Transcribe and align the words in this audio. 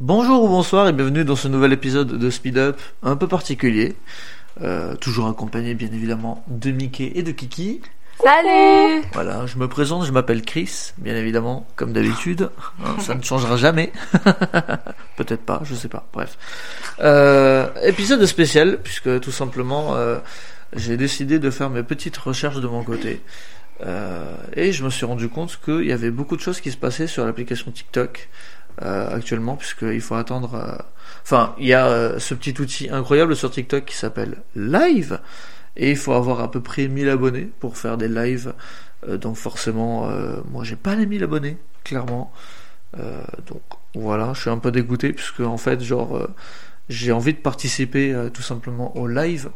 Bonjour 0.00 0.44
ou 0.44 0.48
bonsoir 0.48 0.86
et 0.86 0.92
bienvenue 0.92 1.24
dans 1.24 1.34
ce 1.34 1.48
nouvel 1.48 1.72
épisode 1.72 2.18
de 2.18 2.30
Speed 2.30 2.56
Up 2.56 2.80
un 3.02 3.16
peu 3.16 3.26
particulier. 3.26 3.96
Euh, 4.62 4.94
toujours 4.94 5.26
accompagné 5.26 5.74
bien 5.74 5.88
évidemment 5.88 6.44
de 6.46 6.70
Mickey 6.70 7.10
et 7.16 7.24
de 7.24 7.32
Kiki. 7.32 7.80
Salut 8.22 9.02
Voilà, 9.12 9.46
je 9.46 9.58
me 9.58 9.66
présente, 9.66 10.06
je 10.06 10.12
m'appelle 10.12 10.42
Chris, 10.42 10.92
bien 10.98 11.16
évidemment, 11.16 11.66
comme 11.74 11.92
d'habitude. 11.92 12.48
Hein, 12.84 12.94
ça 13.00 13.16
ne 13.16 13.22
changera 13.22 13.56
jamais. 13.56 13.90
Peut-être 15.16 15.42
pas, 15.42 15.62
je 15.64 15.74
sais 15.74 15.88
pas. 15.88 16.06
Bref. 16.12 16.38
Euh, 17.00 17.66
épisode 17.82 18.24
spécial, 18.26 18.78
puisque 18.80 19.18
tout 19.18 19.32
simplement, 19.32 19.96
euh, 19.96 20.18
j'ai 20.76 20.96
décidé 20.96 21.40
de 21.40 21.50
faire 21.50 21.70
mes 21.70 21.82
petites 21.82 22.18
recherches 22.18 22.60
de 22.60 22.68
mon 22.68 22.84
côté. 22.84 23.20
Euh, 23.84 24.34
et 24.54 24.72
je 24.72 24.84
me 24.84 24.90
suis 24.90 25.06
rendu 25.06 25.28
compte 25.28 25.58
qu'il 25.64 25.84
y 25.84 25.92
avait 25.92 26.10
beaucoup 26.10 26.36
de 26.36 26.40
choses 26.40 26.60
qui 26.60 26.70
se 26.70 26.76
passaient 26.76 27.06
sur 27.06 27.24
l'application 27.24 27.70
TikTok 27.70 28.28
euh, 28.82 29.14
actuellement, 29.14 29.56
puisqu'il 29.56 30.00
faut 30.00 30.14
attendre... 30.14 30.54
euh, 30.54 30.76
Enfin, 31.24 31.54
il 31.58 31.66
y 31.66 31.74
a 31.74 31.86
euh, 31.88 32.18
ce 32.18 32.34
petit 32.34 32.58
outil 32.60 32.88
incroyable 32.90 33.36
sur 33.36 33.50
TikTok 33.50 33.84
qui 33.84 33.96
s'appelle 33.96 34.42
Live. 34.54 35.20
Et 35.76 35.90
il 35.90 35.96
faut 35.96 36.12
avoir 36.12 36.40
à 36.40 36.50
peu 36.50 36.60
près 36.60 36.88
1000 36.88 37.08
abonnés 37.08 37.50
pour 37.60 37.76
faire 37.76 37.96
des 37.98 38.08
lives. 38.08 38.54
Euh, 39.06 39.16
donc 39.18 39.36
forcément, 39.36 40.10
moi 40.50 40.64
j'ai 40.64 40.76
pas 40.76 40.94
les 40.94 41.06
1000 41.06 41.22
abonnés, 41.24 41.58
clairement. 41.84 42.32
Donc 42.96 43.62
voilà, 43.94 44.32
je 44.34 44.40
suis 44.40 44.50
un 44.50 44.58
peu 44.58 44.70
dégoûté 44.72 45.12
puisque 45.12 45.40
en 45.40 45.56
fait, 45.58 45.80
genre, 45.82 46.26
j'ai 46.88 47.12
envie 47.12 47.34
de 47.34 47.38
participer 47.38 48.16
tout 48.32 48.42
simplement 48.42 48.96
au 48.96 49.06
live, 49.06 49.50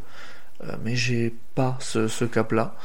mais 0.83 0.95
j'ai 0.95 1.33
pas 1.55 1.77
ce, 1.79 2.07
ce 2.07 2.25
cap-là. 2.25 2.75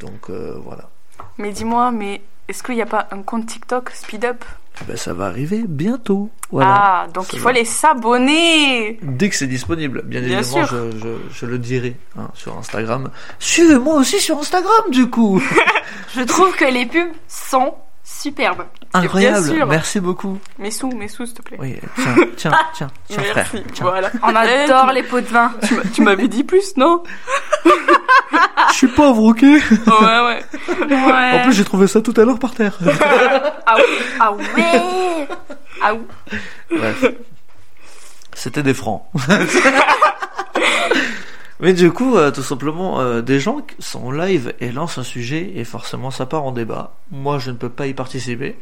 Donc 0.00 0.28
voilà. 0.30 0.90
Mais 1.38 1.52
dis-moi, 1.52 1.92
mais 1.92 2.20
est-ce 2.48 2.62
qu'il 2.62 2.74
n'y 2.74 2.82
a 2.82 2.86
pas 2.86 3.08
un 3.10 3.22
compte 3.22 3.46
TikTok 3.46 3.90
Speed 3.90 4.24
Up? 4.24 4.44
Ben, 4.86 4.96
ça 4.96 5.12
va 5.12 5.26
arriver 5.26 5.64
bientôt. 5.68 6.30
Voilà. 6.50 6.74
Ah, 7.04 7.06
donc 7.12 7.24
Ça 7.24 7.30
il 7.34 7.38
va. 7.38 7.42
faut 7.42 7.48
aller 7.48 7.64
s'abonner 7.64 8.98
Dès 9.02 9.28
que 9.28 9.36
c'est 9.36 9.46
disponible, 9.46 10.02
bien, 10.04 10.20
Bien 10.20 10.38
évidemment, 10.40 10.66
sûr. 10.66 10.76
je, 10.92 10.98
je, 10.98 11.08
je 11.34 11.46
le 11.46 11.58
dirai 11.58 11.96
hein, 12.18 12.28
sur 12.34 12.56
Instagram. 12.58 13.10
Suivez-moi 13.38 13.94
aussi 13.96 14.18
sur 14.20 14.38
Instagram, 14.38 14.90
du 14.90 15.08
coup. 15.08 15.42
Je 16.14 16.22
trouve 16.22 16.54
que 16.56 16.64
les 16.66 16.84
pubs 16.86 17.08
sont 17.28 17.74
superbes. 18.04 18.64
Incroyable. 18.94 19.46
sûr. 19.46 19.66
Merci 19.66 20.00
beaucoup. 20.00 20.38
Mes 20.58 20.70
sous, 20.70 20.88
mes 20.90 21.08
sous, 21.08 21.24
s'il 21.26 21.34
te 21.34 21.42
plaît. 21.42 21.56
Oui, 21.60 21.78
tiens, 21.96 22.14
tiens, 22.36 22.50
tiens, 22.74 22.88
tiens, 23.08 23.22
frère. 23.22 23.34
Merci, 23.54 23.62
Tiens. 23.72 23.86
voilà. 23.86 24.10
On 24.22 24.30
Eh, 24.34 24.36
adore 24.64 24.92
les 24.92 25.02
pots 25.02 25.20
de 25.20 25.26
vin. 25.26 25.52
Tu 25.94 26.02
m'avais 26.02 26.28
dit 26.28 26.44
plus, 26.44 26.76
non 26.76 27.02
Je 28.70 28.74
suis 28.74 28.88
pauvre, 28.88 29.22
ok 29.24 29.42
Ouais, 29.42 29.50
ouais. 29.50 30.44
Ouais. 30.90 31.30
En 31.32 31.42
plus, 31.44 31.52
j'ai 31.52 31.64
trouvé 31.64 31.86
ça 31.86 32.00
tout 32.00 32.14
à 32.16 32.24
l'heure 32.24 32.38
par 32.38 32.54
terre. 32.54 32.78
ah, 33.66 33.76
oui. 33.76 33.82
ah 34.20 34.32
ouais 34.32 35.28
Ah 35.82 35.94
oui. 35.94 36.38
Bref. 36.76 37.04
C'était 38.34 38.62
des 38.62 38.74
francs. 38.74 39.04
Mais 41.62 41.72
du 41.72 41.90
coup, 41.92 42.16
euh, 42.16 42.30
tout 42.30 42.42
simplement, 42.42 43.00
euh, 43.00 43.22
des 43.22 43.38
gens 43.40 43.58
qui 43.60 43.76
sont 43.78 44.10
live 44.10 44.52
et 44.60 44.70
lancent 44.72 44.98
un 44.98 45.02
sujet 45.04 45.52
et 45.54 45.64
forcément 45.64 46.10
ça 46.10 46.26
part 46.26 46.44
en 46.44 46.52
débat. 46.52 46.96
Moi, 47.10 47.38
je 47.38 47.50
ne 47.52 47.56
peux 47.56 47.68
pas 47.70 47.86
y 47.86 47.94
participer. 47.94 48.58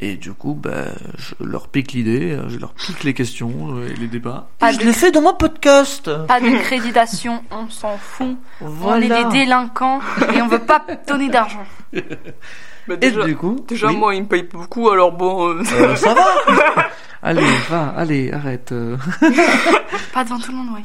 Et 0.00 0.16
du 0.16 0.32
coup, 0.32 0.54
ben, 0.54 0.92
je 1.18 1.34
leur 1.44 1.68
pique 1.68 1.92
l'idée, 1.92 2.32
euh, 2.32 2.48
je 2.48 2.58
leur 2.58 2.72
pique 2.74 3.04
les 3.04 3.14
questions 3.14 3.80
et 3.84 3.94
les 3.94 4.06
débats. 4.08 4.48
Pas 4.58 4.72
je 4.72 4.78
de- 4.78 4.84
le 4.84 4.92
fais 4.92 5.10
dans 5.12 5.22
mon 5.22 5.34
podcast. 5.34 6.10
Pas 6.26 6.40
de 6.40 6.56
créditation, 6.62 7.42
on 7.50 7.68
s'en 7.68 7.96
fout. 7.98 8.36
Voilà. 8.60 9.06
On 9.06 9.10
est 9.20 9.24
des 9.24 9.30
délinquants 9.38 10.00
et 10.34 10.40
on 10.42 10.48
veut 10.48 10.58
pas 10.58 10.84
donner 11.08 11.28
d'argent. 11.28 11.64
Bah, 12.86 12.94
Et 13.00 13.10
déjà, 13.10 13.24
du 13.24 13.36
coup, 13.36 13.64
déjà 13.66 13.86
oui. 13.88 13.96
moi, 13.96 14.14
il 14.14 14.22
me 14.22 14.28
paye 14.28 14.42
beaucoup, 14.42 14.90
alors 14.90 15.12
bon... 15.12 15.48
euh, 15.48 15.62
Euh, 15.72 15.96
ça 15.96 16.12
va. 16.14 16.24
allez, 17.22 17.42
va, 17.70 17.94
allez, 17.96 18.30
arrête. 18.32 18.72
euh. 18.72 18.96
Pas 20.12 20.24
devant 20.24 20.38
tout 20.38 20.52
le 20.52 20.58
monde, 20.58 20.68
oui. 20.76 20.82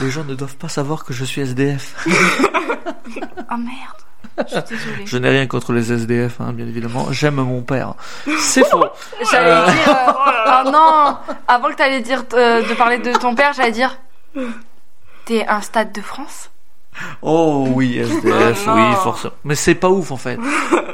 Les 0.00 0.10
gens 0.10 0.24
ne 0.24 0.34
doivent 0.34 0.56
pas 0.56 0.68
savoir 0.68 1.04
que 1.04 1.12
je 1.12 1.24
suis 1.24 1.40
SDF. 1.40 1.94
Oh 2.08 3.56
merde. 3.56 4.48
Je 4.48 4.54
suis 4.54 4.62
désolée. 4.76 5.06
Je 5.06 5.16
n'ai 5.18 5.28
rien 5.30 5.46
contre 5.46 5.72
les 5.72 5.92
SDF, 5.92 6.40
hein, 6.40 6.52
bien 6.52 6.66
évidemment. 6.66 7.12
J'aime 7.12 7.36
mon 7.36 7.62
père. 7.62 7.94
C'est 8.40 8.64
faux. 8.68 8.84
J'allais 9.30 9.72
dire. 9.72 9.88
euh, 9.88 10.62
oh 10.66 10.70
non 10.70 11.16
Avant 11.46 11.68
que 11.70 11.74
t'allais 11.76 12.00
dire 12.00 12.24
euh, 12.32 12.62
de 12.68 12.74
parler 12.74 12.98
de 12.98 13.12
ton 13.12 13.34
père, 13.36 13.52
j'allais 13.52 13.70
dire. 13.70 13.96
T'es 15.26 15.46
un 15.46 15.60
stade 15.60 15.92
de 15.92 16.00
France? 16.00 16.50
Oh 17.22 17.66
oui, 17.70 17.98
SDF, 17.98 18.64
Oh 18.68 18.72
oui, 18.74 18.94
forcément. 19.02 19.34
Mais 19.44 19.54
c'est 19.54 19.74
pas 19.74 19.88
ouf 19.88 20.10
en 20.10 20.16
fait. 20.16 20.38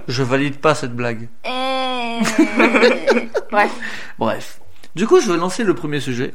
Je 0.09 0.23
valide 0.23 0.57
pas 0.59 0.75
cette 0.75 0.95
blague. 0.95 1.29
Eh. 1.45 2.19
Bref. 3.51 3.73
Bref. 4.19 4.61
Du 4.95 5.07
coup, 5.07 5.21
je 5.21 5.31
vais 5.31 5.37
lancer 5.39 5.65
le 5.65 5.75
premier 5.75 6.01
sujet. 6.01 6.35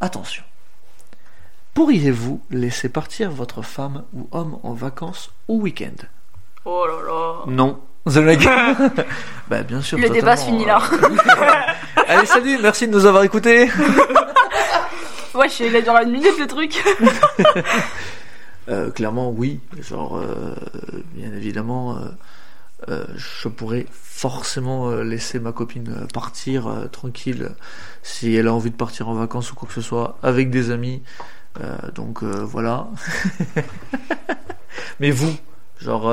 Attention. 0.00 0.42
Pourriez-vous 1.74 2.42
laisser 2.50 2.88
partir 2.88 3.30
votre 3.30 3.62
femme 3.62 4.04
ou 4.12 4.28
homme 4.32 4.58
en 4.62 4.72
vacances 4.74 5.30
au 5.48 5.56
week-end? 5.56 6.04
Oh 6.64 6.84
là 6.86 6.94
là... 7.06 7.32
Non. 7.46 7.80
The 8.06 8.16
Leg. 8.16 8.48
bah 9.48 9.62
bien 9.62 9.80
sûr. 9.80 9.96
Le 9.96 10.10
débat 10.10 10.36
se 10.36 10.46
finit 10.46 10.64
là. 10.64 10.80
euh. 10.92 12.02
Allez, 12.08 12.26
salut, 12.26 12.58
merci 12.60 12.88
de 12.88 12.92
nous 12.92 13.06
avoir 13.06 13.22
écoutés. 13.22 13.70
Ouais, 15.34 15.48
il 15.60 15.76
a 15.76 15.80
duré 15.80 16.04
une 16.04 16.12
minute 16.12 16.38
le 16.38 16.46
truc. 16.46 16.82
Euh, 18.68 18.92
clairement, 18.92 19.28
oui. 19.28 19.58
Genre, 19.80 20.18
euh, 20.18 20.54
bien 21.14 21.32
évidemment, 21.34 21.98
euh, 22.88 23.04
je 23.16 23.48
pourrais 23.48 23.86
forcément 23.90 24.88
laisser 25.02 25.40
ma 25.40 25.50
copine 25.50 26.06
partir 26.14 26.88
tranquille 26.92 27.50
si 28.04 28.36
elle 28.36 28.46
a 28.46 28.54
envie 28.54 28.70
de 28.70 28.76
partir 28.76 29.08
en 29.08 29.14
vacances 29.14 29.50
ou 29.50 29.56
quoi 29.56 29.66
que 29.66 29.74
ce 29.74 29.80
soit 29.80 30.16
avec 30.22 30.50
des 30.50 30.70
amis. 30.70 31.02
Donc 31.96 32.22
voilà. 32.22 32.86
Mais 35.00 35.10
vous, 35.10 35.36
genre, 35.80 36.12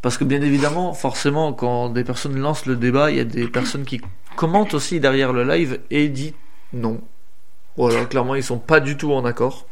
parce 0.00 0.16
que 0.16 0.24
bien 0.24 0.40
évidemment, 0.40 0.94
forcément, 0.94 1.52
quand 1.52 1.90
des 1.90 2.04
personnes 2.04 2.38
lancent 2.38 2.64
le 2.64 2.76
débat, 2.76 3.10
il 3.10 3.18
y 3.18 3.20
a 3.20 3.24
des 3.24 3.48
personnes 3.48 3.84
qui 3.84 4.00
commentent 4.34 4.72
aussi 4.72 4.98
derrière 4.98 5.34
le 5.34 5.44
live 5.44 5.78
et 5.90 6.08
disent 6.08 6.32
non. 6.72 7.02
Voilà, 7.76 8.04
clairement, 8.04 8.34
ils 8.34 8.42
sont 8.44 8.58
pas 8.58 8.80
du 8.80 8.96
tout 8.96 9.12
en 9.12 9.24
accord. 9.24 9.66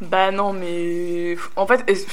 Bah 0.00 0.30
non, 0.30 0.52
mais... 0.52 1.36
En 1.56 1.66
fait, 1.66 1.82
est-ce 1.86 2.06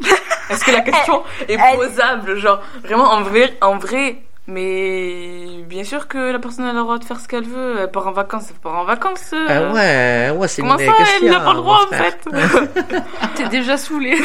que 0.64 0.70
la 0.72 0.80
question 0.80 1.22
est 1.48 1.54
elle- 1.54 1.76
posable? 1.76 2.36
Genre, 2.36 2.60
vraiment, 2.84 3.10
en 3.12 3.22
vrai, 3.22 3.56
en 3.60 3.76
vrai... 3.78 4.22
Mais 4.50 5.62
bien 5.66 5.84
sûr 5.84 6.08
que 6.08 6.32
la 6.32 6.38
personne 6.38 6.64
a 6.64 6.72
le 6.72 6.78
droit 6.80 6.96
de 6.96 7.04
faire 7.04 7.20
ce 7.20 7.28
qu'elle 7.28 7.44
veut. 7.44 7.80
Elle 7.82 7.90
part 7.90 8.06
en 8.08 8.12
vacances, 8.12 8.44
elle 8.48 8.56
part 8.56 8.76
en 8.76 8.84
vacances. 8.86 9.34
euh. 9.34 9.46
Ah 9.46 9.74
ouais, 9.74 10.38
ouais, 10.38 10.48
c'est 10.48 10.62
Comment 10.62 10.78
une 10.78 10.86
ça, 10.86 10.92
question, 10.96 11.26
elle 11.26 11.32
n'a 11.32 11.40
pas 11.40 11.52
le 11.52 11.58
droit 11.58 11.80
en 11.84 11.94
fait? 11.94 12.18
T'es 13.36 13.48
déjà 13.50 13.76
saoulé. 13.76 14.16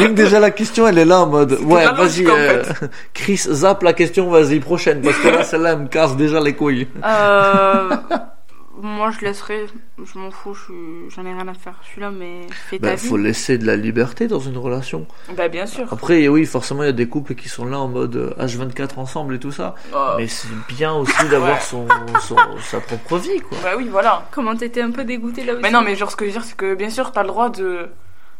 Donc 0.00 0.14
déjà 0.14 0.40
la 0.40 0.50
question 0.50 0.88
elle 0.88 0.98
est 0.98 1.04
là 1.04 1.20
en 1.20 1.26
mode 1.28 1.52
ouais 1.62 1.84
vas-y 1.92 2.26
euh, 2.26 2.64
Chris 3.14 3.36
zappe 3.48 3.84
la 3.84 3.92
question 3.92 4.28
vas-y 4.28 4.58
prochaine 4.58 5.02
parce 5.02 5.18
que 5.18 5.28
là 5.28 5.44
celle-là 5.44 5.74
elle 5.74 5.78
me 5.82 5.86
casse 5.86 6.16
déjà 6.16 6.40
les 6.40 6.54
couilles. 6.56 6.88
Euh, 7.04 7.90
moi, 8.82 9.10
je 9.10 9.20
laisserai. 9.24 9.66
Je 10.02 10.18
m'en 10.18 10.30
fous, 10.30 10.54
je 10.54 10.62
suis- 10.64 11.10
j'en 11.10 11.24
ai 11.26 11.32
rien 11.32 11.48
à 11.48 11.54
faire. 11.54 11.74
Je 11.82 11.88
suis 11.88 12.00
là, 12.00 12.10
mais 12.10 12.46
fais 12.68 12.78
ta 12.78 12.88
Bah, 12.88 12.94
vie. 12.94 13.06
faut 13.08 13.16
laisser 13.16 13.58
de 13.58 13.66
la 13.66 13.76
liberté 13.76 14.26
dans 14.28 14.38
une 14.40 14.56
relation. 14.58 15.06
Bah 15.36 15.48
bien 15.48 15.66
sûr. 15.66 15.86
Après 15.92 16.26
oui 16.28 16.46
forcément 16.46 16.82
il 16.82 16.86
y 16.86 16.90
a 16.90 16.92
des 16.92 17.08
couples 17.08 17.34
qui 17.34 17.48
sont 17.48 17.64
là 17.66 17.78
en 17.78 17.88
mode 17.88 18.16
euh, 18.16 18.34
H24 18.38 18.98
ensemble 18.98 19.34
et 19.34 19.38
tout 19.40 19.52
ça. 19.52 19.74
Oh. 19.94 20.14
Mais 20.16 20.28
c'est 20.28 20.48
bien 20.68 20.94
aussi 20.94 21.28
d'avoir 21.28 21.54
Ouais. 21.56 21.60
son, 21.60 21.86
son 22.20 22.36
sa 22.60 22.80
propre 22.80 23.18
vie 23.18 23.40
quoi. 23.40 23.58
Bah 23.62 23.70
oui, 23.76 23.88
voilà. 23.88 24.26
Comment 24.30 24.54
t'étais 24.56 24.82
un 24.82 24.90
peu 24.90 25.04
dégoûté 25.04 25.44
là 25.44 25.54
aussi 25.54 25.62
Mais 25.62 25.70
non, 25.70 25.82
mais 25.82 25.96
genre 25.96 26.10
ce 26.10 26.16
que 26.16 26.24
je 26.24 26.30
veux 26.30 26.36
dire, 26.38 26.44
c'est 26.44 26.56
que 26.56 26.74
bien 26.74 26.90
sûr, 26.90 27.12
t'as 27.12 27.22
le 27.22 27.28
droit 27.28 27.50
de 27.50 27.88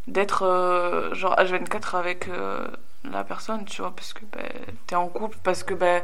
d'être 0.06 0.44
euh, 0.47 1.12
genre 1.15 1.34
H24 1.37 1.97
avec 1.97 2.28
euh, 2.28 2.66
la 3.10 3.25
personne, 3.25 3.65
tu 3.66 3.82
vois, 3.82 3.93
parce 3.94 4.12
que 4.12 4.20
bah, 4.32 4.41
t'es 4.87 4.94
en 4.94 5.06
couple, 5.08 5.37
parce 5.43 5.62
que 5.64 5.75
bah, 5.75 6.00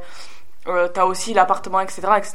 euh, 0.68 0.88
t'as 0.92 1.04
aussi 1.04 1.32
l'appartement, 1.34 1.80
etc., 1.80 2.02
etc. 2.18 2.34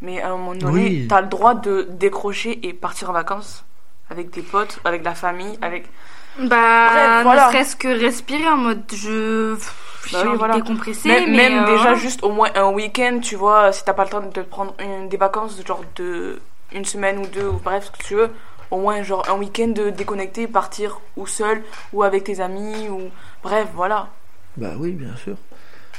Mais 0.00 0.20
à 0.22 0.28
un 0.28 0.36
moment 0.36 0.54
donné, 0.54 0.72
Oui. 0.84 1.06
t'as 1.08 1.20
le 1.20 1.26
droit 1.28 1.54
de 1.54 1.86
décrocher 1.90 2.66
et 2.66 2.72
partir 2.72 3.10
en 3.10 3.12
vacances 3.12 3.64
avec 4.10 4.30
tes 4.30 4.42
potes, 4.42 4.78
avec 4.84 5.04
la 5.04 5.14
famille, 5.14 5.58
avec. 5.60 5.86
Bah, 6.38 6.88
Bref, 6.90 7.22
voilà. 7.24 7.46
ne 7.46 7.52
serait-ce 7.52 7.74
que 7.76 7.88
respirer 7.88 8.46
en 8.48 8.56
mode 8.56 8.82
je. 8.94 9.54
Bah 10.12 10.22
oui, 10.24 10.36
voilà. 10.38 10.54
décompresser. 10.54 11.08
Même, 11.08 11.30
mais, 11.32 11.50
même 11.50 11.64
euh, 11.64 11.76
déjà 11.76 11.94
juste 11.94 12.22
au 12.22 12.30
moins 12.30 12.48
un 12.54 12.70
week-end, 12.70 13.18
tu 13.20 13.34
vois, 13.34 13.72
si 13.72 13.84
t'as 13.84 13.92
pas 13.92 14.04
le 14.04 14.10
temps 14.10 14.20
de 14.20 14.30
te 14.30 14.40
prendre 14.40 14.72
une, 14.78 15.08
des 15.08 15.16
vacances, 15.16 15.60
genre 15.66 15.82
de 15.96 16.40
une 16.72 16.84
semaine 16.84 17.18
ou 17.18 17.26
deux, 17.26 17.48
ou 17.48 17.58
bref, 17.62 17.86
ce 17.86 17.90
que 17.90 18.02
tu 18.06 18.14
veux, 18.14 18.30
au 18.70 18.78
moins 18.78 19.02
genre 19.02 19.28
un 19.28 19.34
week-end 19.34 19.68
de 19.68 19.90
déconnecter, 19.90 20.46
partir 20.46 21.00
ou 21.16 21.26
seul, 21.26 21.62
ou 21.92 22.04
avec 22.04 22.24
tes 22.24 22.40
amis, 22.40 22.88
ou 22.88 23.10
bref, 23.42 23.66
voilà. 23.74 24.08
Bah 24.56 24.70
oui 24.78 24.92
bien 24.92 25.14
sûr. 25.16 25.36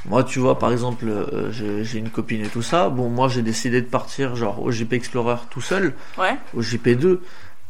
Moi 0.06 0.24
tu 0.24 0.40
vois 0.40 0.58
par 0.58 0.72
exemple 0.72 1.06
euh, 1.08 1.52
j'ai 1.52 1.84
j'ai 1.84 2.00
une 2.00 2.10
copine 2.10 2.44
et 2.46 2.48
tout 2.48 2.62
ça. 2.62 2.90
Bon 2.90 3.10
moi 3.10 3.28
j'ai 3.28 3.42
décidé 3.42 3.82
de 3.82 3.88
partir 3.88 4.36
genre 4.36 4.62
au 4.62 4.72
JP 4.72 4.94
Explorer 4.94 5.36
tout 5.50 5.62
seul. 5.62 5.94
Ouais. 6.18 6.38
au 6.56 6.62
JP2 6.62 7.20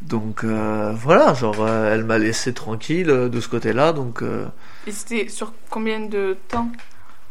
Donc 0.01 0.43
euh, 0.43 0.93
voilà, 0.95 1.33
genre 1.33 1.57
euh, 1.59 1.93
elle 1.93 2.03
m'a 2.05 2.17
laissé 2.17 2.53
tranquille 2.53 3.09
euh, 3.09 3.29
de 3.29 3.39
ce 3.41 3.47
côté-là, 3.49 3.93
donc 3.93 4.21
euh, 4.21 4.45
Et 4.87 4.91
c'était 4.91 5.27
sur 5.27 5.53
combien 5.69 5.99
de 6.01 6.37
temps? 6.47 6.69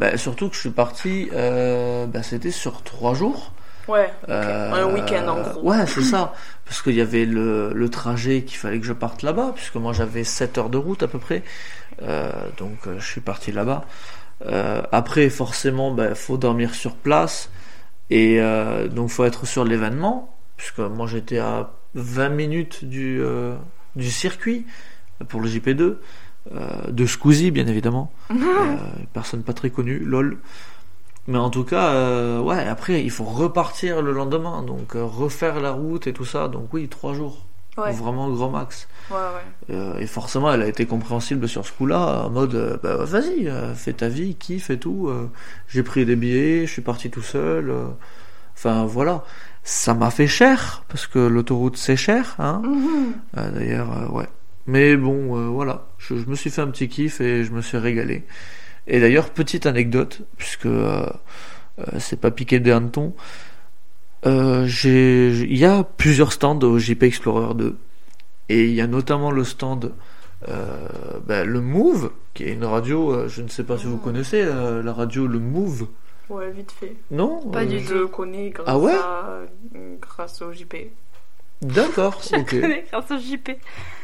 bah, 0.00 0.16
surtout 0.16 0.48
que 0.48 0.54
je 0.54 0.60
suis 0.60 0.70
parti, 0.70 1.28
euh, 1.32 2.06
bah, 2.06 2.22
c'était 2.22 2.50
sur 2.50 2.82
trois 2.82 3.14
jours. 3.14 3.52
Ouais. 3.88 4.12
Euh, 4.28 4.70
Un 4.72 4.92
week-end, 4.92 5.26
en 5.28 5.40
gros. 5.40 5.70
Ouais, 5.70 5.86
c'est 5.86 6.02
ça. 6.02 6.34
Parce 6.66 6.82
qu'il 6.82 6.94
y 6.94 7.00
avait 7.00 7.24
le, 7.24 7.72
le 7.72 7.88
trajet 7.88 8.42
qu'il 8.42 8.58
fallait 8.58 8.78
que 8.78 8.84
je 8.86 8.92
parte 8.92 9.22
là-bas, 9.22 9.52
puisque 9.56 9.76
moi 9.76 9.94
j'avais 9.94 10.24
7 10.24 10.58
heures 10.58 10.68
de 10.68 10.76
route 10.76 11.02
à 11.02 11.08
peu 11.08 11.18
près. 11.18 11.42
Euh, 12.02 12.30
donc 12.58 12.86
euh, 12.86 12.96
je 13.00 13.06
suis 13.06 13.22
parti 13.22 13.50
là-bas. 13.50 13.86
Euh, 14.46 14.82
après, 14.92 15.28
forcément, 15.30 15.96
il 15.98 16.14
faut 16.14 16.36
dormir 16.36 16.74
sur 16.74 16.94
place. 16.94 17.50
Et 18.10 18.40
euh, 18.40 18.88
donc 18.88 19.10
faut 19.10 19.24
être 19.24 19.46
sur 19.46 19.64
l'événement, 19.64 20.34
puisque 20.56 20.78
moi 20.78 21.06
j'étais 21.06 21.38
à 21.38 21.72
20 21.94 22.30
minutes 22.30 22.84
du, 22.84 23.20
euh, 23.20 23.54
du 23.96 24.10
circuit 24.10 24.66
pour 25.28 25.40
le 25.40 25.48
JP2. 25.48 25.96
Euh, 26.54 26.90
de 26.90 27.06
Squeezie, 27.06 27.50
bien 27.50 27.66
évidemment. 27.66 28.12
Euh, 28.32 28.76
personne 29.12 29.42
pas 29.42 29.52
très 29.52 29.70
connue, 29.70 29.98
lol. 29.98 30.38
Mais 31.26 31.38
en 31.38 31.50
tout 31.50 31.64
cas, 31.64 31.88
euh, 31.88 32.40
ouais, 32.40 32.66
après, 32.66 33.02
il 33.02 33.10
faut 33.10 33.24
repartir 33.24 34.02
le 34.02 34.12
lendemain, 34.12 34.62
donc 34.62 34.92
refaire 34.94 35.60
la 35.60 35.72
route 35.72 36.06
et 36.06 36.12
tout 36.12 36.24
ça. 36.24 36.48
Donc 36.48 36.72
oui, 36.72 36.88
trois 36.88 37.14
jours. 37.14 37.47
Ouais. 37.78 37.92
Vraiment 37.92 38.28
grand 38.30 38.50
max. 38.50 38.88
Ouais, 39.10 39.16
ouais. 39.16 39.74
Euh, 39.76 39.98
et 39.98 40.06
forcément, 40.06 40.52
elle 40.52 40.62
a 40.62 40.66
été 40.66 40.84
compréhensible 40.84 41.48
sur 41.48 41.64
ce 41.64 41.72
coup-là, 41.72 42.24
en 42.24 42.30
mode, 42.30 42.56
euh, 42.56 42.76
bah, 42.82 42.96
vas-y, 43.04 43.48
euh, 43.48 43.72
fais 43.74 43.92
ta 43.92 44.08
vie, 44.08 44.34
kiffe 44.34 44.70
et 44.70 44.78
tout. 44.78 45.10
J'ai 45.68 45.84
pris 45.84 46.04
des 46.04 46.16
billets, 46.16 46.66
je 46.66 46.72
suis 46.72 46.82
parti 46.82 47.08
tout 47.08 47.22
seul. 47.22 47.72
Enfin, 48.54 48.84
voilà. 48.84 49.24
Ça 49.62 49.94
m'a 49.94 50.10
fait 50.10 50.26
cher, 50.26 50.82
parce 50.88 51.06
que 51.06 51.18
l'autoroute, 51.18 51.76
c'est 51.76 51.96
cher, 51.96 52.34
hein. 52.38 52.62
Mhm. 52.64 53.52
D'ailleurs, 53.54 54.12
ouais. 54.12 54.26
Mais 54.66 54.96
bon, 54.96 55.50
voilà. 55.52 55.86
Je, 55.98 56.16
je 56.16 56.26
me 56.26 56.34
suis 56.34 56.50
fait 56.50 56.62
un 56.62 56.68
petit 56.68 56.88
kiff 56.88 57.20
et 57.20 57.44
je 57.44 57.52
me 57.52 57.62
suis 57.62 57.78
régalé. 57.78 58.24
Et 58.86 58.98
d'ailleurs, 58.98 59.30
petite 59.30 59.66
anecdote, 59.66 60.22
puisque 60.36 60.68
c'est 61.98 62.20
pas 62.20 62.32
piqué 62.32 62.58
des 62.58 62.72
hannetons. 62.72 63.14
Euh, 64.26 64.66
il 64.84 65.56
y 65.56 65.64
a 65.64 65.84
plusieurs 65.84 66.32
stands 66.32 66.58
au 66.62 66.78
JP 66.78 67.02
Explorer 67.04 67.54
2. 67.54 67.76
Et 68.48 68.64
il 68.66 68.74
y 68.74 68.80
a 68.80 68.86
notamment 68.86 69.30
le 69.30 69.44
stand, 69.44 69.92
euh, 70.48 70.88
ben, 71.26 71.46
le 71.46 71.60
Move, 71.60 72.10
qui 72.34 72.44
est 72.44 72.52
une 72.52 72.64
radio, 72.64 73.12
euh, 73.12 73.28
je 73.28 73.42
ne 73.42 73.48
sais 73.48 73.62
pas 73.64 73.76
si 73.78 73.84
vous 73.86 73.96
Mm. 73.96 74.00
connaissez 74.02 74.42
euh, 74.42 74.82
la 74.82 74.92
radio 74.92 75.26
Le 75.26 75.38
Move. 75.38 75.86
Ouais, 76.30 76.50
vite 76.50 76.72
fait. 76.72 76.96
Non 77.10 77.40
Pas 77.50 77.64
du 77.64 77.78
Je 77.80 78.04
connais 78.06 78.50
grâce, 78.50 78.66
Ah 78.68 78.78
ouais 78.78 78.94
à... 78.94 79.40
grâce 80.00 80.42
au 80.42 80.52
JP. 80.52 80.74
D'accord, 81.62 82.20
Je 82.30 82.36
ok. 82.36 82.60
connais 82.60 82.84
grâce 82.90 83.10
au 83.10 83.18
JP. 83.18 83.50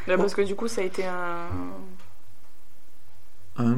Là, 0.07 0.17
parce 0.17 0.33
que 0.35 0.41
du 0.41 0.55
coup, 0.55 0.67
ça 0.67 0.81
a 0.81 0.83
été 0.85 1.05
un. 1.05 1.47
Hein 3.57 3.77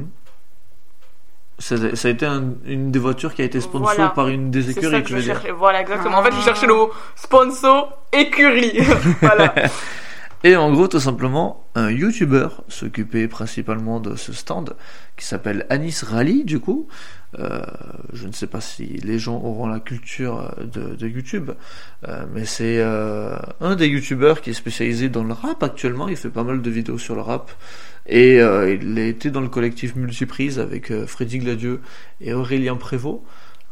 ça, 1.59 1.95
ça 1.95 2.07
a 2.07 2.12
été 2.12 2.25
un- 2.25 2.54
une 2.65 2.92
des 2.92 3.00
voitures 3.00 3.33
qui 3.33 3.42
a 3.42 3.45
été 3.45 3.59
sponsor 3.62 3.94
Voilà. 3.95 4.09
par 4.09 4.27
une 4.27 4.51
des 4.51 4.69
écuries, 4.71 5.01
que 5.04 5.09
je 5.09 5.15
veux 5.15 5.21
dire. 5.21 5.33
cherchais. 5.36 5.51
Voilà, 5.51 5.81
exactement. 5.81 6.18
En 6.19 6.24
fait, 6.24 6.31
je 6.31 6.38
Ah. 6.39 6.44
cherchais 6.45 6.68
le 6.68 6.74
mot 6.75 6.92
sponsor 7.15 7.98
écurie. 8.13 8.80
voilà. 9.21 9.54
Et 10.44 10.56
en 10.56 10.71
gros, 10.71 10.88
tout 10.88 11.00
simplement, 11.00 11.65
un 11.74 11.89
YouTuber 11.89 12.48
s'occupait 12.68 13.27
principalement 13.27 14.00
de 14.00 14.15
ce 14.15 14.33
stand 14.33 14.75
qui 15.18 15.25
s'appelle 15.25 15.65
Anis 15.69 16.04
Rally, 16.04 16.45
du 16.45 16.59
coup. 16.59 16.88
Euh, 17.38 17.62
je 18.13 18.25
ne 18.25 18.31
sais 18.31 18.47
pas 18.47 18.62
si 18.62 18.85
les 18.85 19.19
gens 19.19 19.35
auront 19.35 19.68
la 19.68 19.79
culture 19.79 20.56
de, 20.62 20.95
de 20.95 21.07
YouTube, 21.07 21.51
euh, 22.07 22.25
mais 22.33 22.45
c'est 22.45 22.79
euh, 22.79 23.38
un 23.59 23.75
des 23.75 23.88
YouTubers 23.88 24.41
qui 24.41 24.51
est 24.51 24.53
spécialisé 24.53 25.09
dans 25.09 25.24
le 25.24 25.33
rap 25.33 25.62
actuellement. 25.62 26.07
Il 26.07 26.15
fait 26.15 26.29
pas 26.29 26.44
mal 26.44 26.62
de 26.62 26.69
vidéos 26.69 26.97
sur 26.97 27.15
le 27.15 27.21
rap. 27.21 27.51
Et 28.07 28.39
euh, 28.39 28.74
il 28.74 28.97
a 28.97 29.06
été 29.06 29.31
dans 29.31 29.41
le 29.41 29.50
collectif 29.50 29.95
Multiprise 29.95 30.59
avec 30.59 30.91
euh, 30.91 31.06
Freddy 31.06 31.39
Gladieux 31.39 31.81
et 32.21 32.33
Aurélien 32.33 32.77
Prévost. 32.77 33.21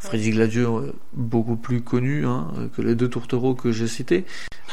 Freddy 0.05 0.31
Gladieux, 0.31 0.67
euh, 0.67 0.93
beaucoup 1.13 1.55
plus 1.55 1.81
connu 1.81 2.25
hein, 2.25 2.47
que 2.75 2.81
les 2.81 2.95
deux 2.95 3.09
tourtereaux 3.09 3.55
que 3.55 3.71
j'ai 3.71 3.87
cités. 3.87 4.25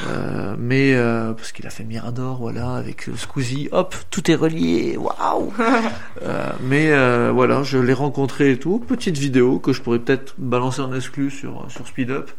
Euh, 0.07 0.57
mais 0.59 0.95
euh, 0.95 1.33
parce 1.33 1.53
qu'il 1.53 1.67
a 1.67 1.71
fait 1.71 1.85
Mirador, 1.85 2.39
voilà, 2.39 2.75
avec 2.75 3.09
Squeezie, 3.17 3.69
hop, 3.73 3.95
tout 4.11 4.31
est 4.31 4.35
relié, 4.35 4.97
waouh. 4.97 5.53
Mais 6.63 6.93
euh, 6.93 7.31
voilà, 7.33 7.63
je 7.63 7.79
l'ai 7.79 7.93
rencontré 7.93 8.53
et 8.53 8.59
tout, 8.59 8.79
petite 8.79 9.19
vidéo 9.19 9.59
que 9.59 9.73
je 9.73 9.83
pourrais 9.83 9.99
peut-être 9.99 10.35
balancer 10.39 10.81
en 10.81 10.95
exclu 10.95 11.31
sur 11.31 11.67
sur 11.69 11.87
Speed 11.87 12.11
Up. 12.11 12.31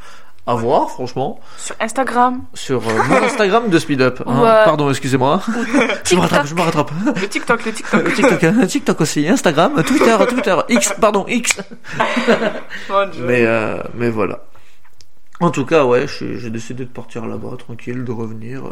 À 0.45 0.56
voir, 0.56 0.90
franchement, 0.92 1.40
Sur 1.57 1.74
Instagram, 1.80 2.42
sur 2.54 2.86
euh, 2.86 3.04
mon 3.10 3.16
Instagram 3.24 3.69
de 3.69 3.80
Speed 3.80 4.01
Up. 4.01 4.22
hein. 4.25 4.44
Euh, 4.44 4.66
Pardon, 4.66 4.90
excusez-moi. 4.90 5.42
je 6.04 6.16
me 6.16 6.19
rattrape, 6.19 6.48
je 6.48 6.54
me 6.56 6.62
rattrape. 6.62 6.92
le 7.16 7.28
TikTok, 7.30 7.63
le 7.66 7.72
TikTok. 7.74 8.06
Euh, 8.06 8.12
TikTok, 8.13 8.44
hein, 8.44 8.66
TikTok 8.68 9.01
aussi, 9.01 9.25
Instagram, 9.28 9.81
Twitter, 9.84 10.18
Twitter, 10.28 10.56
X, 10.68 10.94
pardon, 11.00 11.25
X. 11.30 11.62
Mais, 13.22 13.45
euh, 13.45 13.81
mais 13.94 14.10
voilà. 14.10 14.44
En 15.40 15.50
tout 15.50 15.66
cas, 15.66 15.86
ouais, 15.86 16.06
j'ai 16.19 16.50
décidé 16.50 16.86
de 16.86 16.90
partir 16.90 17.25
là-bas, 17.25 17.56
tranquille, 17.57 18.04
de 18.04 18.12
revenir. 18.12 18.63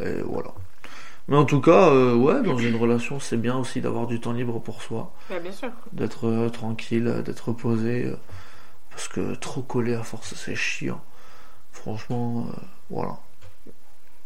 Et 0.00 0.20
voilà. 0.24 0.50
Mais 1.28 1.36
en 1.36 1.44
tout 1.44 1.60
cas, 1.60 1.88
euh, 1.90 2.14
ouais, 2.14 2.42
dans 2.42 2.58
une 2.58 2.74
relation, 2.76 3.20
c'est 3.20 3.36
bien 3.36 3.56
aussi 3.56 3.80
d'avoir 3.80 4.06
du 4.08 4.20
temps 4.20 4.32
libre 4.32 4.58
pour 4.60 4.82
soi, 4.82 5.12
Ouais, 5.30 5.38
bien 5.40 5.52
sûr. 5.52 5.68
d'être 5.92 6.26
euh, 6.26 6.48
tranquille, 6.48 7.22
d'être 7.24 7.50
euh, 7.52 8.16
parce 8.92 9.08
que 9.08 9.34
trop 9.34 9.62
collé 9.62 9.94
à 9.94 10.02
force, 10.02 10.34
c'est 10.34 10.54
chiant. 10.54 11.00
Franchement, 11.72 12.46
euh, 12.48 12.60
voilà. 12.90 13.18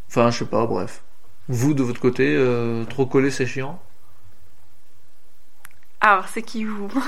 Enfin, 0.08 0.30
je 0.30 0.38
sais 0.40 0.44
pas, 0.44 0.66
bref. 0.66 1.02
Vous, 1.48 1.74
de 1.74 1.82
votre 1.82 2.00
côté, 2.00 2.34
euh, 2.36 2.84
trop 2.84 3.06
collé, 3.06 3.30
c'est 3.30 3.46
chiant? 3.46 3.80
Alors, 6.00 6.28
c'est 6.28 6.42
qui 6.42 6.64
vous? 6.64 6.88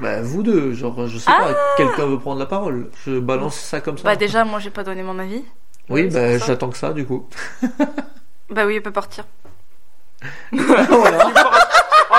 Bah, 0.00 0.22
vous 0.22 0.44
deux, 0.44 0.74
genre, 0.74 1.08
je 1.08 1.18
sais 1.18 1.26
pas, 1.26 1.56
quelqu'un 1.76 2.06
veut 2.06 2.20
prendre 2.20 2.38
la 2.38 2.46
parole. 2.46 2.88
Je 3.04 3.18
balance 3.18 3.58
ça 3.58 3.80
comme 3.80 3.98
ça. 3.98 4.04
Bah, 4.04 4.14
déjà, 4.14 4.44
moi, 4.44 4.60
j'ai 4.60 4.70
pas 4.70 4.84
donné 4.84 5.02
mon 5.02 5.18
avis. 5.18 5.42
Oui, 5.88 6.08
c'est 6.08 6.14
bah, 6.20 6.30
pour 6.30 6.38
ça. 6.38 6.46
j'attends 6.46 6.70
que 6.70 6.76
ça, 6.76 6.92
du 6.92 7.04
coup. 7.04 7.28
Bah 8.50 8.64
oui, 8.64 8.76
elle 8.76 8.82
peut 8.82 8.90
partir. 8.92 9.24
voilà, 10.52 11.30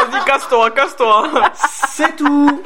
Vas-y, 0.10 0.26
casse-toi, 0.26 0.72
casse-toi. 0.72 1.30
c'est 1.90 2.16
tout. 2.16 2.62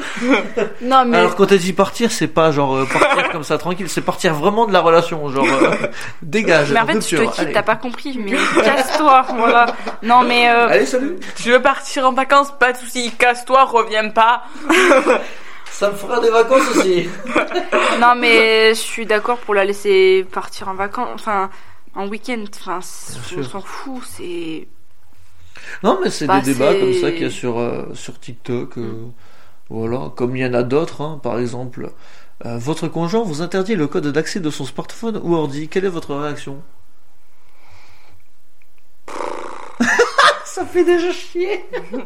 Non, 0.81 1.05
mais. 1.05 1.17
Alors, 1.17 1.35
quand 1.35 1.51
elle 1.51 1.59
dit 1.59 1.73
partir, 1.73 2.11
c'est 2.11 2.27
pas 2.27 2.51
genre 2.51 2.75
euh, 2.75 2.85
partir 2.85 3.29
comme 3.31 3.43
ça 3.43 3.57
tranquille, 3.57 3.89
c'est 3.89 4.01
partir 4.01 4.33
vraiment 4.33 4.65
de 4.65 4.73
la 4.73 4.79
relation, 4.81 5.29
genre 5.29 5.45
euh, 5.45 5.75
dégage, 6.21 6.71
mais 6.71 6.79
en 6.79 6.85
fait, 6.85 6.91
je 6.93 6.97
rupture. 7.17 7.19
te 7.19 7.25
quitte, 7.35 7.39
allez. 7.39 7.53
t'as 7.53 7.63
pas 7.63 7.75
compris, 7.75 8.17
mais 8.17 8.31
casse-toi, 8.63 9.25
voilà. 9.35 9.65
Non, 10.01 10.23
mais. 10.23 10.49
euh, 10.49 10.67
Allez, 10.69 10.85
salut. 10.85 11.17
Tu 11.35 11.51
veux 11.51 11.61
partir 11.61 12.07
en 12.07 12.13
vacances 12.13 12.51
Pas 12.59 12.71
de 12.73 12.77
soucis. 12.77 13.11
Casse-toi, 13.17 13.63
reviens 13.65 14.09
pas. 14.09 14.43
Ça 15.71 15.89
me 15.89 15.95
fera 15.95 16.19
des 16.19 16.29
vacances 16.29 16.69
aussi. 16.75 17.09
Non, 17.99 18.13
mais 18.15 18.69
je 18.75 18.79
suis 18.79 19.05
d'accord 19.07 19.37
pour 19.39 19.55
la 19.55 19.65
laisser 19.65 20.25
partir 20.31 20.67
en 20.67 20.75
vacances, 20.75 21.09
enfin, 21.15 21.49
en 21.95 22.07
week-end. 22.07 22.43
Enfin, 22.61 22.79
on 23.37 23.43
s'en 23.43 23.61
fout, 23.61 24.01
c'est. 24.05 24.67
Non, 25.83 25.99
mais 26.03 26.09
c'est 26.09 26.27
Bah, 26.27 26.39
des 26.41 26.53
débats 26.53 26.75
comme 26.75 26.93
ça 26.93 27.11
qu'il 27.11 27.21
y 27.23 27.25
a 27.25 27.29
sur, 27.29 27.59
euh, 27.59 27.93
sur 27.93 28.19
TikTok. 28.19 28.77
euh, 28.77 29.05
Voilà, 29.69 30.11
comme 30.15 30.35
il 30.35 30.41
y 30.43 30.45
en 30.45 30.53
a 30.53 30.63
d'autres, 30.63 31.01
hein, 31.01 31.19
par 31.23 31.39
exemple. 31.39 31.91
euh, 32.45 32.57
votre 32.57 32.87
conjoint 32.89 33.23
vous 33.23 33.41
interdit 33.41 33.75
le 33.75 33.87
code 33.87 34.07
d'accès 34.07 34.39
de 34.41 34.49
son 34.49 34.65
smartphone 34.65 35.19
ou 35.23 35.35
ordi. 35.35 35.67
Quelle 35.69 35.85
est 35.85 35.89
votre 35.89 36.15
réaction? 36.15 36.61
Ça 40.45 40.65
fait 40.65 40.83
déjà 40.83 41.11
chier. 41.11 41.65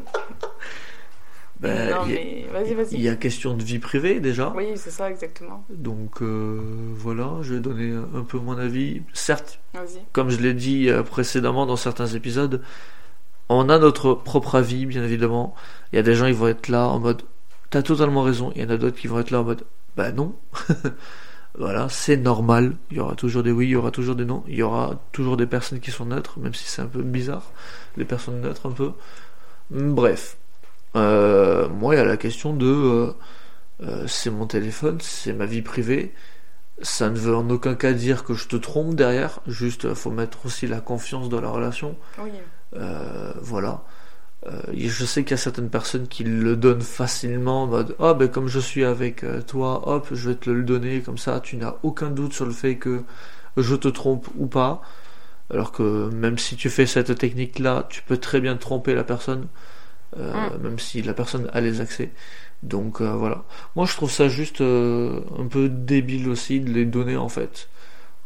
Ben, 1.60 1.90
non, 1.90 2.06
il 2.06 2.14
mais 2.14 2.48
vas-y, 2.52 2.70
Il 2.70 2.76
vas-y. 2.76 3.02
y 3.02 3.10
a 3.10 3.16
question 3.16 3.56
de 3.56 3.64
vie 3.64 3.80
privée 3.80 4.20
déjà. 4.20 4.54
Oui, 4.56 4.74
c'est 4.76 4.92
ça, 4.92 5.10
exactement. 5.10 5.64
Donc 5.70 6.22
euh, 6.22 6.62
voilà, 6.96 7.32
je 7.42 7.56
vais 7.56 7.60
donner 7.60 7.94
un 8.16 8.22
peu 8.22 8.38
mon 8.38 8.58
avis. 8.60 9.02
Certes, 9.14 9.60
comme 10.14 10.30
je 10.30 10.38
l'ai 10.38 10.54
dit 10.54 10.88
précédemment 11.10 11.66
dans 11.66 11.76
certains 11.76 12.06
épisodes, 12.08 12.62
on 13.50 13.70
a 13.70 13.80
notre 13.80 14.14
propre 14.14 14.56
avis, 14.56 14.86
bien 14.86 15.04
évidemment. 15.04 15.56
Il 15.92 15.96
y 15.96 16.00
a 16.00 16.04
des 16.04 16.16
gens 16.16 16.26
qui 16.28 16.34
vont 16.34 16.48
être 16.48 16.68
là 16.68 16.88
en 16.88 17.00
mode 17.00 17.24
T'as 17.70 17.82
totalement 17.82 18.24
raison. 18.24 18.52
Il 18.56 18.62
y 18.62 18.66
en 18.66 18.70
a 18.70 18.78
d'autres 18.78 18.98
qui 18.98 19.08
vont 19.08 19.20
être 19.20 19.32
là 19.32 19.42
en 19.42 19.44
mode 19.44 19.64
Bah 19.98 20.12
non. 20.12 20.36
voilà, 21.58 21.90
c'est 21.90 22.18
normal. 22.18 22.76
Il 22.92 22.98
y 22.98 23.00
aura 23.00 23.16
toujours 23.16 23.44
des 23.44 23.52
oui, 23.52 23.66
il 23.66 23.72
y 23.72 23.76
aura 23.76 23.92
toujours 23.92 24.16
des 24.16 24.26
non. 24.26 24.44
Il 24.48 24.56
y 24.56 24.64
aura 24.64 25.02
toujours 25.12 25.38
des 25.38 25.48
personnes 25.48 25.80
qui 25.80 25.92
sont 25.92 26.06
neutres, 26.06 26.40
même 26.40 26.54
si 26.54 26.66
c'est 26.66 26.82
un 26.82 26.88
peu 26.88 27.02
bizarre. 27.02 27.52
Les 27.98 28.06
personnes 28.06 28.42
neutres, 28.42 28.68
un 28.68 28.72
peu. 28.72 28.92
Bref. 29.70 30.38
Euh, 30.96 31.68
moi, 31.70 31.96
il 31.96 31.98
y 31.98 32.02
a 32.02 32.06
la 32.06 32.18
question 32.18 32.54
de 32.54 32.66
euh, 32.66 33.14
euh, 33.84 34.08
c'est 34.08 34.30
mon 34.30 34.48
téléphone, 34.48 35.00
c'est 35.02 35.34
ma 35.34 35.46
vie 35.46 35.62
privée. 35.62 36.14
Ça 36.82 37.10
ne 37.10 37.18
veut 37.18 37.36
en 37.36 37.50
aucun 37.50 37.76
cas 37.76 37.92
dire 37.92 38.24
que 38.24 38.34
je 38.34 38.48
te 38.48 38.56
trompe 38.56 38.96
derrière. 38.96 39.42
Juste, 39.48 39.94
faut 39.94 40.12
mettre 40.12 40.46
aussi 40.46 40.68
la 40.68 40.80
confiance 40.80 41.28
dans 41.28 41.42
la 41.42 41.50
relation. 41.50 41.98
Oui. 42.20 42.32
Euh, 42.76 43.34
voilà. 43.42 43.84
Euh, 44.48 44.62
je 44.76 45.06
sais 45.06 45.24
qu'il 45.24 45.32
y 45.32 45.34
a 45.36 45.38
certaines 45.38 45.70
personnes 45.70 46.08
qui 46.08 46.24
le 46.24 46.56
donnent 46.56 46.82
facilement 46.82 47.64
en 47.64 47.68
mode 47.68 47.96
Ah, 48.00 48.14
ben 48.14 48.28
comme 48.30 48.48
je 48.48 48.60
suis 48.60 48.86
avec 48.86 49.24
euh, 49.24 49.42
toi, 49.42 49.88
hop, 49.90 50.08
je 50.12 50.30
vais 50.30 50.36
te 50.36 50.50
le 50.50 50.64
donner, 50.64 51.02
comme 51.02 51.18
ça 51.18 51.40
tu 51.42 51.58
n'as 51.58 51.76
aucun 51.84 52.10
doute 52.12 52.34
sur 52.34 52.46
le 52.46 52.52
fait 52.52 52.78
que 52.78 53.04
je 53.58 53.76
te 53.76 53.88
trompe 53.88 54.28
ou 54.38 54.48
pas. 54.48 54.82
Alors 55.52 55.72
que 55.72 56.10
même 56.12 56.38
si 56.38 56.56
tu 56.58 56.70
fais 56.70 56.86
cette 56.86 57.18
technique-là, 57.18 57.88
tu 57.90 58.02
peux 58.04 58.18
très 58.18 58.42
bien 58.42 58.58
tromper 58.58 58.96
la 58.96 59.04
personne, 59.04 59.48
euh, 60.18 60.34
Mm. 60.34 60.64
même 60.64 60.80
si 60.80 61.02
la 61.02 61.14
personne 61.14 61.50
a 61.54 61.62
les 61.62 61.82
accès. 61.82 62.12
Donc 62.64 63.02
euh, 63.02 63.14
voilà. 63.14 63.44
Moi 63.76 63.86
je 63.86 63.94
trouve 63.96 64.12
ça 64.12 64.30
juste 64.30 64.62
euh, 64.62 65.22
un 65.40 65.48
peu 65.48 65.70
débile 65.70 66.30
aussi 66.30 66.60
de 66.60 66.72
les 66.72 66.86
donner 66.86 67.18
en 67.18 67.30
fait. 67.30 67.70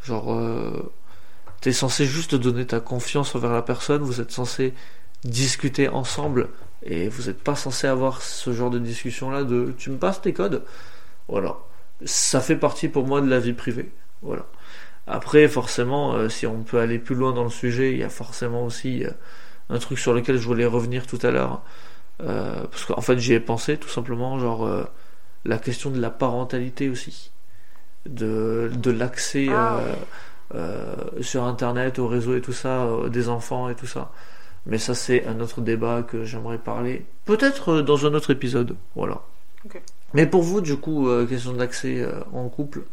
Genre, 0.04 0.34
euh, 0.34 0.92
t'es 1.62 1.72
censé 1.72 2.06
juste 2.06 2.36
donner 2.36 2.66
ta 2.66 2.80
confiance 2.80 3.36
envers 3.36 3.54
la 3.54 3.62
personne, 3.62 4.02
vous 4.02 4.20
êtes 4.20 4.32
censé 4.32 4.74
discuter 5.24 5.88
ensemble 5.88 6.50
et 6.84 7.08
vous 7.08 7.24
n'êtes 7.28 7.44
pas 7.44 7.56
censé 7.56 7.88
avoir 7.88 8.22
ce 8.22 8.52
genre 8.54 8.72
de 8.72 8.80
discussion 8.80 9.30
là 9.30 9.44
de 9.44 9.74
tu 9.78 9.92
me 9.92 9.98
passes 9.98 10.22
tes 10.22 10.34
codes? 10.34 10.64
Voilà. 11.28 11.58
Ça 12.04 12.42
fait 12.42 12.56
partie 12.56 12.88
pour 12.88 13.06
moi 13.06 13.22
de 13.22 13.30
la 13.30 13.40
vie 13.40 13.54
privée. 13.54 13.92
Voilà. 14.24 14.46
Après, 15.08 15.48
forcément, 15.48 16.14
euh, 16.14 16.30
si 16.30 16.48
on 16.48 16.64
peut 16.64 16.80
aller 16.80 17.00
plus 17.00 17.16
loin 17.16 17.34
dans 17.34 17.44
le 17.44 17.50
sujet, 17.50 17.92
il 17.92 18.00
y 18.00 18.04
a 18.04 18.10
forcément 18.10 18.66
aussi 18.66 19.04
euh, 19.06 19.12
un 19.70 19.80
truc 19.80 20.00
sur 20.00 20.14
lequel 20.14 20.38
je 20.38 20.46
voulais 20.46 20.66
revenir 20.66 21.06
tout 21.06 21.20
à 21.22 21.32
l'heure. 21.32 21.62
Euh, 22.22 22.64
parce 22.70 22.86
qu'en 22.86 23.02
fait, 23.02 23.18
j'y 23.20 23.34
ai 23.34 23.40
pensé 23.40 23.78
tout 23.78 23.90
simplement, 23.90 24.40
genre 24.40 24.66
euh, 24.66 24.84
la 25.46 25.58
question 25.58 25.90
de 25.92 26.00
la 26.00 26.10
parentalité 26.10 26.90
aussi. 26.90 27.32
De, 28.08 28.72
de 28.74 28.90
l'accès 28.90 29.48
Ah, 29.52 29.80
sur 31.22 31.44
Internet, 31.44 32.00
au 32.00 32.08
réseau 32.08 32.36
et 32.36 32.42
tout 32.42 32.54
ça, 32.54 32.84
euh, 32.84 33.10
des 33.10 33.30
enfants 33.30 33.70
et 33.70 33.76
tout 33.76 33.88
ça. 33.88 34.12
Mais 34.66 34.78
ça, 34.78 34.94
c'est 34.94 35.26
un 35.26 35.40
autre 35.40 35.62
débat 35.62 36.04
que 36.04 36.24
j'aimerais 36.24 36.58
parler. 36.58 37.06
Peut-être 37.26 37.70
euh, 37.70 37.82
dans 37.82 38.06
un 38.06 38.14
autre 38.14 38.32
épisode. 38.32 38.76
Voilà. 38.96 39.22
Mais 40.14 40.26
pour 40.26 40.44
vous, 40.44 40.62
du 40.62 40.78
coup, 40.78 41.08
euh, 41.08 41.26
question 41.26 41.54
d'accès 41.54 42.02
euh, 42.02 42.22
en 42.34 42.50
couple, 42.50 42.84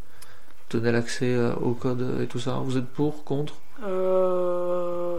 donner 0.70 0.92
l'accès 0.92 1.34
euh, 1.34 1.52
au 1.56 1.72
code 1.72 2.20
et 2.22 2.26
tout 2.26 2.38
ça, 2.38 2.60
vous 2.62 2.76
êtes 2.78 2.86
pour, 2.86 3.24
contre? 3.24 3.54
Euh, 3.84 5.18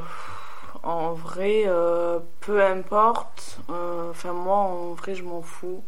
en 0.83 1.13
vrai, 1.13 1.63
euh, 1.67 2.19
peu 2.41 2.63
importe. 2.63 3.59
Euh, 3.69 4.09
Enfin, 4.11 4.33
moi, 4.33 4.57
en 4.57 4.93
vrai, 4.93 5.13
je 5.15 5.23
m'en 5.23 5.41
fous. 5.41 5.83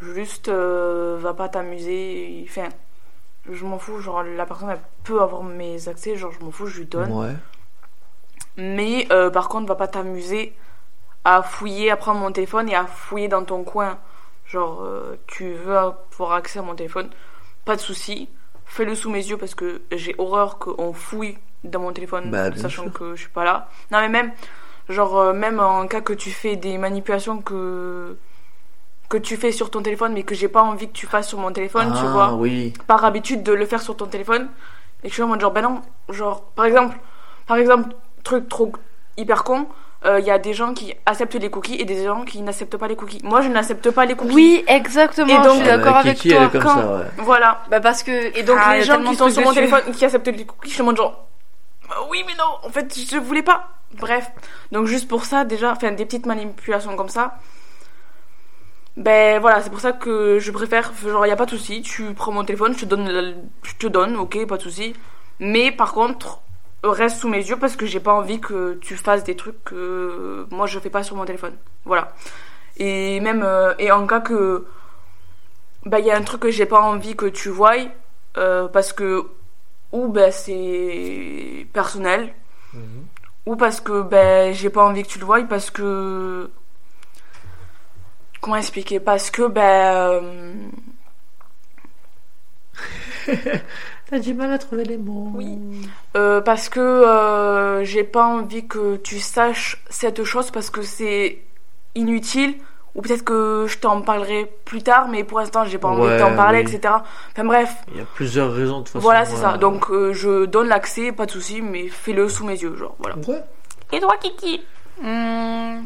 Juste, 0.00 0.48
euh, 0.48 1.18
va 1.20 1.34
pas 1.34 1.48
t'amuser. 1.48 2.46
Enfin, 2.48 2.68
je 3.48 3.64
m'en 3.64 3.78
fous. 3.78 4.00
Genre, 4.00 4.22
la 4.22 4.46
personne, 4.46 4.70
elle 4.70 4.80
peut 5.04 5.20
avoir 5.22 5.42
mes 5.42 5.88
accès. 5.88 6.16
Genre, 6.16 6.32
je 6.32 6.44
m'en 6.44 6.50
fous, 6.50 6.66
je 6.66 6.78
lui 6.80 6.86
donne. 6.86 7.12
Ouais. 7.12 7.34
Mais 8.56 9.06
euh, 9.12 9.30
par 9.30 9.48
contre, 9.48 9.68
va 9.68 9.74
pas 9.76 9.88
t'amuser 9.88 10.54
à 11.24 11.42
fouiller, 11.42 11.90
à 11.90 11.96
prendre 11.96 12.20
mon 12.20 12.32
téléphone 12.32 12.68
et 12.68 12.74
à 12.74 12.86
fouiller 12.86 13.28
dans 13.28 13.44
ton 13.44 13.62
coin. 13.64 13.98
Genre, 14.46 14.82
euh, 14.82 15.16
tu 15.26 15.52
veux 15.52 15.76
avoir 15.76 16.32
accès 16.32 16.58
à 16.58 16.62
mon 16.62 16.74
téléphone, 16.74 17.10
pas 17.64 17.76
de 17.76 17.80
souci. 17.80 18.28
Fais-le 18.64 18.94
sous 18.94 19.10
mes 19.10 19.24
yeux 19.24 19.36
parce 19.36 19.54
que 19.54 19.82
j'ai 19.92 20.14
horreur 20.18 20.58
qu'on 20.58 20.92
fouille 20.92 21.38
dans 21.64 21.80
mon 21.80 21.92
téléphone, 21.92 22.30
Bah, 22.30 22.54
sachant 22.56 22.84
sûr. 22.84 22.92
que 22.92 23.14
je 23.16 23.20
suis 23.22 23.30
pas 23.30 23.44
là. 23.44 23.68
Non, 23.90 24.00
mais 24.00 24.08
même, 24.08 24.32
genre, 24.88 25.18
euh, 25.18 25.32
même 25.32 25.60
en 25.60 25.86
cas 25.86 26.00
que 26.00 26.12
tu 26.12 26.30
fais 26.30 26.56
des 26.56 26.78
manipulations 26.78 27.42
que 27.42 28.16
que 29.10 29.18
tu 29.18 29.36
fais 29.36 29.52
sur 29.52 29.68
ton 29.70 29.82
téléphone 29.82 30.14
mais 30.14 30.22
que 30.22 30.34
j'ai 30.34 30.48
pas 30.48 30.62
envie 30.62 30.86
que 30.88 30.92
tu 30.94 31.06
fasses 31.06 31.28
sur 31.28 31.38
mon 31.38 31.52
téléphone, 31.52 31.92
tu 31.92 32.00
ah, 32.04 32.10
vois 32.10 32.32
oui. 32.34 32.72
par 32.86 33.04
habitude 33.04 33.42
de 33.42 33.52
le 33.52 33.66
faire 33.66 33.82
sur 33.82 33.94
ton 33.96 34.06
téléphone 34.06 34.48
et 35.02 35.08
que 35.08 35.10
je 35.10 35.14
suis 35.14 35.22
en 35.22 35.26
mode 35.26 35.40
genre 35.40 35.50
ben 35.50 35.62
non 35.62 35.82
genre 36.08 36.42
par 36.54 36.64
exemple 36.64 36.96
par 37.46 37.56
exemple 37.58 37.90
truc 38.24 38.48
trop 38.48 38.72
hyper 39.18 39.44
con 39.44 39.66
il 40.18 40.24
y 40.24 40.30
a 40.30 40.38
des 40.38 40.54
gens 40.54 40.72
qui 40.72 40.94
acceptent 41.04 41.34
les 41.34 41.50
cookies 41.50 41.74
et 41.78 41.84
des 41.84 42.04
gens 42.04 42.24
qui 42.24 42.40
n'acceptent 42.40 42.78
pas 42.78 42.88
les 42.88 42.96
cookies 42.96 43.20
moi 43.22 43.42
je 43.42 43.48
n'accepte 43.48 43.90
pas 43.90 44.06
les 44.06 44.14
cookies 44.14 44.32
Oui, 44.34 44.64
exactement. 44.66 45.28
Et 45.28 45.44
donc, 45.44 45.56
je 45.56 45.58
suis 45.58 45.66
d'accord 45.66 45.96
avec 45.96 46.16
Kiki, 46.16 46.30
elle 46.30 46.36
toi. 46.36 46.46
est 46.46 46.50
comme 46.52 46.62
quand- 46.62 46.80
ça, 46.80 46.86
ouais. 46.96 47.04
voilà 47.18 47.62
Bah 47.70 47.80
parce 47.80 48.02
que 48.02 48.38
et 48.38 48.42
donc 48.42 48.58
Ah, 48.62 48.76
les 48.76 48.84
gens 48.84 49.02
qui 49.02 49.14
sont 49.14 49.28
sur 49.28 49.42
mon 49.42 49.50
dessus. 49.50 49.56
téléphone 49.66 49.92
qui 49.92 50.02
acceptent 50.04 50.28
les 50.28 50.46
cookies 50.46 50.70
je 50.70 50.74
suis 50.74 50.82
en 50.82 50.86
mode 50.86 50.96
genre 50.96 51.26
Bah 51.88 51.96
oui 52.10 52.24
mais 52.26 52.32
non 52.38 52.46
en 52.62 52.70
fait 52.70 52.96
je 53.10 53.18
voulais 53.18 53.42
pas 53.42 53.68
bref 53.98 54.30
donc 54.72 54.86
juste 54.86 55.06
pour 55.08 55.24
ça 55.26 55.44
déjà 55.44 55.72
enfin 55.72 55.90
des 55.92 56.06
petites 56.06 56.24
manipulations 56.26 56.96
comme 56.96 57.08
ça 57.10 57.34
ben 59.06 59.40
voilà 59.40 59.60
c'est 59.62 59.70
pour 59.70 59.80
ça 59.80 59.92
que 59.92 60.38
je 60.38 60.50
préfère 60.50 60.92
genre 61.02 61.26
y 61.26 61.30
a 61.30 61.36
pas 61.42 61.46
de 61.46 61.56
souci 61.56 61.80
tu 61.82 62.12
prends 62.20 62.32
mon 62.32 62.44
téléphone 62.44 62.72
je 62.74 62.80
te 62.80 62.84
donne 62.92 63.08
la- 63.08 63.34
je 63.62 63.74
te 63.82 63.86
donne 63.96 64.16
ok 64.16 64.46
pas 64.46 64.56
de 64.58 64.62
souci. 64.68 64.88
Mais 65.38 65.72
par 65.72 65.92
contre 65.98 66.28
reste 66.84 67.16
sous 67.20 67.28
mes 67.34 67.42
yeux 67.50 67.56
parce 67.56 67.76
que 67.76 67.86
j'ai 67.86 68.00
pas 68.08 68.12
envie 68.20 68.40
que 68.40 68.74
tu 68.86 68.94
fasses 68.96 69.24
des 69.24 69.36
trucs 69.42 69.62
que 69.64 70.46
moi 70.50 70.66
je 70.66 70.78
fais 70.78 70.90
pas 70.96 71.02
sur 71.02 71.16
mon 71.16 71.24
téléphone. 71.24 71.54
Voilà. 71.84 72.04
Et 72.76 73.20
même 73.20 73.42
euh, 73.42 73.72
et 73.78 73.90
en 73.90 74.06
cas 74.06 74.20
que 74.20 74.66
bah 75.86 75.98
il 76.00 76.06
y 76.06 76.10
a 76.10 76.16
un 76.16 76.22
truc 76.22 76.40
que 76.42 76.50
j'ai 76.50 76.66
pas 76.66 76.80
envie 76.82 77.16
que 77.16 77.26
tu 77.26 77.48
voies 77.48 77.88
euh, 78.36 78.68
parce 78.68 78.92
que 78.92 79.26
ou 79.92 80.08
ben 80.08 80.30
c'est 80.30 81.66
personnel 81.72 82.22
Mhm. 82.72 83.02
ou 83.46 83.56
parce 83.56 83.80
que 83.80 84.02
ben 84.02 84.54
j'ai 84.54 84.70
pas 84.70 84.84
envie 84.84 85.02
que 85.02 85.08
tu 85.08 85.18
le 85.18 85.24
voies 85.24 85.42
parce 85.54 85.70
que 85.70 86.48
comment 88.40 88.56
expliquer? 88.56 89.00
Parce 89.00 89.30
que 89.30 89.46
ben 89.48 89.62
euh, 89.96 90.20
T'as 94.10 94.18
du 94.18 94.34
mal 94.34 94.50
à 94.52 94.58
trouver 94.58 94.84
les 94.84 94.96
mots. 94.96 95.30
Oui. 95.34 95.56
euh, 96.16 96.40
parce 96.40 96.68
que 96.68 96.80
euh, 96.80 97.84
j'ai 97.84 98.02
pas 98.04 98.24
envie 98.24 98.66
que 98.66 98.96
tu 98.96 99.20
saches 99.20 99.82
cette 99.88 100.24
chose 100.24 100.50
parce 100.50 100.68
que 100.70 100.82
c'est 100.82 101.38
inutile 101.94 102.56
ou 102.96 103.02
peut-être 103.02 103.22
que 103.22 103.66
je 103.68 103.78
t'en 103.78 104.00
parlerai 104.02 104.50
plus 104.64 104.82
tard 104.82 105.06
mais 105.08 105.22
pour 105.22 105.38
l'instant 105.38 105.64
j'ai 105.64 105.78
pas 105.78 105.86
envie 105.88 106.02
Ouais, 106.02 106.14
de 106.16 106.18
t'en 106.20 106.34
parler 106.34 106.64
oui. 106.64 106.74
etc 106.74 106.92
enfin 107.30 107.44
bref 107.44 107.72
Il 107.92 107.98
y 107.98 108.00
a 108.00 108.04
plusieurs 108.16 108.52
raisons 108.52 108.78
de 108.78 108.84
toute 108.84 108.88
façon. 108.94 109.02
voilà 109.02 109.24
c'est 109.24 109.36
ça 109.36 109.56
donc 109.58 109.90
euh, 109.90 110.12
je 110.12 110.44
donne 110.46 110.66
l'accès 110.66 111.12
pas 111.12 111.26
de 111.26 111.30
souci 111.30 111.62
mais 111.62 111.86
fais-le 111.86 112.28
sous 112.28 112.44
mes 112.44 112.60
yeux 112.60 112.74
genre 112.76 112.96
voilà 112.98 113.16
Ouais. 113.28 113.42
et 113.92 114.00
toi 114.00 114.16
Kiki 114.20 114.62
Hmm. 115.02 115.84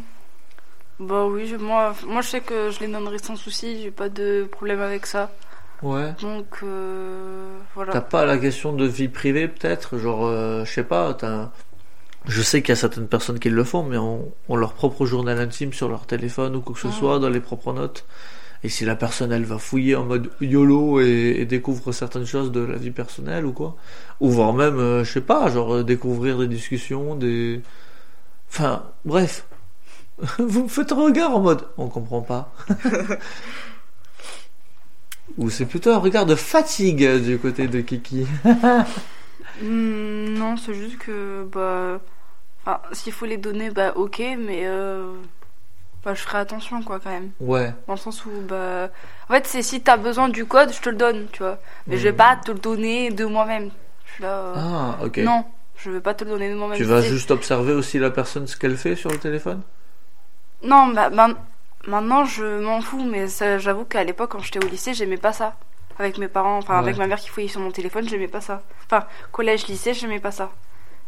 Bah 1.09 1.27
oui, 1.27 1.47
je- 1.47 1.57
moi, 1.57 1.95
moi 2.07 2.21
je 2.23 2.29
sais 2.29 2.41
que 2.41 2.71
je 2.71 2.81
les 2.81 2.89
donnerai 2.89 3.19
sans 3.19 3.37
souci, 3.37 3.83
j'ai 3.83 3.91
pas 3.91 4.09
de 4.09 4.47
problème 4.51 4.81
avec 4.81 5.07
ça. 5.07 5.31
Ouais. 5.83 6.15
Donc 6.23 6.47
euh, 6.63 7.59
T'as 7.75 7.75
voilà. 7.75 8.01
pas 8.01 8.25
la 8.25 8.39
question 8.39 8.73
de 8.73 8.87
vie 8.87 9.09
privée 9.09 9.49
peut-être? 9.49 9.99
Genre, 9.99 10.25
euh, 10.27 10.65
je 10.65 10.73
sais 10.73 10.85
pas, 10.85 11.15
t'as... 11.15 11.51
Je 12.27 12.43
sais 12.43 12.63
qu'il 12.63 12.71
y 12.71 12.73
a 12.73 12.77
certaines 12.77 13.09
personnes 13.09 13.39
qui 13.39 13.51
le 13.51 13.65
font, 13.65 13.83
mais 13.85 13.99
ont, 13.99 14.33
ont 14.49 14.57
leur 14.57 14.75
propre 14.75 15.07
journal 15.07 15.39
intime 15.41 15.73
sur 15.75 15.89
leur 15.89 16.07
téléphone 16.07 16.57
ou 16.57 16.61
quoi 16.63 16.75
que 16.75 16.81
ce 16.81 16.89
Mhm. 16.89 16.93
soit, 16.95 17.19
dans 17.19 17.29
les 17.31 17.41
propres 17.41 17.73
notes. 17.75 18.07
Et 18.65 18.71
si 18.71 18.85
la 18.87 18.97
personne, 18.97 19.33
elle 19.33 19.45
va 19.45 19.59
fouiller 19.59 19.97
en 19.97 20.05
mode 20.05 20.31
YOLO 20.41 21.01
et, 21.01 21.37
et 21.41 21.45
découvre 21.47 21.93
certaines 21.93 22.27
choses 22.27 22.53
de 22.53 22.61
la 22.61 22.77
vie 22.79 22.93
personnelle 22.93 23.47
ou 23.47 23.53
quoi. 23.53 23.77
Ou 24.21 24.31
voire 24.31 24.55
même, 24.55 24.79
euh, 24.79 25.05
je 25.05 25.13
sais 25.13 25.21
pas, 25.21 25.51
genre 25.51 25.85
découvrir 25.85 26.39
des 26.39 26.49
discussions, 26.49 27.15
des... 27.17 27.61
Enfin, 28.51 28.85
bref. 29.05 29.47
Vous 30.39 30.65
me 30.65 30.69
faites 30.69 30.93
un 30.93 30.97
regard 30.97 31.35
en 31.37 31.41
mode, 31.41 31.67
on 31.77 31.89
comprend 31.89 32.23
pas. 32.23 32.53
Ou 35.39 35.51
c'est 35.51 35.67
plutôt 35.67 35.91
un 35.91 35.99
regard 35.99 36.27
de 36.27 36.35
fatigue 36.35 37.07
du 37.23 37.39
côté 37.39 37.67
de 37.69 37.81
Kiki. 37.81 38.27
Hmm, 39.63 40.35
non, 40.37 40.57
c'est 40.57 40.75
juste 40.75 40.99
que 40.99 41.45
bah, 41.53 42.01
enfin, 42.67 42.81
s'il 42.93 43.13
faut 43.13 43.27
les 43.27 43.37
donner, 43.37 43.71
bah 43.71 43.93
ok, 43.95 44.19
mais 44.39 44.63
euh, 44.65 45.13
bah 46.05 46.15
je 46.15 46.23
ferai 46.23 46.39
attention 46.39 46.83
quoi 46.83 47.01
quand 47.01 47.11
même. 47.11 47.31
Ouais. 47.41 47.73
Dans 47.87 47.95
le 47.95 47.99
sens 47.99 48.25
où 48.27 48.31
bah, 48.49 48.91
en 49.29 49.35
fait 49.35 49.47
c'est 49.47 49.63
si 49.63 49.83
t'as 49.83 49.97
besoin 49.97 50.29
du 50.29 50.45
code, 50.47 50.73
je 50.73 50.81
te 50.81 50.91
le 50.91 50.97
donne, 50.97 51.27
tu 51.33 51.43
vois. 51.45 51.59
Mais 51.89 51.99
je 51.99 52.05
vais 52.05 52.11
Mhm. 52.13 52.17
pas 52.17 52.37
te 52.37 52.51
le 52.53 52.59
donner 52.59 53.11
de 53.11 53.25
moi-même. 53.27 53.71
Je 54.07 54.13
suis 54.15 54.23
là. 54.25 54.39
euh, 54.39 54.55
Ah, 54.57 54.99
ok. 55.05 55.19
Non, 55.19 55.45
je 55.77 55.91
vais 55.91 56.01
pas 56.01 56.15
te 56.15 56.25
le 56.25 56.31
donner 56.31 56.51
de 56.51 56.57
moi-même. 56.57 56.77
Tu 56.77 56.85
vas 56.85 57.01
juste 57.03 57.31
observer 57.31 57.75
aussi 57.75 57.99
la 58.01 58.11
personne 58.11 58.47
ce 58.49 58.57
qu'elle 58.57 58.77
fait 58.77 58.97
sur 58.97 59.11
le 59.11 59.19
téléphone? 59.19 59.63
Non, 60.65 60.89
bah, 60.89 61.11
man- 61.11 61.37
maintenant 61.87 62.25
je 62.25 62.45
m'en 62.61 62.81
fous, 62.81 63.05
mais 63.05 63.29
ça, 63.29 63.59
j'avoue 63.59 63.85
qu'à 63.85 64.05
l'époque 64.05 64.31
quand 64.33 64.41
j'étais 64.41 64.65
au 64.65 64.69
lycée, 64.69 64.95
j'aimais 64.95 65.17
pas 65.19 65.33
ça. 65.33 65.55
Avec 65.99 66.19
mes 66.19 66.29
parents, 66.29 66.59
enfin 66.59 66.75
Ouais. 66.75 66.81
avec 66.81 66.97
ma 66.97 67.07
mère 67.07 67.19
qui 67.21 67.29
fouillait 67.29 67.49
sur 67.49 67.61
mon 67.61 67.71
téléphone, 67.71 68.09
j'aimais 68.09 68.27
pas 68.29 68.41
ça. 68.41 68.63
Enfin, 68.87 69.05
collège, 69.31 69.67
lycée, 69.69 69.95
j'aimais 69.95 70.19
pas 70.19 70.33
ça. 70.33 70.51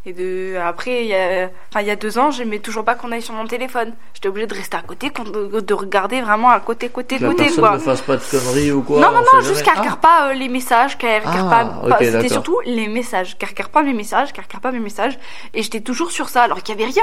Et 0.09 0.13
de 0.13 0.57
après, 0.65 1.03
il 1.03 1.09
y 1.09 1.15
a, 1.17 1.49
enfin 1.69 1.81
il 1.81 1.89
y 1.89 1.91
a 1.91 1.97
deux 1.97 2.17
ans, 2.17 2.31
j'aimais 2.31 2.61
toujours 2.61 2.85
pas 2.85 2.95
qu'on 2.95 3.11
aille 3.11 3.23
sur 3.23 3.35
mon 3.35 3.45
téléphone. 3.49 3.93
J'étais 4.15 4.29
obligée 4.29 4.47
de 4.47 4.55
rester 4.55 4.77
à 4.77 4.83
côté, 4.83 5.11
qu'on- 5.11 5.25
de, 5.25 5.59
de 5.59 5.75
regarder 5.75 6.21
vraiment 6.21 6.51
à 6.51 6.61
côté, 6.61 6.89
côté, 6.91 7.17
Que 7.19 7.25
la 7.25 7.31
côté 7.31 7.45
personne 7.47 7.65
quoi. 7.65 7.73
ne 7.75 7.79
fasse 7.81 8.03
pas 8.03 8.17
de 8.17 8.23
conneries 8.23 8.71
ou 8.71 8.83
quoi 8.83 9.01
non, 9.01 9.11
non, 9.11 9.19
on 9.19 9.37
non, 9.37 9.43
sait 9.43 9.49
juste 9.49 9.65
jamais. 9.65 9.71
qu'elle 9.73 9.79
regarde 9.81 10.01
pas 10.01 10.29
euh, 10.29 10.33
les 10.35 10.49
messages, 10.49 10.97
qu'elle 10.97 11.27
regarde 11.27 11.49
Ah, 11.51 11.65
pas. 11.65 11.81
ok, 11.83 11.89
pas- 11.89 11.99
C'était 11.99 12.13
d'accord. 12.13 12.31
surtout 12.31 12.61
les 12.67 12.87
messages, 12.87 13.37
qu'elle 13.37 13.49
regarde 13.49 13.73
pas 13.73 13.83
mes 13.83 13.95
messages, 13.95 14.33
qu'elle 14.33 14.45
regarde 14.45 14.63
pas 14.63 14.71
mes 14.71 14.79
messages. 14.79 15.19
Et 15.55 15.65
j'étais 15.65 15.81
toujours 15.81 16.13
sur 16.13 16.29
ça, 16.29 16.45
alors 16.45 16.63
qu'il 16.63 16.79
y 16.79 16.81
avait 16.81 16.93
rien. 16.93 17.03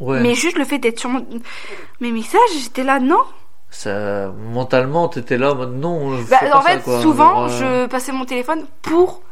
Ah, 0.00 0.04
ouais. 0.04 0.20
Mais 0.20 0.34
juste 0.34 0.56
le 0.58 0.64
fait 0.64 0.78
d'être 0.78 0.98
sur 0.98 1.10
mon... 1.10 1.26
mes 2.00 2.10
messages, 2.12 2.40
j'étais 2.62 2.84
là, 2.84 2.98
non. 3.00 3.20
Ça, 3.70 4.32
mentalement, 4.52 5.08
t'étais 5.08 5.36
là 5.38 5.52
en 5.52 5.54
mode 5.54 5.74
non. 5.76 6.16
Bah, 6.28 6.38
fais 6.38 6.50
pas 6.50 6.56
en 6.58 6.62
ça, 6.62 6.68
fait, 6.70 6.80
quoi. 6.82 7.00
souvent, 7.00 7.48
Genre, 7.48 7.62
euh, 7.62 7.84
je 7.84 7.86
passais 7.88 8.10
mon 8.12 8.24
téléphone 8.24 8.64
pour 8.82 9.22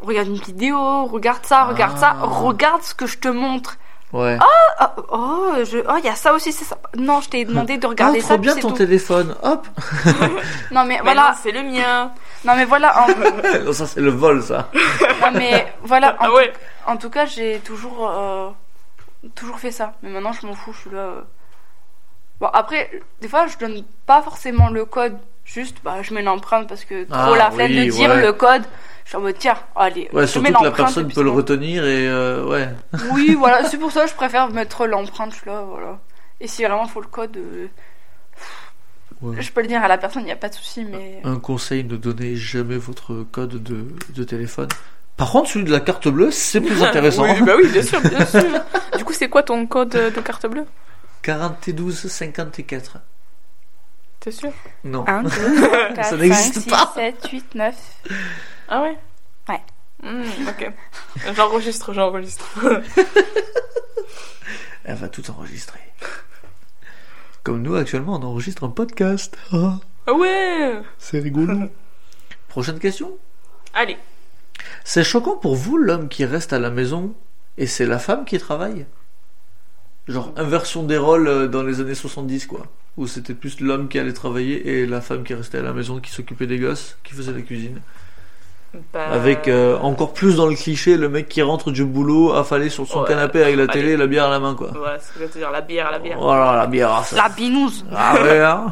regarde 0.00 0.28
une 0.28 0.34
vidéo, 0.36 1.04
regarde 1.06 1.44
ça, 1.46 1.64
regarde 1.64 1.96
ça, 1.98 2.16
Ah. 2.20 2.24
regarde 2.26 2.82
ce 2.82 2.94
que 2.94 3.06
je 3.06 3.18
te 3.18 3.28
montre. 3.28 3.76
Ouais. 4.12 4.36
Ah, 4.78 4.94
oh, 5.12 5.52
je... 5.64 5.78
oh, 5.78 5.94
il 5.98 6.04
y 6.04 6.08
a 6.08 6.14
ça 6.14 6.34
aussi, 6.34 6.52
c'est 6.52 6.64
ça. 6.64 6.76
Non, 6.96 7.20
je 7.20 7.28
t'ai 7.30 7.44
demandé 7.44 7.78
de 7.78 7.86
Ah, 7.86 7.90
regarder 7.90 8.18
trop 8.20 8.28
ça. 8.28 8.36
bien 8.36 8.54
ton 8.56 8.70
tout. 8.70 8.76
téléphone. 8.76 9.34
Hop. 9.42 9.66
Non, 10.70 10.84
mais 10.84 10.96
Mais 10.96 11.00
voilà. 11.02 11.34
c'est 11.42 11.52
le 11.52 11.62
mien. 11.62 12.10
Non, 12.44 12.54
mais 12.56 12.64
voilà. 12.64 13.04
En... 13.04 13.08
Non, 13.64 13.72
ça 13.72 13.86
c'est 13.86 14.00
le 14.00 14.10
vol, 14.10 14.42
ça. 14.42 14.68
non, 15.22 15.30
mais 15.34 15.72
voilà. 15.84 16.14
En, 16.14 16.24
Ah 16.26 16.32
ouais. 16.32 16.52
en 16.86 16.96
tout 16.96 17.10
cas, 17.10 17.26
j'ai 17.26 17.58
toujours, 17.60 18.08
euh, 18.08 18.50
toujours 19.34 19.58
fait 19.58 19.70
ça. 19.72 19.94
Mais 20.02 20.10
maintenant, 20.10 20.32
je 20.32 20.46
m'en 20.46 20.54
fous. 20.54 20.72
Je 20.72 20.80
suis 20.80 20.90
là. 20.90 20.98
euh. 20.98 21.20
Bon, 22.40 22.48
après, 22.48 22.90
des 23.20 23.28
fois, 23.28 23.46
je 23.46 23.56
donne 23.58 23.84
pas 24.06 24.22
forcément 24.22 24.70
le 24.70 24.84
code. 24.84 25.16
Juste, 25.44 25.76
bah, 25.84 26.02
je 26.02 26.14
mets 26.14 26.22
l'empreinte 26.22 26.68
parce 26.68 26.84
que 26.84 27.04
trop 27.04 27.34
Ah, 27.34 27.36
la 27.36 27.50
flemme 27.50 27.70
oui, 27.70 27.86
de 27.86 27.90
dire 27.92 28.10
ouais. 28.10 28.22
le 28.22 28.32
code. 28.32 28.62
Je 29.04 29.10
suis 29.10 29.16
en 29.18 29.20
mode, 29.20 29.36
tiens, 29.38 29.56
allez, 29.76 30.08
Ouais, 30.14 30.22
je 30.22 30.26
surtout 30.32 30.48
mets 30.50 30.58
que 30.58 30.64
la 30.64 30.70
personne 30.70 31.12
peut 31.12 31.22
le 31.22 31.28
retenir 31.30 31.84
et 31.84 32.08
euh, 32.08 32.46
ouais. 32.46 32.68
Oui, 33.12 33.34
voilà, 33.38 33.62
c'est 33.68 33.76
pour 33.76 33.92
ça 33.92 34.04
que 34.04 34.10
je 34.10 34.14
préfère 34.14 34.48
mettre 34.50 34.86
l'empreinte, 34.86 35.32
je 35.32 35.36
suis 35.40 35.50
là, 35.50 35.60
voilà. 35.60 35.98
Et 36.40 36.48
si 36.48 36.64
vraiment 36.64 36.86
faut 36.86 37.02
le 37.02 37.06
code, 37.08 37.36
euh, 37.36 37.66
Ouais. 39.22 39.40
je 39.40 39.52
peux 39.52 39.60
le 39.62 39.68
dire 39.68 39.82
à 39.82 39.88
la 39.88 39.96
personne, 39.98 40.22
il 40.22 40.26
n'y 40.26 40.32
a 40.32 40.36
pas 40.36 40.48
de 40.48 40.54
souci, 40.54 40.84
mais. 40.84 41.20
Un 41.24 41.38
conseil, 41.38 41.84
ne 41.84 41.96
donnez 41.96 42.36
jamais 42.36 42.76
votre 42.76 43.24
code 43.30 43.62
de, 43.62 43.86
de 44.14 44.24
téléphone. 44.24 44.68
Par 45.16 45.30
contre, 45.30 45.48
celui 45.50 45.64
de 45.64 45.70
la 45.70 45.80
carte 45.80 46.08
bleue, 46.08 46.30
c'est 46.30 46.60
plus 46.60 46.82
intéressant. 46.88 47.24
Oui, 47.24 47.40
bah 47.42 47.54
oui, 47.56 47.68
bien 47.68 47.82
sûr, 47.82 48.00
bien 48.00 48.26
sûr. 48.26 48.42
du 48.98 49.04
coup, 49.04 49.12
c'est 49.12 49.28
quoi 49.28 49.42
ton 49.42 49.66
code 49.66 49.90
de 49.90 50.20
carte 50.20 50.46
bleue? 50.46 50.66
42 51.22 51.92
54. 51.92 52.98
T'es 54.20 54.30
sûr? 54.30 54.52
Non. 54.84 55.04
1, 55.06 55.22
2, 55.22 55.30
4, 55.30 55.96
Ça 55.96 56.10
5, 56.10 56.16
n'existe 56.16 56.60
6, 56.60 56.70
pas. 56.70 56.92
7, 56.94 57.28
8, 57.30 57.54
9. 57.54 57.74
Ah 58.68 58.82
ouais? 58.82 58.98
Ouais. 59.48 59.60
Hmm, 60.02 60.22
ok. 60.48 60.72
J'enregistre, 61.34 61.92
j'enregistre. 61.92 62.46
Elle 64.84 64.96
va 64.96 65.08
tout 65.08 65.30
enregistrer. 65.30 65.80
Comme 67.42 67.62
nous, 67.62 67.74
actuellement, 67.76 68.14
on 68.16 68.22
enregistre 68.22 68.64
un 68.64 68.70
podcast. 68.70 69.36
Ah 69.52 70.12
ouais? 70.12 70.80
C'est 70.98 71.20
rigolo. 71.20 71.68
Prochaine 72.48 72.78
question? 72.78 73.12
Allez. 73.74 73.98
C'est 74.84 75.04
choquant 75.04 75.36
pour 75.36 75.54
vous, 75.56 75.76
l'homme 75.78 76.08
qui 76.08 76.24
reste 76.24 76.52
à 76.52 76.58
la 76.58 76.70
maison 76.70 77.14
et 77.58 77.66
c'est 77.66 77.86
la 77.86 77.98
femme 77.98 78.24
qui 78.24 78.38
travaille? 78.38 78.86
Genre, 80.08 80.32
inversion 80.36 80.82
des 80.82 80.98
rôles 80.98 81.28
euh, 81.28 81.46
dans 81.48 81.62
les 81.62 81.80
années 81.80 81.94
70, 81.94 82.46
quoi. 82.46 82.66
Où 82.96 83.06
c'était 83.06 83.34
plus 83.34 83.60
l'homme 83.60 83.88
qui 83.88 83.98
allait 83.98 84.12
travailler 84.12 84.68
et 84.82 84.86
la 84.86 85.00
femme 85.00 85.24
qui 85.24 85.34
restait 85.34 85.58
à 85.58 85.62
la 85.62 85.72
maison, 85.72 85.98
qui 85.98 86.10
s'occupait 86.10 86.46
des 86.46 86.58
gosses, 86.58 86.98
qui 87.04 87.14
faisait 87.14 87.32
la 87.32 87.40
cuisine. 87.40 87.80
Bah, 88.92 89.06
Avec 89.12 89.46
euh, 89.48 89.78
encore 89.78 90.12
plus 90.12 90.36
dans 90.36 90.46
le 90.46 90.54
cliché, 90.56 90.96
le 90.96 91.08
mec 91.08 91.28
qui 91.28 91.40
rentre 91.42 91.70
du 91.70 91.84
boulot, 91.84 92.32
affalé 92.32 92.68
sur 92.68 92.86
son 92.86 93.02
Ouais, 93.02 93.08
canapé 93.08 93.42
avec 93.42 93.56
la 93.56 93.62
allez. 93.64 93.72
télé 93.72 93.92
et 93.92 93.96
la 93.96 94.06
bière 94.08 94.24
à 94.26 94.30
la 94.30 94.40
main, 94.40 94.54
quoi. 94.54 94.72
Voilà, 94.76 94.98
c'est 94.98 95.06
ce 95.08 95.12
que 95.14 95.20
je 95.20 95.24
veux 95.26 95.30
dire, 95.38 95.50
la 95.50 95.60
bière, 95.60 95.90
la 95.92 95.98
bière. 96.00 96.18
Voilà, 96.18 96.56
la 96.56 96.66
bière. 96.66 97.04
ça- 97.04 97.16
La 97.16 97.28
binouse 97.28 97.84
Ah 97.94 98.14
ouais, 98.20 98.40
hein 98.40 98.66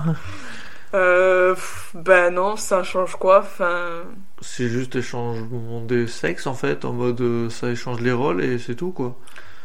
Euh, 0.95 1.55
ben 1.95 2.35
non, 2.35 2.57
ça 2.57 2.83
change 2.83 3.17
quoi 3.17 3.39
Enfin, 3.41 4.03
C'est 4.43 4.69
juste 4.69 4.97
échangement 4.97 5.81
des 5.81 6.07
sexes, 6.07 6.47
en 6.47 6.55
fait, 6.55 6.85
en 6.85 6.93
mode 6.93 7.21
euh, 7.21 7.49
ça 7.51 7.71
échange 7.71 8.01
les 8.01 8.13
rôles 8.13 8.43
et 8.43 8.59
c'est 8.59 8.75
tout, 8.75 8.91
quoi. 8.93 9.17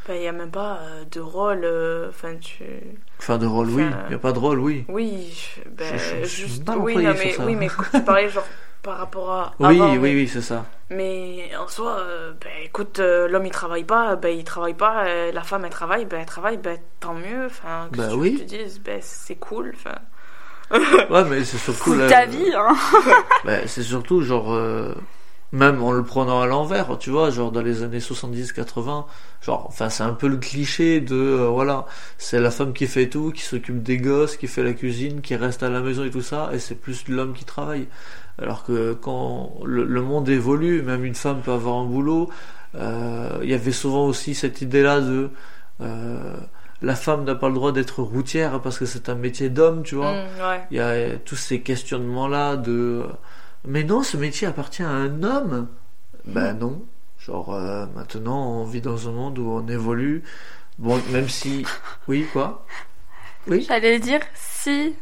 ben 0.08 0.22
y 0.22 0.28
a 0.28 0.32
même 0.32 0.52
pas 0.52 0.80
euh, 0.84 1.04
de 1.12 1.20
rôle. 1.20 1.62
euh, 1.64 2.10
Enfin, 2.10 2.36
tu. 2.40 2.64
Enfin, 3.20 3.38
de 3.38 3.46
rôle, 3.46 3.70
oui. 3.70 3.84
Il 4.06 4.10
n'y 4.10 4.16
a 4.16 4.20
pas 4.20 4.32
de 4.32 4.40
rôle, 4.40 4.60
oui. 4.60 4.86
Oui, 4.88 5.36
ben 5.72 5.98
Je- 5.98 6.22
je 6.24 6.26
suis 6.28 6.44
juste. 6.48 6.68
mal 6.68 6.78
Oui, 6.78 6.96
non, 6.96 7.14
mais 7.14 7.36
oui, 7.40 7.56
mais 7.56 7.68
tu 7.92 8.02
parlais 8.04 8.30
genre 8.30 8.46
par 8.84 8.98
rapport 9.00 9.32
à. 9.32 9.54
Oui, 9.60 9.66
avant, 9.82 9.92
oui, 9.94 9.98
mais- 10.00 10.14
oui, 10.14 10.28
c'est 10.28 10.42
ça. 10.42 10.66
Mais 10.90 11.50
en 11.60 11.68
soi, 11.68 11.98
euh, 12.00 12.32
ben 12.40 12.50
écoute, 12.64 13.00
euh, 13.00 13.28
l'homme 13.28 13.46
il 13.46 13.52
travaille 13.52 13.84
pas, 13.84 14.16
ben 14.16 14.30
il 14.30 14.46
travaille 14.46 14.74
pas, 14.76 15.06
euh, 15.08 15.32
la 15.34 15.42
femme 15.44 15.66
elle 15.66 15.72
travaille, 15.72 16.06
ben 16.06 16.20
elle 16.22 16.26
travaille, 16.26 16.56
ben 16.58 16.78
tant 17.02 17.14
mieux, 17.14 17.46
enfin, 17.48 17.90
que 17.92 17.98
Bah 17.98 18.08
tu 18.12 18.16
oui. 18.16 18.38
te 18.38 18.44
dises, 18.44 18.80
ben 18.80 19.00
c'est 19.02 19.36
cool, 19.36 19.74
enfin. 19.76 19.96
Ouais, 21.10 21.24
mais 21.30 21.44
c'est 21.44 21.58
surtout 21.58 21.96
ta 22.10 22.26
vie, 22.26 22.52
hein 22.56 22.76
Bah, 23.46 23.68
c'est 23.68 23.84
surtout 23.84 24.22
genre 24.22 24.54
euh, 24.54 24.94
même 25.52 25.82
en 25.82 25.92
le 25.92 26.04
prenant 26.04 26.42
à 26.42 26.46
l'envers, 26.46 26.98
tu 26.98 27.10
vois, 27.10 27.30
genre 27.30 27.52
dans 27.52 27.62
les 27.62 27.84
années 27.84 28.00
70-80, 28.00 29.06
genre 29.42 29.66
enfin 29.68 29.90
c'est 29.90 30.04
un 30.04 30.14
peu 30.14 30.28
le 30.28 30.38
cliché 30.38 31.00
de 31.00 31.16
euh, 31.16 31.48
voilà, 31.48 31.86
c'est 32.18 32.40
la 32.40 32.52
femme 32.52 32.74
qui 32.74 32.88
fait 32.88 33.08
tout, 33.08 33.32
qui 33.32 33.44
s'occupe 33.44 33.82
des 33.82 33.98
gosses, 33.98 34.36
qui 34.36 34.48
fait 34.48 34.64
la 34.64 34.74
cuisine, 34.74 35.22
qui 35.22 35.36
reste 35.36 35.64
à 35.64 35.70
la 35.70 35.80
maison 35.80 36.04
et 36.04 36.12
tout 36.12 36.22
ça, 36.22 36.50
et 36.54 36.60
c'est 36.60 36.76
plus 36.76 37.08
l'homme 37.08 37.34
qui 37.34 37.46
travaille. 37.46 37.88
Alors 38.40 38.64
que 38.64 38.94
quand 38.94 39.60
le, 39.66 39.84
le 39.84 40.02
monde 40.02 40.30
évolue, 40.30 40.84
même 40.84 41.06
une 41.06 41.16
femme 41.16 41.42
peut 41.42 41.54
avoir 41.54 41.78
un 41.78 41.86
boulot, 41.86 42.30
euh, 42.76 43.40
il 43.42 43.50
y 43.50 43.54
avait 43.54 43.72
souvent 43.72 44.06
aussi 44.06 44.36
cette 44.36 44.62
idée-là 44.62 45.02
de 45.02 45.30
euh, 45.82 46.36
la 46.82 46.96
femme 46.96 47.24
n'a 47.24 47.36
pas 47.36 47.48
le 47.50 47.56
droit 47.56 47.72
d'être 47.72 48.02
routière 48.04 48.62
parce 48.62 48.78
que 48.78 48.86
c'est 48.86 49.10
un 49.10 49.16
métier 49.16 49.50
d'homme, 49.50 49.84
tu 49.84 49.96
vois. 49.96 50.14
Mm, 50.14 50.26
ouais. 50.42 50.62
Il 50.72 50.78
y 50.78 50.80
a 50.80 51.18
tous 51.18 51.36
ces 51.36 51.62
questionnements-là 51.62 52.56
de 52.58 53.04
mais 53.66 53.84
non, 53.84 54.04
ce 54.04 54.16
métier 54.18 54.48
appartient 54.48 54.84
à 54.84 54.90
un 54.90 55.24
homme. 55.24 55.68
Ben 56.26 56.54
non. 56.54 56.84
Genre 57.20 57.54
euh, 57.54 57.86
maintenant, 57.96 58.62
on 58.62 58.64
vit 58.64 58.82
dans 58.82 59.10
un 59.10 59.12
monde 59.12 59.40
où 59.40 59.50
on 59.50 59.68
évolue. 59.68 60.24
Bon, 60.78 61.00
même 61.12 61.28
si. 61.30 61.66
Oui, 62.08 62.28
quoi 62.32 62.66
Oui 63.48 63.66
J'allais 63.68 64.00
dire, 64.00 64.20
si 64.36 64.96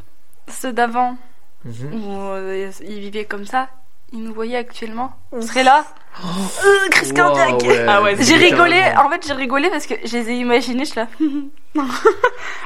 ceux 0.48 0.72
d'avant, 0.74 1.18
Mhm. 1.66 1.94
où 1.94 2.12
euh, 2.32 2.72
ils 2.88 3.00
vivaient 3.00 3.26
comme 3.26 3.46
ça, 3.46 3.70
ils 4.16 4.24
nous 4.24 4.34
voyaient 4.34 4.58
actuellement, 4.58 5.12
on 5.32 5.42
serait 5.42 5.64
là. 5.64 5.86
Euh, 6.24 6.90
crise 6.90 7.10
Wow, 7.10 7.16
cardiaque 7.16 7.62
ouais, 7.64 7.86
Ah 7.88 8.02
ouais, 8.02 8.16
J'ai 8.20 8.36
rigolé, 8.36 8.82
en 8.98 9.10
fait 9.10 9.28
j'ai 9.28 9.34
rigolé 9.34 9.70
parce 9.70 9.86
que 9.86 9.96
je 10.06 10.18
les 10.18 10.30
ai 10.30 10.36
imaginés, 10.38 10.86
je 10.86 10.92
suis 10.92 11.00
là. 11.00 11.08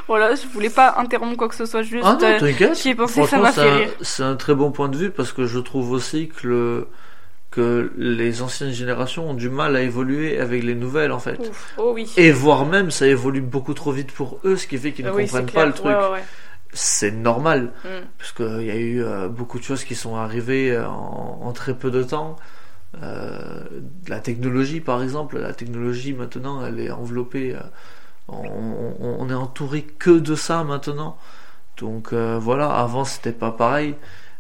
voilà, 0.08 0.36
je 0.36 0.46
voulais 0.48 0.70
pas 0.70 0.96
interrompre 0.98 1.36
quoi 1.36 1.50
que 1.50 1.56
ce 1.56 1.66
soit, 1.66 1.82
juste. 1.82 2.06
Ah 2.06 2.18
non, 2.22 2.28
euh, 2.28 2.96
pensé, 2.96 3.26
ça 3.26 3.38
m'a 3.40 3.52
c'est 3.52 3.62
fait 3.62 3.72
rire. 3.72 3.90
C'est 4.02 4.24
un 4.24 4.36
très 4.36 4.54
bon 4.54 4.72
point 4.72 4.90
de 4.90 4.98
vue 4.98 5.10
parce 5.10 5.34
que 5.34 5.46
je 5.46 5.60
trouve 5.60 5.92
aussi 5.92 6.30
que 6.30 6.48
le 6.48 6.88
que 7.50 7.92
les 7.98 8.44
anciennes 8.44 8.72
générations 8.72 9.32
ont 9.32 9.34
du 9.34 9.50
mal 9.50 9.76
à 9.76 9.82
évoluer 9.82 10.40
avec 10.40 10.64
les 10.64 10.76
nouvelles 10.76 11.12
en 11.12 11.18
fait. 11.18 11.40
Ouf. 11.40 11.74
Oh 11.80 11.94
oui. 11.96 12.08
Et 12.16 12.32
voire 12.32 12.68
même 12.68 12.92
ça 12.92 13.08
évolue 13.08 13.42
beaucoup 13.42 13.74
trop 13.74 13.92
vite 13.92 14.12
pour 14.12 14.40
eux, 14.46 14.56
ce 14.56 14.68
qui 14.68 14.78
fait 14.78 14.92
qu'ils 14.92 15.06
ne 15.06 15.12
oui, 15.12 15.24
comprennent 15.24 15.50
pas 15.50 15.66
le 15.66 15.74
truc. 15.74 15.88
Ouais, 15.88 15.96
ouais, 15.96 16.12
ouais. 16.12 16.24
C'est 16.74 17.12
normal. 17.12 17.72
Mm. 17.84 17.88
parce 18.18 18.32
qu'il 18.32 18.62
y 18.66 18.72
a 18.72 18.76
eu 18.76 19.02
euh, 19.04 19.28
beaucoup 19.28 19.58
de 19.60 19.64
choses 19.64 19.84
qui 19.84 19.96
sont 19.96 20.16
arrivées 20.16 20.72
euh, 20.72 20.88
en, 20.88 21.40
en 21.44 21.52
très 21.54 21.74
peu 21.74 21.90
de 21.92 22.04
temps. 22.04 22.36
Euh, 23.04 23.64
la 24.08 24.20
technologie, 24.20 24.80
par 24.82 25.02
exemple, 25.04 25.40
la 25.40 25.54
technologie 25.54 26.14
maintenant, 26.14 26.66
elle 26.66 26.80
est 26.80 26.92
enveloppée. 26.92 27.56
euh, 27.56 27.60
on, 28.28 28.36
on- 29.00 29.18
on 29.20 29.30
est 29.30 29.34
entouré 29.34 29.84
que 29.84 30.12
de 30.12 30.36
ça 30.36 30.64
maintenant. 30.64 31.18
Donc 31.78 32.14
voilà, 32.14 32.70
avant 32.78 33.06
c'était 33.06 33.32
pas 33.32 33.52
pareil. 33.52 33.96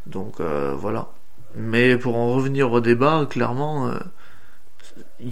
Donc 0.05 0.41
voilà. 0.41 1.07
Mais 1.55 1.97
pour 1.97 2.15
en 2.17 2.29
revenir 2.33 2.71
au 2.71 2.81
débat, 2.81 3.25
clairement, 3.29 3.91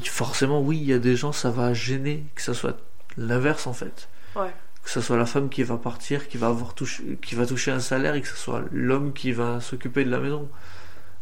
forcément, 0.05 0.61
oui, 0.61 0.77
il 0.77 0.85
y 0.85 0.93
a 0.93 0.99
des 0.99 1.15
gens, 1.15 1.31
ça 1.31 1.49
va 1.49 1.73
gêner 1.73 2.25
que 2.35 2.41
ça 2.41 2.53
soit 2.53 2.77
l'inverse 3.17 3.67
en 3.67 3.73
fait 3.73 4.07
Ouais. 4.35 4.53
Que 4.87 4.93
ce 4.93 5.01
soit 5.01 5.17
la 5.17 5.25
femme 5.25 5.49
qui 5.49 5.63
va 5.63 5.75
partir, 5.75 6.29
qui 6.29 6.37
va 6.37 6.47
avoir 6.47 6.73
touché, 6.73 7.03
qui 7.21 7.35
va 7.35 7.45
toucher 7.45 7.71
un 7.71 7.81
salaire 7.81 8.15
et 8.15 8.21
que 8.21 8.27
ce 8.29 8.37
soit 8.37 8.61
l'homme 8.71 9.11
qui 9.11 9.33
va 9.33 9.59
s'occuper 9.59 10.05
de 10.05 10.09
la 10.09 10.19
maison. 10.19 10.47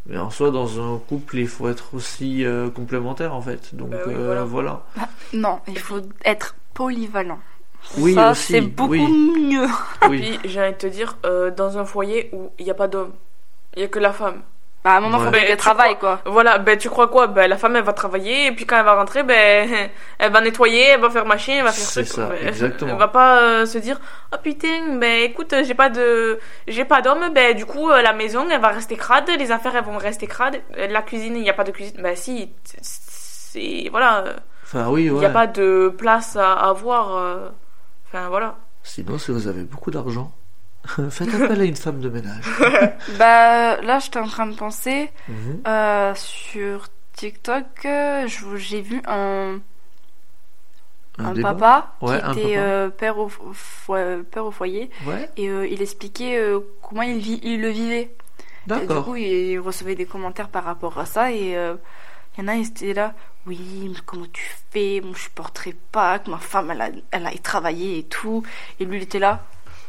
Mais 0.06 0.18
en 0.18 0.30
soi, 0.30 0.52
dans 0.52 0.80
un 0.80 0.98
couple, 1.00 1.38
il 1.38 1.48
faut 1.48 1.68
être 1.68 1.92
aussi 1.92 2.44
euh, 2.44 2.70
complémentaire 2.70 3.34
en 3.34 3.42
fait. 3.42 3.74
Donc 3.74 3.90
Bah 3.90 3.96
oui, 4.06 4.14
euh, 4.14 4.44
voilà. 4.44 4.44
voilà. 4.44 4.84
Non, 5.32 5.58
il 5.66 5.80
faut 5.80 6.00
être 6.24 6.54
polyvalent. 6.74 7.40
Oui, 7.98 8.14
ça, 8.14 8.30
aussi, 8.30 8.52
c'est 8.52 8.60
beaucoup 8.60 8.92
oui. 8.92 9.48
mieux. 9.48 9.66
Oui. 10.08 10.20
Puis 10.20 10.48
j'ai 10.48 10.60
envie 10.60 10.70
de 10.70 10.76
te 10.76 10.86
dire, 10.86 11.18
euh, 11.26 11.50
dans 11.50 11.76
un 11.76 11.84
foyer 11.84 12.30
où 12.32 12.52
il 12.60 12.66
n'y 12.66 12.70
a 12.70 12.74
pas 12.74 12.86
d'homme, 12.86 13.14
il 13.74 13.80
n'y 13.80 13.84
a 13.86 13.88
que 13.88 13.98
la 13.98 14.12
femme. 14.12 14.42
Bah, 14.86 14.92
à 14.92 14.96
un 14.98 15.00
moment, 15.00 15.18
Ouais. 15.18 15.24
faut 15.24 15.30
Ben, 15.32 15.44
qu'elle 15.44 15.56
travaille, 15.56 15.98
quoi. 15.98 16.20
Voilà, 16.26 16.58
ben 16.58 16.78
tu 16.78 16.88
crois 16.88 17.08
quoi? 17.08 17.26
Ben 17.26 17.48
la 17.48 17.56
femme 17.58 17.74
elle 17.74 17.82
va 17.82 17.92
travailler 17.92 18.46
et 18.46 18.52
puis 18.52 18.66
quand 18.66 18.78
elle 18.78 18.84
va 18.84 18.94
rentrer, 18.94 19.24
ben 19.24 19.68
elle 20.18 20.30
va 20.32 20.40
nettoyer, 20.40 20.90
elle 20.90 21.00
va 21.00 21.10
faire 21.10 21.26
machin, 21.26 21.54
elle 21.58 21.64
va 21.64 21.72
faire 21.72 21.84
C'est 21.84 22.04
truc. 22.04 22.14
ça, 22.14 22.26
Ben, 22.28 22.46
exactement. 22.46 22.92
Elle 22.92 22.98
va 22.98 23.08
pas 23.08 23.40
euh, 23.42 23.66
se 23.66 23.78
dire 23.78 23.98
oh 24.32 24.36
putain, 24.40 24.96
ben 25.00 25.22
écoute, 25.24 25.52
j'ai 25.64 25.74
pas 25.74 25.88
de 25.90 26.38
j'ai 26.68 26.84
pas 26.84 27.02
d'homme, 27.02 27.30
ben 27.34 27.56
du 27.56 27.66
coup 27.66 27.90
euh, 27.90 28.00
la 28.00 28.12
maison 28.12 28.46
elle 28.48 28.60
va 28.60 28.68
rester 28.68 28.96
crade, 28.96 29.28
les 29.36 29.50
affaires 29.50 29.74
elles 29.74 29.82
vont 29.84 29.98
rester 29.98 30.28
crades, 30.28 30.60
Euh, 30.78 30.86
la 30.86 31.02
cuisine 31.02 31.34
il 31.34 31.42
n'y 31.42 31.50
a 31.50 31.54
pas 31.54 31.64
de 31.64 31.72
cuisine. 31.72 32.00
Ben 32.00 32.14
si, 32.14 32.52
c'est- 32.80 33.88
voilà, 33.90 34.22
Enfin 34.62 34.86
oui, 34.88 35.04
il 35.06 35.12
ouais. 35.12 35.18
n'y 35.18 35.26
a 35.26 35.30
pas 35.30 35.48
de 35.48 35.92
place 35.98 36.36
à 36.36 36.52
avoir. 36.52 37.06
Enfin 38.06 38.28
voilà. 38.28 38.54
Sinon, 38.84 39.18
si 39.18 39.32
vous 39.32 39.48
avez 39.48 39.62
beaucoup 39.62 39.90
d'argent, 39.90 40.30
faites 41.10 41.34
appel 41.34 41.60
à 41.60 41.64
une 41.64 41.76
femme 41.76 42.00
de 42.00 42.08
ménage. 42.08 42.44
Bah, 43.08 43.80
là, 43.82 43.98
j'étais 43.98 44.18
en 44.18 44.26
train 44.28 44.46
de 44.46 44.56
penser, 44.56 45.10
Mhm. 45.28 45.62
euh, 45.66 46.14
sur 46.14 46.88
TikTok, 47.14 47.84
euh, 47.84 48.26
j'ai 48.56 48.80
vu 48.80 49.00
un, 49.06 49.60
un 51.18 51.34
papa 51.34 51.94
Ouais, 52.02 52.18
qui 52.18 52.24
un 52.24 52.32
était 52.32 52.42
papa. 52.54 52.58
euh, 52.60 52.90
père, 52.90 53.18
au, 53.18 53.28
fo- 53.28 54.22
père 54.24 54.44
au 54.44 54.50
foyer 54.50 54.90
Ouais, 55.06 55.28
et 55.36 55.48
euh, 55.48 55.66
il 55.66 55.80
expliquait 55.82 56.36
euh, 56.36 56.60
comment 56.82 57.02
il, 57.02 57.18
vit, 57.18 57.40
il 57.42 57.60
le 57.60 57.68
vivait. 57.70 58.14
Et 58.82 58.86
du 58.86 59.00
coup, 59.02 59.16
il 59.16 59.58
recevait 59.60 59.94
des 59.94 60.06
commentaires 60.06 60.48
par 60.48 60.64
rapport 60.64 60.98
à 60.98 61.06
ça 61.06 61.30
et 61.32 61.52
Il 61.52 62.40
y 62.40 62.42
en 62.42 62.48
a, 62.48 62.56
ils 62.56 62.66
étaient 62.68 62.94
là. 62.94 63.14
Oui, 63.46 63.88
mais 63.90 63.98
comment 64.04 64.26
tu 64.32 64.42
fais? 64.72 65.00
Moi, 65.02 65.12
je 65.16 65.22
supporterais 65.22 65.74
pas 65.92 66.18
que 66.18 66.30
ma 66.30 66.38
femme, 66.38 66.70
elle, 66.72 66.80
a, 66.82 66.88
elle 67.12 67.26
aille 67.26 67.38
travailler 67.40 67.98
et 68.00 68.02
tout. 68.04 68.42
Et 68.80 68.84
lui, 68.84 68.96
il 68.98 69.02
était 69.04 69.20
là. 69.20 69.44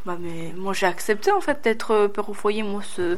Bah, 0.08 0.16
mais 0.18 0.54
moi, 0.56 0.72
j'ai 0.72 0.86
accepté, 0.86 1.34
en 1.34 1.42
fait, 1.42 1.62
d'être 1.66 1.92
euh, 1.92 2.08
père 2.08 2.30
au 2.30 2.34
foyer. 2.34 2.64
Moi, 2.64 2.82
ce... 2.96 3.18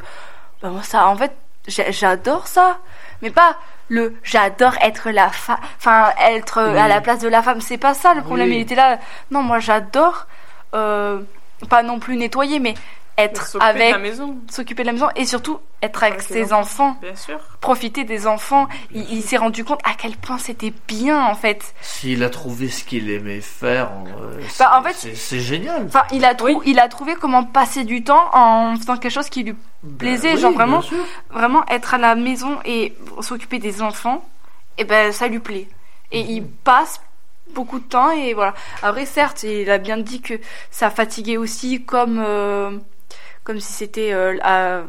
bah, 0.62 0.70
moi, 0.70 0.82
ça, 0.82 1.08
en 1.08 1.16
fait, 1.16 1.32
j'adore 1.68 2.48
ça. 2.48 2.80
Mais 3.22 3.30
pas 3.30 3.58
le 3.90 4.16
j'adore 4.24 4.74
être 4.82 5.12
la 5.12 5.30
femme. 5.30 5.60
Enfin, 5.78 6.10
être 6.20 6.58
euh, 6.58 6.76
à 6.76 6.88
la 6.88 7.00
place 7.00 7.20
de 7.20 7.28
la 7.28 7.44
femme. 7.44 7.62
C'est 7.62 7.78
pas 7.78 7.94
ça 7.94 8.16
le 8.16 8.24
problème. 8.24 8.50
Oui. 8.50 8.56
Il 8.56 8.62
était 8.62 8.74
là. 8.74 8.98
Non, 9.30 9.44
moi, 9.44 9.60
j'adore. 9.60 10.26
euh, 10.74 11.22
pas 11.70 11.84
non 11.84 12.00
plus 12.00 12.16
nettoyer, 12.16 12.60
mais 12.60 12.74
être 13.22 13.46
S'occuper 13.48 13.74
de 13.74 13.80
avec 13.80 13.92
la 13.92 13.98
maison, 14.00 14.38
s'occuper 14.50 14.84
de 14.84 14.88
la 14.88 14.94
maison 14.94 15.08
et 15.16 15.26
surtout 15.26 15.60
être 15.82 16.04
avec, 16.04 16.16
Avec 16.16 16.28
ses 16.28 16.34
les 16.36 16.54
enfants. 16.54 16.98
bien 17.02 17.16
sûr. 17.16 17.40
profiter 17.62 18.04
des 18.04 18.28
enfants. 18.28 18.68
Il, 18.92 19.10
il 19.14 19.22
s'est 19.22 19.38
rendu 19.38 19.64
compte 19.64 19.80
à 19.84 19.94
quel 19.98 20.16
point 20.18 20.38
c'était 20.38 20.74
bien 20.88 21.24
en 21.26 21.36
fait. 21.36 21.74
S'il 21.82 22.24
a 22.24 22.30
trouvé 22.30 22.70
ce 22.70 22.84
qu'il 22.84 23.10
aimait 23.10 23.42
faire, 23.42 23.90
euh, 24.20 24.40
c'est- 24.50 24.64
Bah, 24.64 24.80
en 24.80 24.84
fait, 24.84 24.94
c'est- 25.16 25.40
génial. 25.40 25.86
Enfin, 25.88 26.04
il 26.12 26.26
a, 26.26 26.36
trou- 26.36 26.48
Oui. 26.48 26.58
il 26.66 26.80
a 26.80 26.88
trouvé 26.88 27.16
comment 27.16 27.44
passer 27.44 27.84
du 27.84 28.04
temps 28.04 28.30
en 28.34 28.76
faisant 28.78 28.98
quelque 28.98 29.12
chose 29.14 29.30
qui 29.30 29.44
lui 29.44 29.56
plaisait, 29.98 30.34
Bah 30.34 30.40
genre 30.40 30.54
vraiment- 30.54 30.82
vraiment 31.30 31.66
être 31.70 31.94
à 31.94 31.98
la 31.98 32.16
maison 32.16 32.60
et 32.66 32.96
s'occuper 33.22 33.60
des 33.60 33.82
enfants. 33.82 34.24
Et 34.78 34.84
ben 34.84 35.12
ça 35.12 35.28
lui 35.28 35.40
plaît. 35.40 35.68
Et 36.12 36.24
Mhm. 36.24 36.30
il 36.30 36.46
passe 36.48 37.02
beaucoup 37.54 37.80
de 37.80 37.84
temps 37.86 38.12
et 38.12 38.34
voilà. 38.34 38.54
Après 38.84 39.06
certes, 39.06 39.44
il 39.44 39.70
a 39.72 39.78
bien 39.78 39.98
dit 39.98 40.22
que 40.22 40.36
ça 40.72 40.90
fatiguait 40.90 41.38
aussi 41.38 41.84
comme 41.84 42.22
euh, 42.26 42.78
comme 43.50 43.60
si 43.60 43.74
c'était 43.74 44.14
euh, 44.14 44.36
la, 44.36 44.84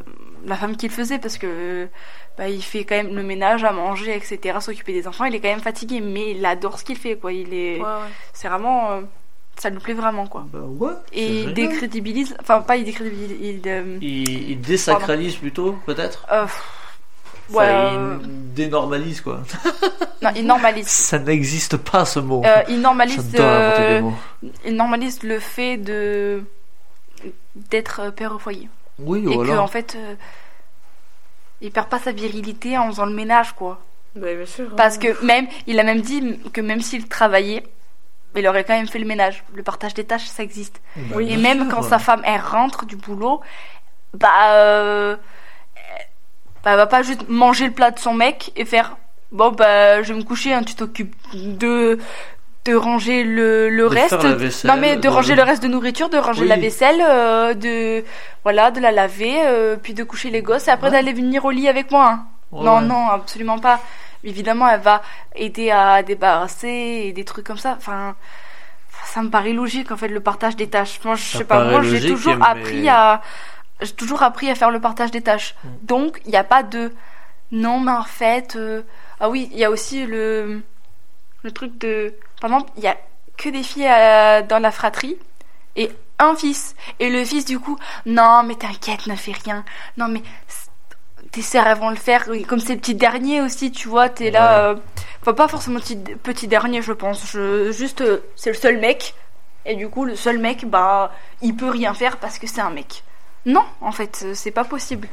la 0.44 0.55
femme 0.57 0.77
qui 0.77 0.87
le 0.87 0.92
faisait 0.92 1.18
parce 1.18 1.38
que 1.38 1.88
bah, 2.37 2.46
il 2.51 2.62
fait 2.62 2.85
quand 2.85 2.94
même 2.94 3.14
le 3.16 3.23
ménage, 3.23 3.64
à 3.64 3.73
manger, 3.73 4.14
etc. 4.14 4.59
S'occuper 4.61 4.92
des 4.92 5.09
enfants, 5.09 5.25
il 5.25 5.35
est 5.35 5.40
quand 5.40 5.49
même 5.49 5.61
fatigué, 5.62 6.03
mais 6.03 6.33
il 6.33 6.44
adore 6.44 6.79
ce 6.79 6.85
qu'il 6.85 6.99
fait 6.99 7.16
quoi. 7.16 7.33
Il 7.33 7.55
est, 7.55 7.79
Ouais, 7.79 7.85
ouais. 7.87 8.11
c'est 8.35 8.49
vraiment, 8.49 8.90
euh, 8.90 9.01
ça 9.57 9.70
lui 9.70 9.79
plaît 9.79 9.94
vraiment 9.94 10.27
quoi. 10.27 10.44
Bah 10.53 10.59
ouais. 10.61 10.92
Et 11.14 11.44
il 11.44 11.55
décrédibilise, 11.55 12.37
enfin 12.38 12.61
pas 12.61 12.77
il 12.77 12.85
décrédibilise, 12.85 13.37
il, 13.40 13.62
euh, 13.66 13.96
Il, 14.03 14.51
il 14.51 14.61
désacralise 14.61 15.37
plutôt, 15.37 15.73
peut-être. 15.87 16.27
euh, 16.31 16.44
ouais, 17.51 17.64
euh, 17.66 18.18
il 18.23 18.53
dénormalise 18.53 19.23
quoi. 19.23 19.40
non, 20.23 20.31
il 20.37 20.44
normalise. 20.44 20.87
Ça 20.87 21.18
n'existe 21.18 21.79
pas 21.79 22.05
ce 22.05 22.20
mot. 22.20 22.42
Euh, 22.44 22.62
il 22.68 22.81
normalise, 22.83 23.35
euh, 23.38 23.96
des 23.96 24.03
mots. 24.03 24.14
il 24.66 24.77
normalise 24.77 25.23
le 25.23 25.38
fait 25.40 25.79
de 25.79 26.42
d'être 27.70 28.01
euh, 28.01 28.11
père 28.11 28.33
au 28.35 28.38
foyer 28.38 28.68
Oui, 28.99 29.20
et 29.31 29.35
voilà. 29.35 29.53
que 29.55 29.59
en 29.59 29.66
fait 29.66 29.94
euh, 29.96 30.14
il 31.61 31.70
perd 31.70 31.88
pas 31.88 31.99
sa 31.99 32.12
virilité 32.12 32.79
en 32.79 32.87
faisant 32.88 33.07
le 33.07 33.14
ménage 33.14 33.53
quoi 33.53 33.81
Bah, 34.16 34.33
bien 34.35 34.46
sûr. 34.46 34.75
parce 34.77 34.96
hein. 34.96 35.01
que 35.01 35.25
même 35.25 35.46
il 35.66 35.79
a 35.79 35.83
même 35.85 36.01
dit 36.01 36.38
que 36.53 36.61
même 36.61 36.81
s'il 36.81 37.09
travaillait 37.09 37.64
il 38.37 38.46
aurait 38.46 38.64
quand 38.64 38.75
même 38.77 38.87
fait 38.88 38.99
le 39.01 39.07
ménage 39.07 39.42
le 39.55 39.62
partage 39.62 39.94
des 39.94 40.05
tâches 40.05 40.27
ça 40.27 40.42
existe 40.42 40.81
Bah, 40.96 41.16
Oui, 41.16 41.33
et 41.33 41.37
même 41.37 41.62
sûr. 41.64 41.70
quand 41.75 41.83
sa 41.83 41.99
femme 41.99 42.23
elle 42.25 42.40
rentre 42.40 42.87
du 42.87 42.96
boulot 42.96 43.40
bah 44.14 44.55
euh, 44.55 45.16
bah, 46.64 46.73
elle 46.73 46.77
va 46.77 46.87
pas 46.87 47.03
juste 47.03 47.29
manger 47.29 47.66
le 47.66 47.73
plat 47.73 47.90
de 47.90 47.99
son 47.99 48.14
mec 48.14 48.53
et 48.57 48.64
faire 48.64 48.96
bon 49.33 49.51
bah 49.53 50.03
je 50.03 50.12
vais 50.12 50.18
me 50.18 50.25
coucher 50.25 50.53
hein, 50.53 50.62
tu 50.62 50.75
t'occupes 50.75 51.14
de 51.35 51.99
de 52.66 52.75
ranger 52.75 53.25
le, 53.25 53.70
le 53.70 53.83
De 53.85 53.88
reste 53.94 54.23
vaisselle, 54.25 54.70
non 54.70 54.77
mais 54.77 54.96
de 54.96 55.09
ranger 55.09 55.35
le 55.35 55.42
reste 55.42 55.62
de 55.62 55.68
nourriture 55.68 56.11
de 56.11 56.18
ranger 56.18 56.42
Oui. 56.42 56.49
la 56.49 56.57
vaisselle 56.57 57.01
euh, 57.01 57.55
de 57.55 58.05
voilà 58.44 58.70
de 58.70 58.81
la 58.81 58.92
laver 58.92 59.37
euh, 59.46 59.77
puis 59.83 59.94
de 59.94 60.05
coucher 60.05 60.29
les 60.31 60.42
gosses 60.42 60.68
et 60.68 60.70
après 60.70 60.88
Ouais. 60.88 60.92
d'aller 60.92 61.12
venir 61.14 61.44
au 61.46 61.51
lit 61.51 61.68
avec 61.68 61.90
moi 61.90 62.07
hein. 62.11 62.27
Ouais, 62.53 62.64
non 62.64 62.77
ouais. 62.81 62.85
non 62.85 63.09
absolument 63.09 63.59
pas 63.59 63.81
évidemment 64.25 64.68
elle 64.68 64.81
va 64.81 65.01
aider 65.35 65.70
à 65.70 66.03
débarrasser 66.03 67.05
et 67.07 67.12
des 67.14 67.25
trucs 67.25 67.46
comme 67.46 67.57
ça 67.57 67.75
enfin 67.79 68.14
ça 69.07 69.23
me 69.23 69.31
paraît 69.31 69.55
logique 69.55 69.90
en 69.90 69.96
fait 69.96 70.09
le 70.09 70.20
partage 70.20 70.55
des 70.57 70.68
tâches 70.68 71.01
moi 71.05 71.14
je 71.14 71.25
Ça 71.25 71.38
sais 71.38 71.44
pas 71.44 71.64
moi 71.64 71.81
j'ai 71.83 72.07
toujours 72.09 72.37
mais- 72.37 72.46
appris 72.46 72.88
à 72.90 73.23
j'ai 73.81 73.92
toujours 73.92 74.23
appris 74.23 74.51
à 74.51 74.55
faire 74.55 74.70
le 74.70 74.81
partage 74.81 75.11
des 75.11 75.23
tâches 75.23 75.55
Mm. 75.64 75.68
donc 75.87 76.20
il 76.27 76.31
n'y 76.31 76.37
a 76.37 76.44
pas 76.44 76.62
de 76.62 76.92
non 77.53 77.81
mais 77.81 77.92
en 77.92 78.05
fait 78.05 78.55
euh, 78.57 78.83
ah 79.18 79.31
oui 79.31 79.49
il 79.53 79.59
y 79.59 79.64
a 79.64 79.70
aussi 79.70 80.05
le 80.05 80.61
le 81.42 81.51
truc 81.53 81.79
de 81.79 82.12
par 82.40 82.50
exemple 82.50 82.72
il 82.76 82.83
y 82.83 82.88
a 82.88 82.96
que 83.37 83.48
des 83.48 83.62
filles 83.62 83.87
euh, 83.88 84.42
dans 84.42 84.59
la 84.59 84.70
fratrie 84.70 85.16
et 85.76 85.90
un 86.18 86.35
fils. 86.35 86.74
Et 86.98 87.09
le 87.09 87.24
fils 87.24 87.44
du 87.44 87.59
coup 87.59 87.79
non 88.07 88.42
mais 88.42 88.55
t'inquiète 88.55 89.07
ne 89.07 89.14
fais 89.14 89.33
rien. 89.33 89.64
Non 89.96 90.09
mais 90.09 90.22
tes 91.33 91.42
sœurs 91.42 91.66
elles 91.66 91.79
vont 91.79 91.90
le 91.90 91.96
faire 91.96 92.26
comme 92.48 92.61
c'est 92.61 92.74
le 92.74 92.81
petit 92.81 92.94
dernier 92.94 93.40
aussi 93.40 93.70
tu 93.70 93.88
vois 93.88 94.09
t'es 94.09 94.31
là 94.31 94.70
euh, 94.70 94.76
enfin 95.22 95.33
pas 95.33 95.48
forcément 95.48 95.79
petit, 95.79 95.96
petit 95.96 96.48
dernier 96.48 96.83
je 96.83 96.92
pense. 96.92 97.31
Je, 97.33 97.70
juste 97.72 98.00
euh, 98.00 98.20
c'est 98.37 98.50
le 98.50 98.57
seul 98.57 98.79
mec. 98.79 99.14
Et 99.66 99.76
du 99.76 99.88
coup 99.88 100.05
le 100.05 100.16
seul 100.16 100.38
mec 100.38 100.64
bah 100.64 101.12
il 101.42 101.55
peut 101.55 101.68
rien 101.70 101.94
faire 101.94 102.16
parce 102.16 102.38
que 102.38 102.46
c'est 102.46 102.62
un 102.62 102.70
mec. 102.70 103.05
Non 103.46 103.64
en 103.81 103.92
fait 103.92 104.22
euh, 104.24 104.35
c'est 104.35 104.50
pas 104.50 104.64
possible. 104.64 105.09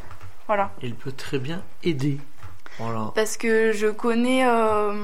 Voilà. 0.47 0.71
Il 0.81 0.95
peut 0.95 1.11
très 1.11 1.39
bien 1.39 1.61
aider. 1.83 2.17
Voilà. 2.79 3.11
parce 3.15 3.37
que 3.37 3.71
je 3.71 3.87
connais 3.87 4.45
euh, 4.45 5.03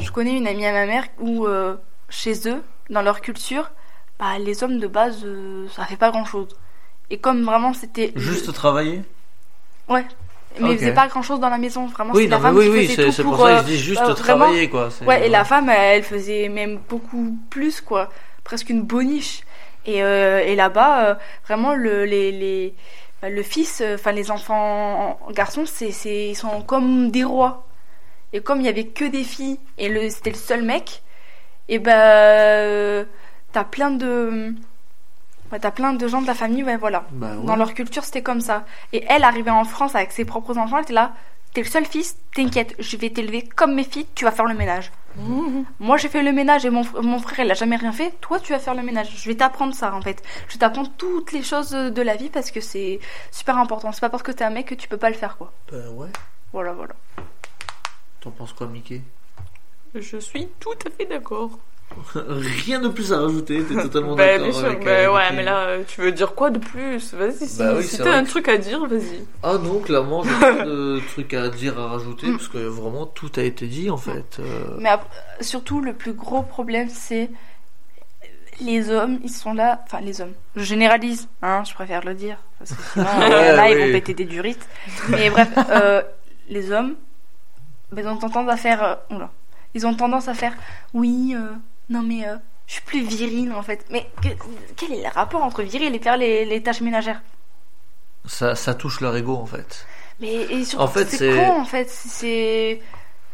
je 0.00 0.10
connais 0.10 0.36
une 0.36 0.46
amie 0.46 0.66
à 0.66 0.72
ma 0.72 0.86
mère 0.86 1.04
où 1.18 1.46
euh, 1.46 1.76
chez 2.08 2.48
eux 2.48 2.62
dans 2.88 3.02
leur 3.02 3.20
culture 3.20 3.70
bah 4.18 4.38
les 4.38 4.62
hommes 4.64 4.78
de 4.78 4.86
base 4.86 5.22
euh, 5.24 5.66
ça 5.74 5.84
fait 5.84 5.96
pas 5.96 6.10
grand 6.10 6.24
chose 6.24 6.48
et 7.10 7.18
comme 7.18 7.42
vraiment 7.44 7.72
c'était 7.72 8.12
Juste 8.16 8.52
travailler? 8.52 9.02
Ouais 9.88 10.04
mais 10.58 10.64
Ok. 10.66 10.72
ils 10.72 10.78
faisaient 10.78 10.94
pas 10.94 11.06
grand 11.06 11.22
chose 11.22 11.38
dans 11.38 11.48
la 11.48 11.58
maison 11.58 11.86
vraiment 11.86 12.12
Oui, 12.12 12.24
c'est 12.24 12.28
la 12.28 12.40
femme 12.40 12.56
oui, 12.56 12.64
qui 12.64 12.70
oui, 12.70 12.82
faisait 12.86 12.96
c'est 12.96 13.04
tout 13.06 13.12
c'est 13.12 13.22
pour, 13.22 13.36
pour, 13.36 13.46
ça 13.46 13.52
euh, 13.52 13.56
que 13.58 13.62
je 13.62 13.66
dis 13.72 13.78
juste 13.78 14.00
euh, 14.00 14.14
vraiment- 14.14 14.44
travailler 14.46 14.68
quoi. 14.68 14.88
Ouais, 15.06 15.26
et 15.26 15.28
la 15.30 15.44
femme, 15.44 15.68
elle 15.68 16.02
faisait 16.02 16.48
même 16.48 16.80
beaucoup 16.88 17.36
plus, 17.50 17.80
quoi. 17.80 18.10
Presque 18.42 18.68
une 18.68 18.82
boniche. 18.82 19.42
Et, 19.86 20.02
euh, 20.02 20.40
et 20.40 20.56
là-bas, 20.56 21.04
euh, 21.04 21.14
vraiment, 21.46 21.74
le, 21.74 22.04
les, 22.04 22.32
les, 22.32 22.74
bah, 23.22 23.30
le 23.30 23.42
fils, 23.44 23.80
euh, 23.80 23.94
enfin, 23.94 24.10
les 24.10 24.32
enfants 24.32 25.20
garçons, 25.30 25.66
c'est, 25.66 25.92
ils 26.30 26.34
sont 26.34 26.62
comme 26.62 27.12
des 27.12 27.22
rois. 27.22 27.64
Et 28.32 28.40
comme 28.40 28.60
il 28.60 28.66
y 28.66 28.68
avait 28.68 28.86
que 28.86 29.04
des 29.04 29.24
filles, 29.24 29.58
et 29.78 29.88
le, 29.88 30.08
c'était 30.10 30.30
le 30.30 30.36
seul 30.36 30.62
mec, 30.62 31.02
et 31.68 31.78
ben, 31.78 31.92
euh, 31.98 33.04
t'as 33.52 33.64
plein 33.64 33.90
de. 33.90 34.54
ouais, 35.52 35.58
t'as 35.58 35.70
plein 35.70 35.92
de 35.92 36.06
gens 36.08 36.22
de 36.22 36.26
la 36.26 36.34
famille, 36.34 36.62
ouais, 36.64 36.76
voilà. 36.76 37.04
Bah 37.12 37.36
ouais. 37.36 37.44
Dans 37.46 37.56
leur 37.56 37.74
culture, 37.74 38.04
c'était 38.04 38.22
comme 38.22 38.40
ça. 38.40 38.64
Et 38.92 39.04
elle, 39.08 39.24
arrivée 39.24 39.50
en 39.50 39.64
France 39.64 39.94
avec 39.94 40.12
ses 40.12 40.24
propres 40.24 40.58
enfants, 40.58 40.76
elle 40.78 40.84
était 40.84 40.92
là. 40.92 41.12
T'es 41.52 41.62
le 41.62 41.66
seul 41.68 41.84
fils, 41.84 42.16
t'inquiète, 42.36 42.76
je 42.78 42.96
vais 42.96 43.10
t'élever 43.10 43.42
comme 43.42 43.74
mes 43.74 43.82
filles, 43.82 44.06
tu 44.14 44.24
vas 44.24 44.30
faire 44.30 44.44
le 44.44 44.54
ménage. 44.54 44.92
Mhm. 45.16 45.64
Moi, 45.80 45.96
j'ai 45.96 46.08
fait 46.08 46.22
le 46.22 46.30
ménage 46.30 46.64
et 46.64 46.70
mon, 46.70 46.82
fr- 46.82 47.02
mon 47.02 47.18
frère, 47.18 47.44
il 47.44 47.50
a 47.50 47.54
jamais 47.54 47.74
rien 47.74 47.90
fait. 47.90 48.12
Toi, 48.20 48.38
tu 48.38 48.52
vas 48.52 48.60
faire 48.60 48.76
le 48.76 48.82
ménage. 48.84 49.08
Je 49.16 49.28
vais 49.28 49.34
t'apprendre 49.34 49.74
ça, 49.74 49.92
en 49.92 50.00
fait. 50.00 50.22
Je 50.46 50.52
vais 50.52 50.60
t'apprendre 50.60 50.90
toutes 50.96 51.32
les 51.32 51.42
choses 51.42 51.70
de 51.72 52.02
la 52.02 52.14
vie 52.14 52.28
parce 52.30 52.52
que 52.52 52.60
c'est 52.60 53.00
super 53.32 53.58
important. 53.58 53.90
C'est 53.90 54.00
pas 54.00 54.08
parce 54.10 54.22
que 54.22 54.30
t'es 54.30 54.44
un 54.44 54.50
mec 54.50 54.66
que 54.66 54.76
tu 54.76 54.86
peux 54.86 54.96
pas 54.96 55.08
le 55.10 55.16
faire, 55.16 55.36
quoi. 55.36 55.52
Bah 55.72 55.78
ouais. 55.94 56.08
Voilà, 56.52 56.72
voilà. 56.72 56.94
T'en 58.20 58.30
penses 58.30 58.52
quoi, 58.52 58.66
Mickey? 58.66 59.00
Je 59.94 60.18
suis 60.18 60.46
tout 60.60 60.70
à 60.86 60.90
fait 60.90 61.06
d'accord. 61.06 61.50
Rien 62.14 62.80
de 62.80 62.88
plus 62.88 63.12
à 63.12 63.18
rajouter, 63.20 63.64
t'es 63.64 63.74
totalement 63.74 64.14
Bah, 64.16 64.26
d'accord. 64.26 64.44
bien 64.46 64.52
sûr, 64.52 64.66
avec, 64.66 64.84
bah, 64.84 64.90
euh, 64.90 65.12
ouais, 65.12 65.22
Mickey. 65.24 65.36
mais 65.36 65.42
là, 65.42 65.58
euh, 65.66 65.82
tu 65.88 66.00
veux 66.02 66.12
dire 66.12 66.34
quoi 66.36 66.50
de 66.50 66.58
plus? 66.60 67.12
Vas-y, 67.14 67.48
si, 67.48 67.58
Bah 67.58 67.74
oui, 67.76 67.82
si 67.82 67.98
t'as 67.98 68.12
un 68.14 68.22
que- 68.24 68.28
truc 68.30 68.46
à 68.48 68.58
dire, 68.58 68.86
vas-y. 68.86 69.24
Ah 69.42 69.58
non, 69.58 69.80
clairement, 69.80 70.22
j'ai 70.22 70.30
pas 70.38 70.52
de 70.64 71.00
trucs 71.08 71.34
à 71.34 71.48
dire, 71.48 71.78
à 71.80 71.88
rajouter, 71.88 72.28
Mm. 72.28 72.36
parce 72.36 72.48
que 72.48 72.58
vraiment 72.58 73.06
tout 73.06 73.32
a 73.36 73.42
été 73.42 73.66
dit 73.66 73.90
en 73.90 73.96
fait. 73.96 74.36
euh. 74.38 74.76
Mais 74.78 74.90
surtout, 75.40 75.80
le 75.80 75.92
plus 75.94 76.12
gros 76.12 76.42
problème, 76.42 76.88
c'est 76.88 77.28
les 78.60 78.90
hommes, 78.90 79.18
ils 79.24 79.30
sont 79.30 79.54
là. 79.54 79.80
Enfin, 79.86 80.00
les 80.00 80.20
hommes. 80.20 80.34
Je 80.54 80.62
généralise, 80.62 81.26
hein, 81.42 81.62
je 81.66 81.72
préfère 81.74 82.04
le 82.04 82.14
dire. 82.14 82.36
Parce 82.58 82.72
que 82.72 82.82
sinon, 82.92 83.04
Ouais, 83.06 83.56
là, 83.56 83.70
ils 83.70 83.78
vont 83.78 83.92
péter 83.92 84.14
des 84.14 84.26
durites. 84.26 84.68
Mais 85.08 85.30
bref, 85.30 85.48
euh, 85.70 86.02
les 86.48 86.70
hommes, 86.70 86.94
bah, 87.92 88.02
ils 88.02 88.08
ont 88.08 88.16
tendance 88.18 88.48
à 88.50 88.56
faire. 88.56 88.82
euh, 88.82 88.94
oula. 89.14 89.30
Ils 89.74 89.86
ont 89.86 89.94
tendance 89.94 90.28
à 90.28 90.34
faire. 90.34 90.54
Oui, 90.94 91.34
euh, 91.36 91.52
non, 91.88 92.02
mais 92.02 92.26
euh, 92.26 92.36
je 92.66 92.74
suis 92.74 92.82
plus 92.82 93.02
viril 93.02 93.52
en 93.52 93.62
fait. 93.62 93.84
Mais 93.90 94.10
que- 94.22 94.28
quel 94.76 94.92
est 94.92 95.02
le 95.02 95.08
rapport 95.08 95.42
entre 95.42 95.62
viril 95.62 95.94
et 95.94 95.98
faire 95.98 96.16
les, 96.16 96.44
les 96.44 96.62
tâches 96.62 96.80
ménagères? 96.80 97.22
Ça, 98.26 98.54
ça 98.54 98.74
touche 98.74 99.00
leur 99.00 99.16
ego 99.16 99.36
en 99.36 99.46
fait. 99.46 99.86
Mais 100.20 100.32
et 100.34 100.64
surtout, 100.64 100.84
En 100.84 100.88
fait, 100.88 101.06
c'est 101.06 101.16
c'est- 101.18 101.34
con 101.36 101.60
en 101.60 101.64
fait. 101.64 101.88
C'est. 101.88 102.80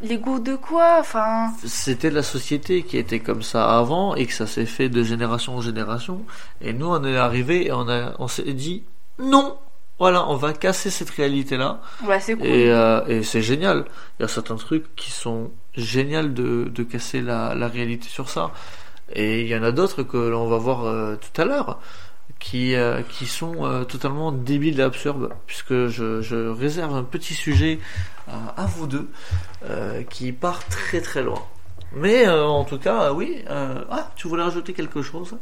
L'ego 0.02 0.38
de 0.38 0.56
quoi? 0.56 0.98
Enfin. 1.00 1.52
C'était 1.64 2.10
la 2.10 2.22
société 2.22 2.82
qui 2.82 2.98
était 2.98 3.20
comme 3.20 3.42
ça 3.42 3.78
avant 3.78 4.14
et 4.14 4.26
que 4.26 4.32
ça 4.34 4.46
s'est 4.46 4.66
fait 4.66 4.90
de 4.90 5.02
génération 5.02 5.56
en 5.56 5.62
génération. 5.62 6.20
Et 6.60 6.74
nous, 6.74 6.86
on 6.86 7.02
est 7.02 7.16
arrivé 7.16 7.66
et 7.68 7.72
on, 7.72 7.88
a, 7.88 8.12
on 8.18 8.28
s'est 8.28 8.52
dit 8.52 8.84
non. 9.18 9.56
Voilà, 9.98 10.28
on 10.28 10.36
va 10.36 10.52
casser 10.52 10.90
cette 10.90 11.10
réalité-là. 11.10 11.80
Ouais, 12.04 12.20
c'est 12.20 12.34
cool. 12.34 12.46
Et, 12.46 12.70
euh, 12.70 13.04
et 13.06 13.22
c'est 13.22 13.40
génial. 13.42 13.86
Il 14.18 14.22
y 14.22 14.24
a 14.24 14.28
certains 14.28 14.56
trucs 14.56 14.94
qui 14.94 15.10
sont 15.10 15.50
géniaux 15.74 16.22
de, 16.28 16.64
de 16.64 16.82
casser 16.82 17.22
la, 17.22 17.54
la 17.54 17.68
réalité 17.68 18.08
sur 18.08 18.28
ça. 18.28 18.52
Et 19.14 19.40
il 19.42 19.46
y 19.48 19.56
en 19.56 19.62
a 19.62 19.72
d'autres 19.72 20.02
que 20.02 20.16
l'on 20.16 20.48
va 20.48 20.58
voir 20.58 20.84
euh, 20.84 21.16
tout 21.16 21.40
à 21.40 21.44
l'heure 21.44 21.80
qui, 22.38 22.74
euh, 22.74 23.00
qui 23.02 23.24
sont 23.26 23.64
euh, 23.64 23.84
totalement 23.84 24.32
débiles 24.32 24.80
et 24.80 24.82
absurdes, 24.82 25.30
puisque 25.46 25.86
je, 25.86 26.20
je 26.20 26.48
réserve 26.48 26.94
un 26.94 27.04
petit 27.04 27.32
sujet 27.34 27.78
à, 28.28 28.48
à 28.62 28.66
vous 28.66 28.86
deux 28.86 29.08
euh, 29.64 30.02
qui 30.02 30.32
part 30.32 30.66
très 30.68 31.00
très 31.00 31.22
loin. 31.22 31.42
Mais 31.92 32.26
euh, 32.26 32.44
en 32.44 32.64
tout 32.64 32.78
cas, 32.78 33.04
euh, 33.04 33.12
oui. 33.12 33.42
euh, 33.48 33.82
ah, 33.90 34.10
tu 34.16 34.28
voulais 34.28 34.42
rajouter 34.42 34.74
quelque 34.74 35.00
chose? 35.00 35.36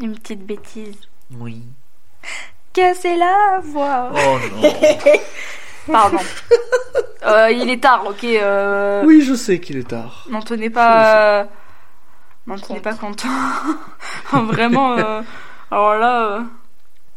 Une 0.00 0.14
petite 0.14 0.46
bêtise. 0.46 0.94
Oui. 1.32 1.62
Casser 2.72 3.16
la 3.16 3.60
voix. 3.62 4.12
Oh 4.14 4.38
non. 4.62 4.72
Pardon. 5.92 6.18
Euh, 7.26 7.50
il 7.50 7.68
est 7.68 7.82
tard, 7.82 8.04
ok. 8.06 8.22
Euh... 8.24 9.02
oui, 9.04 9.22
je 9.22 9.34
sais 9.34 9.58
qu'il 9.58 9.76
est 9.76 9.88
tard. 9.88 10.24
N'en 10.30 10.40
tenez 10.40 10.70
pas. 10.70 11.40
euh, 11.40 11.44
N'en 12.46 12.56
tenez 12.58 12.80
pas 12.80 12.94
compte. 12.94 13.24
Vraiment. 14.32 14.96
euh, 14.98 15.22
Alors 15.70 15.94
là. 15.96 16.22
euh, 16.36 16.40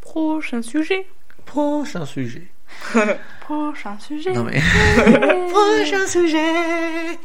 Prochain 0.00 0.60
sujet. 0.62 1.06
Prochain 1.46 2.04
sujet. 2.04 2.48
Prochain 3.40 3.96
sujet. 4.00 4.32
Non 4.32 4.44
mais. 4.44 4.60
Yeah. 5.06 5.36
Prochain 5.50 6.06
sujet. 6.06 7.18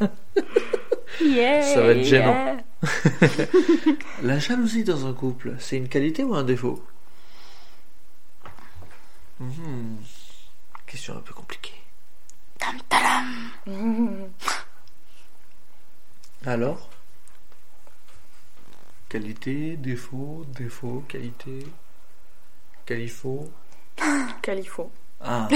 Yeah, 1.22 1.62
Ça 1.64 1.82
va 1.82 1.92
être 1.94 2.04
gênant. 2.04 2.58
La 4.24 4.38
jalousie 4.40 4.84
dans 4.84 5.06
un 5.08 5.14
couple, 5.14 5.54
c'est 5.60 5.78
une 5.78 5.90
qualité 5.90 6.24
ou 6.24 6.36
un 6.36 6.44
défaut? 6.44 6.84
Mhm. 9.40 9.98
Question 10.86 11.18
un 11.18 11.22
peu 11.22 11.34
compliquée. 11.34 11.74
Tam, 12.60 12.76
talam. 12.90 14.30
Alors 16.46 16.90
Qualité, 19.08 19.76
défaut, 19.78 20.46
défaut, 20.56 21.04
qualité, 21.08 21.66
qualifo. 22.86 23.50
Califo. 24.42 24.92
Ah, 25.22 25.50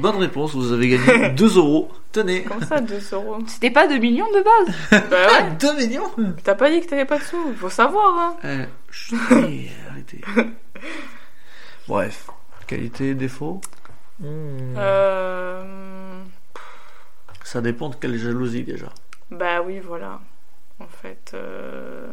bonne 0.00 0.16
réponse, 0.16 0.54
vous 0.54 0.72
avez 0.72 0.88
gagné 0.88 1.28
2 1.34 1.56
euros. 1.58 1.90
Tenez. 2.12 2.44
Comme 2.44 2.62
ça, 2.62 2.80
2 2.80 2.98
euros? 3.12 3.38
C'était 3.46 3.70
pas 3.70 3.86
2 3.86 3.98
millions 3.98 4.30
de 4.32 4.42
base. 4.42 5.02
Bah 5.10 5.42
ouais. 5.42 5.50
2 5.60 5.76
millions? 5.76 6.10
T'as 6.42 6.54
pas 6.54 6.70
dit 6.70 6.80
que 6.80 6.86
t'avais 6.86 7.04
pas 7.04 7.18
de 7.18 7.22
sous. 7.24 7.52
Faut 7.56 7.68
savoir, 7.68 8.18
hein. 8.18 8.36
Euh, 8.44 8.64
chut, 8.90 9.18
arrêtez. 9.90 10.22
Bref, 11.86 12.30
qualité, 12.66 13.14
défaut. 13.14 13.60
Hmm. 14.20 14.74
Euh... 14.76 16.22
Ça 17.44 17.60
dépend 17.60 17.88
de 17.90 17.94
quelle 17.96 18.16
jalousie 18.18 18.64
déjà. 18.64 18.88
Bah 19.30 19.62
oui, 19.62 19.78
voilà. 19.80 20.20
En 20.80 20.86
fait, 20.86 21.32
euh... 21.34 22.08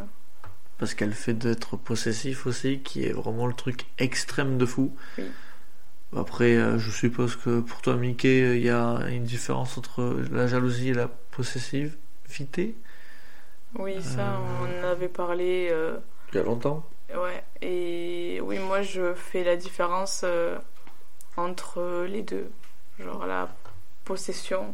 Parce 0.78 0.94
qu'elle 0.94 1.14
fait 1.14 1.34
d'être 1.34 1.78
possessif 1.78 2.46
aussi, 2.46 2.80
qui 2.80 3.06
est 3.06 3.12
vraiment 3.14 3.48
le 3.48 3.54
truc 3.54 3.86
extrême 4.00 4.58
de 4.58 4.66
fou. 4.66 4.96
Oui. 5.18 5.26
Après, 6.16 6.56
euh, 6.56 6.78
je 6.78 6.92
suppose 6.92 7.36
que 7.36 7.60
pour 7.62 7.82
toi, 7.82 7.96
Mickey, 7.96 8.58
il 8.58 8.64
y 8.64 8.70
a 8.70 9.00
une 9.10 9.24
différence 9.24 9.78
entre 9.78 10.22
la 10.32 10.46
jalousie 10.48 10.90
et 10.90 10.94
la 10.94 11.08
possessivité? 11.08 12.76
oui, 13.80 14.02
ça, 14.02 14.36
Euh. 14.36 14.38
on 14.62 14.86
en 14.86 14.90
avait 14.92 15.08
parlé. 15.08 15.70
euh, 15.72 15.98
Il 16.32 16.38
y 16.38 16.40
a 16.40 16.44
longtemps? 16.44 16.84
Ouais, 17.16 17.44
et 17.62 18.40
oui, 18.42 18.58
moi 18.60 18.82
je 18.82 19.14
fais 19.14 19.44
la 19.44 19.56
différence 19.56 20.22
euh, 20.24 20.58
entre 21.38 22.06
les 22.10 22.22
deux. 22.24 22.50
Genre 23.00 23.26
la 23.26 23.50
possession 24.06 24.74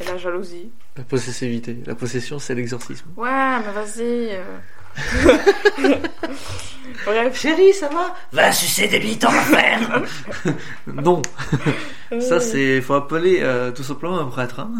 et 0.00 0.04
la 0.04 0.16
jalousie. 0.18 0.70
La 0.96 1.04
possessivité. 1.04 1.78
La 1.86 1.94
possession, 1.94 2.38
c'est 2.38 2.54
l'exorcisme. 2.54 3.06
Ouais, 3.16 3.58
mais 3.60 3.72
vas-y. 3.72 4.34
euh. 4.34 4.58
Bref. 7.06 7.38
Chérie, 7.40 7.72
ça 7.72 7.88
va? 7.88 8.14
Va 8.32 8.52
sucer 8.52 8.88
des 8.88 8.98
bites 8.98 9.24
en 9.24 9.28
enfer 9.28 10.02
Non, 10.86 11.22
ça 12.20 12.40
c'est. 12.40 12.80
faut 12.80 12.94
appeler 12.94 13.40
euh, 13.42 13.70
tout 13.70 13.82
simplement 13.84 14.18
un 14.18 14.26
prêtre. 14.26 14.60
Hein. 14.60 14.72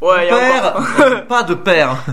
Ouais, 0.00 0.26
y 0.28 0.30
a 0.30 0.36
encore. 0.70 0.86
père 0.96 1.26
Pas 1.26 1.42
de 1.42 1.54
père 1.54 2.04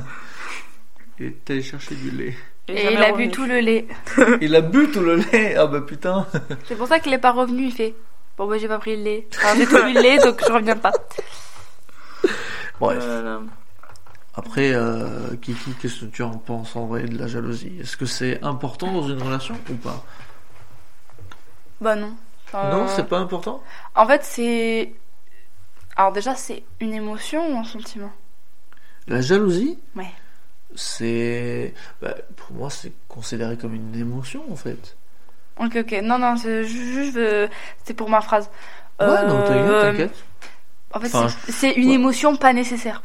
Il 1.20 1.28
est 1.28 1.50
allé 1.50 1.62
chercher 1.62 1.96
du 1.96 2.12
lait. 2.12 2.36
Et 2.70 2.94
il 2.94 2.98
a 2.98 3.12
bu 3.12 3.30
tout 3.30 3.46
le 3.46 3.60
lait. 3.60 3.88
Il 4.42 4.56
a 4.56 4.62
bu 4.62 4.90
tout 4.92 5.02
le 5.02 5.16
lait 5.16 5.56
Ah 5.56 5.66
bah 5.68 5.82
putain 5.82 6.28
C'est 6.66 6.76
pour 6.76 6.88
ça 6.88 7.00
qu'il 7.00 7.14
est 7.14 7.18
pas 7.20 7.32
revenu. 7.32 7.64
Il 7.66 7.72
fait 7.72 7.96
Bon, 8.38 8.48
bah, 8.48 8.58
j'ai 8.58 8.68
pas 8.70 8.80
pris 8.80 8.96
le 8.96 9.04
lait. 9.04 9.28
Enfin, 9.36 9.56
j'ai 9.58 9.66
tout 9.66 9.84
bu 9.84 9.94
le 9.94 10.02
lait, 10.02 10.18
donc 10.20 10.42
je 10.46 10.52
reviens 10.52 10.78
pas. 10.78 10.92
Bref. 12.80 13.04
Voilà. 13.04 13.42
Après, 14.36 14.72
euh, 14.74 15.36
Kiki, 15.42 15.74
qu'est-ce 15.82 16.06
que 16.06 16.06
tu 16.06 16.24
en 16.24 16.38
penses 16.38 16.76
en 16.78 16.86
vrai 16.86 17.04
de 17.04 17.18
la 17.18 17.28
jalousie? 17.28 17.74
Est-ce 17.82 17.98
que 17.98 18.06
c'est 18.06 18.42
important 18.42 18.92
dans 18.94 19.10
une 19.10 19.22
relation 19.22 19.56
ou 19.70 19.74
pas? 19.76 20.06
Bah, 21.82 21.96
non. 21.96 22.14
Enfin, 22.48 22.70
Non, 22.70 22.88
c'est 22.88 23.08
pas 23.08 23.20
important? 23.20 23.62
En 23.96 24.08
fait, 24.08 24.24
c'est. 24.24 24.94
Alors, 25.98 26.14
déjà, 26.14 26.36
c'est 26.36 26.64
une 26.80 26.94
émotion 26.94 27.54
ou 27.54 27.58
un 27.58 27.66
sentiment? 27.66 28.12
La 29.08 29.20
jalousie? 29.20 29.78
Ouais. 29.96 30.12
C'est. 30.76 31.74
bah, 32.02 32.16
pour 32.36 32.56
moi, 32.56 32.70
c'est 32.70 32.92
considéré 33.08 33.58
comme 33.58 33.74
une 33.76 33.96
émotion 33.96 34.44
en 34.52 34.56
fait. 34.56 34.96
Ok, 35.60 35.76
ok. 35.78 36.00
Non, 36.04 36.18
non, 36.20 36.38
c'est 36.38 36.64
juste. 36.64 37.18
euh, 37.18 37.48
C'est 37.84 37.94
pour 37.94 38.10
ma 38.10 38.22
phrase. 38.22 38.50
Ouais, 39.00 39.08
non, 39.28 39.42
t'inquiète, 39.44 39.56
Euh, 39.70 39.92
t'inquiète. 39.92 40.24
En 40.94 41.00
fait, 41.00 41.08
Enfin, 41.08 41.28
c'est- 41.50 41.74
une 41.74 41.90
ouais. 41.90 41.96
émotion 41.96 42.36
pas 42.36 42.54
nécessaire. 42.54 43.02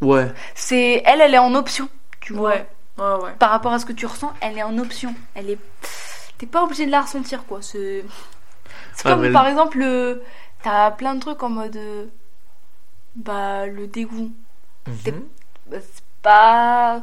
Ouais. 0.00 0.30
C'est 0.54 1.02
elle, 1.06 1.20
elle 1.20 1.34
est 1.34 1.38
en 1.38 1.54
option. 1.54 1.88
Tu 2.20 2.32
vois. 2.32 2.50
Ouais, 2.50 2.66
ouais, 2.98 3.24
ouais. 3.24 3.32
Par 3.38 3.50
rapport 3.50 3.72
à 3.72 3.78
ce 3.78 3.86
que 3.86 3.92
tu 3.92 4.06
ressens, 4.06 4.32
elle 4.40 4.58
est 4.58 4.62
en 4.62 4.76
option. 4.78 5.14
Elle 5.34 5.50
est. 5.50 5.58
T'es 6.38 6.46
pas 6.46 6.64
obligé 6.64 6.86
de 6.86 6.90
la 6.90 7.02
ressentir, 7.02 7.44
quoi. 7.46 7.62
C'est. 7.62 8.04
C'est 8.94 9.06
Ah, 9.08 9.12
comme 9.12 9.20
mais 9.22 9.30
par 9.32 9.44
le- 9.44 9.50
exemple, 9.50 9.78
le... 9.78 10.22
t'as 10.62 10.90
plein 10.90 11.14
de 11.14 11.20
trucs 11.20 11.42
en 11.42 11.50
mode. 11.50 11.76
euh, 11.76 12.06
Bah, 13.14 13.66
le 13.66 13.86
dégoût. 13.86 14.30
Bah, 14.86 15.78
c'est 15.80 16.02
pas 16.26 17.02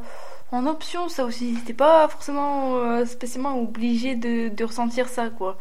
en 0.51 0.67
option, 0.67 1.09
ça 1.09 1.23
aussi. 1.25 1.57
T'es 1.65 1.73
pas 1.73 2.07
forcément 2.09 2.75
euh, 2.75 3.05
spécialement 3.05 3.57
obligé 3.59 4.15
de, 4.15 4.49
de 4.49 4.63
ressentir 4.63 5.07
ça, 5.07 5.29
quoi. 5.29 5.57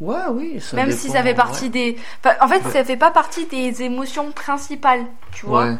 Ouais, 0.00 0.16
oui. 0.32 0.60
Ça 0.60 0.76
Même 0.76 0.90
si 0.92 1.10
ça 1.10 1.22
fait 1.22 1.34
partie 1.34 1.64
ouais. 1.64 1.68
des. 1.70 1.98
Enfin, 2.24 2.34
en 2.40 2.48
fait, 2.48 2.64
Ouais. 2.64 2.72
ça 2.72 2.84
fait 2.84 2.96
pas 2.96 3.10
partie 3.10 3.46
des 3.46 3.82
émotions 3.82 4.32
principales, 4.32 5.04
tu 5.32 5.44
vois. 5.46 5.64
Ouais. 5.66 5.76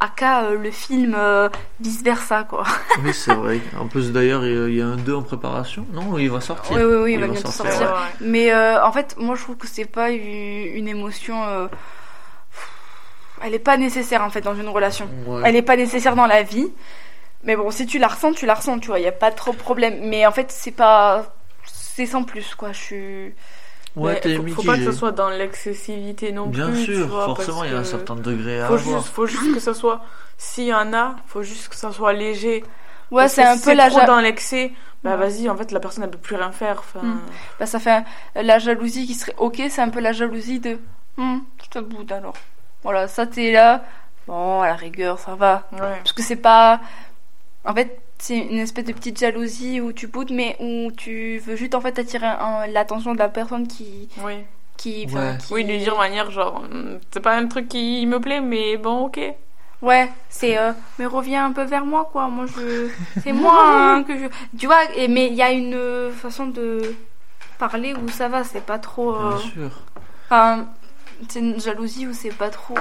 Aka, 0.00 0.44
euh, 0.44 0.58
le 0.58 0.70
film, 0.70 1.14
euh, 1.16 1.48
vice 1.80 2.02
versa, 2.02 2.44
quoi. 2.44 2.64
Oui, 3.04 3.12
c'est 3.14 3.34
vrai. 3.34 3.60
En 3.78 3.86
plus, 3.86 4.10
d'ailleurs, 4.10 4.44
il 4.46 4.74
y 4.74 4.80
a- 4.82 4.86
un 4.86 4.96
2 4.96 5.14
en 5.14 5.22
préparation. 5.22 5.86
Non, 5.92 6.18
il 6.18 6.30
va 6.30 6.40
sortir. 6.40 6.76
Oui, 6.76 6.82
oui, 6.82 6.96
oui, 7.04 7.12
il 7.14 7.24
va 7.24 7.36
sortir. 7.36 7.94
Mais 8.20 8.52
en 8.54 8.90
fait, 8.92 9.14
moi 9.18 9.34
je 9.36 9.42
trouve 9.42 9.56
que 9.56 9.66
c'est 9.68 9.84
pas 9.84 10.10
une 10.10 10.88
émotion. 10.88 11.36
Elle 13.44 13.54
est 13.54 13.58
pas 13.58 13.76
nécessaire 13.76 14.22
en 14.22 14.30
fait 14.30 14.40
dans 14.40 14.54
une 14.54 14.68
relation. 14.68 15.08
Ouais. 15.26 15.42
Elle 15.44 15.56
est 15.56 15.62
pas 15.62 15.76
nécessaire 15.76 16.16
dans 16.16 16.26
la 16.26 16.42
vie. 16.42 16.68
Mais 17.44 17.56
bon, 17.56 17.70
si 17.70 17.84
tu 17.86 17.98
la 17.98 18.08
ressens, 18.08 18.32
tu 18.32 18.46
la 18.46 18.54
ressens, 18.54 18.78
tu 18.78 18.88
vois, 18.88 18.98
il 18.98 19.04
y 19.04 19.08
a 19.08 19.12
pas 19.12 19.30
trop 19.30 19.52
de 19.52 19.56
problème. 19.58 19.98
Mais 20.02 20.24
en 20.26 20.32
fait, 20.32 20.50
c'est 20.50 20.70
pas. 20.70 21.34
C'est 21.66 22.06
sans 22.06 22.24
plus, 22.24 22.54
quoi. 22.54 22.72
Je 22.72 22.78
suis. 22.78 23.34
Ouais, 23.96 24.14
Mais 24.14 24.20
t'es 24.20 24.36
faut, 24.36 24.46
faut 24.48 24.62
pas 24.62 24.76
que 24.76 24.84
ce 24.84 24.92
soit 24.92 25.12
dans 25.12 25.28
l'excessivité 25.28 26.32
non 26.32 26.46
Bien 26.46 26.68
plus. 26.70 26.84
sûr, 26.84 26.94
tu 27.04 27.10
vois, 27.12 27.26
forcément, 27.26 27.62
il 27.64 27.70
y 27.70 27.74
a 27.74 27.78
un 27.78 27.84
certain 27.84 28.16
degré 28.16 28.60
à 28.60 28.66
Faut 28.66 28.74
avoir. 28.74 28.98
juste, 29.02 29.14
faut 29.14 29.26
juste 29.26 29.54
que 29.54 29.60
ça 29.60 29.72
soit. 29.74 30.00
S'il 30.36 30.64
y 30.64 30.74
en 30.74 30.92
a, 30.94 31.14
faut 31.26 31.42
juste 31.42 31.68
que 31.68 31.76
ça 31.76 31.92
soit 31.92 32.12
léger. 32.12 32.64
Ouais, 33.12 33.28
c'est 33.28 33.44
un 33.44 33.56
si 33.56 33.64
peu 33.66 33.74
la 33.74 33.88
trop 33.90 34.00
ja- 34.00 34.06
dans 34.06 34.18
l'excès. 34.20 34.72
Bah 35.04 35.10
Ouais. 35.12 35.16
vas-y, 35.28 35.48
en 35.50 35.56
fait, 35.56 35.70
la 35.70 35.78
personne 35.80 36.02
elle 36.02 36.10
peut 36.10 36.18
plus 36.18 36.34
rien 36.34 36.50
faire. 36.50 36.82
Bah, 37.60 37.66
ça 37.66 37.78
fait 37.78 37.90
un- 37.90 38.04
la 38.34 38.58
jalousie 38.58 39.06
qui 39.06 39.14
serait 39.14 39.34
ok, 39.36 39.62
c'est 39.68 39.82
un 39.82 39.90
peu 39.90 40.00
la 40.00 40.12
jalousie 40.12 40.58
de. 40.60 40.78
Hmm, 41.18 41.38
je 41.62 41.68
te 41.68 41.78
boude 41.78 42.10
alors. 42.10 42.34
Voilà, 42.84 43.08
ça 43.08 43.26
t'es 43.26 43.50
là. 43.52 43.82
Bon, 44.26 44.60
à 44.62 44.68
la 44.68 44.74
rigueur, 44.76 45.18
ça 45.18 45.34
va. 45.34 45.64
ouais. 45.72 45.78
Parce 45.98 46.12
que 46.12 46.22
c'est 46.22 46.36
pas. 46.36 46.80
En 47.64 47.74
fait, 47.74 47.98
c'est 48.18 48.38
une 48.38 48.58
espèce 48.58 48.84
de 48.84 48.92
petite 48.92 49.18
jalousie 49.18 49.80
où 49.80 49.92
tu 49.92 50.06
boudes, 50.06 50.30
mais 50.32 50.56
où 50.60 50.90
tu 50.96 51.38
veux 51.38 51.56
juste 51.56 51.74
en 51.74 51.80
fait 51.80 51.98
attirer 51.98 52.26
un- 52.26 52.66
l'attention 52.68 53.12
de 53.14 53.18
la 53.18 53.28
personne 53.28 53.66
qui. 53.66 54.08
Oui. 54.22 54.34
qui, 54.76 55.06
enfin, 55.08 55.32
Ouais. 55.32 55.38
qui- 55.38 55.52
Oui, 55.54 55.64
lui 55.64 55.78
dire 55.78 55.92
de 55.94 55.98
manière 55.98 56.30
genre, 56.30 56.56
Hum, 56.70 56.98
c'est 57.12 57.20
pas 57.20 57.36
un 57.36 57.46
truc 57.46 57.68
qui 57.68 58.04
me 58.06 58.18
plaît, 58.20 58.40
mais 58.40 58.76
bon, 58.76 59.06
ok. 59.06 59.20
Ouais, 59.82 60.10
c'est. 60.28 60.58
euh, 60.58 60.72
mais 60.98 61.06
reviens 61.06 61.46
un 61.46 61.52
peu 61.52 61.62
vers 61.64 61.84
moi, 61.86 62.08
quoi. 62.10 62.28
Moi, 62.28 62.46
je. 62.46 62.88
C'est 63.22 63.32
moi 63.32 63.54
hein, 63.66 64.02
que 64.02 64.16
je. 64.18 64.24
Tu 64.58 64.66
vois, 64.66 64.82
et, 64.96 65.06
mais 65.08 65.26
il 65.28 65.34
y 65.34 65.42
a 65.42 65.52
une 65.52 65.74
euh, 65.74 66.10
façon 66.10 66.46
de 66.46 66.94
parler 67.58 67.94
où 67.94 68.08
ça 68.08 68.28
va, 68.28 68.42
c'est 68.44 68.64
pas 68.64 68.78
trop. 68.78 69.14
euh, 69.14 69.28
Bien 69.30 69.38
sûr. 69.38 69.70
Enfin, 70.26 70.66
c'est 71.28 71.40
une 71.40 71.60
jalousie 71.60 72.06
où 72.06 72.12
c'est 72.12 72.34
pas 72.34 72.50
trop. 72.50 72.74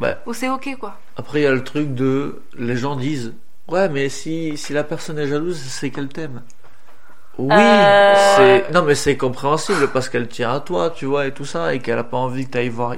Bah, 0.00 0.18
où 0.26 0.32
c'est 0.34 0.48
ok, 0.48 0.76
quoi. 0.78 0.98
Après, 1.16 1.40
il 1.40 1.44
y 1.44 1.46
a 1.46 1.52
le 1.52 1.64
truc 1.64 1.94
de. 1.94 2.42
Les 2.58 2.76
gens 2.76 2.96
disent 2.96 3.34
Ouais, 3.68 3.88
mais 3.88 4.08
si, 4.08 4.56
si 4.56 4.72
la 4.72 4.84
personne 4.84 5.18
est 5.18 5.26
jalouse, 5.28 5.58
c'est 5.58 5.90
qu'elle 5.90 6.08
t'aime. 6.08 6.42
Oui, 7.38 7.48
Euh, 7.52 8.14
c'est. 8.36 8.72
Non, 8.72 8.82
mais 8.82 8.94
c'est 8.94 9.16
compréhensible 9.16 9.88
parce 9.92 10.08
qu'elle 10.08 10.28
tient 10.28 10.52
à 10.52 10.60
toi, 10.60 10.90
tu 10.90 11.06
vois, 11.06 11.26
et 11.26 11.32
tout 11.32 11.44
ça, 11.44 11.74
et 11.74 11.80
qu'elle 11.80 11.98
a 11.98 12.04
pas 12.04 12.16
envie 12.16 12.46
que 12.46 12.52
tu 12.52 12.58
ailles 12.58 12.68
voir, 12.68 12.94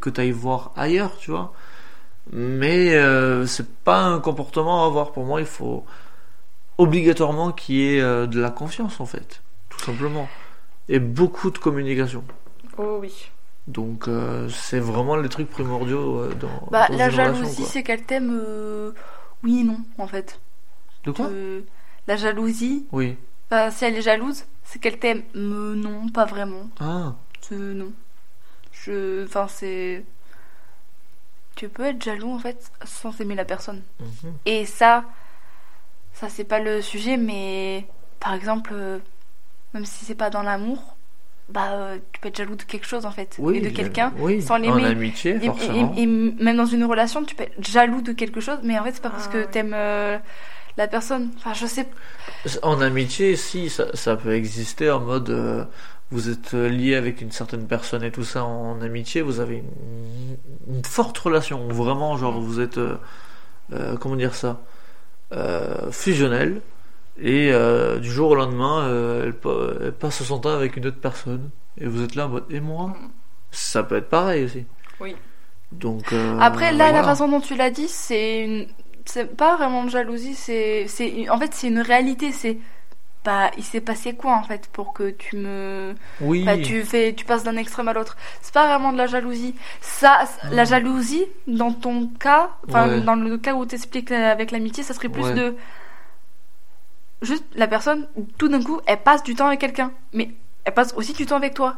que 0.00 0.10
t'ailles 0.10 0.30
voir 0.32 0.72
ailleurs, 0.76 1.16
tu 1.18 1.30
vois. 1.30 1.52
Mais 2.32 2.94
euh, 2.94 3.46
c'est 3.46 3.68
pas 3.84 4.00
un 4.02 4.20
comportement 4.20 4.84
à 4.84 4.86
avoir 4.86 5.12
pour 5.12 5.24
moi, 5.24 5.40
il 5.40 5.46
faut. 5.46 5.84
obligatoirement 6.78 7.52
qu'il 7.52 7.74
y 7.76 7.96
ait 7.96 8.00
euh, 8.00 8.26
de 8.26 8.40
la 8.40 8.50
confiance 8.50 9.00
en 9.00 9.06
fait, 9.06 9.42
tout 9.68 9.80
simplement, 9.80 10.28
et 10.88 10.98
beaucoup 11.00 11.50
de 11.50 11.58
communication. 11.58 12.24
Oh 12.76 12.98
oui. 13.00 13.30
Donc 13.68 14.08
euh, 14.08 14.48
c'est 14.48 14.80
vraiment 14.80 15.14
les 15.16 15.28
trucs 15.28 15.48
primordiaux 15.50 16.20
euh, 16.22 16.34
dans, 16.34 16.68
Bah, 16.70 16.88
dans 16.88 16.96
la 16.96 17.10
jalousie, 17.10 17.64
c'est 17.64 17.82
qu'elle 17.82 18.02
t'aime. 18.04 18.30
euh, 18.32 18.92
Oui 19.44 19.60
et 19.60 19.64
non, 19.64 19.78
en 19.98 20.06
fait. 20.08 20.40
De 21.04 21.10
quoi? 21.12 21.26
Euh, 21.26 21.60
la 22.06 22.16
jalousie, 22.16 22.86
Oui. 22.92 23.16
bah, 23.50 23.70
si 23.70 23.84
elle 23.84 23.94
est 23.96 24.02
jalouse, 24.02 24.44
c'est 24.64 24.78
qu'elle 24.80 24.98
t'aime. 24.98 25.22
Euh, 25.36 25.74
non, 25.74 26.08
pas 26.08 26.24
vraiment. 26.24 26.68
Ah. 26.80 27.14
Non. 27.50 27.92
Je. 28.72 29.24
Enfin, 29.24 29.46
c'est. 29.48 30.04
Tu 31.54 31.68
peux 31.68 31.84
être 31.84 32.02
jaloux, 32.02 32.30
en 32.32 32.38
fait, 32.38 32.70
sans 32.84 33.18
aimer 33.20 33.34
la 33.34 33.44
personne. 33.44 33.82
mhm. 34.00 34.32
Et 34.46 34.64
ça, 34.66 35.04
ça 36.14 36.28
c'est 36.28 36.44
pas 36.44 36.58
le 36.60 36.80
sujet, 36.82 37.16
mais 37.16 37.86
par 38.20 38.34
exemple, 38.34 38.74
même 39.74 39.84
si 39.84 40.04
c'est 40.04 40.14
pas 40.14 40.30
dans 40.30 40.42
l'amour, 40.42 40.96
bah 41.48 41.72
euh, 41.72 41.96
tu 42.12 42.20
peux 42.20 42.28
être 42.28 42.36
jaloux 42.36 42.56
de 42.56 42.62
quelque 42.62 42.86
chose 42.86 43.06
en 43.06 43.10
fait, 43.10 43.36
Oui. 43.38 43.56
et 43.56 43.60
de 43.60 43.70
quelqu'un. 43.70 44.12
Oui. 44.18 44.42
sans 44.42 44.54
En 44.54 44.58
l'aimer. 44.58 44.84
amitié, 44.84 45.36
Et, 45.42 45.46
forcément. 45.46 45.94
et- 45.96 46.02
et 46.02 46.06
même 46.06 46.56
dans 46.56 46.66
une 46.66 46.84
relation, 46.84 47.24
tu 47.24 47.34
peux 47.34 47.44
être 47.44 47.66
jaloux 47.66 48.02
de 48.02 48.12
quelque 48.12 48.40
chose, 48.40 48.58
mais 48.62 48.78
en 48.78 48.84
fait 48.84 48.92
c'est 48.92 49.02
pas 49.02 49.10
parce 49.10 49.26
Ah, 49.28 49.32
que 49.32 49.38
oui. 49.38 49.46
t'aimes 49.50 49.72
euh, 49.74 50.18
la 50.76 50.86
personne. 50.88 51.30
Enfin, 51.38 51.54
je 51.54 51.66
sais. 51.66 51.86
En 52.62 52.80
amitié, 52.80 53.34
si, 53.36 53.68
ça, 53.70 53.86
ça 53.94 54.14
peut 54.16 54.34
exister 54.34 54.90
en 54.90 55.00
mode 55.00 55.30
euh, 55.30 55.64
vous 56.10 56.28
êtes 56.30 56.52
lié 56.52 56.94
avec 56.94 57.20
une 57.20 57.32
certaine 57.32 57.66
personne 57.66 58.02
et 58.02 58.10
tout 58.10 58.24
ça 58.24 58.44
en 58.44 58.80
amitié, 58.80 59.20
vous 59.22 59.40
avez 59.40 59.56
une, 59.56 60.76
une 60.76 60.84
forte 60.84 61.18
relation, 61.18 61.66
vraiment, 61.68 62.16
genre 62.16 62.38
vous 62.40 62.60
êtes, 62.60 62.78
euh, 62.78 62.96
euh, 63.72 63.96
comment 63.96 64.16
dire 64.16 64.34
ça, 64.34 64.60
euh, 65.32 65.90
fusionnel, 65.90 66.60
et 67.20 67.50
euh, 67.52 67.98
du 67.98 68.10
jour 68.10 68.30
au 68.30 68.34
lendemain, 68.34 68.82
euh, 68.84 69.24
elle, 69.26 69.34
pa- 69.34 69.74
elle 69.82 69.92
passe 69.92 70.22
son 70.22 70.38
temps 70.38 70.50
avec 70.54 70.76
une 70.76 70.86
autre 70.86 71.00
personne, 71.00 71.50
et 71.80 71.86
vous 71.86 72.02
êtes 72.02 72.14
là 72.14 72.26
en 72.26 72.28
mode 72.30 72.44
et 72.50 72.60
moi? 72.60 72.94
Ça 73.50 73.82
peut 73.82 73.96
être 73.96 74.08
pareil 74.08 74.44
aussi. 74.44 74.66
Oui. 75.00 75.16
Donc, 75.72 76.12
euh, 76.12 76.38
Après 76.40 76.72
là, 76.72 76.86
la 76.86 76.90
voilà. 76.90 77.04
façon 77.08 77.28
dont 77.28 77.40
tu 77.40 77.54
l'as 77.54 77.70
dit, 77.70 77.88
c'est 77.88 78.40
une, 78.44 78.66
c'est 79.04 79.36
pas 79.36 79.56
vraiment 79.56 79.84
de 79.84 79.90
jalousie, 79.90 80.34
c'est, 80.34 80.86
en 81.30 81.38
fait 81.38 81.52
c'est 81.54 81.68
une 81.68 81.80
réalité, 81.80 82.32
c'est. 82.32 82.58
Bah, 83.24 83.50
il 83.58 83.64
s'est 83.64 83.80
passé 83.82 84.14
quoi 84.14 84.36
en 84.36 84.42
fait 84.44 84.68
pour 84.72 84.94
que 84.94 85.10
tu 85.10 85.36
me 85.36 85.94
Oui, 86.20 86.44
Bah, 86.44 86.56
tu 86.56 86.82
fais, 86.84 87.12
tu 87.14 87.24
passes 87.26 87.42
d'un 87.42 87.56
extrême 87.56 87.88
à 87.88 87.92
l'autre. 87.92 88.16
C'est 88.40 88.54
pas 88.54 88.68
vraiment 88.68 88.92
de 88.92 88.96
la 88.96 89.06
jalousie. 89.06 89.54
Ça, 89.82 90.20
c- 90.24 90.48
la 90.52 90.64
jalousie, 90.64 91.26
dans 91.46 91.72
ton 91.72 92.06
cas, 92.06 92.50
enfin, 92.68 92.88
Ouais. 92.88 93.00
dans 93.00 93.16
le 93.16 93.36
cas 93.36 93.54
où 93.54 93.66
t'expliques 93.66 94.12
avec 94.12 94.50
l'amitié, 94.50 94.82
ça 94.82 94.94
serait 94.94 95.08
plus 95.10 95.24
Ouais. 95.24 95.34
de. 95.34 95.56
Juste, 97.22 97.44
la 97.54 97.66
personne, 97.66 98.06
tout 98.38 98.48
d'un 98.48 98.62
coup, 98.62 98.80
elle 98.86 98.98
passe 98.98 99.22
du 99.22 99.34
temps 99.34 99.46
avec 99.46 99.60
quelqu'un. 99.60 99.90
Mais 100.12 100.30
elle 100.64 100.74
passe 100.74 100.94
aussi 100.96 101.12
du 101.12 101.26
temps 101.26 101.36
avec 101.36 101.54
toi. 101.54 101.76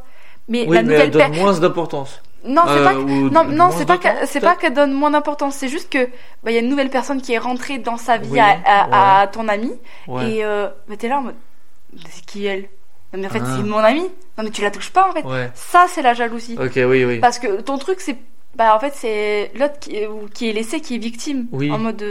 Mais 0.48 0.66
oui 0.66 0.74
la 0.74 0.74
mais 0.74 0.78
elle 0.78 0.84
nouvelle 0.84 1.10
donne 1.10 1.22
personne. 1.22 1.42
moins 1.42 1.58
d'importance. 1.58 2.22
Non, 2.44 2.62
c'est 2.66 2.72
Euh, 2.78 2.84
pas. 2.84 2.94
que- 2.94 3.52
Non, 3.54 3.70
c'est 3.70 3.86
pas 3.86 3.98
c'est 4.26 4.40
pas 4.40 4.56
qu'elle 4.56 4.72
donne 4.74 4.92
moins 4.92 5.10
d'importance. 5.10 5.54
C'est 5.56 5.68
juste 5.68 5.90
que, 5.90 6.06
bah, 6.42 6.50
il 6.50 6.54
y 6.54 6.56
a 6.56 6.60
une 6.60 6.68
nouvelle 6.68 6.88
personne 6.90 7.20
qui 7.20 7.32
est 7.34 7.38
rentrée 7.38 7.78
dans 7.78 7.96
sa 7.98 8.16
vie 8.16 8.30
Oui, 8.32 8.38
à, 8.40 8.56
à- 8.64 9.20
à 9.22 9.26
ton 9.26 9.46
ami. 9.48 9.72
Ouais. 10.08 10.30
Et, 10.36 10.44
euh, 10.44 10.68
bah, 10.88 10.96
t'es 10.98 11.08
là 11.08 11.18
en 11.18 11.22
mode, 11.22 11.34
c'est 12.08 12.24
qui 12.24 12.46
elle? 12.46 12.62
Non, 13.12 13.20
mais 13.20 13.26
en 13.26 13.30
fait, 13.30 13.42
Ah. 13.44 13.56
c'est 13.56 13.62
mon 13.62 13.78
ami. 13.78 14.02
Non, 14.38 14.44
mais 14.44 14.50
tu 14.50 14.62
la 14.62 14.70
touches 14.70 14.90
pas, 14.90 15.08
en 15.08 15.12
fait. 15.12 15.24
Ouais. 15.24 15.50
Ça, 15.54 15.86
c'est 15.88 16.00
la 16.02 16.14
jalousie. 16.14 16.56
Ok, 16.58 16.72
oui, 16.76 17.04
oui. 17.04 17.18
Parce 17.18 17.38
que 17.38 17.60
ton 17.60 17.76
truc, 17.78 18.00
c'est. 18.00 18.16
Bah, 18.56 18.74
en 18.74 18.80
fait, 18.80 18.92
c'est 18.94 19.52
l'autre 19.54 19.78
qui, 19.78 19.96
qui 20.34 20.48
est 20.48 20.52
laissé, 20.52 20.80
qui 20.80 20.94
est 20.96 20.98
victime. 20.98 21.46
Oui. 21.52 21.70
En 21.70 21.78
mode. 21.78 22.02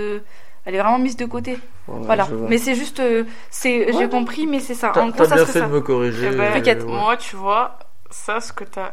Elle 0.65 0.75
est 0.75 0.79
vraiment 0.79 0.99
mise 0.99 1.15
de 1.17 1.25
côté. 1.25 1.53
Ouais, 1.87 1.99
voilà. 2.05 2.27
Mais 2.47 2.57
c'est 2.57 2.75
juste. 2.75 2.99
euh, 2.99 3.23
c'est 3.49 3.85
Ouais, 3.87 3.93
J'ai 3.97 4.09
compris, 4.09 4.45
mais 4.47 4.59
c'est 4.59 4.75
ça. 4.75 4.91
T'as 4.93 5.01
En 5.01 5.07
gros, 5.09 5.17
t'as 5.17 5.29
ça 5.29 5.35
bien 5.35 5.45
fait 5.45 5.59
ça. 5.59 5.65
de 5.67 5.71
me 5.71 5.81
corriger. 5.81 6.29
Eh 6.31 6.35
ben, 6.35 6.41
euh, 6.43 6.53
T'inquiète, 6.53 6.83
ouais. 6.83 6.91
Moi, 6.91 7.17
tu 7.17 7.35
vois, 7.35 7.79
ça, 8.11 8.39
ce 8.41 8.53
que 8.53 8.63
t'as 8.65 8.91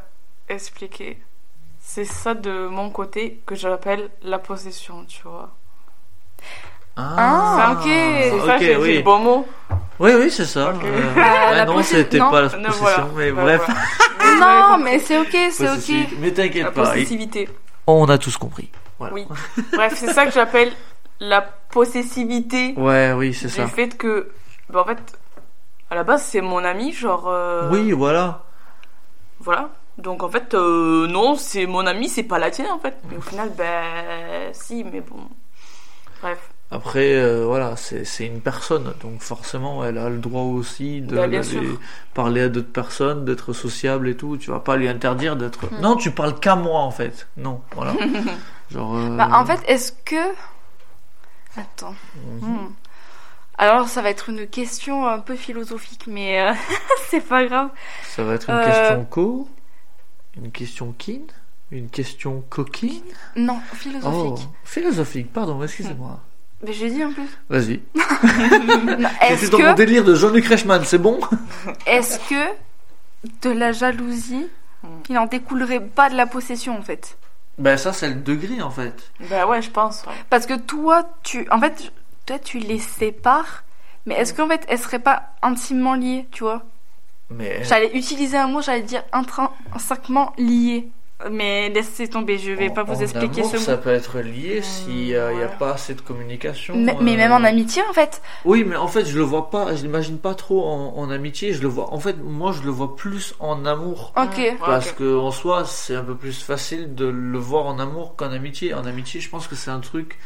expliqué, 0.49 1.19
c'est 1.81 2.05
ça 2.05 2.35
de 2.35 2.67
mon 2.69 2.91
côté 2.91 3.41
que 3.47 3.55
j'appelle 3.55 4.09
la 4.23 4.39
possession, 4.39 5.05
tu 5.07 5.23
vois. 5.25 5.51
Ah, 6.97 7.73
ok. 7.77 7.83
C'est 7.85 8.41
ça, 8.47 8.55
ok, 8.57 8.61
j'ai 8.61 8.75
dit 8.77 8.81
oui. 8.81 8.97
le 8.99 9.03
bon 9.03 9.19
mot. 9.19 9.49
Oui, 9.99 10.13
oui, 10.19 10.31
c'est 10.31 10.47
ça. 10.47 10.69
Euh, 10.83 11.13
Ah, 11.17 11.51
la 11.55 11.65
non, 11.67 11.75
possé- 11.75 11.97
c'était 11.97 12.19
non. 12.19 12.31
pas 12.31 12.43
la 12.43 12.49
Non, 12.57 12.69
possession, 12.69 13.07
voilà. 13.13 13.15
mais 13.17 13.33
Bah, 13.33 13.43
bref. 13.43 13.63
voilà. 13.67 13.81
Non, 14.39 14.79
mais 14.83 14.99
c'est 14.99 15.19
ok, 15.19 15.29
c'est 15.51 15.67
Possessif. 15.67 16.07
ok. 16.13 16.19
Mais 16.21 16.29
La 16.29 16.35
t'inquiète 16.35 16.71
pas, 16.73 16.83
possessivité. 16.91 17.49
on 17.87 18.09
a 18.09 18.19
tous 18.19 18.37
compris. 18.37 18.71
Voilà. 18.99 19.15
Oui. 19.15 19.27
Bref, 19.73 19.93
c'est 19.97 20.13
ça 20.13 20.25
que 20.27 20.33
j'appelle 20.33 20.73
la 21.21 21.43
possessivité 21.43 22.75
Ouais, 22.77 23.13
oui, 23.17 23.33
c'est 23.35 23.47
du 23.49 23.53
ça. 23.55 23.67
fait 23.67 23.97
que, 23.97 24.31
bah, 24.71 24.81
en 24.83 24.85
fait, 24.85 25.19
à 25.91 25.95
la 25.95 26.05
base, 26.05 26.23
c'est 26.23 26.41
mon 26.41 26.65
ami, 26.65 26.93
genre. 26.93 27.27
euh, 27.29 27.71
Oui, 27.71 27.93
voilà. 27.93 28.45
Voilà. 29.41 29.71
Donc 29.99 30.23
en 30.23 30.29
fait, 30.29 30.53
euh, 30.55 31.07
non, 31.07 31.37
c'est 31.37 31.65
mon 31.67 31.87
ami, 31.87 32.09
c'est 32.09 32.23
pas 32.23 32.39
la 32.39 32.51
tienne 32.51 32.71
en 32.71 32.79
fait. 32.79 32.97
Mais 33.11 33.17
au 33.17 33.21
final, 33.23 33.51
ben 33.57 34.53
si, 34.53 34.85
mais 34.85 35.01
bon. 35.01 35.17
Bref. 36.21 36.51
Après, 36.71 37.15
euh, 37.15 37.45
voilà, 37.47 37.77
c'est 37.77 38.05
c'est 38.05 38.27
une 38.27 38.41
personne, 38.41 38.93
donc 39.01 39.21
forcément, 39.23 39.85
elle 39.85 39.97
a 39.99 40.11
le 40.11 40.19
droit 40.19 40.43
aussi 40.43 41.01
de 41.01 41.15
Bah, 41.17 41.27
parler 42.13 42.43
à 42.43 42.49
d'autres 42.49 42.73
personnes, 42.73 43.25
d'être 43.25 43.53
sociable 43.55 44.09
et 44.09 44.17
tout. 44.17 44.37
Tu 44.37 44.51
vas 44.51 44.59
pas 44.61 44.77
lui 44.77 44.89
interdire 44.89 45.37
d'être. 45.37 45.67
Hmm. 45.73 45.81
Non, 45.81 45.97
tu 45.97 46.11
parles 46.11 46.39
qu'à 46.41 46.57
moi 46.57 46.81
en 46.81 46.91
fait. 46.91 47.29
Non, 47.39 47.61
voilà. 47.75 47.95
Genre. 48.71 48.97
euh, 48.97 49.17
Bah, 49.17 49.29
en 49.33 49.47
fait, 49.47 49.61
est-ce 49.69 49.93
que. 50.05 50.17
Attends. 51.57 51.95
Hmm. 52.43 52.69
Alors, 53.59 53.89
ça 53.89 54.03
va 54.03 54.11
être 54.11 54.29
une 54.29 54.47
question 54.47 55.07
un 55.07 55.19
peu 55.19 55.35
philosophique, 55.37 56.05
mais 56.07 56.41
euh, 56.41 56.53
c'est 57.09 57.23
pas 57.27 57.45
grave. 57.47 57.71
Ça 58.05 58.23
va 58.25 58.35
être 58.35 58.51
une 58.51 58.57
Euh, 58.57 58.65
question 58.67 59.05
co, 59.07 59.49
une 60.37 60.51
question 60.53 60.95
kin, 60.99 61.21
une 61.71 61.89
question 61.89 62.45
coquine? 62.51 63.01
Non, 63.37 63.59
Oh, 63.73 63.75
philosophique. 63.77 64.49
philosophique, 64.65 65.33
pardon, 65.33 65.63
excusez-moi. 65.63 66.21
Mais 66.63 66.73
j'ai 66.73 66.91
dit 66.91 67.05
en 67.05 67.13
plus. 67.13 67.29
Vas-y. 67.49 67.81
C'était 69.37 69.49
dans 69.51 69.59
mon 69.59 69.73
que, 69.73 69.77
délire 69.77 70.05
de 70.05 70.15
Jean-Luc 70.15 70.47
Reichmann, 70.47 70.85
c'est 70.85 70.99
bon? 70.99 71.21
Est-ce 71.87 72.19
que 72.29 72.53
de 73.43 73.51
la 73.51 73.73
jalousie, 73.73 74.47
Hmm. 74.83 74.89
il 75.09 75.15
n'en 75.15 75.25
découlerait 75.25 75.81
pas 75.81 76.11
de 76.11 76.17
la 76.17 76.27
possession 76.27 76.77
en 76.79 76.83
fait? 76.83 77.17
Ben 77.59 77.77
ça, 77.77 77.93
c'est 77.93 78.09
le 78.09 78.17
degré 78.17 78.61
en 78.63 78.71
fait. 78.71 79.11
Ben 79.31 79.47
ouais, 79.47 79.63
je 79.63 79.71
pense. 79.71 80.05
ouais. 80.07 80.13
Parce 80.29 80.47
que 80.47 80.55
toi, 80.59 81.09
tu, 81.23 81.47
en 81.51 81.59
fait, 81.59 81.91
toi, 82.27 82.39
tu 82.39 82.59
les 82.59 82.79
sépares, 82.79 83.65
mais 84.05 84.15
est-ce 84.17 84.35
qu'en 84.35 84.47
fait, 84.49 84.65
elles 84.69 84.79
seraient 84.79 84.99
pas 84.99 85.31
intimement 85.43 85.95
liées, 85.95 86.27
tu 86.33 86.45
vois? 86.45 86.63
Mais 87.31 87.65
J'allais 87.65 87.97
utiliser 87.97 88.37
un 88.37 88.47
mot, 88.47 88.61
j'allais 88.61 88.83
dire 88.83 89.03
intrinsèquement 89.13 90.33
liées. 90.39 90.89
Mais 91.31 91.71
laissez 91.71 92.09
tomber, 92.09 92.37
je 92.37 92.53
vais 92.53 92.69
en- 92.69 92.75
pas 92.75 92.83
vous 92.83 92.97
en 92.97 93.01
expliquer 93.01 93.41
amour, 93.41 93.51
ce 93.51 93.57
ça 93.59 93.77
mot. 93.77 93.83
peut 93.83 93.91
être 93.91 94.19
lié 94.21 94.61
s'il 94.61 94.95
n'y 95.07 95.15
a, 95.17 95.33
ouais. 95.33 95.49
pas 95.59 95.73
assez 95.73 95.95
de 95.95 96.03
communication. 96.03 96.75
Mais, 96.77 96.95
mais 97.01 97.15
euh, 97.15 97.17
même 97.17 97.33
en 97.33 97.43
amitié, 97.43 97.83
en 97.89 97.95
fait. 97.95 98.21
Oui, 98.45 98.65
mais 98.65 98.77
en 98.77 98.87
fait, 98.87 99.07
je 99.07 99.17
le 99.17 99.25
vois 99.25 99.49
pas, 99.49 99.75
je 99.75 99.83
l'imagine 99.83 100.19
pas 100.19 100.35
trop 100.35 100.63
en, 100.69 100.95
en 100.99 101.11
amitié. 101.11 101.55
Je 101.55 101.63
le 101.63 101.69
vois. 101.69 101.93
En 101.95 102.01
fait, 102.01 102.17
moi, 102.23 102.53
je 102.53 102.63
le 102.63 102.71
vois 102.71 102.97
plus 102.97 103.35
en 103.41 103.65
amour. 103.65 104.13
Ok. 104.17 104.57
Parce 104.61 104.91
ok. 104.91 104.97
que 104.99 105.17
en 105.19 105.31
soi, 105.31 105.65
c'est 105.65 105.95
un 105.97 106.05
peu 106.05 106.17
plus 106.17 106.43
facile 106.43 106.95
de 106.95 107.07
le 107.07 107.39
voir 107.39 107.65
en 107.65 107.79
amour 107.79 108.15
qu'en 108.17 108.31
amitié. 108.31 108.75
En 108.75 108.85
amitié, 108.85 109.21
je 109.21 109.31
pense 109.31 109.49
que 109.49 109.55
c'est 109.57 109.71
un 109.71 109.81
truc, 109.81 110.19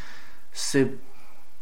c'est 0.51 0.91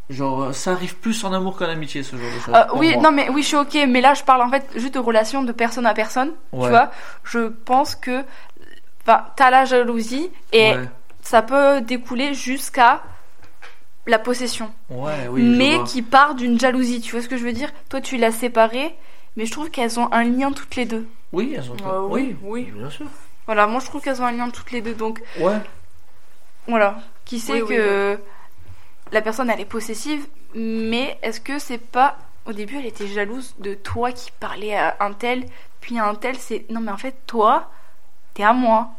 genre, 0.09 0.55
ça 0.55 0.71
arrive 0.71 0.95
plus 0.95 1.23
en 1.23 1.31
amour 1.33 1.55
qu'en 1.55 1.65
amitié, 1.69 2.01
ce 2.01 2.15
genre 2.15 2.25
de 2.35 2.39
choses. 2.39 2.55
Euh, 2.55 2.63
oui, 2.79 2.93
moi. 2.95 3.03
non, 3.03 3.11
mais 3.11 3.29
oui, 3.29 3.43
je 3.43 3.47
suis 3.49 3.57
ok, 3.57 3.77
mais 3.87 4.01
là, 4.01 4.15
je 4.15 4.23
parle 4.23 4.41
en 4.41 4.49
fait 4.49 4.65
juste 4.75 4.95
de 4.95 4.99
relations 4.99 5.43
de 5.43 5.51
personne 5.51 5.85
à 5.85 5.93
personne. 5.93 6.31
Ouais. 6.51 6.63
Tu 6.63 6.69
vois, 6.69 6.89
je 7.23 7.49
pense 7.49 7.93
que, 7.93 8.23
enfin, 9.09 9.25
t'as 9.35 9.49
la 9.49 9.65
jalousie 9.65 10.29
et 10.53 10.71
Ouais, 10.73 10.89
ça 11.21 11.41
peut 11.41 11.81
découler 11.81 12.33
jusqu'à 12.33 13.01
la 14.07 14.19
possession. 14.19 14.71
ouais, 14.89 15.27
oui. 15.29 15.41
je 15.41 15.57
mais 15.57 15.83
qui 15.85 16.01
part 16.01 16.35
d'une 16.35 16.59
jalousie. 16.59 17.01
Tu 17.01 17.11
vois 17.11 17.21
ce 17.21 17.27
que 17.29 17.37
je 17.37 17.43
veux 17.43 17.53
dire? 17.53 17.71
Toi, 17.89 18.01
tu 18.01 18.17
l'as 18.17 18.31
séparée, 18.31 18.95
mais 19.35 19.45
je 19.45 19.51
trouve 19.51 19.69
qu'elles 19.69 19.99
ont 19.99 20.11
un 20.11 20.23
lien 20.23 20.51
toutes 20.51 20.75
les 20.75 20.85
deux. 20.85 21.07
Oui, 21.31 21.53
elles 21.55 21.69
ont. 21.71 21.75
Euh, 21.85 22.01
oui, 22.07 22.35
oui. 22.41 22.71
bien 22.75 22.89
sûr. 22.89 23.05
Voilà, 23.45 23.67
moi, 23.67 23.79
je 23.79 23.85
trouve 23.87 24.01
qu'elles 24.01 24.21
ont 24.21 24.25
un 24.25 24.31
lien 24.31 24.49
toutes 24.49 24.71
les 24.71 24.81
deux. 24.81 24.93
Donc, 24.95 25.21
Ouais. 25.39 25.59
voilà. 26.67 26.99
Qui 27.25 27.39
sait 27.39 27.53
Oui, 27.53 27.61
oui, 27.69 27.75
que 27.75 28.19
la 29.11 29.21
personne, 29.21 29.49
elle 29.49 29.59
est 29.59 29.65
possessive, 29.65 30.25
mais 30.55 31.17
est-ce 31.21 31.39
que 31.41 31.59
c'est 31.59 31.77
pas. 31.77 32.17
Au 32.45 32.53
début, 32.53 32.77
elle 32.79 32.85
était 32.87 33.07
jalouse 33.07 33.53
de 33.59 33.75
toi 33.75 34.11
qui 34.11 34.31
parlais 34.39 34.75
à 34.75 34.95
un 35.01 35.13
tel, 35.13 35.45
puis 35.81 35.99
à 35.99 36.05
un 36.07 36.15
tel, 36.15 36.35
c'est. 36.37 36.65
Non, 36.71 36.79
mais 36.79 36.91
en 36.91 36.97
fait, 36.97 37.15
toi, 37.27 37.69
t'es 38.33 38.43
à 38.43 38.53
moi. 38.53 38.89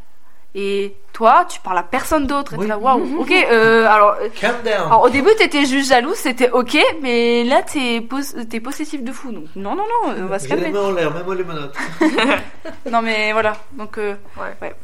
Et 0.54 0.96
toi, 1.12 1.44
tu 1.48 1.60
parles 1.60 1.78
à 1.78 1.82
personne 1.84 2.26
d'autre. 2.26 2.54
Et 2.54 2.56
Oui. 2.56 2.64
t'es 2.64 2.68
là, 2.70 2.78
waouh, 2.78 3.20
ok, 3.20 3.30
euh, 3.30 3.86
alors. 3.86 4.16
euh, 4.20 4.28
Calm 4.40 4.56
down. 4.64 4.74
Alors 4.86 5.02
au 5.02 5.08
début 5.08 5.30
t'étais 5.38 5.64
juste 5.64 5.88
jalouse, 5.90 6.16
c'était 6.16 6.50
ok, 6.50 6.76
mais 7.02 7.44
là 7.44 7.62
t'es 7.62 8.00
pos- 8.00 8.34
t'es 8.48 8.58
possessif 8.58 9.04
de 9.04 9.12
fou, 9.12 9.30
donc 9.30 9.44
non 9.54 9.76
non 9.76 9.84
non, 10.04 10.14
on 10.18 10.26
va 10.26 10.38
se 10.40 10.48
J'ai 10.48 10.56
les 10.56 10.62
calmer. 10.62 10.78
mains 10.78 10.86
en 10.86 10.90
l'air, 10.92 11.14
même 11.14 11.24
moi 11.24 11.34
les 11.36 11.44
menottes. 11.44 11.76
Non 12.90 13.00
mais 13.02 13.32
voilà, 13.32 13.52
donc 13.72 13.96
euh, 13.98 14.14
Ouais. 14.36 14.56
Ouais. 14.60 14.74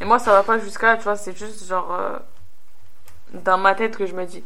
Et 0.00 0.04
moi, 0.04 0.18
ça 0.18 0.32
va 0.32 0.42
pas 0.42 0.58
jusqu'à 0.58 0.88
là, 0.88 0.96
tu 0.98 1.04
vois, 1.04 1.16
c'est 1.16 1.36
juste 1.38 1.66
genre. 1.66 1.88
euh, 1.98 2.18
dans 3.32 3.56
ma 3.58 3.74
tête 3.74 3.96
que 3.96 4.06
je 4.06 4.14
me 4.14 4.24
dis. 4.26 4.44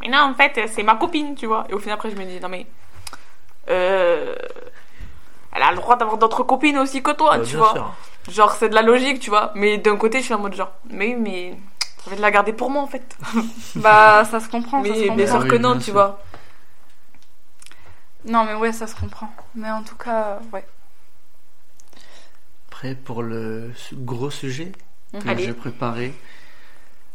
Mais 0.00 0.08
non, 0.08 0.18
en 0.18 0.34
fait, 0.34 0.60
c'est 0.74 0.82
ma 0.82 0.96
copine, 0.96 1.34
tu 1.34 1.46
vois. 1.46 1.66
Et 1.70 1.72
au 1.74 1.78
final, 1.78 1.94
après, 1.94 2.10
je 2.10 2.16
me 2.16 2.24
dis, 2.24 2.38
non, 2.40 2.48
mais 2.48 2.66
euh, 3.70 4.34
elle 5.54 5.62
a 5.62 5.70
le 5.72 5.76
droit 5.78 5.96
d'avoir 5.96 6.18
d'autres 6.18 6.42
copines 6.44 6.78
aussi 6.78 7.02
que 7.02 7.10
toi, 7.12 7.38
Euh, 7.38 7.44
tu 7.44 7.56
bien 7.56 7.58
vois. 7.58 7.72
sûr. 7.72 7.94
Genre, 8.30 8.52
c'est 8.52 8.68
de 8.68 8.74
la 8.74 8.82
logique, 8.82 9.20
tu 9.20 9.30
vois. 9.30 9.52
Mais 9.54 9.78
d'un 9.78 9.96
côté, 9.96 10.18
je 10.20 10.24
suis 10.26 10.34
en 10.34 10.38
mode 10.40 10.54
genre, 10.54 10.72
mais, 10.90 11.16
mais, 11.18 11.56
je 12.04 12.10
vais 12.10 12.16
te 12.16 12.22
la 12.22 12.30
garder 12.30 12.52
pour 12.52 12.70
moi, 12.70 12.82
en 12.82 12.86
fait. 12.86 13.16
Bah, 13.76 14.24
ça 14.24 14.40
se 14.40 14.48
comprend, 14.48 14.84
ça 14.84 14.94
se 14.94 15.00
mais 15.00 15.10
bien 15.10 15.26
comprend. 15.26 15.26
sûr 15.26 15.40
Oui, 15.40 15.48
que 15.48 15.56
non, 15.56 15.78
tu 15.78 15.90
vois. 15.92 16.20
Non, 18.24 18.44
mais 18.44 18.54
ouais, 18.54 18.72
ça 18.72 18.86
se 18.86 18.94
comprend. 18.94 19.30
Mais 19.54 19.70
en 19.70 19.82
tout 19.82 19.96
cas, 19.96 20.40
ouais. 20.52 20.64
Prêt 22.70 22.94
pour 22.94 23.22
le 23.22 23.72
gros 23.92 24.30
sujet 24.30 24.72
que 25.12 25.28
Allez. 25.28 25.44
j'ai 25.44 25.52
préparé. 25.54 26.14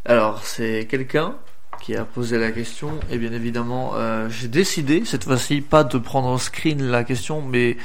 Alors, 0.06 0.44
c'est 0.44 0.88
quelqu'un 0.90 1.36
qui 1.82 1.96
a 1.96 2.06
posé 2.06 2.38
la 2.38 2.52
question, 2.52 3.00
et 3.10 3.18
bien 3.18 3.32
évidemment, 3.34 3.92
euh, 3.96 4.30
j'ai 4.30 4.48
décidé, 4.48 5.06
cette 5.06 5.26
fois-ci, 5.26 5.62
pas 5.62 5.84
de 5.84 5.98
prendre 5.98 6.28
en 6.28 6.38
screen 6.38 6.84
la 6.84 7.04
question, 7.04 7.42
mais 7.42 7.78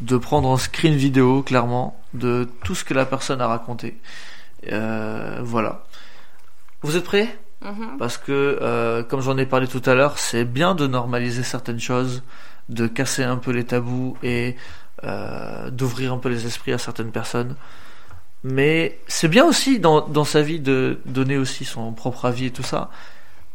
de 0.00 0.16
prendre 0.16 0.48
en 0.48 0.56
screen 0.56 0.94
vidéo, 0.94 1.42
clairement, 1.42 2.00
de 2.14 2.48
tout 2.64 2.74
ce 2.74 2.84
que 2.84 2.94
la 2.94 3.06
personne 3.06 3.40
a 3.40 3.46
raconté. 3.46 3.98
Euh, 4.72 5.40
voilà. 5.42 5.84
Vous 6.82 6.96
êtes 6.96 7.04
prêts? 7.04 7.38
Mhm. 7.62 7.96
Parce 7.98 8.18
que, 8.18 8.58
euh, 8.60 9.02
comme 9.02 9.20
j'en 9.20 9.38
ai 9.38 9.46
parlé 9.46 9.66
tout 9.66 9.82
à 9.86 9.94
l'heure, 9.94 10.18
c'est 10.18 10.44
bien 10.44 10.74
de 10.74 10.86
normaliser 10.86 11.42
certaines 11.42 11.80
choses, 11.80 12.22
de 12.68 12.86
casser 12.86 13.24
un 13.24 13.36
peu 13.36 13.52
les 13.52 13.64
tabous 13.64 14.16
et 14.22 14.56
euh, 15.04 15.70
d'ouvrir 15.70 16.12
un 16.12 16.18
peu 16.18 16.28
les 16.28 16.46
esprits 16.46 16.72
à 16.72 16.78
certaines 16.78 17.10
personnes. 17.10 17.56
Mais 18.42 18.98
c'est 19.06 19.28
bien 19.28 19.46
aussi 19.46 19.80
dans, 19.80 20.06
dans 20.06 20.24
sa 20.24 20.42
vie 20.42 20.60
de 20.60 21.00
donner 21.06 21.38
aussi 21.38 21.64
son 21.64 21.92
propre 21.92 22.26
avis 22.26 22.46
et 22.46 22.50
tout 22.50 22.62
ça. 22.62 22.90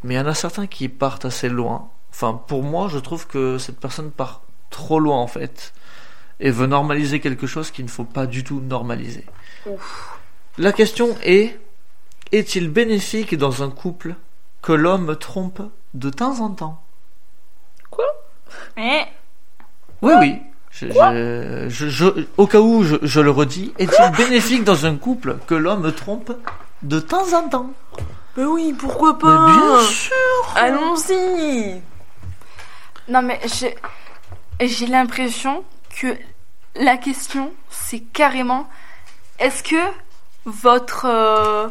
Mais 0.03 0.15
il 0.15 0.17
y 0.17 0.19
en 0.19 0.25
a 0.25 0.33
certains 0.33 0.65
qui 0.65 0.89
partent 0.89 1.25
assez 1.25 1.49
loin. 1.49 1.89
Enfin, 2.11 2.33
pour 2.47 2.63
moi, 2.63 2.87
je 2.87 2.97
trouve 2.97 3.27
que 3.27 3.59
cette 3.59 3.79
personne 3.79 4.09
part 4.09 4.41
trop 4.71 4.99
loin 4.99 5.17
en 5.17 5.27
fait. 5.27 5.73
Et 6.39 6.51
veut 6.51 6.67
normaliser 6.67 7.19
quelque 7.19 7.47
chose 7.47 7.69
qu'il 7.71 7.85
ne 7.85 7.89
faut 7.89 8.05
pas 8.05 8.25
du 8.25 8.43
tout 8.43 8.61
normaliser. 8.61 9.25
La 10.57 10.71
question 10.71 11.15
est, 11.23 11.59
est-il 12.31 12.69
bénéfique 12.69 13.37
dans 13.37 13.61
un 13.63 13.69
couple 13.69 14.15
que 14.61 14.71
l'homme 14.73 15.15
trompe 15.17 15.61
de 15.93 16.09
temps 16.09 16.39
en 16.41 16.49
temps? 16.51 16.81
Eh, 18.77 19.01
Oui, 20.01 20.13
oui. 20.19 20.41
Je- 20.71 20.87
je- 20.87 21.65
je- 21.69 21.89
je- 21.89 22.25
au 22.37 22.47
cas 22.47 22.59
où 22.61 22.83
je, 22.83 22.95
je 23.01 23.19
le 23.19 23.31
redis, 23.31 23.73
est-il 23.79 24.11
bénéfique 24.15 24.63
dans 24.63 24.85
un 24.85 24.95
couple 24.95 25.37
que 25.47 25.55
l'homme 25.55 25.91
trompe 25.91 26.31
de 26.83 26.99
temps 26.99 27.33
en 27.33 27.49
temps? 27.49 27.71
Mais 28.37 28.45
oui, 28.45 28.73
pourquoi 28.77 29.13
Mais 29.13 29.19
pas 29.19 29.45
bien 29.47 29.81
sûr. 29.81 30.15
Allons-y. 30.55 31.81
Non, 33.09 33.21
mais 33.23 33.39
j'ai 34.61 34.85
l'impression 34.87 35.63
que 35.89 36.17
la 36.75 36.97
question, 36.97 37.51
c'est 37.69 37.99
carrément 37.99 38.67
est-ce 39.39 39.63
que 39.63 39.75
votre. 40.45 41.05
euh, 41.05 41.67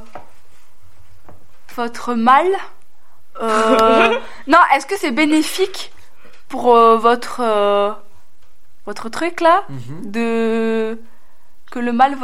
votre 1.76 2.14
mal. 2.14 2.46
euh, 3.40 4.18
non, 4.46 4.58
est-ce 4.74 4.86
que 4.86 4.96
c'est 4.98 5.10
bénéfique 5.12 5.92
pour 6.48 6.74
euh, 6.74 6.96
votre. 6.96 7.40
votre 8.86 9.08
truc 9.08 9.40
là 9.40 9.62
Mhm. 9.68 10.10
de 10.10 11.00
que 11.70 11.78
le 11.78 11.92
mal 11.92 12.16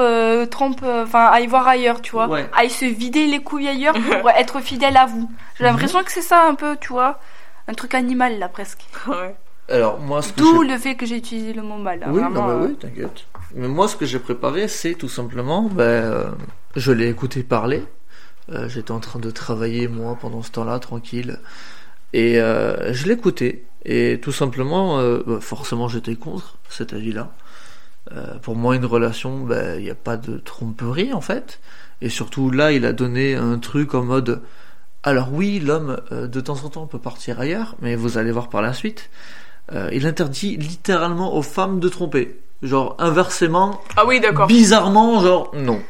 trompe 0.49 0.83
enfin 0.83 1.27
aille 1.27 1.47
voir 1.47 1.69
ailleurs 1.69 2.01
tu 2.01 2.13
vois 2.13 2.27
Ouais. 2.29 2.49
aille 2.57 2.71
se 2.71 2.87
vider 2.87 3.27
les 3.27 3.43
couilles 3.43 3.69
ailleurs 3.69 3.95
pour 4.23 4.31
être 4.31 4.61
fidèle 4.61 4.97
à 4.97 5.05
vous 5.05 5.31
j'ai 5.59 5.65
l'impression 5.65 6.03
que 6.03 6.11
c'est 6.11 6.23
ça 6.23 6.45
un 6.47 6.55
peu 6.55 6.79
tu 6.81 6.89
vois 6.89 7.21
un 7.69 7.75
truc 7.75 7.93
animal 7.95 8.39
là 8.39 8.49
presque 8.49 8.87
Ouais. 9.07 9.37
Alors, 9.69 9.99
moi, 9.99 10.21
ce 10.21 10.33
d'où 10.35 10.62
le 10.62 10.77
fait 10.77 10.95
que 10.95 11.07
j'ai 11.07 11.17
utilisé 11.17 11.55
le 11.55 11.62
mot 11.62 11.79
mal 11.79 12.03
hein, 12.03 12.11
Oui, 12.11 12.21
vraiment, 12.21 12.49
non, 12.49 12.59
mais 12.59 12.65
euh, 12.65 12.69
oui, 12.69 12.77
t'inquiète. 12.77 13.27
Mais 13.55 13.69
moi, 13.69 13.89
ce 13.89 13.97
que 13.97 14.05
j'ai 14.05 14.19
préparé, 14.19 14.69
c'est 14.69 14.95
tout 14.95 15.09
simplement, 15.09 15.62
ben, 15.62 15.83
euh, 15.83 16.31
je 16.77 16.93
l'ai 16.93 17.09
écouté 17.09 17.43
parler. 17.43 17.83
Euh, 18.53 18.69
J'étais 18.69 18.91
en 18.91 19.01
train 19.01 19.21
de 19.21 19.31
travailler, 19.31 19.89
moi, 19.89 20.19
pendant 20.21 20.43
ce 20.43 20.51
temps-là, 20.51 20.79
tranquille. 20.81 21.39
Et 22.12 22.41
euh, 22.41 22.93
je 22.93 23.07
l'écoutais. 23.09 23.65
Et 23.87 24.21
tout 24.23 24.33
simplement, 24.33 24.99
bah, 25.27 25.41
forcément, 25.41 25.89
j'étais 25.89 26.15
contre 26.17 26.59
cet 26.69 26.93
avis-là. 26.93 27.33
Pour 28.43 28.57
moi, 28.57 28.77
une 28.77 28.85
relation, 28.85 29.45
ben, 29.45 29.79
il 29.79 29.85
n'y 29.85 29.91
a 29.91 29.95
pas 29.95 30.17
de 30.17 30.39
tromperie, 30.39 31.12
en 31.12 31.21
fait. 31.21 31.61
Et 32.01 32.11
surtout, 32.11 32.51
là, 32.51 32.73
il 32.73 32.85
a 32.85 32.93
donné 32.93 33.35
un 33.35 33.59
truc 33.59 33.95
en 33.95 34.03
mode... 34.03 34.43
Alors 35.03 35.31
oui, 35.35 35.61
l'homme, 35.61 36.01
de 36.11 36.41
temps 36.41 36.65
en 36.65 36.71
temps, 36.71 36.87
peut 36.87 36.99
partir 36.99 37.41
ailleurs, 37.41 37.77
mais 37.83 37.95
vous 37.95 38.17
allez 38.17 38.31
voir 38.31 38.49
par 38.49 38.62
la 38.62 38.73
suite. 38.73 39.11
Euh, 39.73 39.89
il 39.93 40.07
interdit 40.07 40.57
littéralement 40.57 41.35
aux 41.35 41.43
femmes 41.43 41.81
de 41.81 41.89
tromper. 41.89 42.39
Genre, 42.62 42.97
inversement, 42.99 43.81
Ah 43.97 44.07
oui, 44.07 44.21
d'accord. 44.21 44.47
bizarrement, 44.47 45.21
genre, 45.21 45.51
non. 45.55 45.81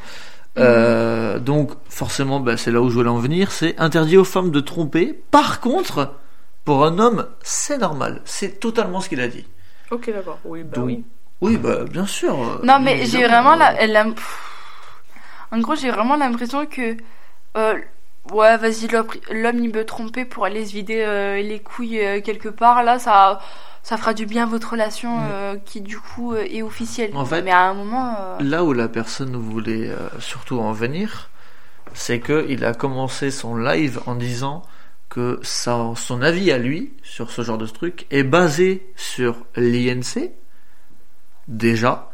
Euh, 0.57 1.39
donc, 1.39 1.71
forcément, 1.89 2.39
bah, 2.39 2.55
c'est 2.57 2.71
là 2.71 2.81
où 2.81 2.89
je 2.89 2.95
voulais 2.95 3.09
en 3.09 3.17
venir, 3.19 3.51
c'est 3.51 3.77
interdit 3.79 4.17
aux 4.17 4.23
femmes 4.23 4.51
de 4.51 4.59
tromper. 4.61 5.21
Par 5.31 5.59
contre, 5.59 6.13
pour 6.63 6.85
un 6.85 6.97
homme, 6.99 7.27
c'est 7.43 7.77
normal. 7.77 8.21
C'est 8.25 8.59
totalement 8.59 9.01
ce 9.01 9.09
qu'il 9.09 9.19
a 9.21 9.27
dit. 9.27 9.45
Ok, 9.91 10.09
d'accord. 10.11 10.39
Oui, 10.45 10.63
bah 10.63 10.77
Donc, 10.77 10.85
oui. 10.85 11.03
Oui, 11.41 11.57
bah, 11.57 11.83
bien 11.83 12.05
sûr. 12.05 12.33
euh, 12.41 12.59
non 12.63 12.79
mais 12.79 13.05
j'ai 13.05 13.23
vraiment 13.25 13.53
euh, 13.59 13.87
la, 13.87 14.05
en 15.51 15.59
gros 15.59 15.75
j'ai 15.75 15.91
vraiment 15.91 16.15
l'impression 16.15 16.65
que 16.65 16.95
euh, 17.57 17.75
ouais 18.33 18.57
vas-y 18.57 18.87
l'homme 19.31 19.59
il 19.63 19.71
peut 19.71 19.85
tromper 19.85 20.25
pour 20.25 20.45
aller 20.45 20.65
se 20.65 20.71
vider 20.73 21.01
euh, 21.01 21.41
les 21.41 21.59
couilles 21.59 21.99
euh, 22.03 22.21
quelque 22.21 22.49
part 22.49 22.83
là 22.83 22.97
ça 22.99 23.39
ça 23.83 23.97
fera 23.97 24.13
du 24.15 24.25
bien 24.25 24.43
à 24.43 24.45
votre 24.47 24.71
relation 24.71 25.15
Mm. 25.17 25.27
euh, 25.31 25.55
qui 25.63 25.81
du 25.81 25.99
coup 25.99 26.33
est 26.35 26.63
officielle 26.63 27.11
En 27.15 27.23
fait, 27.25 27.43
mais 27.43 27.51
à 27.51 27.61
un 27.69 27.73
moment 27.75 28.17
Là 28.39 28.63
où 28.63 28.73
la 28.73 28.87
personne 28.87 29.35
voulait 29.35 29.91
surtout 30.19 30.59
en 30.59 30.71
venir, 30.71 31.29
c'est 31.93 32.19
que 32.19 32.45
il 32.49 32.65
a 32.65 32.73
commencé 32.73 33.29
son 33.29 33.55
live 33.55 33.99
en 34.07 34.15
disant 34.15 34.63
que 35.07 35.39
sa- 35.43 35.93
son 35.95 36.23
avis 36.23 36.51
à 36.51 36.57
lui 36.57 36.93
sur 37.03 37.29
ce 37.29 37.43
genre 37.43 37.59
de 37.59 37.67
truc 37.67 38.07
est 38.09 38.23
basé 38.23 38.91
sur 38.95 39.45
l'INC 39.55 40.31
déjà 41.47 42.09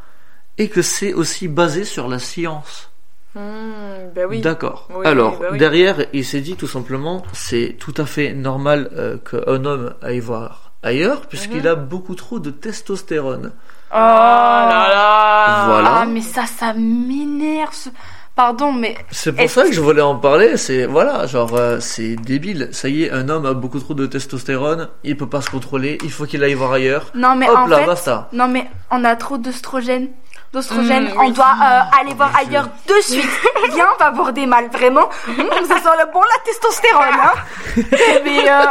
et 0.58 0.68
que 0.70 0.82
c'est 0.82 1.14
aussi 1.14 1.48
basé 1.48 1.86
sur 1.86 2.08
la 2.10 2.20
science. 2.20 2.91
Hmm, 3.36 4.12
bah 4.16 4.22
oui. 4.30 4.42
D'accord. 4.42 4.88
Oui, 4.94 5.06
Alors 5.06 5.40
bah 5.40 5.48
oui. 5.54 5.58
derrière, 5.58 6.06
il 6.14 6.26
s'est 6.26 6.42
dit 6.42 6.56
tout 6.56 6.68
simplement, 6.68 7.24
c'est 7.32 7.78
tout 7.80 7.94
à 7.98 8.06
fait 8.06 8.34
normal 8.34 8.90
euh, 8.98 9.18
qu'un 9.18 9.64
homme 9.66 9.94
aille 10.02 10.20
voir 10.20 10.72
ailleurs 10.84 11.22
puisqu'il 11.28 11.62
Mhm. 11.62 11.68
a 11.68 11.76
beaucoup 11.76 12.16
trop 12.16 12.40
de 12.40 12.50
testostérone. 12.50 13.52
oh 13.92 13.96
là 13.96 14.88
là. 14.90 15.66
Voilà. 15.68 15.90
ah 16.02 16.06
mais 16.06 16.22
ça 16.22 16.46
ça 16.46 16.74
m'énerve 16.74 17.74
pardon 18.36 18.72
mais 18.74 18.96
C'est 19.12 19.32
pour 19.34 19.50
ça 19.50 19.64
que 19.66 19.72
je 19.74 19.80
voulais 19.82 20.02
en 20.02 20.16
parler. 20.16 20.58
C'est 20.58 20.86
voilà, 20.86 21.26
genre 21.28 21.56
euh, 21.56 21.80
c'est 21.80 22.16
débile. 22.16 22.70
Ça 22.72 22.90
y 22.90 23.04
est, 23.04 23.12
un 23.12 23.30
homme 23.30 23.46
a 23.46 23.54
beaucoup 23.54 23.80
trop 23.80 23.94
de 23.94 24.06
testostérone, 24.08 24.90
il 25.04 25.16
peut 25.16 25.30
pas 25.30 25.42
se 25.42 25.50
contrôler, 25.52 25.98
il 26.04 26.12
faut 26.12 26.26
qu'il 26.26 26.44
aille 26.44 26.54
voir 26.56 26.72
ailleurs. 26.74 27.12
non 27.16 27.36
mais 27.36 27.48
Hop 27.50 27.58
en 27.58 27.68
là, 27.68 27.78
fait 27.80 27.86
basta. 27.86 28.28
Non 28.34 28.48
mais 28.48 28.68
on 28.90 29.04
a 29.06 29.16
trop 29.16 29.38
d'ostrogène. 29.38 30.10
D'ostrogène, 30.54 31.06
Mmh, 31.14 31.18
on 31.18 31.28
oui. 31.28 31.32
doit 31.32 31.56
euh, 31.64 32.00
aller 32.02 32.14
voir 32.14 32.30
Bien 32.32 32.40
ailleurs 32.42 32.70
de 32.88 33.02
suite. 33.02 33.24
Viens, 33.74 33.86
on 33.96 34.04
va 34.04 34.12
voir 34.12 34.34
des 34.34 34.46
mâles, 34.46 34.70
vraiment. 34.70 35.08
Mmh, 35.28 35.34
ça 35.68 35.76
sent 35.78 35.96
le 36.00 36.12
bon 36.12 36.22
la 36.22 36.40
testostérone, 36.44 37.06
hein. 37.24 37.34
mais 38.26 38.50
euh... 38.50 38.66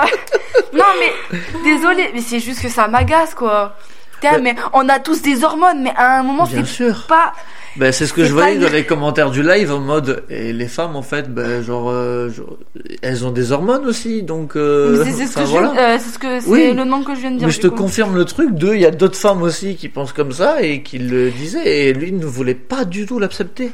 non 0.75 0.85
mais 0.99 1.39
désolé, 1.65 2.11
mais 2.13 2.21
c'est 2.21 2.41
juste 2.41 2.61
que 2.61 2.69
ça 2.69 2.87
m'agace 2.87 3.35
quoi. 3.35 3.77
Putain, 4.13 4.33
Mais- 4.39 4.53
mais 4.55 4.57
on 4.75 4.89
a 4.91 4.99
tous 4.99 5.23
des 5.23 5.43
hormones, 5.43 5.81
mais 5.83 5.95
à 5.97 6.19
un 6.19 6.23
moment 6.23 6.45
c'est 6.45 6.65
sûr. 6.67 7.07
pas. 7.09 7.33
Ben 7.77 7.93
c'est 7.93 8.07
ce 8.07 8.13
que 8.13 8.23
c'est 8.23 8.29
je 8.31 8.35
pas 8.35 8.41
voyais 8.43 8.57
une- 8.57 8.63
dans 8.63 8.69
les 8.73 8.85
commentaires 8.85 9.31
du 9.31 9.43
live 9.45 9.71
en 9.73 9.79
mode 9.79 10.25
et 10.29 10.53
les 10.53 10.67
femmes 10.67 10.97
en 10.97 11.03
fait 11.03 11.33
ben 11.33 11.63
genre, 11.63 11.89
euh, 11.89 12.29
genre, 12.29 12.57
elles 13.01 13.25
ont 13.25 13.31
des 13.31 13.53
hormones 13.53 13.87
aussi 13.87 14.23
donc 14.25 14.57
euh, 14.57 14.97
Mais 15.05 15.05
c'est 15.13 15.19
c'est 15.19 15.27
ce 15.27 15.31
enfin, 15.31 15.41
que 15.43 15.47
je, 15.47 15.51
voilà. 15.53 15.95
euh, 15.95 15.99
c'est 16.01 16.11
ce 16.13 16.19
que 16.19 16.41
c'est 16.41 16.49
Oui. 16.51 16.73
le 16.73 16.85
nom 16.85 17.05
que 17.05 17.15
je 17.15 17.21
viens 17.21 17.31
de 17.31 17.39
dire. 17.39 17.47
Mais 17.47 17.53
je 17.53 17.61
te 17.61 17.69
coup. 17.69 17.77
confirme 17.77 18.17
le 18.17 18.25
truc 18.25 18.55
de 18.55 18.75
il 18.75 18.81
y 18.81 18.87
a 18.87 18.91
d'autres 18.91 19.17
femmes 19.19 19.43
aussi 19.43 19.77
qui 19.77 19.89
pensent 19.89 20.13
comme 20.13 20.33
ça 20.33 20.63
et 20.63 20.83
qui 20.83 20.99
le 20.99 21.31
disaient 21.31 21.87
et 21.89 21.93
lui 21.93 22.11
ne 22.13 22.27
voulait 22.27 22.55
pas 22.55 22.85
du 22.85 23.07
tout 23.07 23.19
l'accepter. 23.21 23.71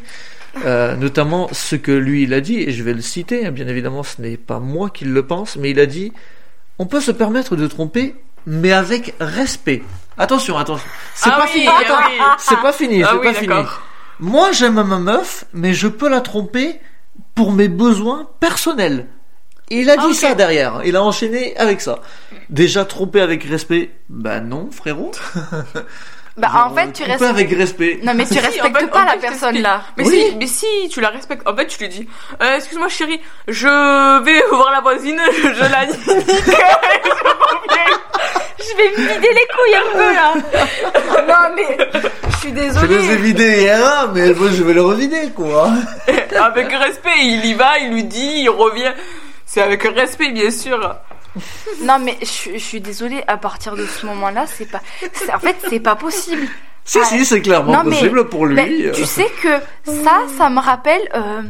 Euh, 0.65 0.95
notamment 0.97 1.49
ce 1.53 1.77
que 1.77 1.93
lui 1.93 2.23
il 2.23 2.33
a 2.35 2.41
dit 2.41 2.61
et 2.63 2.73
je 2.73 2.83
vais 2.83 2.95
le 2.95 3.03
citer 3.03 3.45
hein, 3.47 3.51
bien 3.51 3.69
évidemment 3.69 4.03
ce 4.03 4.23
n'est 4.23 4.39
pas 4.39 4.59
moi 4.59 4.89
qui 4.89 5.05
le 5.05 5.23
pense 5.27 5.57
mais 5.57 5.71
il 5.71 5.79
a 5.81 5.85
dit 5.85 6.15
on 6.79 6.87
peut 6.87 7.01
se 7.03 7.11
permettre 7.11 7.57
de 7.57 7.67
tromper 7.67 8.15
mais 8.47 8.73
avec 8.73 9.15
respect. 9.21 9.83
Attention 10.17 10.57
attention 10.57 10.87
c'est 11.15 11.29
Ah 11.31 11.37
pas 11.37 11.45
oui, 11.45 11.51
fini 11.61 11.67
ah 11.69 11.81
oui. 12.09 12.15
c'est 12.39 12.61
pas 12.63 12.73
fini 12.73 13.03
Ah 13.03 13.09
c'est 13.13 13.19
oui, 13.19 13.27
pas 13.27 13.35
fini. 13.35 13.55
Moi 14.21 14.53
j'aime 14.53 14.83
ma 14.83 14.99
meuf 14.99 15.45
mais 15.53 15.75
je 15.75 15.89
peux 15.89 16.09
la 16.09 16.21
tromper 16.21 16.81
pour 17.35 17.53
mes 17.53 17.69
besoins 17.69 18.29
personnels. 18.41 19.07
Et 19.71 19.81
il 19.81 19.91
a 19.91 19.97
dit 19.97 20.07
Ah, 20.11 20.15
ça 20.15 20.35
derrière. 20.35 20.81
Il 20.85 20.95
a 20.97 21.03
enchaîné 21.03 21.57
avec 21.57 21.81
ça. 21.81 21.99
Déjà 22.51 22.85
trompé 22.85 23.21
avec 23.21 23.43
respect 23.45 23.91
Bah 24.09 24.41
non, 24.41 24.71
frérot. 24.71 25.11
Bah 26.39 26.49
Genre, 26.53 26.67
en 26.67 26.75
fait 26.75 26.93
tu 26.93 27.03
tromper 27.03 27.13
restes. 27.13 27.23
avec 27.23 27.51
respect. 27.51 28.01
Non 28.03 28.13
mais 28.15 28.27
tu 28.27 28.35
Si, 28.35 28.39
respectes 28.41 28.77
en 28.77 28.79
fait, 28.79 28.87
pas 28.89 29.01
en 29.01 29.05
la 29.07 29.13
fait, 29.13 29.19
personne 29.21 29.59
là. 29.63 29.81
Mais, 29.97 30.05
Oui. 30.07 30.23
si, 30.31 30.37
mais 30.37 30.47
si, 30.47 30.67
tu 30.91 31.01
la 31.01 31.09
respectes. 31.09 31.49
En 31.49 31.57
fait, 31.57 31.67
tu 31.67 31.79
lui 31.81 31.89
dis 31.89 32.07
euh, 32.43 32.57
Excuse-moi, 32.57 32.89
chérie, 32.89 33.19
je 33.49 34.23
vais 34.23 34.43
voir 34.51 34.71
la 34.71 34.83
voisine, 34.83 35.19
je 35.35 35.61
la 35.73 35.87
nique. 35.87 35.97
Je 38.59 38.77
vais 38.77 38.91
me 38.91 39.09
vider 39.15 39.29
les 39.29 39.47
couilles 39.55 39.75
un 39.77 39.93
peu 39.93 40.15
là. 40.15 40.35
non 41.29 41.55
mais 41.55 41.79
je 42.31 42.37
suis 42.39 42.51
Je 42.51 42.55
les 42.55 42.61
ai 42.63 42.67
désolée. 42.69 43.17
vidés 43.17 43.61
hier, 43.63 43.85
hein, 43.87 44.11
mais 44.15 44.33
moi 44.33 44.49
je 44.51 44.63
vais 44.63 44.75
le 44.75 44.83
revider, 44.83 45.31
quoi. 45.35 45.71
avec 46.41 46.73
respect, 46.73 47.19
il 47.21 47.45
y 47.47 47.55
va, 47.55 47.79
il 47.79 47.93
lui 47.93 48.05
dit, 48.05 48.41
il 48.43 48.49
revient. 48.51 48.93
C'est 49.45 49.63
avec 49.63 49.83
respect, 49.85 50.31
bien 50.33 50.51
sûr. 50.51 50.97
Non 51.83 51.99
mais 51.99 52.17
je, 52.21 52.27
suis- 52.27 52.59
je 52.59 52.65
suis 52.65 52.81
désolée. 52.81 53.23
À 53.27 53.37
partir 53.37 53.77
de 53.77 53.85
ce 53.87 54.07
moment-là, 54.07 54.47
c'est 54.47 54.65
pas. 54.71 54.81
c'est- 55.13 55.33
En 55.33 55.39
fait, 55.39 55.57
c'est 55.69 55.81
pas 55.81 55.95
possible. 55.97 56.47
Si, 56.85 56.99
Ah, 57.03 57.05
si, 57.05 57.25
c'est 57.25 57.43
clairement 57.43 57.73
non, 57.73 57.83
mais- 57.85 57.97
possible 57.97 58.29
pour 58.29 58.47
lui. 58.47 58.55
Ben, 58.57 58.71
euh. 58.87 58.93
tu 58.93 59.05
sais 59.05 59.29
que 59.43 59.59
ça, 59.85 60.23
ça 60.39 60.49
me 60.49 60.61
rappelle. 60.61 61.03
euh, 61.15 61.43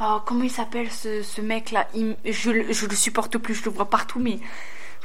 oh, 0.00 0.18
comment 0.24 0.44
il 0.44 0.50
s'appelle 0.50 0.86
ce, 0.90 1.22
ce 1.22 1.40
mec 1.40 1.70
là 1.72 1.86
Il- 1.94 2.16
je, 2.24 2.50
je 2.70 2.86
le 2.86 2.94
supporte 2.94 3.36
plus, 3.38 3.54
je 3.54 3.64
le 3.64 3.70
vois 3.72 3.90
partout, 3.90 4.20
mais. 4.20 4.38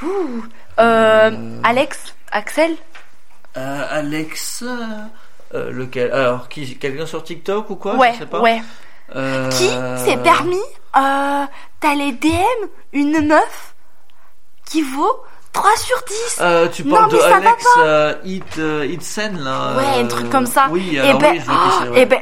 Ouh, 0.04 0.44
euh, 0.80 1.60
Alex 1.64 2.16
Axel 2.32 2.72
Euh, 3.58 3.88
Alex, 3.90 4.64
euh, 4.66 4.76
euh, 5.54 5.72
lequel 5.72 6.12
Alors, 6.12 6.50
qui 6.50 6.78
Quelqu'un 6.78 7.06
sur 7.06 7.24
TikTok 7.24 7.70
ou 7.70 7.76
quoi 7.78 7.96
Ouais, 7.96 8.14
Je 8.14 8.20
sais 8.20 8.26
pas. 8.26 8.42
ouais. 8.42 8.62
Qui 9.52 9.70
s'est 10.04 10.18
permis 10.18 10.60
euh, 10.98 11.46
d'aller 11.82 12.12
DM 12.14 12.68
une 12.94 13.28
meuf 13.28 13.76
qui 14.66 14.82
vaut 14.82 15.24
3 15.54 15.70
sur 15.78 15.98
10 16.08 16.38
Euh, 16.42 16.68
tu 16.70 16.84
Non, 16.86 16.96
parles 16.96 17.12
de 17.12 17.16
mais 17.16 17.22
ça 17.22 17.30
va 17.30 17.36
Alex 17.36 17.66
euh, 17.78 18.16
Hit, 18.26 18.58
euh, 18.58 18.86
Hitsen, 18.86 19.38
là 19.44 19.76
Ouais, 19.78 20.02
un 20.04 20.08
truc 20.08 20.30
comme 20.30 20.48
ça. 20.48 20.68
Oui, 20.72 20.96
Et 20.96 21.00
alors 21.00 21.20
ben, 21.20 21.32
oui, 21.34 21.40
je 21.40 21.46
vois 21.46 21.56
qui 21.56 21.70
c'est, 21.84 21.88
oh, 21.90 21.92
ouais. 21.94 22.02
eh 22.02 22.06
ben, 22.06 22.20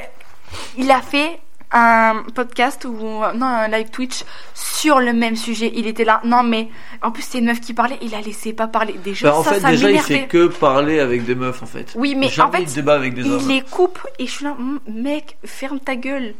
il 0.77 0.91
a 0.91 1.01
fait 1.01 1.39
un 1.73 2.23
podcast 2.35 2.85
ou 2.85 2.91
non 3.35 3.45
un 3.45 3.67
live 3.67 3.89
Twitch 3.89 4.23
sur 4.53 4.99
le 4.99 5.11
même 5.13 5.35
sujet. 5.35 5.71
Il 5.75 5.87
était 5.87 6.05
là. 6.05 6.21
Non 6.23 6.43
mais 6.43 6.69
en 7.01 7.11
plus 7.11 7.23
c'est 7.23 7.39
une 7.39 7.45
meuf 7.45 7.59
qui 7.59 7.73
parlait. 7.73 7.97
Il 8.01 8.11
la 8.11 8.21
laissait 8.21 8.53
pas 8.53 8.67
parler. 8.67 8.93
Déjà 9.03 9.29
Bah, 9.31 9.37
en 9.37 9.43
ça, 9.43 9.53
fait, 9.53 9.59
ça 9.59 9.69
déjà, 9.71 9.91
il 9.91 9.99
fait 9.99 10.27
que 10.27 10.47
parler 10.47 10.99
avec 10.99 11.25
des 11.25 11.35
meufs, 11.35 11.61
en 11.63 11.65
fait. 11.65 11.91
Oui 11.95 12.15
mais 12.15 12.29
Jamais 12.29 12.49
en 12.49 12.51
fait 12.51 12.63
il 12.63 12.73
débat 12.75 12.95
avec 12.95 13.13
des 13.15 13.21
il 13.21 13.31
hommes. 13.31 13.47
les 13.47 13.61
coupe 13.61 13.99
et 14.19 14.27
je 14.27 14.31
suis 14.31 14.45
là, 14.45 14.51
Hum, 14.57 14.79
mec, 14.87 15.37
ferme 15.45 15.79
ta 15.79 15.95
gueule. 15.95 16.35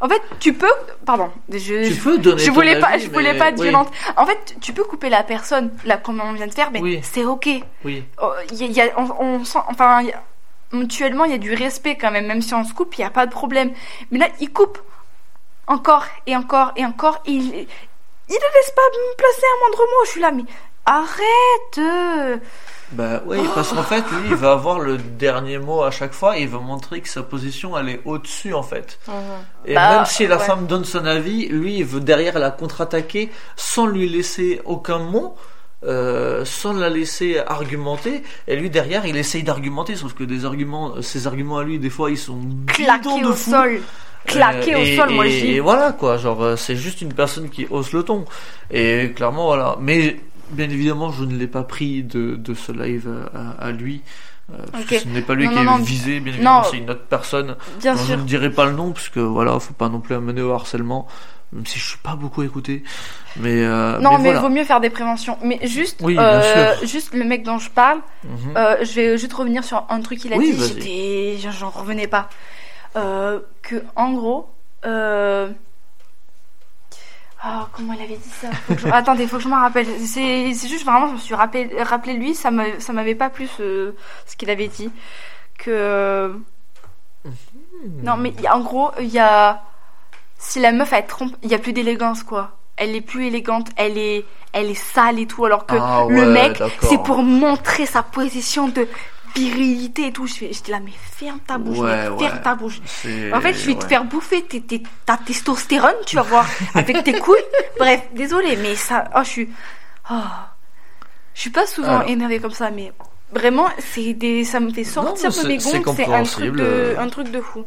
En 0.00 0.08
fait, 0.08 0.20
tu 0.40 0.52
peux, 0.52 0.66
pardon, 1.06 1.30
je, 1.48 1.58
Tu 1.58 1.94
je- 1.94 2.00
peux 2.02 2.18
donner 2.18 2.40
je 2.42 2.46
ton 2.48 2.52
voulais 2.54 2.80
pas, 2.80 2.98
je 2.98 3.08
voulais 3.08 3.34
pas 3.38 3.50
être 3.50 3.58
oui, 3.58 3.68
violente. 3.68 3.88
En 4.16 4.26
fait, 4.26 4.56
tu 4.60 4.72
peux 4.72 4.82
couper 4.82 5.08
la 5.10 5.22
personne, 5.22 5.70
là, 5.84 5.96
comme 5.96 6.20
on 6.20 6.32
vient 6.32 6.48
de 6.48 6.52
faire, 6.54 6.70
mais 6.72 6.80
Oui. 6.80 6.98
c'est 7.04 7.24
ok. 7.24 7.48
Oui. 7.84 8.02
Oh, 8.20 8.32
il 8.50 8.58
y 8.58 8.62
a- 8.64 8.66
il 8.66 8.72
y 8.72 8.80
a- 8.80 8.98
on, 8.98 9.08
on 9.24 9.44
sent, 9.44 9.60
enfin, 9.68 10.00
il 10.00 10.08
y 10.08 10.12
a- 10.12 10.20
mutuellement, 10.72 11.24
il 11.24 11.32
y 11.32 11.34
a 11.34 11.38
du 11.38 11.54
respect 11.54 11.96
quand 11.96 12.10
même, 12.10 12.26
même 12.26 12.42
si 12.42 12.54
on 12.54 12.64
se 12.64 12.72
coupe, 12.74 12.96
il 12.96 13.00
n'y 13.00 13.06
a 13.06 13.10
pas 13.10 13.26
de 13.26 13.30
problème. 13.32 13.72
Mais 14.10 14.18
là, 14.18 14.28
il 14.40 14.52
coupe 14.52 14.78
encore 15.66 16.04
et 16.26 16.36
encore 16.36 16.72
et 16.76 16.84
encore, 16.84 17.22
et 17.26 17.32
il, 17.32 17.44
il 17.44 18.34
ne 18.34 18.54
laisse 18.54 18.72
pas 18.76 18.82
me 18.92 19.16
placer 19.16 19.42
un 19.54 19.60
moindre 19.60 19.78
mot. 19.78 20.04
Je 20.04 20.10
suis 20.10 20.20
là, 20.20 20.30
mais 20.32 20.44
arrête. 20.86 22.40
Bah 22.92 23.22
oui, 23.26 23.38
parce 23.54 23.72
qu'en 23.72 23.84
fait, 23.84 24.00
lui, 24.10 24.30
il 24.30 24.34
va 24.34 24.52
avoir 24.52 24.80
le 24.80 24.96
dernier 24.98 25.58
mot 25.58 25.82
à 25.84 25.92
chaque 25.92 26.12
fois 26.12 26.36
et 26.38 26.42
il 26.42 26.48
va 26.48 26.58
montrer 26.58 27.00
que 27.00 27.08
sa 27.08 27.22
position, 27.22 27.78
elle 27.78 27.88
est 27.88 28.00
au-dessus, 28.04 28.52
en 28.52 28.64
fait. 28.64 28.98
Et 29.64 29.74
Bah, 29.74 29.90
même 29.96 30.04
si 30.06 30.26
la 30.26 30.38
ouais. 30.38 30.44
femme 30.44 30.66
donne 30.66 30.84
son 30.84 31.04
avis, 31.06 31.46
lui, 31.48 31.76
il 31.78 31.84
veut 31.84 32.00
derrière 32.00 32.38
la 32.40 32.50
contre-attaquer 32.50 33.30
sans 33.54 33.86
lui 33.86 34.08
laisser 34.08 34.60
aucun 34.64 34.98
mot, 34.98 35.36
euh, 35.84 36.44
sans 36.44 36.72
la 36.72 36.88
laisser 36.90 37.38
argumenter. 37.38 38.22
Et 38.48 38.56
lui, 38.56 38.70
derrière, 38.70 39.06
il 39.06 39.16
essaye 39.16 39.42
d'argumenter, 39.42 39.96
sauf 39.96 40.14
que 40.14 40.24
des 40.24 40.44
arguments, 40.44 41.00
ses 41.02 41.26
arguments 41.26 41.58
à 41.58 41.64
lui, 41.64 41.78
des 41.78 41.90
fois, 41.90 42.10
ils 42.10 42.18
sont 42.18 42.36
bidons 42.36 42.72
Claqué 42.74 43.20
de 43.20 43.26
au 43.26 43.32
fou. 43.32 43.50
sol. 43.50 43.80
Euh, 44.36 44.60
au 44.76 44.80
et- 44.82 44.96
sol, 44.96 45.10
moi 45.10 45.24
je 45.26 45.30
dis. 45.40 45.52
Et 45.52 45.60
voilà 45.60 45.92
quoi, 45.92 46.18
genre 46.18 46.42
euh, 46.42 46.56
c'est 46.56 46.76
juste 46.76 47.00
une 47.00 47.12
personne 47.14 47.48
qui 47.48 47.66
hausse 47.70 47.92
le 47.92 48.02
ton. 48.02 48.26
Et 48.70 49.12
clairement 49.16 49.46
voilà. 49.46 49.78
Mais 49.80 50.20
bien 50.50 50.68
évidemment, 50.68 51.10
je 51.10 51.24
ne 51.24 51.34
l'ai 51.36 51.46
pas 51.46 51.62
pris 51.62 52.02
de, 52.02 52.36
de 52.36 52.52
ce 52.54 52.70
live 52.70 53.08
à, 53.34 53.64
à 53.64 53.70
lui. 53.72 54.02
euh, 54.52 54.58
parce 54.72 54.84
que 54.84 54.98
ce 54.98 55.08
n'est 55.08 55.22
pas 55.22 55.34
lui 55.34 55.46
Non, 55.46 55.50
qui 55.52 55.56
non, 55.56 55.62
est 55.62 55.64
non. 55.64 55.76
visé, 55.78 56.20
bien 56.20 56.34
évidemment, 56.34 56.64
c'est 56.64 56.76
une 56.76 56.90
autre 56.90 57.04
personne. 57.08 57.56
Bien 57.80 57.94
dont 57.94 58.00
je 58.00 58.04
sûr. 58.04 58.18
ne 58.18 58.22
dirai 58.24 58.50
pas 58.50 58.66
le 58.66 58.72
nom, 58.72 58.92
parce 58.92 59.08
que 59.08 59.20
voilà, 59.20 59.58
faut 59.58 59.72
pas 59.72 59.88
non 59.88 60.00
plus 60.00 60.14
amener 60.14 60.42
au 60.42 60.52
harcèlement, 60.52 61.08
même 61.52 61.66
si 61.66 61.78
je 61.78 61.84
suis 61.84 61.98
pas 61.98 62.14
beaucoup 62.14 62.42
écouté. 62.42 62.82
Mais, 63.36 63.64
euh, 63.64 63.98
Non, 63.98 64.10
mais, 64.12 64.16
il 64.18 64.22
voilà. 64.22 64.40
vaut 64.40 64.48
mieux 64.48 64.64
faire 64.64 64.80
des 64.80 64.90
préventions. 64.90 65.36
Mais 65.42 65.58
juste, 65.66 66.00
Oui, 66.02 66.16
euh, 66.18 66.74
juste 66.84 67.12
le 67.14 67.24
mec 67.24 67.42
dont 67.42 67.58
je 67.58 67.70
parle, 67.70 68.00
Mhm. 68.24 68.56
euh, 68.56 68.76
je 68.84 68.92
vais 68.94 69.18
juste 69.18 69.32
revenir 69.32 69.64
sur 69.64 69.84
un 69.88 70.00
truc 70.00 70.18
qu'il 70.20 70.32
a 70.32 70.36
Oui, 70.36 70.52
dit. 70.52 71.38
j'en- 71.40 71.70
revenais 71.70 72.06
pas. 72.06 72.28
Que 72.94 73.82
en 73.96 74.12
gros, 74.12 74.48
ah, 77.42 77.68
comment 77.72 77.94
il 77.94 78.02
avait 78.02 78.16
dit 78.16 78.28
ça? 78.28 78.50
Faut 78.52 78.74
que 78.74 78.80
je- 78.80 78.86
Attendez, 78.92 79.26
faut 79.26 79.38
que 79.38 79.42
je 79.42 79.48
m'en 79.48 79.60
rappelle. 79.60 79.86
C'est, 80.04 80.52
juste 80.52 80.84
vraiment, 80.84 81.08
je 81.08 81.12
me 81.14 81.18
suis 81.18 81.34
rappelé, 81.34 81.70
rappelé 81.82 82.12
lui, 82.14 82.34
ça 82.34 82.50
m'a, 82.50 82.78
ça 82.80 82.92
m'avait 82.92 83.14
pas 83.14 83.30
plu 83.30 83.46
ce, 83.56 83.94
ce 84.26 84.36
qu'il 84.36 84.50
avait 84.50 84.68
dit. 84.68 84.90
Que 85.58 86.34
non, 88.02 88.16
mais 88.16 88.34
en 88.52 88.60
gros, 88.60 88.90
il 89.00 89.08
y 89.08 89.18
a. 89.18 89.62
Si 90.42 90.58
la 90.58 90.72
meuf 90.72 90.92
elle 90.94 91.06
trompe, 91.06 91.36
il 91.42 91.50
y 91.50 91.54
a 91.54 91.58
plus 91.58 91.72
d'élégance 91.74 92.22
quoi. 92.22 92.56
Elle 92.76 92.96
est 92.96 93.02
plus 93.02 93.26
élégante, 93.26 93.68
elle 93.76 93.98
est, 93.98 94.24
elle 94.54 94.70
est 94.70 94.74
sale 94.74 95.18
et 95.18 95.26
tout, 95.26 95.44
alors 95.44 95.66
que 95.66 95.74
Ah 95.78 96.06
le 96.08 96.32
ouais, 96.32 96.48
mec, 96.48 96.62
c'est 96.80 97.02
pour 97.02 97.22
montrer 97.22 97.84
sa 97.84 98.02
position 98.02 98.68
de 98.68 98.88
virilité 99.36 100.06
et 100.06 100.12
tout. 100.12 100.26
J'étais 100.26 100.72
là, 100.72 100.80
mais 100.82 100.92
ferme 101.12 101.40
ta 101.46 101.58
bouche, 101.58 101.76
Ouais, 101.78 102.04
ferme 102.04 102.16
ouais. 102.18 102.42
ta 102.42 102.54
bouche. 102.54 102.80
En 103.34 103.40
fait, 103.42 103.52
je 103.52 103.66
vais 103.66 103.74
te 103.74 103.84
faire 103.84 104.04
bouffer 104.04 104.42
tes, 104.42 104.62
tes- 104.62 104.82
ta 105.04 105.18
testostérone, 105.18 105.94
tu 106.06 106.16
vas 106.16 106.22
voir, 106.22 106.46
avec 106.74 107.04
tes 107.04 107.18
couilles. 107.18 107.36
Bref, 107.78 108.00
désolé, 108.14 108.56
mais 108.56 108.74
ça, 108.76 109.04
oh, 109.14 109.20
je 109.24 109.28
suis, 109.28 109.48
oh. 110.10 110.14
je 111.34 111.40
suis 111.42 111.50
pas 111.50 111.66
souvent 111.66 111.98
Alors. 111.98 112.08
énervée 112.08 112.40
comme 112.40 112.50
ça, 112.52 112.70
mais 112.70 112.92
vraiment, 113.30 113.68
c'est 113.78 114.14
des, 114.14 114.44
ça 114.44 114.58
me 114.58 114.72
fait 114.72 114.84
sortir 114.84 115.30
mais 115.36 115.42
de 115.42 115.48
mes 115.48 115.58
gonds, 115.58 115.94
c'est 115.94 116.06
un 116.10 116.22
truc 116.22 116.56
de, 116.56 116.96
un 116.98 117.08
truc 117.08 117.30
de 117.30 117.42
fou. 117.42 117.66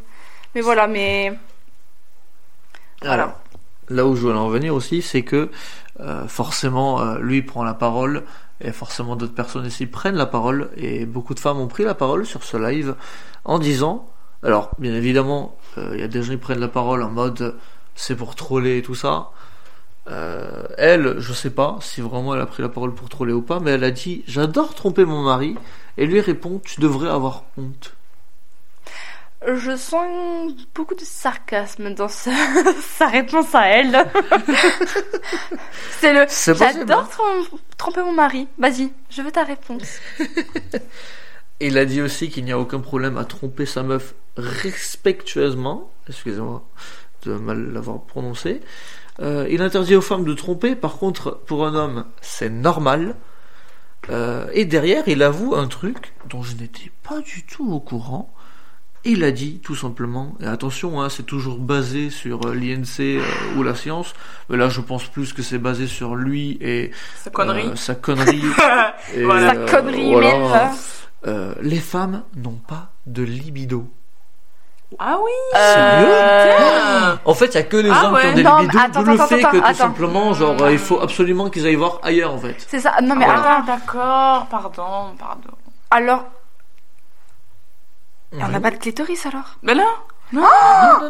Mais 0.56 0.62
voilà, 0.62 0.88
mais 0.88 1.34
Voilà. 3.04 3.24
Alors, 3.24 3.40
là 3.90 4.06
où 4.06 4.16
je 4.16 4.22
voulais 4.22 4.34
en 4.34 4.50
venir 4.50 4.74
aussi, 4.74 5.02
c'est 5.02 5.24
que 5.24 5.50
euh, 6.00 6.28
forcément, 6.28 7.02
euh, 7.02 7.20
lui 7.20 7.42
prend 7.42 7.64
la 7.64 7.74
parole, 7.74 8.24
et 8.62 8.72
forcément 8.72 9.16
d'autres 9.16 9.36
personnes 9.36 9.66
ici 9.66 9.86
prennent 9.86 10.16
la 10.16 10.26
parole, 10.26 10.70
et 10.78 11.06
beaucoup 11.06 11.34
de 11.34 11.40
femmes 11.40 11.60
ont 11.60 11.68
pris 11.68 11.84
la 11.84 11.94
parole 11.94 12.26
sur 12.26 12.44
ce 12.44 12.58
live 12.58 12.96
en 13.46 13.60
disant, 13.60 14.08
alors 14.42 14.72
bien 14.80 14.94
évidemment, 14.94 15.56
euh, 15.78 15.92
il 15.94 16.00
y 16.00 16.04
a 16.04 16.08
des 16.08 16.24
gens 16.24 16.32
qui 16.32 16.38
prennent 16.38 16.60
la 16.60 16.68
parole 16.68 17.04
en 17.04 17.10
mode 17.10 17.56
c'est 17.96 18.16
pour 18.16 18.36
troller 18.36 18.80
et 18.80 18.82
tout 18.82 18.96
ça. 18.96 19.30
Euh, 20.10 20.64
elle, 20.78 21.20
je 21.20 21.32
sais 21.32 21.52
pas 21.52 21.78
si 21.80 22.02
vraiment 22.02 22.34
elle 22.36 22.42
a 22.42 22.46
pris 22.46 22.62
la 22.62 22.70
parole 22.70 22.94
pour 22.94 23.08
troller 23.10 23.34
ou 23.34 23.42
pas, 23.42 23.60
mais 23.60 23.72
elle 23.72 23.84
a 23.84 23.92
dit 23.92 24.24
j'adore 24.28 24.74
tromper 24.76 25.06
mon 25.06 25.22
mari, 25.22 25.56
et 25.98 26.06
lui 26.06 26.20
répond 26.22 26.60
tu 26.64 26.82
devrais 26.82 27.10
avoir 27.10 27.44
honte. 27.58 27.94
Je 29.48 29.76
sens 29.76 30.52
beaucoup 30.74 30.96
de 30.96 31.04
sarcasme 31.04 31.94
dans 31.94 32.08
sa, 32.08 32.32
sa 32.98 33.08
réponse 33.08 33.54
à 33.54 33.68
elle. 33.68 34.06
c'est 36.00 36.14
le, 36.14 36.22
hein. 36.22 36.54
j'adore 36.56 37.10
trom- 37.10 37.60
tromper 37.78 38.02
mon 38.02 38.14
mari. 38.14 38.48
Vas-y, 38.58 38.92
je 39.10 39.22
veux 39.22 39.32
ta 39.32 39.44
réponse. 39.44 40.00
Il 41.60 41.78
a 41.78 41.86
dit 41.86 42.02
aussi 42.02 42.30
qu'il 42.30 42.44
n'y 42.46 42.52
a 42.52 42.60
aucun 42.60 42.80
problème 42.80 43.18
à 43.18 43.26
tromper 43.26 43.66
sa 43.66 43.84
meuf 43.84 44.16
respectueusement. 44.38 45.92
Excusez-moi 46.10 46.64
de 47.26 47.34
mal 47.34 47.72
l'avoir 47.72 48.02
prononcé. 48.02 48.60
Euh, 49.22 49.48
il 49.50 49.62
interdit 49.62 49.96
aux 49.96 50.02
femmes 50.02 50.26
de 50.26 50.34
tromper. 50.34 50.76
Par 50.76 50.98
contre, 50.98 51.40
pour 51.46 51.66
un 51.66 51.76
homme, 51.76 52.06
c'est 52.22 52.50
normal. 52.50 53.16
Euh, 54.10 54.50
et 54.52 54.66
derrière, 54.66 55.08
il 55.08 55.24
avoue 55.24 55.56
un 55.56 55.68
truc 55.68 56.14
dont 56.30 56.42
je 56.44 56.56
n'étais 56.56 56.92
pas 57.04 57.22
du 57.22 57.46
tout 57.46 57.72
au 57.72 57.80
courant. 57.80 58.33
Il 59.06 59.24
a 59.26 59.32
dit 59.32 59.60
tout 59.62 59.76
simplement, 59.76 60.34
et 60.40 60.46
attention, 60.46 61.02
hein, 61.02 61.10
c'est 61.10 61.24
toujours 61.26 61.58
basé 61.58 62.10
sur 62.10 62.46
euh, 62.48 62.54
l'INC 62.56 63.00
euh, 63.02 63.22
ou 63.58 63.64
la 63.64 63.76
science, 63.76 64.14
mais 64.50 64.56
là 64.56 64.70
je 64.70 64.80
pense 64.80 65.04
plus 65.08 65.34
que 65.34 65.42
c'est 65.42 65.58
basé 65.58 65.88
sur 65.88 66.16
lui 66.16 66.58
et 66.62 66.92
Sa 67.22 67.30
connerie. 67.30 67.68
euh, 67.68 67.76
sa 67.76 67.96
connerie. 67.96 68.42
et, 69.16 69.24
Voilà. 69.26 69.50
Sa 69.68 69.78
connerie 69.78 70.10
voilà. 70.12 70.38
là. 70.40 70.72
Euh, 71.28 71.54
les 71.62 71.80
femmes 71.80 72.24
n'ont 72.38 72.60
pas 72.68 72.92
de 73.06 73.24
libido. 73.24 73.88
Ah 75.00 75.18
oui 75.22 75.32
Euh, 75.60 77.16
En 77.26 77.34
fait, 77.34 77.48
il 77.48 77.54
y 77.56 77.58
a 77.58 77.64
que 77.64 77.78
les 77.78 77.90
Ah 77.90 78.06
hommes 78.06 78.14
ouais. 78.14 78.22
qui 78.22 78.28
ont 78.28 78.34
des 78.36 78.44
Non, 78.44 78.58
libidos, 78.60 78.80
attends, 78.80 79.02
le 79.02 79.12
attends, 79.14 79.28
fait 79.28 79.40
attends, 79.44 79.52
que 79.52 79.68
tout 79.68 79.74
simplement, 79.74 80.34
genre, 80.34 80.62
euh, 80.62 80.72
il 80.72 80.78
faut 80.78 81.00
absolument 81.02 81.50
qu'ils 81.50 81.66
aillent 81.66 81.76
voir 81.76 82.00
ailleurs, 82.04 82.34
en 82.34 82.38
fait. 82.38 82.56
C'est 82.68 82.80
ça. 82.80 82.94
Non 83.02 83.16
mais 83.16 83.26
Voilà. 83.26 83.40
attends. 83.40 83.50
Ah, 83.58 83.64
d'accord, 83.66 84.48
pardon, 84.50 85.16
pardon. 85.20 85.50
Alors, 85.92 86.26
on 88.42 88.48
n'a 88.48 88.60
pas 88.60 88.72
de 88.72 88.78
clitoris 88.78 89.26
alors 89.26 89.56
Mais 89.62 89.74
là 89.76 89.86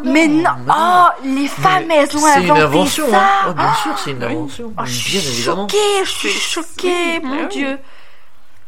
Mais 0.04 0.26
non. 0.28 0.50
Oh, 0.68 1.06
les 1.24 1.46
femmes 1.48 1.84
Mais 1.88 1.96
elles 1.96 2.16
ont 2.16 2.20
C'est 2.20 2.42
une 2.42 2.50
inventé 2.50 2.62
invention, 2.62 3.10
ça. 3.10 3.22
hein. 3.22 3.48
Ouais, 3.48 3.54
bien 3.54 3.74
sûr, 3.74 3.98
c'est 3.98 4.10
une 4.10 4.18
oui. 4.24 4.32
invention. 4.32 4.72
Oh, 4.76 4.82
je 4.84 5.10
bien 5.10 5.20
suis 5.20 5.28
évidemment. 5.30 5.68
choquée, 5.68 6.04
je 6.04 6.10
suis 6.10 6.28
choquée, 6.30 7.20
oui, 7.22 7.24
mon 7.24 7.36
oui. 7.42 7.48
dieu. 7.48 7.78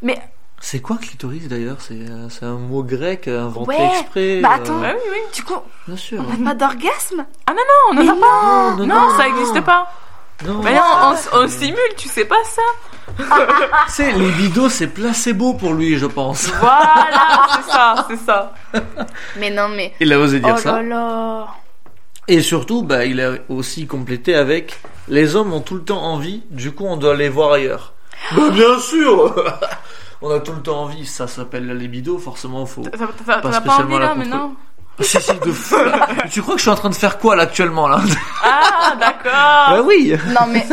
Mais 0.02 0.20
C'est 0.60 0.80
quoi 0.80 0.96
clitoris 0.96 1.48
d'ailleurs? 1.48 1.76
C'est 1.80 1.94
euh, 1.94 2.28
c'est 2.30 2.44
un 2.46 2.56
mot 2.58 2.82
grec 2.82 3.28
euh, 3.28 3.44
inventé 3.46 3.76
Ouais, 3.76 3.86
exprès. 4.00 4.40
bah 4.40 4.50
euh, 4.52 4.54
attends. 4.62 4.80
Bah 4.80 4.92
oui, 4.94 5.10
oui. 5.12 5.18
du 5.34 5.42
coup, 5.42 5.54
Bien 5.86 5.96
sûr. 5.96 6.22
on 6.26 6.36
n'a 6.38 6.50
pas 6.50 6.54
d'orgasme? 6.54 7.26
Non, 7.48 7.54
on 7.90 7.94
n'en 7.94 8.12
a 8.12 8.16
pas. 8.16 8.76
Non, 8.76 8.86
Non, 8.86 9.16
ça 9.16 9.24
n'existe 9.28 9.60
pas. 9.60 9.90
Non, 10.44 10.60
Mais 10.62 10.74
non, 10.74 10.82
on, 11.32 11.38
on 11.44 11.48
simule, 11.48 11.78
tu 11.96 12.08
sais 12.08 12.24
pas 12.26 12.42
ça 12.44 12.62
sais, 13.88 14.12
les 14.12 14.30
vidéos, 14.30 14.68
c'est 14.68 14.88
placebo 14.88 15.54
pour 15.54 15.72
lui, 15.74 15.96
je 15.96 16.06
pense. 16.06 16.46
Voilà, 16.60 17.46
c'est 17.54 17.70
ça, 17.70 18.06
c'est 18.10 18.16
ça. 18.18 18.52
Mais 19.38 19.50
non, 19.50 19.68
mais. 19.68 19.94
Il 20.00 20.12
a 20.12 20.18
osé 20.18 20.40
dire 20.40 20.54
Oh 20.58 20.60
ça. 20.60 20.72
là 20.72 20.82
là. 20.82 21.46
Et 22.28 22.42
surtout, 22.42 22.82
bah, 22.82 23.04
il 23.06 23.20
a 23.20 23.34
aussi 23.48 23.86
complété 23.86 24.34
avec 24.34 24.80
les 25.08 25.36
hommes 25.36 25.52
ont 25.52 25.60
tout 25.60 25.76
le 25.76 25.84
temps 25.84 26.02
envie, 26.02 26.42
du 26.50 26.72
coup, 26.72 26.84
on 26.84 26.96
doit 26.96 27.14
les 27.14 27.28
voir 27.28 27.52
ailleurs. 27.52 27.92
Bah, 28.36 28.50
bien 28.50 28.78
sûr 28.80 29.34
On 30.22 30.30
a 30.30 30.40
tout 30.40 30.52
le 30.52 30.62
temps 30.62 30.82
envie, 30.82 31.06
ça 31.06 31.28
s'appelle 31.28 31.66
la 31.68 31.74
libido, 31.74 32.18
forcément, 32.18 32.66
faut. 32.66 32.82
T'as- 32.82 32.90
t'as- 32.98 33.40
T'as 33.40 33.60
Pas 33.60 33.76
envie 33.76 33.92
la 33.94 34.00
là 34.00 34.06
contre- 34.08 34.18
maintenant 34.18 34.52
si, 35.00 35.20
si, 35.20 35.32
de 35.38 35.52
fou 35.52 35.76
Tu 36.32 36.42
crois 36.42 36.54
que 36.54 36.58
je 36.58 36.62
suis 36.64 36.70
en 36.70 36.74
train 36.76 36.90
de 36.90 36.94
faire 36.94 37.18
quoi 37.18 37.36
là 37.36 37.42
actuellement 37.44 37.88
là 37.88 38.00
Ah, 38.42 38.94
d'accord. 38.98 39.32
Bah 39.32 39.82
oui 39.84 40.14
Non, 40.28 40.46
mais. 40.50 40.66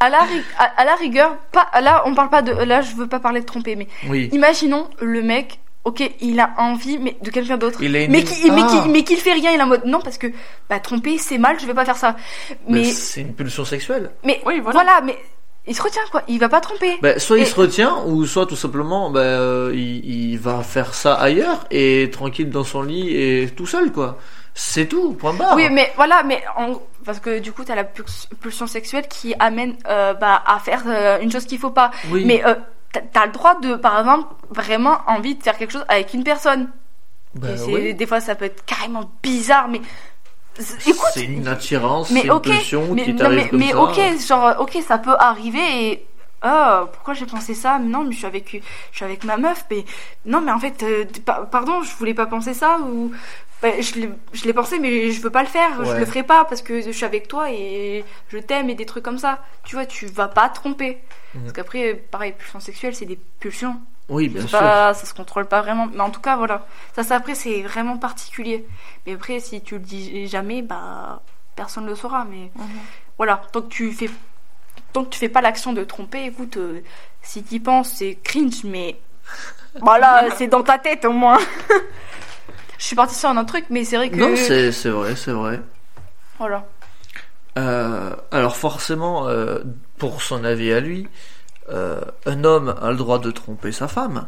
À 0.00 0.08
la, 0.10 0.20
ri- 0.20 0.44
à, 0.58 0.64
à 0.76 0.84
la 0.84 0.94
rigueur, 0.94 1.36
pas, 1.52 1.68
là, 1.80 2.02
on 2.06 2.14
parle 2.14 2.30
pas 2.30 2.42
de. 2.42 2.52
Là, 2.52 2.82
je 2.82 2.94
veux 2.94 3.06
pas 3.08 3.18
parler 3.20 3.40
de 3.40 3.46
tromper, 3.46 3.74
mais 3.76 3.88
Oui. 4.08 4.28
imaginons 4.32 4.88
le 5.00 5.22
mec, 5.22 5.58
ok, 5.84 6.08
il 6.20 6.38
a 6.38 6.50
envie, 6.58 6.98
mais 6.98 7.16
de 7.22 7.30
quelqu'un 7.30 7.56
d'autre. 7.56 7.82
Il 7.82 7.96
a 7.96 8.02
une- 8.04 8.12
Mais 8.12 8.22
qui, 8.22 8.48
mais, 8.50 8.62
Ah. 8.64 8.68
qui, 8.82 8.88
mais 8.90 9.02
qui 9.02 9.16
le 9.16 9.20
fait 9.20 9.32
rien, 9.32 9.50
il 9.50 9.58
est 9.58 9.62
en 9.62 9.66
mode 9.66 9.84
non, 9.86 10.00
parce 10.00 10.18
que 10.18 10.28
bah, 10.70 10.78
tromper 10.78 11.18
c'est 11.18 11.38
mal, 11.38 11.58
je 11.60 11.66
vais 11.66 11.74
pas 11.74 11.84
faire 11.84 11.96
ça. 11.96 12.14
Mais 12.68 12.80
Mais, 12.80 12.84
c'est 12.84 13.22
une 13.22 13.34
pulsion 13.34 13.64
sexuelle. 13.64 14.10
mais 14.24 14.40
Oui, 14.46 14.60
voilà. 14.60 14.80
voilà. 14.82 15.00
mais 15.04 15.18
il 15.68 15.74
se 15.76 15.82
retient 15.82 16.02
quoi, 16.10 16.22
il 16.28 16.38
va 16.40 16.48
pas 16.48 16.60
tromper. 16.60 16.98
Bah, 17.02 17.18
soit 17.18 17.38
il 17.38 17.46
se 17.46 17.54
retient, 17.54 18.02
ou 18.06 18.26
soit 18.26 18.46
tout 18.46 18.56
simplement, 18.56 19.10
bah, 19.10 19.20
euh, 19.20 19.70
il, 19.74 20.04
il 20.32 20.38
va 20.38 20.62
faire 20.62 20.94
ça 20.94 21.14
ailleurs 21.14 21.64
et 21.70 22.08
tranquille 22.10 22.50
dans 22.50 22.64
son 22.64 22.82
lit 22.82 23.14
et 23.14 23.50
tout 23.56 23.66
seul 23.66 23.92
quoi. 23.92 24.18
C'est 24.54 24.86
tout, 24.86 25.12
point 25.12 25.34
barre. 25.34 25.54
Oui, 25.54 25.68
mais 25.70 25.92
voilà, 25.94 26.24
mais 26.24 26.42
en- 26.56 26.80
parce 27.04 27.20
que 27.20 27.38
du 27.38 27.52
coup, 27.52 27.62
t'as 27.64 27.76
la 27.76 27.84
pulsion 27.84 28.66
sexuelle 28.66 29.06
qui 29.08 29.32
amène 29.38 29.76
euh, 29.88 30.14
bah, 30.14 30.42
à 30.44 30.58
faire 30.58 30.82
euh, 30.86 31.18
une 31.20 31.30
chose 31.30 31.44
qu'il 31.44 31.58
faut 31.60 31.70
pas. 31.70 31.92
Oui. 32.10 32.24
Mais 32.26 32.44
euh, 32.44 32.54
t'as- 33.12 33.26
le 33.26 33.32
droit 33.32 33.60
de, 33.60 33.76
par 33.76 34.00
exemple, 34.00 34.26
vraiment 34.50 34.98
envie 35.06 35.36
de 35.36 35.42
faire 35.44 35.56
quelque 35.56 35.70
chose 35.70 35.84
avec 35.88 36.12
une 36.12 36.24
personne. 36.24 36.68
Bah. 37.34 37.48
Des 37.96 38.06
fois, 38.06 38.20
ça 38.20 38.34
peut 38.34 38.46
être 38.46 38.64
carrément 38.64 39.08
bizarre, 39.22 39.68
mais 39.68 39.80
écoute, 40.86 41.08
c'est 41.14 41.24
une 41.24 41.46
attirance, 41.48 42.08
c'est 42.08 42.26
une 42.26 42.40
pulsion 42.40 42.94
mais, 42.94 43.04
qui 43.04 43.16
t'arrive 43.16 43.38
mais, 43.38 43.48
comme 43.48 43.58
mais 43.60 43.70
ça. 43.70 43.80
ok, 43.82 44.26
genre, 44.26 44.54
ok, 44.60 44.78
ça 44.86 44.98
peut 44.98 45.14
arriver 45.18 45.86
et. 45.92 46.04
Oh, 46.44 46.86
pourquoi 46.92 47.14
j'ai 47.14 47.26
pensé 47.26 47.52
ça? 47.52 47.80
Non, 47.80 48.04
mais 48.04 48.12
je 48.12 48.18
suis 48.18 48.26
avec, 48.26 48.62
je 48.92 48.96
suis 48.96 49.04
avec 49.04 49.24
ma 49.24 49.36
meuf, 49.36 49.64
mais 49.72 49.84
non, 50.24 50.40
mais 50.40 50.52
en 50.52 50.60
fait, 50.60 50.80
euh, 50.84 51.04
pa- 51.24 51.48
pardon, 51.50 51.82
je 51.82 51.92
voulais 51.96 52.14
pas 52.14 52.26
penser 52.26 52.54
ça 52.54 52.78
ou 52.78 53.10
bah, 53.60 53.70
je 53.80 53.94
l'ai- 53.96 54.10
je 54.32 54.48
pensé, 54.52 54.78
mais 54.78 55.10
je 55.10 55.20
veux 55.20 55.30
pas 55.30 55.42
le 55.42 55.48
faire, 55.48 55.82
je 55.84 55.90
Ouais. 55.90 55.98
le 55.98 56.06
ferai 56.06 56.22
pas 56.22 56.44
parce 56.44 56.62
que 56.62 56.80
je 56.80 56.90
suis 56.92 57.04
avec 57.04 57.26
toi 57.26 57.50
et 57.50 58.04
je 58.28 58.38
t'aime 58.38 58.70
et 58.70 58.76
des 58.76 58.86
trucs 58.86 59.02
comme 59.04 59.18
ça. 59.18 59.40
Tu 59.64 59.74
vois, 59.74 59.84
tu 59.84 60.06
vas 60.06 60.28
pas 60.28 60.48
tromper. 60.48 60.98
Mhm. 61.34 61.40
Parce 61.42 61.52
qu'après, 61.54 61.94
pareil, 61.94 62.34
pulsion 62.38 62.60
sexuelle, 62.60 62.94
c'est 62.94 63.04
des 63.06 63.18
pulsions. 63.40 63.80
Oui, 64.08 64.28
bien 64.28 64.46
sûr. 64.46 64.58
pas- 64.58 64.94
ça 64.94 65.06
se 65.06 65.12
contrôle 65.14 65.46
pas 65.46 65.60
vraiment. 65.62 65.86
Mais 65.92 66.00
en 66.00 66.10
tout 66.10 66.20
cas, 66.20 66.36
voilà. 66.36 66.66
Ça, 66.94 67.02
ça 67.02 67.16
après, 67.16 67.34
c'est 67.34 67.62
vraiment 67.62 67.98
particulier. 67.98 68.66
Mais 69.06 69.14
après, 69.14 69.38
si 69.40 69.60
tu 69.60 69.74
le 69.74 69.80
dis 69.80 70.26
jamais, 70.28 70.62
bah, 70.62 71.20
personne 71.56 71.86
le 71.86 71.94
saura. 71.94 72.24
Mais 72.24 72.50
Mhm. 72.54 72.64
voilà. 73.18 73.42
Tant 73.52 73.62
que 73.62 73.68
tu 73.68 73.92
fais, 73.92 74.08
tant 74.92 75.04
que 75.04 75.10
tu 75.10 75.18
fais 75.18 75.28
pas 75.28 75.40
l'action 75.42 75.72
de 75.74 75.84
tromper, 75.84 76.24
écoute, 76.26 76.56
euh, 76.56 76.80
si 77.22 77.42
t'y 77.42 77.60
penses, 77.60 77.90
c'est 77.96 78.14
cringe, 78.24 78.64
mais 78.64 78.98
voilà, 79.82 80.24
c'est 80.36 80.46
dans 80.48 80.62
ta 80.62 80.78
tête 80.78 81.04
au 81.04 81.12
moins. 81.12 81.38
Je 82.78 82.84
suis 82.84 82.96
partie 82.96 83.14
sur 83.16 83.28
un 83.28 83.36
autre 83.36 83.48
truc, 83.48 83.66
mais 83.70 83.84
c'est 83.84 83.96
vrai 83.96 84.08
que 84.08 84.16
Non, 84.16 84.36
c'est 84.36 84.70
c'est 84.72 84.88
vrai, 84.90 85.16
c'est 85.16 85.32
vrai. 85.32 85.60
voilà. 86.38 86.64
Euh, 87.58 88.14
alors 88.30 88.56
forcément, 88.56 89.26
euh, 89.26 89.58
pour 89.98 90.22
son 90.22 90.44
avis 90.44 90.72
à 90.72 90.78
lui, 90.80 91.08
euh, 91.70 92.00
un 92.26 92.44
homme 92.44 92.74
a 92.80 92.90
le 92.90 92.96
droit 92.96 93.18
de 93.18 93.30
tromper 93.30 93.72
sa 93.72 93.88
femme. 93.88 94.26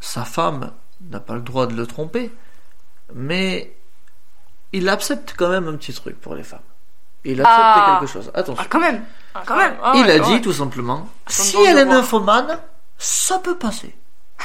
Sa 0.00 0.24
femme 0.24 0.72
n'a 1.10 1.20
pas 1.20 1.34
le 1.34 1.40
droit 1.40 1.66
de 1.66 1.74
le 1.74 1.86
tromper. 1.86 2.30
Mais 3.14 3.76
il 4.72 4.88
accepte 4.88 5.34
quand 5.36 5.48
même 5.48 5.68
un 5.68 5.76
petit 5.76 5.92
truc 5.92 6.20
pour 6.20 6.34
les 6.34 6.42
femmes. 6.42 6.60
Il 7.24 7.40
accepte 7.40 7.58
Ah. 7.58 7.98
quelque 8.00 8.10
chose. 8.12 8.30
Ah, 8.34 8.40
Attention. 8.40 8.64
quand 8.68 8.80
même. 8.80 9.02
Ah, 9.34 9.42
Quand 9.46 9.56
même. 9.56 9.76
Ah, 9.82 9.92
il 9.96 10.04
ouais, 10.06 10.18
a 10.20 10.22
ouais. 10.22 10.36
dit 10.36 10.40
tout 10.42 10.52
simplement, 10.52 11.08
si 11.26 11.56
elle 11.66 11.74
le 11.76 11.82
est 11.82 11.84
nymphomane, 11.86 12.58
ça 12.98 13.38
peut 13.38 13.56
passer. 13.56 13.96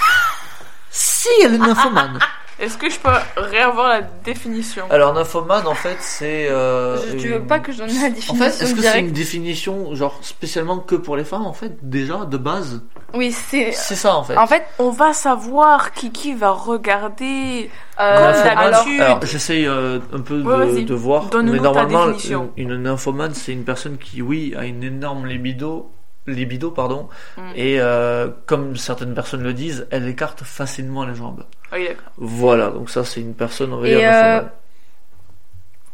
si 0.89 1.28
elle 1.43 1.55
est 1.55 1.60
nymphomane. 1.60 2.20
Est-ce 2.60 2.78
que 2.78 2.89
je 2.89 2.99
peux 2.99 3.10
réavoir 3.38 3.88
la 3.89 4.01
définition? 4.01 4.84
Alors 4.89 5.14
nymphomane 5.14 5.66
en 5.68 5.74
fait 5.76 5.97
c'est... 5.99 6.47
euh, 6.49 6.97
Je- 6.97 7.16
tu 7.18 7.28
une- 7.28 7.34
veux 7.34 7.41
pas 7.43 7.60
que 7.60 7.72
je 7.72 7.78
donne 7.80 7.88
la 7.88 7.93
En 7.93 8.10
définition 8.10 8.36
fait, 8.36 8.47
est-ce 8.47 8.76
que 8.76 8.82
c'est 8.82 8.99
une 8.99 9.12
définition 9.12 9.95
genre 9.95 10.20
spécialement 10.22 10.80
que 10.80 10.95
pour 10.95 11.16
les 11.16 11.24
femmes 11.24 11.45
en 11.45 11.53
fait 11.53 11.78
déjà 11.82 12.26
de 12.26 12.38
base? 12.38 12.82
Oui, 13.14 13.32
c'est. 13.32 13.72
C'est 13.72 13.95
ça 13.95 14.16
en 14.16 14.24
fait. 14.24 14.38
En 14.38 14.45
fait, 14.45 14.64
On 14.78 14.91
va 14.91 15.14
savoir 15.14 15.93
qui 15.93 16.12
qui 16.12 16.34
va 16.34 16.51
regarder. 16.51 17.72
euh, 17.99 18.43
alors, 18.55 18.86
alors 18.99 19.26
j'essaye 19.26 19.66
euh, 19.66 19.99
un 20.14 20.20
peu 20.20 20.41
Ouais, 20.41 20.82
de, 20.82 20.88
de 20.88 20.93
voir, 20.93 21.24
mais 21.24 21.57
ta 21.57 21.64
normalement 21.64 22.05
définition. 22.07 22.51
une, 22.57 22.72
une 22.72 22.84
nymphomane 22.84 23.34
c'est 23.34 23.51
une 23.53 23.64
personne 23.64 23.97
qui 23.97 24.22
oui 24.22 24.53
a 24.57 24.66
une 24.66 24.84
énorme 24.84 25.26
libido, 25.26 25.89
libido 26.34 26.72
pardon, 26.72 27.10
Mm. 27.38 27.42
et 27.56 27.80
euh, 27.80 28.30
comme 28.46 28.76
certaines 28.78 29.14
personnes 29.14 29.44
le 29.44 29.54
disent, 29.54 29.88
elle 29.92 30.08
écarte 30.08 30.44
facilement 30.44 31.06
les 31.06 31.16
jambes. 31.16 31.44
Oui, 31.72 31.88
d'accord. 31.88 32.12
Voilà, 32.18 32.70
donc 32.70 32.90
ça 32.90 33.04
c'est 33.06 33.22
une 33.22 33.34
personne 33.36 33.74
on 33.74 33.80
va 33.82 33.88
Et, 33.88 33.96
dire 33.96 34.10
euh. 34.12 34.42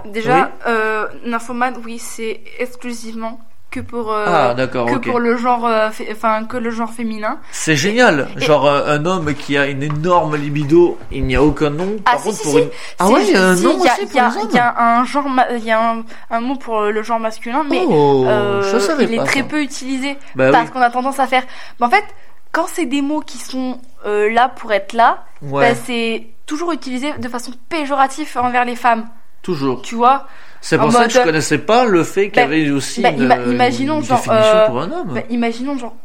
Déjà, 0.06 0.52
euh, 0.68 1.08
nymphomane, 1.26 1.76
oui, 1.84 1.98
c'est 1.98 2.42
exclusivement 2.60 3.40
que 3.76 3.80
pour 3.82 4.14
euh, 4.14 4.26
ah 4.28 4.54
d'accord, 4.54 4.86
que 4.88 4.96
pour 5.10 5.20
le 5.20 5.36
genre, 5.38 5.66
euh, 5.66 5.90
enfin 6.12 6.46
que 6.46 6.58
le 6.58 6.70
genre 6.72 6.92
féminin. 6.92 7.40
C'est 7.52 7.76
génial, 7.76 8.30
Et- 8.38 8.42
genre 8.42 8.66
euh, 8.66 8.96
un 8.96 9.06
homme 9.06 9.34
qui 9.34 9.58
a 9.58 9.68
une 9.68 9.84
énorme 9.84 10.36
libido, 10.38 10.98
il 11.12 11.26
n'y 11.26 11.36
a 11.36 11.44
aucun 11.44 11.70
nom. 11.70 11.98
Ah, 12.06 12.12
Par 12.12 12.20
si, 12.20 12.26
contre 12.28 12.38
si, 12.38 12.44
pour 12.44 12.52
si. 12.54 12.60
une 12.62 12.70
ah 13.00 13.08
ouais, 13.10 13.24
il 13.28 13.34
y 13.34 13.36
a 13.36 13.44
un 13.44 13.56
nom 13.56 13.70
aussi 13.76 13.78
pour 13.78 13.86
y 13.86 14.20
a- 14.20 14.30
les 14.30 14.38
hommes. 14.42 14.48
Il 14.52 14.56
y 14.56 14.60
a 14.60 14.76
un 15.00 15.06
genre, 15.06 15.30
ma- 15.30 15.52
il 15.52 15.64
y 15.64 15.72
a 15.72 15.92
un, 15.92 16.04
un 16.32 16.40
mot 16.40 16.56
pour 16.56 16.82
le 16.82 17.04
genre 17.04 17.20
masculin, 17.20 17.64
mais 17.70 17.82
oh, 17.88 18.26
je 18.62 19.02
il 19.04 19.14
est 19.16 19.24
très 19.26 19.42
ça. 19.42 19.46
peu 19.46 19.62
utilisé 19.62 20.18
Bah 20.36 20.52
parce 20.52 20.68
oui. 20.68 20.72
qu'on 20.74 20.82
a 20.82 20.90
tendance 20.90 21.20
à 21.20 21.28
faire. 21.28 21.44
Mais 21.80 21.86
en 21.86 21.90
fait, 21.90 22.06
quand 22.52 22.66
c'est 22.68 22.86
des 22.86 23.02
mots 23.02 23.22
qui 23.22 23.38
sont 23.38 23.80
là 24.06 24.50
pour 24.50 24.72
être 24.72 24.94
là, 24.94 25.24
Ouais, 25.42 25.70
bah, 25.74 25.76
c'est 25.86 26.28
toujours 26.46 26.72
utilisé 26.72 27.12
de 27.20 27.28
façon 27.28 27.52
péjorative 27.70 28.30
envers 28.40 28.66
les 28.66 28.76
femmes. 28.76 29.06
toujours. 29.42 29.82
Tu 29.82 29.96
vois? 29.96 30.26
C'est 30.68 30.78
pour 30.80 30.92
ça 30.92 31.00
mode- 31.02 31.08
que 31.10 31.14
je 31.14 31.20
connaissais 31.22 31.58
pas 31.60 31.86
le 31.86 32.04
fait 32.04 32.30
qu'il 32.30 32.42
y 32.42 32.46
Bah, 32.46 32.52
avait 32.52 32.72
aussi 32.72 33.02
bah, 33.04 33.10
une, 33.12 33.28
ima- 33.28 33.44
une 33.46 33.52
imaginons, 33.52 34.02
genre, 34.02 34.18
définition 34.18 34.34
euh, 34.58 34.66
pour 34.66 34.82
un 34.82 34.92
homme. 34.92 35.14
Bah, 35.14 35.22
Imaginons 35.30 35.78
genre 35.78 35.96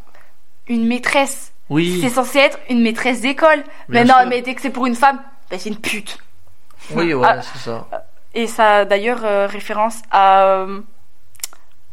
une 0.69 0.87
maîtresse. 0.87 1.53
oui, 1.71 1.99
C'est 2.03 2.11
censé 2.11 2.39
être 2.41 2.59
une 2.69 2.83
maîtresse 2.83 3.23
d'école. 3.23 3.65
Mais 3.89 4.05
non, 4.05 4.15
sûr. 4.21 4.29
mais 4.29 4.43
dès 4.43 4.55
que 4.55 4.61
c'est 4.61 4.69
pour 4.71 4.85
une 4.87 4.95
femme, 4.97 5.19
bah, 5.51 5.57
c'est 5.59 5.71
une 5.71 5.79
pute. 5.79 6.19
oui, 6.95 7.15
ouais, 7.15 7.27
Ah. 7.31 7.41
c'est 7.41 7.59
ça. 7.59 7.89
Et 8.35 8.47
ça 8.47 8.77
a 8.77 8.85
d'ailleurs 8.85 9.25
euh, 9.25 9.47
référence 9.47 10.03
à. 10.11 10.45
euh, 10.45 10.81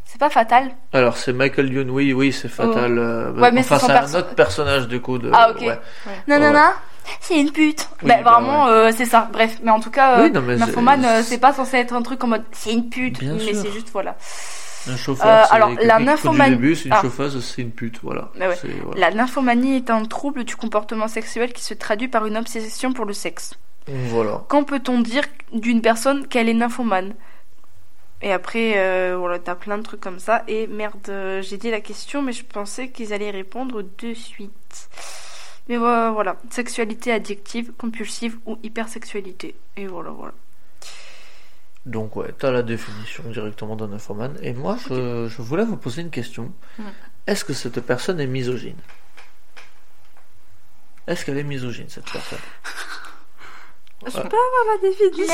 C'est 0.05 0.19
pas 0.19 0.29
fatal 0.29 0.69
Alors 0.93 1.15
c'est 1.17 1.31
Michael 1.33 1.71
Youn, 1.71 1.89
oui, 1.89 2.11
oui, 2.13 2.31
c'est 2.33 2.49
fatal. 2.49 2.97
euh, 2.97 3.31
Oh. 3.35 3.39
Ouais, 3.41 3.51
mais 3.51 3.61
enfin, 3.61 3.79
c'est 3.79 3.85
son 3.87 3.91
un 3.93 4.19
autre 4.19 4.35
personnage 4.35 4.87
du 4.89 4.99
coup 4.99 5.17
de. 5.17 5.31
Ah, 5.33 5.51
ok. 5.51 5.61
ouais. 5.61 5.79
Non, 6.27 6.37
non, 6.37 6.47
Ouais. 6.47 6.51
non, 6.51 6.69
c'est 7.21 7.39
une 7.39 7.51
pute. 7.51 7.87
Oui, 8.03 8.09
bah, 8.09 8.15
bah, 8.23 8.31
vraiment, 8.31 8.67
euh, 8.67 8.91
c'est 8.95 9.05
ça. 9.05 9.29
Bref, 9.31 9.59
mais 9.63 9.71
en 9.71 9.79
tout 9.79 9.91
cas, 9.91 10.19
euh, 10.19 10.23
Oui, 10.25 10.31
non, 10.31 10.41
mais 10.41 10.55
Nymphomane, 10.57 11.01
c'est- 11.01 11.07
euh, 11.07 11.23
c'est 11.23 11.37
pas 11.39 11.53
censé 11.53 11.77
être 11.77 11.93
un 11.93 12.01
truc 12.01 12.23
en 12.23 12.27
mode 12.27 12.43
c'est 12.51 12.73
une 12.73 12.89
pute. 12.89 13.19
Bien 13.19 13.33
mais 13.33 13.39
sûr. 13.39 13.61
c'est 13.61 13.71
juste, 13.71 13.89
voilà. 13.91 14.15
Un 14.89 14.95
chauffeur, 14.95 15.27
Euh, 15.27 15.43
c'est 15.49 15.55
alors, 15.55 15.71
la 15.81 15.99
nymphomanie- 15.99 16.51
des 16.51 16.55
bus, 16.61 16.85
une 16.85 16.93
Ah. 16.93 17.01
chauffeuse, 17.01 17.43
c'est 17.43 17.61
une 17.61 17.71
pute, 17.71 17.99
voilà. 18.03 18.29
Ouais. 18.39 18.55
C'est- 18.55 18.69
voilà. 18.85 19.09
La 19.09 19.11
nymphomanie 19.15 19.75
est 19.75 19.89
un 19.89 20.05
trouble 20.05 20.45
du 20.45 20.55
comportement 20.55 21.07
sexuel 21.09 21.51
qui 21.51 21.61
se 21.63 21.73
traduit 21.73 22.07
par 22.07 22.25
une 22.25 22.37
obsession 22.37 22.93
pour 22.93 23.03
le 23.05 23.13
sexe. 23.13 23.55
Voilà. 23.87 24.43
Quand 24.47 24.63
peut-on 24.63 24.99
dire 24.99 25.23
d'une 25.53 25.81
personne 25.81 26.27
qu'elle 26.27 26.47
est 26.49 26.53
nymphomane? 26.53 27.15
Et 28.21 28.31
après, 28.33 28.73
euh, 28.77 29.15
voilà, 29.19 29.39
t'as 29.39 29.55
plein 29.55 29.77
de 29.77 29.83
trucs 29.83 29.99
comme 30.01 30.19
ça. 30.19 30.43
Et 30.47 30.67
merde, 30.67 30.95
euh, 31.09 31.41
j'ai 31.41 31.57
dit 31.57 31.69
la 31.69 31.81
question, 31.81 32.21
mais 32.21 32.31
je 32.31 32.43
pensais 32.43 32.89
qu'ils 32.89 33.13
allaient 33.13 33.29
répondre 33.29 33.83
de 33.83 34.13
suite. 34.13 34.89
Mais 35.69 35.77
voilà, 35.77 36.11
voilà. 36.11 36.37
Sexualité 36.49 37.11
addictive, 37.11 37.71
compulsive 37.77 38.37
ou 38.45 38.57
hypersexualité. 38.63 39.55
Et 39.75 39.87
voilà, 39.87 40.11
voilà. 40.11 40.33
Donc 41.85 42.15
ouais, 42.17 42.33
t'as 42.37 42.51
la 42.51 42.63
définition 42.63 43.23
directement 43.29 43.75
d'un 43.75 43.91
infomane. 43.93 44.37
Et 44.41 44.53
moi, 44.53 44.77
je, 44.89 45.27
je 45.27 45.41
voulais 45.41 45.63
vous 45.65 45.77
poser 45.77 46.01
une 46.01 46.09
question. 46.09 46.51
Est-ce 47.27 47.43
que 47.45 47.53
cette 47.53 47.79
personne 47.81 48.19
est 48.19 48.27
misogyne? 48.27 48.77
Est-ce 51.07 51.23
qu'elle 51.25 51.37
est 51.37 51.43
misogyne, 51.43 51.87
cette 51.89 52.09
personne? 52.11 52.39
Je 54.05 54.15
Ouais. 54.15 54.21
peux 54.29 54.37
avoir 54.37 54.75
la 54.75 54.89
définition? 54.89 55.33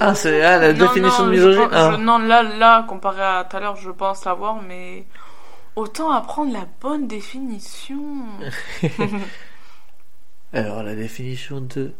Ah, 0.00 0.14
c'est 0.14 0.42
ah, 0.42 0.58
la 0.58 0.72
Non, 0.72 0.86
définition 0.86 1.24
non, 1.24 1.30
de 1.30 1.34
je 1.36 1.40
misogyne 1.40 1.68
pense- 1.68 1.72
Ah. 1.74 1.90
je- 1.92 1.96
Non, 2.00 2.18
là, 2.18 2.42
là, 2.42 2.84
comparé 2.88 3.22
à 3.22 3.44
tout 3.44 3.56
à 3.56 3.60
l'heure, 3.60 3.76
je 3.76 3.90
pense 3.90 4.24
l'avoir, 4.24 4.62
mais 4.62 5.04
autant 5.76 6.10
apprendre 6.10 6.52
la 6.52 6.66
bonne 6.80 7.06
définition. 7.06 8.02
Alors, 10.52 10.82
la 10.82 10.94
définition 10.94 11.60
de 11.60 11.92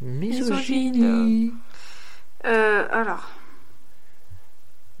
misogynie. 0.00 1.52
Euh, 2.44 2.86
alors. 2.92 3.28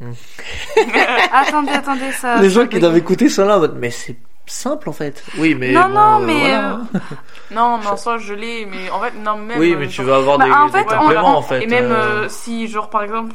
attendez, 1.32 1.70
attendez, 1.70 2.12
ça. 2.12 2.40
Les 2.40 2.50
gens 2.50 2.66
qui 2.66 2.80
doivent 2.80 2.96
écouter 2.96 3.28
sont 3.28 3.44
là 3.46 3.56
en 3.56 3.60
mode, 3.60 3.76
mais 3.78 3.90
c'est 3.90 4.16
simple 4.46 4.88
en 4.88 4.92
fait. 4.92 5.24
Oui, 5.38 5.54
mais. 5.54 5.72
Non, 5.72 5.82
bon, 5.82 5.88
non, 5.90 6.20
euh, 6.22 6.26
mais, 6.26 6.38
voilà, 6.40 6.74
euh. 6.74 6.98
Non, 7.52 7.78
mais 7.78 7.86
en 7.86 7.96
soi, 7.96 8.18
je 8.18 8.34
l'ai, 8.34 8.66
mais 8.66 8.90
en 8.90 9.00
fait, 9.00 9.12
non, 9.14 9.36
même. 9.36 9.58
Oui, 9.58 9.72
euh, 9.74 9.78
mais 9.78 9.86
tu 9.86 10.02
vas 10.02 10.16
avoir 10.16 10.38
Bah, 10.38 10.44
des, 10.46 10.50
en 10.50 10.66
des 10.66 10.72
fait, 10.72 10.84
compléments 10.84 11.38
en 11.38 11.42
fait. 11.42 11.62
Et 11.62 11.66
même 11.66 12.28
si, 12.28 12.66
genre, 12.68 12.90
par 12.90 13.02
exemple, 13.04 13.34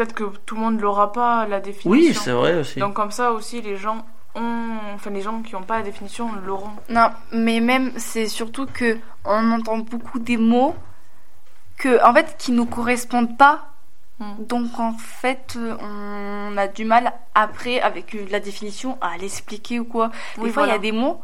peut-être 0.00 0.14
que 0.14 0.24
tout 0.46 0.54
le 0.54 0.62
monde 0.62 0.80
l'aura 0.80 1.12
pas, 1.12 1.46
la 1.46 1.60
définition. 1.60 1.90
Oui, 1.90 2.14
c'est 2.14 2.32
vrai 2.32 2.54
aussi. 2.54 2.78
Donc, 2.78 2.94
comme 2.94 3.10
ça 3.10 3.32
aussi, 3.32 3.60
les 3.60 3.76
gens 3.76 4.06
ont. 4.34 4.78
Enfin, 4.94 5.10
les 5.10 5.20
gens 5.20 5.42
qui 5.42 5.52
n'ont 5.52 5.62
pas 5.62 5.76
la 5.76 5.82
définition 5.82 6.30
l'auront. 6.46 6.72
Non, 6.88 7.10
mais 7.32 7.60
même, 7.60 7.92
c'est 7.96 8.26
surtout 8.26 8.66
que 8.66 8.98
on 9.26 9.52
entend 9.52 9.78
beaucoup 9.78 10.18
des 10.18 10.38
mots 10.38 10.74
que, 11.76 12.02
en 12.02 12.14
fait, 12.14 12.36
qui 12.38 12.52
nous 12.52 12.64
correspondent 12.64 13.36
pas. 13.36 13.66
Hmm. 14.18 14.36
Donc, 14.38 14.78
en 14.78 14.94
fait, 14.94 15.58
on 15.80 16.56
a 16.56 16.66
du 16.66 16.86
mal 16.86 17.12
après, 17.34 17.80
avec 17.80 18.16
la 18.30 18.40
définition, 18.40 18.96
à 19.02 19.18
l'expliquer 19.18 19.80
ou 19.80 19.84
quoi. 19.84 20.10
Des 20.36 20.44
Oui, 20.44 20.50
fois, 20.50 20.64
il 20.64 20.70
y 20.70 20.72
a 20.72 20.78
des 20.78 20.92
mots, 20.92 21.20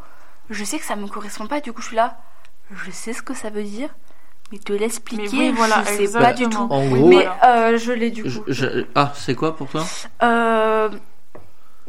je 0.51 0.65
sais 0.65 0.79
que 0.79 0.85
ça 0.85 0.97
me 0.97 1.07
correspond 1.07 1.47
pas, 1.47 1.61
du 1.63 1.73
coup, 1.73 1.81
je 1.81 1.89
suis 1.89 1.97
là, 1.97 2.19
je 2.75 2.91
sais 2.91 3.15
ce 3.15 3.23
que 3.23 3.33
ça 3.33 3.49
veut 3.49 3.65
dire, 3.65 3.89
mais 4.53 4.59
te 4.59 4.73
l'expliquer, 4.73 5.29
oui, 5.37 5.53
voilà, 5.57 5.83
je 5.85 6.07
sais 6.07 6.19
pas 6.19 6.33
du 6.33 6.49
tout. 6.49 6.67
En 6.71 6.87
gros, 6.89 7.09
Mais 7.09 7.17
voilà. 7.17 7.39
euh, 7.73 7.79
je 7.79 7.93
l'ai 7.93 8.11
du 8.11 8.23
coup. 8.23 8.45
je- 8.47 8.85
ah, 8.95 9.13
c'est 9.17 9.35
quoi 9.35 9.57
pour 9.57 9.69
toi? 9.69 9.85
Euh, 10.23 10.89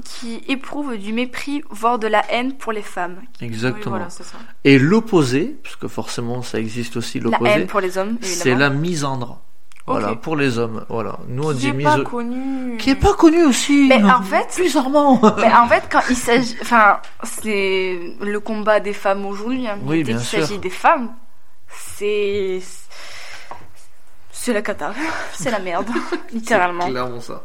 qui 0.04 0.42
éprouve 0.48 0.96
du 0.98 1.12
mépris, 1.12 1.64
voire 1.70 1.98
de 2.00 2.08
la 2.08 2.24
haine 2.32 2.54
pour 2.54 2.72
les 2.72 2.82
femmes. 2.84 3.18
Oui, 3.42 3.48
Exactement. 3.48 3.90
voilà, 3.98 4.10
c'est 4.10 4.24
ça. 4.24 4.38
Et 4.64 4.78
l'opposé, 4.78 5.58
parce 5.64 5.76
que 5.76 5.88
forcément 5.88 6.42
ça 6.44 6.60
existe 6.60 6.98
aussi 6.98 7.20
La 7.20 7.26
l'opposé, 7.26 7.52
haine 7.52 7.68
pour 7.68 7.80
les 7.80 7.98
hommes, 7.98 8.18
c'est 8.22 8.54
la 8.56 8.70
misandre. 8.70 9.42
Voilà, 9.90 10.16
pour 10.16 10.36
les 10.36 10.58
hommes. 10.58 10.84
Voilà. 10.90 11.18
Nous 11.30 11.44
on 11.50 11.54
Qui 11.54 11.60
dit 11.60 11.68
est 11.70 11.84
pas 11.84 12.02
connu. 12.04 12.76
Qui 12.78 12.90
est 12.90 12.96
pas 12.96 13.14
connu 13.14 13.46
aussi. 13.46 13.86
Mais 13.88 14.04
en 14.04 14.22
fait- 14.22 14.60
bizarrement. 14.62 15.20
Mais 15.38 15.50
en 15.54 15.66
fait, 15.68 15.84
quand 15.90 16.02
il 16.10 16.16
s'agit. 16.18 16.58
Enfin, 16.62 17.00
c'est 17.24 17.98
le 18.22 18.40
combat 18.42 18.82
des 18.82 18.92
femmes 18.92 19.26
aujourd'hui. 19.26 19.66
hein. 19.66 19.78
Oui, 19.86 20.04
bien 20.04 20.20
sûr. 20.20 20.42
s'agit 20.46 20.60
des 20.60 20.70
femmes, 20.70 21.10
c'est. 21.70 22.62
C'est 24.32 24.54
la 24.54 24.62
cata. 24.62 24.94
C'est 25.34 25.52
la 25.52 25.60
merde. 25.60 25.88
Littéralement. 26.32 26.86
C'est 26.86 26.92
clairement 26.92 27.22
ça. 27.22 27.44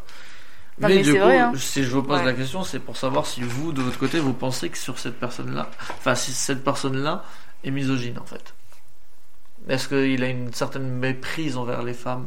Non, 0.79 0.89
mais, 0.89 0.97
mais 0.97 1.03
du 1.03 1.13
coup, 1.13 1.19
vrai, 1.19 1.39
hein. 1.39 1.53
si 1.57 1.85
je 1.85 1.91
vous 1.91 2.03
pose 2.03 2.21
Ouais. 2.21 2.25
la 2.25 2.33
question, 2.33 2.65
c'est 2.65 2.79
pour 2.79 2.97
savoir 2.97 3.27
si 3.27 3.43
vous, 3.43 3.73
de 3.73 3.83
votre 3.83 3.99
côté, 3.99 4.19
vous 4.21 4.33
pensez 4.33 4.71
que 4.71 4.79
sur 4.79 4.99
cette 4.99 5.19
personne-là, 5.21 5.69
enfin, 5.99 6.15
si 6.15 6.33
cette 6.33 6.65
personne-là 6.65 7.25
est 7.63 7.71
misogyne, 7.71 8.19
en 8.19 8.25
fait. 8.25 8.55
Est-ce 9.69 9.89
qu'il 9.89 10.25
a 10.25 10.29
une 10.29 10.53
certaine 10.53 10.89
méprise 10.89 11.57
envers 11.57 11.83
les 11.83 11.93
femmes, 11.93 12.27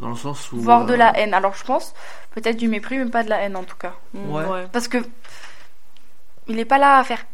dans 0.00 0.08
le 0.10 0.16
sens 0.16 0.52
où... 0.52 0.58
Voire 0.58 0.86
de 0.86 0.94
euh, 0.94 0.96
la 0.96 1.18
haine. 1.18 1.34
Alors 1.34 1.54
je 1.54 1.64
pense 1.64 1.92
peut-être 2.34 2.56
du 2.56 2.68
mépris, 2.68 2.98
mais 2.98 3.10
pas 3.10 3.24
de 3.24 3.28
la 3.28 3.40
haine 3.40 3.56
en 3.56 3.64
tout 3.64 3.76
cas. 3.76 3.94
Ouais. 4.14 4.66
Parce 4.72 4.88
que. 4.88 4.98
Il 6.48 6.58
est 6.58 6.64
pas 6.64 6.78
là 6.78 6.98
à 6.98 7.04
faire. 7.04 7.24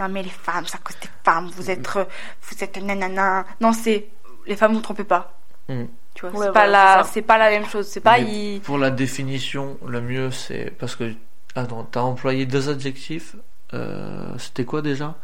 Non, 0.00 0.08
mais 0.08 0.22
les 0.22 0.28
femmes, 0.30 0.64
à 0.72 0.78
cause 0.78 0.96
des 1.00 1.08
femmes. 1.24 1.50
Vous 1.56 1.70
êtes. 1.70 1.88
euh, 1.96 2.04
Vous 2.42 2.62
êtes 2.64 2.76
nanana. 2.82 3.44
Non, 3.60 3.72
c'est. 3.72 4.06
Les 4.46 4.56
femmes, 4.56 4.74
vous 4.74 4.80
trompez 4.80 5.04
pas. 5.04 5.32
Mm. 5.68 5.84
Tu 6.14 6.26
vois, 6.26 6.38
Ouais, 6.40 6.46
c'est 6.46 6.52
pas, 6.52 6.66
la... 6.66 6.98
c'est 6.98 7.02
ça. 7.04 7.10
c'est 7.14 7.22
pas 7.22 7.38
la 7.38 7.50
même 7.50 7.66
chose. 7.66 7.86
C'est 7.88 8.00
pas. 8.00 8.18
Il- 8.18 8.60
Pour 8.60 8.78
la 8.78 8.90
définition, 8.90 9.76
le 9.86 10.00
mieux, 10.00 10.30
c'est... 10.30 10.72
Parce 10.78 10.96
que... 10.96 11.12
Attends, 11.54 11.84
t'as 11.90 12.00
employé 12.00 12.46
deux 12.46 12.68
adjectifs. 12.70 13.36
Euh, 13.74 14.26
C'était 14.38 14.64
quoi 14.64 14.82
déjà? 14.82 15.14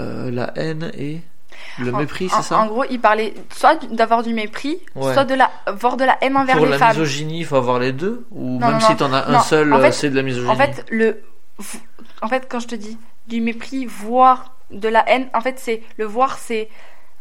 Euh, 0.00 0.30
La 0.30 0.52
haine 0.56 0.90
et... 0.96 1.20
Le 1.78 1.92
En- 1.94 1.98
mépris, 1.98 2.26
en, 2.26 2.36
c'est 2.36 2.48
ça? 2.48 2.58
En 2.58 2.66
gros, 2.66 2.84
il 2.90 3.00
parlait 3.00 3.32
soit 3.50 3.82
d'avoir 3.90 4.22
du 4.22 4.34
mépris, 4.34 4.78
Ouais. 4.94 5.14
soit 5.14 5.24
de 5.24 5.34
la, 5.34 5.50
voire 5.74 5.96
de 5.96 6.04
la 6.04 6.18
haine 6.22 6.36
envers 6.36 6.56
Pour 6.56 6.66
les 6.66 6.72
la 6.72 6.78
femmes. 6.78 6.88
misogynie, 6.90 7.38
il 7.40 7.46
faut 7.46 7.56
avoir 7.56 7.78
les 7.78 7.92
deux? 7.92 8.26
Ou 8.30 8.58
Non, 8.58 8.66
même 8.66 8.72
non, 8.74 8.80
si 8.80 8.90
non. 8.90 8.96
t'en 8.98 9.12
as 9.14 9.26
un 9.26 9.32
Non, 9.32 9.40
seul, 9.40 9.72
en 9.72 9.78
euh, 9.78 9.82
fait- 9.82 9.92
c'est 9.92 10.10
de 10.10 10.16
la 10.16 10.22
misogynie? 10.22 10.52
En 10.52 10.56
fait, 10.56 10.84
le, 10.90 11.22
en 12.20 12.28
fait, 12.28 12.46
quand 12.50 12.60
je 12.60 12.66
te 12.68 12.74
dis 12.74 12.98
du 13.26 13.40
mépris, 13.40 13.86
voire 13.86 14.52
de 14.70 14.88
la 14.88 15.08
haine, 15.08 15.28
en 15.34 15.40
fait, 15.40 15.58
c'est 15.58 15.82
le 15.96 16.04
voir, 16.06 16.38
c'est 16.38 16.68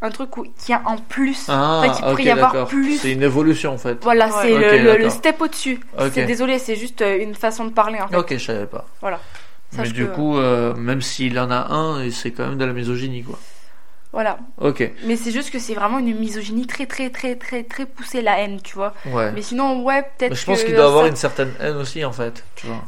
un 0.02 0.10
truc 0.10 0.36
où, 0.38 0.46
qui 0.58 0.74
a 0.74 0.82
en 0.86 0.98
plus. 0.98 1.46
Ah, 1.48 1.80
en 1.80 1.82
fait, 1.84 2.00
il 2.00 2.06
pourrait 2.10 2.24
y 2.24 2.30
avoir 2.30 2.68
plus. 2.68 2.98
C'est 2.98 3.12
une 3.14 3.24
évolution 3.24 3.74
en 3.74 3.78
fait. 3.78 3.98
Voilà, 4.04 4.28
Ouais. 4.28 4.34
c'est 4.42 4.98
le, 4.98 5.10
step 5.10 5.42
au-dessus. 5.42 5.80
C'est 6.14 6.26
désolé, 6.26 6.60
c'est 6.60 6.76
juste 6.76 7.02
euh, 7.02 7.18
une 7.22 7.34
façon 7.36 7.66
de 7.66 7.70
parler 7.72 8.00
en 8.02 8.08
fait. 8.08 8.16
Ok, 8.18 8.34
je 8.34 8.38
savais 8.46 8.66
pas. 8.68 8.86
Voilà. 9.02 9.20
Mais 9.78 9.90
du 9.90 10.06
que- 10.08 10.12
coup, 10.16 10.38
euh, 10.38 10.74
même 10.76 11.02
s'il 11.02 11.38
en 11.40 11.50
a 11.52 11.72
un, 11.74 12.10
c'est 12.12 12.32
quand 12.32 12.48
même 12.48 12.58
de 12.58 12.66
la 12.66 12.74
misogynie 12.74 13.24
quoi. 13.24 13.38
Voilà. 14.14 14.38
Ok, 14.62 14.90
Mais 15.04 15.18
c'est 15.18 15.32
juste 15.32 15.52
que 15.52 15.60
c'est 15.60 15.74
vraiment 15.74 16.00
une 16.00 16.18
misogynie 16.18 16.66
très, 16.68 16.86
très, 16.86 17.10
très, 17.10 17.36
très, 17.36 17.64
très 17.64 17.86
poussée, 17.86 18.22
la 18.22 18.40
haine, 18.40 18.62
tu 18.64 18.76
vois. 18.76 18.94
ouais. 19.08 19.32
Mais 19.34 19.42
sinon, 19.42 19.84
ouais, 19.84 20.04
peut-être. 20.18 20.34
Je 20.36 20.46
pense 20.46 20.64
qu'il 20.64 20.74
doit 20.76 20.86
avoir 20.86 21.04
ça- 21.04 21.10
une 21.10 21.16
certaine 21.18 21.52
haine 21.60 21.76
aussi 21.76 22.06
en 22.06 22.14
fait, 22.14 22.44
tu 22.56 22.68
vois. 22.68 22.82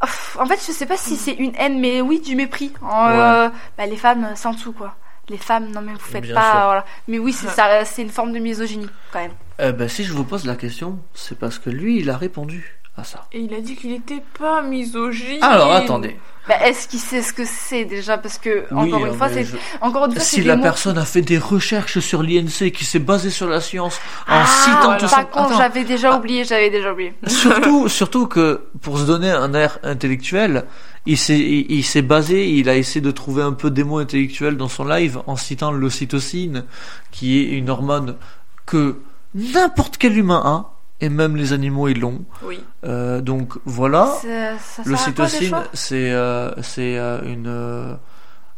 En 0.00 0.46
fait, 0.46 0.60
je 0.66 0.72
sais 0.72 0.86
pas 0.86 0.96
si 0.96 1.16
c'est 1.16 1.32
une 1.32 1.54
haine, 1.56 1.80
mais 1.80 2.00
oui, 2.00 2.20
du 2.20 2.36
mépris. 2.36 2.72
En, 2.82 3.08
euh, 3.08 3.48
bah, 3.76 3.86
les 3.86 3.96
femmes, 3.96 4.28
sans 4.36 4.52
dessous, 4.52 4.72
quoi. 4.72 4.94
Les 5.28 5.36
femmes, 5.36 5.70
non 5.72 5.82
mais 5.82 5.92
vous 5.92 5.98
faites 5.98 6.22
Bien 6.22 6.34
pas. 6.34 6.64
Voilà. 6.64 6.84
Mais 7.06 7.18
oui, 7.18 7.34
c'est 7.34 7.48
ça, 7.50 7.84
c'est 7.84 8.00
une 8.00 8.10
forme 8.10 8.32
de 8.32 8.38
misogynie, 8.38 8.88
quand 9.12 9.18
même. 9.18 9.32
Eh 9.58 9.72
ben, 9.72 9.88
si 9.88 10.04
je 10.04 10.12
vous 10.14 10.24
pose 10.24 10.46
la 10.46 10.56
question, 10.56 11.00
c'est 11.12 11.38
parce 11.38 11.58
que 11.58 11.68
lui, 11.68 11.98
il 11.98 12.08
a 12.08 12.16
répondu 12.16 12.77
à 12.98 13.04
ça. 13.04 13.26
Et 13.32 13.40
il 13.40 13.54
a 13.54 13.60
dit 13.60 13.76
qu'il 13.76 13.92
était 13.92 14.22
pas 14.38 14.62
misogyne. 14.62 15.42
Alors 15.42 15.72
attendez. 15.72 16.16
Bah, 16.48 16.54
est-ce 16.64 16.88
qu'il 16.88 16.98
sait 16.98 17.20
ce 17.20 17.34
que 17.34 17.42
c'est 17.44 17.84
déjà? 17.84 18.16
Parce 18.16 18.38
que, 18.38 18.64
Oui, 18.70 18.88
encore 18.88 19.04
une 19.04 19.12
hein, 19.12 19.16
fois, 19.18 19.28
je- 19.28 19.56
Encore 19.82 20.06
une 20.06 20.12
fois, 20.12 20.20
c'est 20.22 20.36
Si 20.36 20.42
la 20.42 20.56
mots- 20.56 20.62
personne 20.62 20.96
a 20.96 21.04
fait 21.04 21.20
des 21.20 21.36
recherches 21.36 21.98
sur 21.98 22.22
l'INC, 22.22 22.70
qui 22.72 22.86
s'est 22.86 22.98
basée 23.00 23.28
sur 23.28 23.48
la 23.48 23.60
science, 23.60 23.96
en 24.26 24.32
Ah, 24.40 24.46
citant 24.46 24.80
voilà. 24.84 24.96
tout 24.98 25.08
Par 25.34 25.48
ça. 25.50 25.56
j'avais 25.58 25.84
déjà 25.84 26.16
oublié, 26.16 26.44
j'avais 26.44 26.70
déjà 26.70 26.92
oublié. 26.94 27.12
surtout, 27.26 27.88
surtout 27.90 28.26
que 28.28 28.62
pour 28.80 28.98
se 28.98 29.04
donner 29.04 29.30
un 29.30 29.52
air 29.52 29.78
intellectuel, 29.82 30.64
il 31.04 31.18
s'est, 31.18 31.38
il, 31.38 31.70
il 31.70 31.84
s'est 31.84 32.00
basé, 32.00 32.48
il 32.48 32.70
a 32.70 32.76
essayé 32.76 33.02
de 33.02 33.10
trouver 33.10 33.42
un 33.42 33.52
peu 33.52 33.70
des 33.70 33.84
mots 33.84 33.98
intellectuels 33.98 34.56
dans 34.56 34.68
son 34.68 34.86
live 34.86 35.20
en 35.26 35.36
citant 35.36 35.70
l'ocytocine, 35.70 36.64
qui 37.12 37.40
est 37.40 37.44
une 37.58 37.68
hormone 37.68 38.16
que 38.64 38.96
n'importe 39.34 39.98
quel 39.98 40.16
humain 40.16 40.40
a, 40.42 40.70
et 41.00 41.08
même 41.08 41.36
les 41.36 41.52
animaux 41.52 41.88
ils 41.88 42.00
l'ont. 42.00 42.24
Oui. 42.42 42.60
Euh, 42.84 43.20
donc 43.20 43.54
voilà, 43.64 44.06
Ça- 44.22 44.58
ça 44.58 44.82
l'ocytocine, 44.84 45.40
déjà 45.40 45.64
c'est, 45.72 46.10
euh, 46.12 46.50
c'est 46.62 46.98
euh, 46.98 47.20
une, 47.24 47.46
euh, 47.46 47.94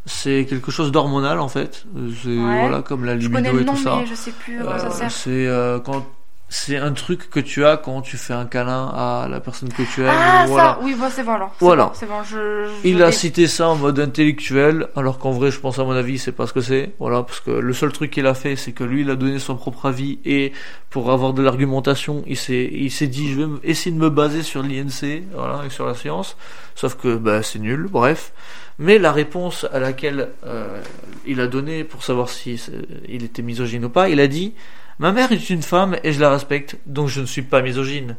c'est 0.06 0.46
quelque 0.48 0.70
chose 0.70 0.90
d'hormonal 0.92 1.38
en 1.40 1.48
fait. 1.48 1.84
C'est 2.22 2.28
Ouais. 2.28 2.60
voilà 2.60 2.82
comme 2.82 3.04
la 3.04 3.18
Je 3.18 3.28
connais 3.28 3.40
libido 3.52 3.56
le 3.56 3.62
et 3.62 3.64
nom, 3.64 3.74
tout 3.74 3.82
ça. 3.82 3.96
mais 4.00 4.06
je 4.06 4.14
sais 4.14 4.32
plus 4.32 4.58
quoi 4.58 4.74
Euh, 4.74 4.78
ça 4.78 4.90
sert. 4.90 5.10
c'est 5.10 5.46
euh, 5.46 5.78
quand 5.80 6.06
c'est 6.52 6.76
un 6.76 6.92
truc 6.92 7.30
que 7.30 7.38
tu 7.38 7.64
as 7.64 7.76
quand 7.76 8.02
tu 8.02 8.16
fais 8.16 8.32
un 8.32 8.44
câlin 8.44 8.88
à 8.88 9.28
la 9.30 9.38
personne 9.38 9.72
que 9.72 9.82
tu 9.94 10.02
aimes. 10.02 10.10
Ah, 10.10 10.46
voilà. 10.48 10.64
ça, 10.64 10.78
oui, 10.82 10.96
bon, 10.98 11.06
c'est 11.08 11.22
bon 11.22 11.34
alors. 11.34 11.54
Voilà. 11.60 11.84
bon, 11.86 11.92
C'est 11.94 12.06
bon, 12.06 12.24
je. 12.24 12.66
je 12.82 12.88
Il 12.88 13.00
a 13.04 13.12
cité 13.12 13.46
ça 13.46 13.68
en 13.68 13.76
mode 13.76 14.00
intellectuel, 14.00 14.88
alors 14.96 15.20
qu'en 15.20 15.30
vrai, 15.30 15.52
je 15.52 15.60
pense 15.60 15.78
à 15.78 15.84
mon 15.84 15.92
avis, 15.92 16.18
c'est 16.18 16.32
pas 16.32 16.48
ce 16.48 16.52
que 16.52 16.60
c'est. 16.60 16.92
Voilà, 16.98 17.22
parce 17.22 17.38
que 17.38 17.52
le 17.52 17.72
seul 17.72 17.92
truc 17.92 18.10
qu'il 18.10 18.26
a 18.26 18.34
fait, 18.34 18.56
c'est 18.56 18.72
que 18.72 18.82
lui, 18.82 19.02
il 19.02 19.10
a 19.10 19.14
donné 19.14 19.38
son 19.38 19.54
propre 19.54 19.86
avis 19.86 20.18
et 20.24 20.52
pour 20.90 21.12
avoir 21.12 21.34
de 21.34 21.42
l'argumentation, 21.42 22.24
il 22.26 22.36
s'est, 22.36 22.68
il 22.72 22.90
s'est 22.90 23.06
dit, 23.06 23.30
je 23.30 23.42
vais 23.42 23.46
essayer 23.62 23.94
de 23.94 24.00
me 24.00 24.10
baser 24.10 24.42
sur 24.42 24.64
l'INC, 24.64 25.22
voilà, 25.32 25.62
et 25.64 25.70
sur 25.70 25.86
la 25.86 25.94
science. 25.94 26.36
Sauf 26.74 26.96
que, 26.96 27.14
bah, 27.14 27.44
c'est 27.44 27.60
nul. 27.60 27.86
Bref. 27.88 28.32
Mais 28.80 28.98
la 28.98 29.12
réponse 29.12 29.66
à 29.72 29.78
laquelle 29.78 30.30
euh, 30.44 30.80
il 31.26 31.40
a 31.40 31.46
donné 31.46 31.84
pour 31.84 32.02
savoir 32.02 32.28
si 32.28 32.60
il 33.08 33.22
était 33.22 33.42
misogyne 33.42 33.84
ou 33.84 33.90
pas, 33.90 34.08
il 34.08 34.18
a 34.18 34.26
dit. 34.26 34.54
Ma 35.00 35.10
mère 35.12 35.32
est 35.32 35.50
une 35.50 35.62
femme 35.62 35.96
et 36.04 36.12
je 36.12 36.20
la 36.20 36.30
respecte, 36.30 36.76
donc 36.86 37.08
je 37.08 37.20
ne 37.22 37.26
suis 37.26 37.42
pas 37.42 37.62
misogyne. 37.62 38.16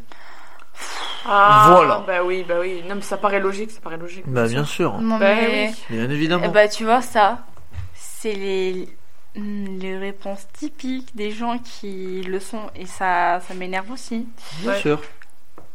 Ah, 1.25 1.67
Voilà. 1.69 2.03
Bah 2.07 2.23
oui, 2.23 2.43
bah 2.47 2.55
oui. 2.59 2.81
Non, 2.89 2.95
mais 2.95 3.01
ça 3.01 3.17
paraît 3.17 3.39
logique, 3.39 3.69
ça 3.71 3.79
paraît 3.81 3.97
logique. 3.97 4.23
Bah 4.27 4.47
bien 4.47 4.65
sûr, 4.65 4.99
Non, 4.99 5.17
Bah 5.19 5.35
mais. 5.35 5.71
oui. 5.89 5.95
bien 5.95 6.09
évidemment. 6.09 6.43
Eh 6.47 6.49
bah, 6.49 6.67
tu 6.67 6.83
vois, 6.83 7.01
ça, 7.03 7.45
c'est 7.93 8.33
les, 8.33 8.89
hmm, 9.35 9.77
les 9.79 9.97
réponses 9.97 10.47
typiques 10.53 11.15
des 11.15 11.29
gens 11.31 11.59
qui 11.59 12.21
le 12.23 12.39
sont. 12.39 12.71
Et 12.75 12.87
ça, 12.87 13.39
ça 13.47 13.53
m'énerve 13.53 13.91
aussi. 13.91 14.25
bien 14.61 14.71
ouais. 14.71 14.79
sûr. 14.79 14.99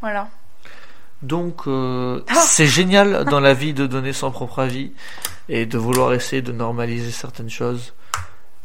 Voilà. 0.00 0.28
Donc 1.22 1.62
euh, 1.66 2.20
Ah 2.28 2.34
c'est 2.34 2.66
génial 2.66 3.24
dans 3.24 3.40
la 3.40 3.54
vie 3.54 3.72
de 3.72 3.86
donner 3.86 4.12
son 4.12 4.30
propre 4.30 4.59
avis 4.59 4.92
et 5.48 5.64
de 5.64 5.78
vouloir 5.78 6.12
essayer 6.12 6.42
de 6.42 6.52
normaliser 6.52 7.11
certaines 7.11 7.48
choses, 7.48 7.94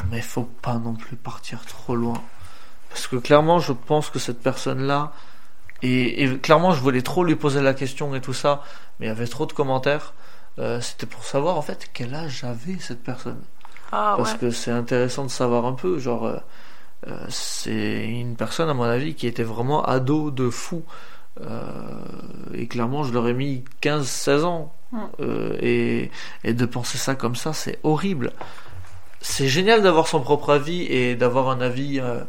mais 0.10 0.22
faut 0.22 0.50
pas 0.62 0.76
non 0.76 0.94
plus 0.94 1.16
partir 1.16 1.66
trop 1.66 1.96
loin. 1.96 2.22
Parce 2.90 3.08
que 3.08 3.16
clairement, 3.16 3.60
je 3.60 3.74
pense 3.74 4.10
que 4.10 4.20
cette 4.20 4.42
personne-là, 4.42 5.14
et, 5.82 6.24
et 6.24 6.38
clairement, 6.38 6.74
je 6.74 6.82
voulais 6.82 7.02
trop 7.02 7.24
lui 7.24 7.36
poser 7.36 7.62
la 7.62 7.74
question 7.74 8.14
et 8.16 8.22
tout 8.22 8.34
ça, 8.34 8.64
mais 9.00 9.08
il 9.08 9.10
y 9.10 9.12
avait 9.12 9.28
trop 9.28 9.46
de 9.46 9.54
commentaires. 9.54 10.14
Euh, 10.60 10.82
C'était 10.82 11.06
pour 11.06 11.24
savoir 11.24 11.58
en 11.58 11.62
fait 11.62 11.90
quel 11.94 12.14
âge 12.14 12.44
avait 12.44 12.78
cette 12.80 13.04
personne. 13.04 13.40
Ah 13.92 14.16
Parce 14.18 14.34
ouais. 14.34 14.40
que 14.40 14.52
c'est 14.52 14.72
intéressant 14.72 15.24
de 15.24 15.30
savoir 15.30 15.66
un 15.66 15.74
peu, 15.74 16.00
genre, 16.00 16.26
euh, 16.26 16.38
euh, 17.08 17.26
c'est 17.30 18.06
une 18.06 18.36
personne, 18.36 18.70
à 18.70 18.74
mon 18.74 18.84
avis, 18.84 19.16
qui 19.16 19.28
était 19.28 19.44
vraiment 19.44 19.84
ado 19.84 20.32
de 20.32 20.50
fou. 20.50 20.84
Et 22.54 22.68
clairement, 22.68 23.04
je 23.04 23.14
leur 23.14 23.28
ai 23.28 23.34
mis 23.34 23.64
15-16 23.82 24.44
ans. 24.44 24.76
Mm. 24.92 25.06
Et, 25.62 26.12
et 26.44 26.54
de 26.54 26.66
penser 26.66 26.98
ça 26.98 27.16
comme 27.16 27.36
ça, 27.36 27.54
c'est 27.54 27.80
horrible. 27.84 28.34
C'est 29.22 29.48
génial 29.48 29.82
d'avoir 29.84 30.08
son 30.08 30.20
propre 30.22 30.52
avis 30.52 30.84
et 30.84 31.16
d'avoir 31.16 31.50
un 31.50 31.62
avis 31.62 32.00
euh, 32.00 32.20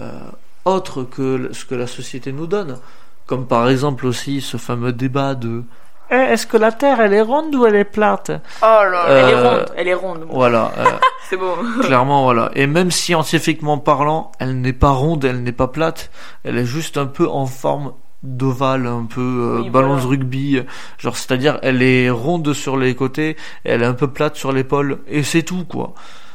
euh, 0.00 0.10
autre 0.64 1.02
que 1.02 1.50
ce 1.52 1.64
que 1.64 1.74
la 1.74 1.86
société 1.86 2.32
nous 2.32 2.46
donne. 2.46 2.78
Comme 3.26 3.46
par 3.46 3.68
exemple 3.68 4.06
aussi 4.06 4.40
ce 4.40 4.56
fameux 4.56 4.92
débat 4.92 5.34
de 5.34 5.62
Eh, 6.10 6.14
est-ce 6.14 6.46
que 6.46 6.56
la 6.56 6.72
Terre 6.72 7.00
elle 7.00 7.12
est 7.14 7.20
ronde 7.20 7.54
ou 7.54 7.66
elle 7.66 7.76
est 7.76 7.84
plate? 7.84 8.30
Oh 8.62 8.64
là, 8.64 9.04
elle 9.08 9.28
est 9.28 9.34
Euh, 9.34 9.50
ronde, 9.58 9.66
elle 9.76 9.88
est 9.88 9.94
ronde. 9.94 10.26
Voilà, 10.30 10.72
euh, 10.78 10.84
C'est 11.28 11.36
bon. 11.36 11.54
clairement 11.82 12.24
voilà. 12.24 12.50
Et 12.54 12.66
même 12.66 12.90
scientifiquement 12.90 13.78
parlant, 13.78 14.32
elle 14.40 14.60
n'est 14.60 14.72
pas 14.72 14.90
ronde, 14.90 15.24
elle 15.24 15.42
n'est 15.42 15.52
pas 15.52 15.68
plate, 15.68 16.10
elle 16.44 16.58
est 16.58 16.64
juste 16.64 16.96
un 16.96 17.06
peu 17.06 17.28
en 17.28 17.46
forme 17.46 17.92
d'ovale, 18.22 18.86
un 18.86 19.04
peu 19.04 19.20
euh, 19.20 19.60
Oui, 19.62 19.70
ballon 19.70 19.88
voilà. 19.88 20.02
de 20.02 20.06
rugby, 20.08 20.60
genre 20.98 21.16
c'est-à-dire 21.16 21.58
elle 21.62 21.82
est 21.82 22.10
ronde 22.10 22.52
sur 22.52 22.76
les 22.76 22.94
côtés, 22.94 23.30
et 23.64 23.70
elle 23.70 23.82
est 23.82 23.86
un 23.86 23.94
peu 23.94 24.08
plate 24.08 24.36
sur 24.36 24.52
l'épaule, 24.52 24.98
et 25.08 25.22
c'est 25.22 25.42
tout 25.42 25.64
quoi. 25.64 25.94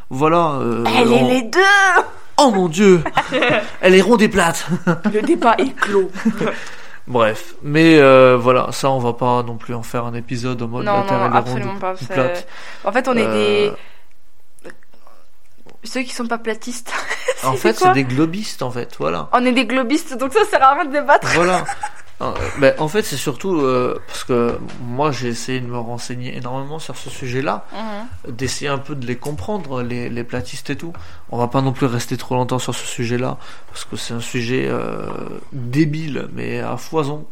Voilà. 0.10 0.58
euh, 0.62 0.84
Elle 0.98 1.12
est 1.14 1.22
on- 1.22 1.28
les 1.28 1.42
deux 1.44 1.60
Oh 2.38 2.52
mon 2.52 2.68
dieu 2.68 3.02
Elle 3.82 3.96
est 3.96 4.02
ronde 4.02 4.22
et 4.22 4.28
plate 4.30 4.68
Le 5.14 5.22
débat 5.22 5.56
est 5.58 5.74
clos. 5.76 6.10
Bref, 7.08 7.54
mais 7.62 8.00
euh, 8.00 8.36
voilà, 8.40 8.68
ça 8.72 8.90
on 8.90 8.98
va 9.00 9.14
pas 9.14 9.44
non 9.44 9.58
plus 9.58 9.76
en 9.76 9.84
faire 9.84 10.06
un 10.06 10.14
épisode 10.16 10.62
en 10.64 10.68
mode 10.68 10.86
Non, 10.86 10.98
la 10.98 11.04
Terre 11.04 11.20
non, 11.30 11.34
est 11.34 11.38
absolument 11.38 11.72
ronde 11.72 11.80
pas. 11.80 11.94
ou 11.94 11.98
c'est- 12.00 12.14
plate. 12.14 12.48
En 12.84 12.92
fait, 12.92 13.08
on 13.08 13.14
est 13.16 13.26
Euh, 13.28 13.32
des. 13.70 13.72
Ceux 15.86 16.02
qui 16.02 16.14
sont 16.14 16.28
pas 16.28 16.38
platistes. 16.38 16.92
En 17.44 17.54
fait, 17.54 17.74
c'est 17.78 17.94
des 17.94 18.06
globistes 18.06 18.64
en 18.64 18.72
fait, 18.72 18.96
voilà. 18.98 19.30
On 19.34 19.46
est 19.46 19.52
des 19.52 19.66
globistes, 19.68 20.18
donc 20.18 20.34
ça 20.34 20.44
sert 20.46 20.64
à 20.64 20.74
rien 20.74 20.86
de 20.86 20.92
débattre. 20.92 21.28
Voilà. 21.36 21.64
Euh, 22.22 22.32
ben, 22.60 22.74
en 22.80 22.88
fait, 22.88 23.02
c'est 23.02 23.18
surtout 23.18 23.60
euh, 23.60 24.02
parce 24.08 24.24
que 24.24 24.58
moi 24.82 25.12
j'ai 25.12 25.28
essayé 25.28 25.60
de 25.60 25.66
me 25.68 25.78
renseigner 25.78 26.38
énormément 26.38 26.80
sur 26.80 26.96
ce 26.96 27.10
sujet-là, 27.10 27.66
Mhm. 27.74 28.32
d'essayer 28.36 28.70
un 28.70 28.78
peu 28.78 28.96
de 28.96 29.06
les 29.06 29.18
comprendre, 29.18 29.82
les, 29.82 30.08
les 30.08 30.24
platistes 30.24 30.70
et 30.70 30.78
tout. 30.78 30.94
On 31.30 31.38
va 31.38 31.48
pas 31.50 31.60
non 31.62 31.74
plus 31.74 31.88
rester 31.88 32.16
trop 32.16 32.36
longtemps 32.36 32.58
sur 32.58 32.74
ce 32.74 32.88
sujet-là, 32.88 33.38
parce 33.70 33.84
que 33.84 33.98
c'est 33.98 34.14
un 34.14 34.22
sujet 34.22 34.66
euh, 34.70 35.08
débile, 35.52 36.30
mais 36.32 36.62
à 36.62 36.78
foison. 36.78 37.26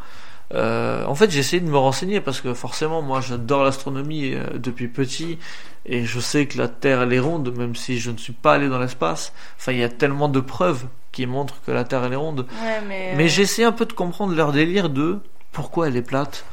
Euh, 0.54 1.04
en 1.06 1.16
fait, 1.16 1.32
j'ai 1.32 1.40
essayé 1.40 1.62
de 1.62 1.70
me 1.70 1.78
renseigner 1.78 2.22
parce 2.22 2.42
que 2.42 2.54
forcément, 2.54 3.02
moi, 3.02 3.22
j'adore 3.22 3.64
l'astronomie 3.64 4.34
euh, 4.34 4.58
depuis 4.58 4.88
petit 4.88 5.40
et 5.86 6.06
je 6.06 6.20
sais 6.20 6.46
que 6.46 6.58
la 6.58 6.68
Terre 6.68 7.02
elle 7.02 7.14
est 7.14 7.20
ronde, 7.20 7.56
même 7.58 7.76
si 7.76 8.00
je 8.00 8.12
ne 8.12 8.18
suis 8.18 8.34
pas 8.34 8.54
allé 8.54 8.70
dans 8.70 8.80
l'espace. 8.80 9.34
Enfin, 9.58 9.72
il 9.72 9.80
y 9.80 9.84
a 9.84 9.90
tellement 9.90 10.30
de 10.30 10.40
preuves 10.40 10.86
qui 11.12 11.26
montrent 11.26 11.62
que 11.66 11.72
la 11.72 11.84
Terre 11.84 12.04
elle 12.04 12.14
est 12.14 12.18
ronde. 12.18 12.46
Ouais, 12.64 12.82
mais. 12.88 13.14
Mais 13.16 13.28
j'ai 13.28 13.44
essayé 13.44 13.66
un 13.66 13.72
peu 13.72 13.86
de 13.86 13.94
comprendre 13.94 14.36
leur 14.36 14.52
délire 14.52 14.90
de 14.90 15.20
pourquoi 15.52 15.88
elle 15.88 15.98
est 15.98 16.02
plate, 16.02 16.46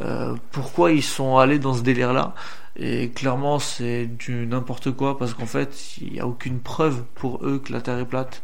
euh, 0.00 0.34
pourquoi 0.52 0.92
ils 0.92 1.02
sont 1.02 1.38
allés 1.38 1.58
dans 1.58 1.74
ce 1.74 1.82
délire-là. 1.82 2.34
Et 2.76 3.10
clairement, 3.10 3.58
c'est 3.58 4.06
du 4.06 4.46
n'importe 4.46 4.92
quoi 4.92 5.18
parce 5.18 5.34
qu'en 5.34 5.46
fait, 5.46 5.96
il 6.00 6.12
n'y 6.12 6.20
a 6.20 6.26
aucune 6.26 6.60
preuve 6.60 7.02
pour 7.16 7.44
eux 7.44 7.58
que 7.58 7.72
la 7.72 7.80
Terre 7.80 7.98
est 7.98 8.04
plate. 8.04 8.42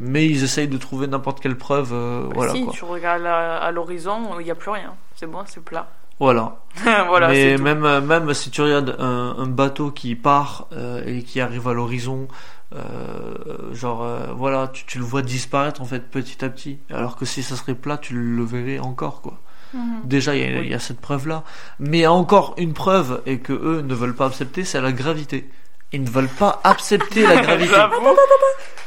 Mais 0.00 0.26
ils 0.26 0.42
essayent 0.44 0.68
de 0.68 0.76
trouver 0.78 1.06
n'importe 1.06 1.40
quelle 1.40 1.56
preuve. 1.56 1.90
euh, 1.92 2.28
voilà 2.34 2.52
si, 2.52 2.64
quoi. 2.64 2.72
tu 2.72 2.84
regardes 2.84 3.24
à, 3.26 3.58
à 3.58 3.70
l'horizon, 3.70 4.38
il 4.40 4.44
n'y 4.44 4.50
a 4.50 4.54
plus 4.54 4.70
rien. 4.70 4.94
C'est 5.16 5.26
bon, 5.26 5.38
c'est 5.46 5.62
plat. 5.64 5.88
Voilà. 6.20 6.56
voilà, 7.08 7.28
Mais 7.28 7.56
même, 7.58 7.84
euh, 7.84 8.00
même 8.00 8.32
si 8.34 8.50
tu 8.50 8.62
regardes 8.62 8.96
un, 8.98 9.34
un 9.38 9.46
bateau 9.46 9.90
qui 9.90 10.14
part 10.14 10.66
euh, 10.72 11.02
et 11.06 11.22
qui 11.22 11.40
arrive 11.40 11.66
à 11.68 11.72
l'horizon, 11.74 12.28
genre 13.72 14.06
voilà, 14.36 14.68
tu, 14.72 14.84
tu 14.86 14.98
le 14.98 15.04
vois 15.04 15.22
disparaître 15.22 15.80
en 15.80 15.84
fait 15.84 16.00
petit 16.10 16.44
à 16.44 16.48
petit. 16.48 16.78
Alors 16.90 17.16
que 17.16 17.24
si 17.24 17.42
ça 17.42 17.56
serait 17.56 17.74
plat, 17.74 17.98
tu 17.98 18.14
le 18.14 18.44
verrais 18.44 18.78
encore 18.78 19.20
quoi. 19.22 19.38
Mhm. 19.74 20.02
Déjà, 20.04 20.36
il 20.36 20.42
y, 20.56 20.58
Oui. 20.60 20.68
y 20.68 20.74
a 20.74 20.78
cette 20.78 21.00
preuve-là. 21.00 21.42
Mais 21.80 21.98
il 21.98 22.00
y 22.02 22.04
a 22.04 22.12
encore 22.12 22.54
une 22.58 22.74
preuve 22.74 23.22
et 23.26 23.38
que 23.38 23.52
eux 23.52 23.82
ne 23.82 23.94
veulent 23.94 24.14
pas 24.14 24.26
accepter, 24.26 24.64
c'est 24.64 24.80
la 24.80 24.92
gravité. 24.92 25.48
Ils 25.94 26.02
ne 26.02 26.10
veulent 26.10 26.28
pas 26.28 26.60
accepter 26.64 27.22
la 27.26 27.36
gravité. 27.42 27.72
J'avoue. 27.74 27.94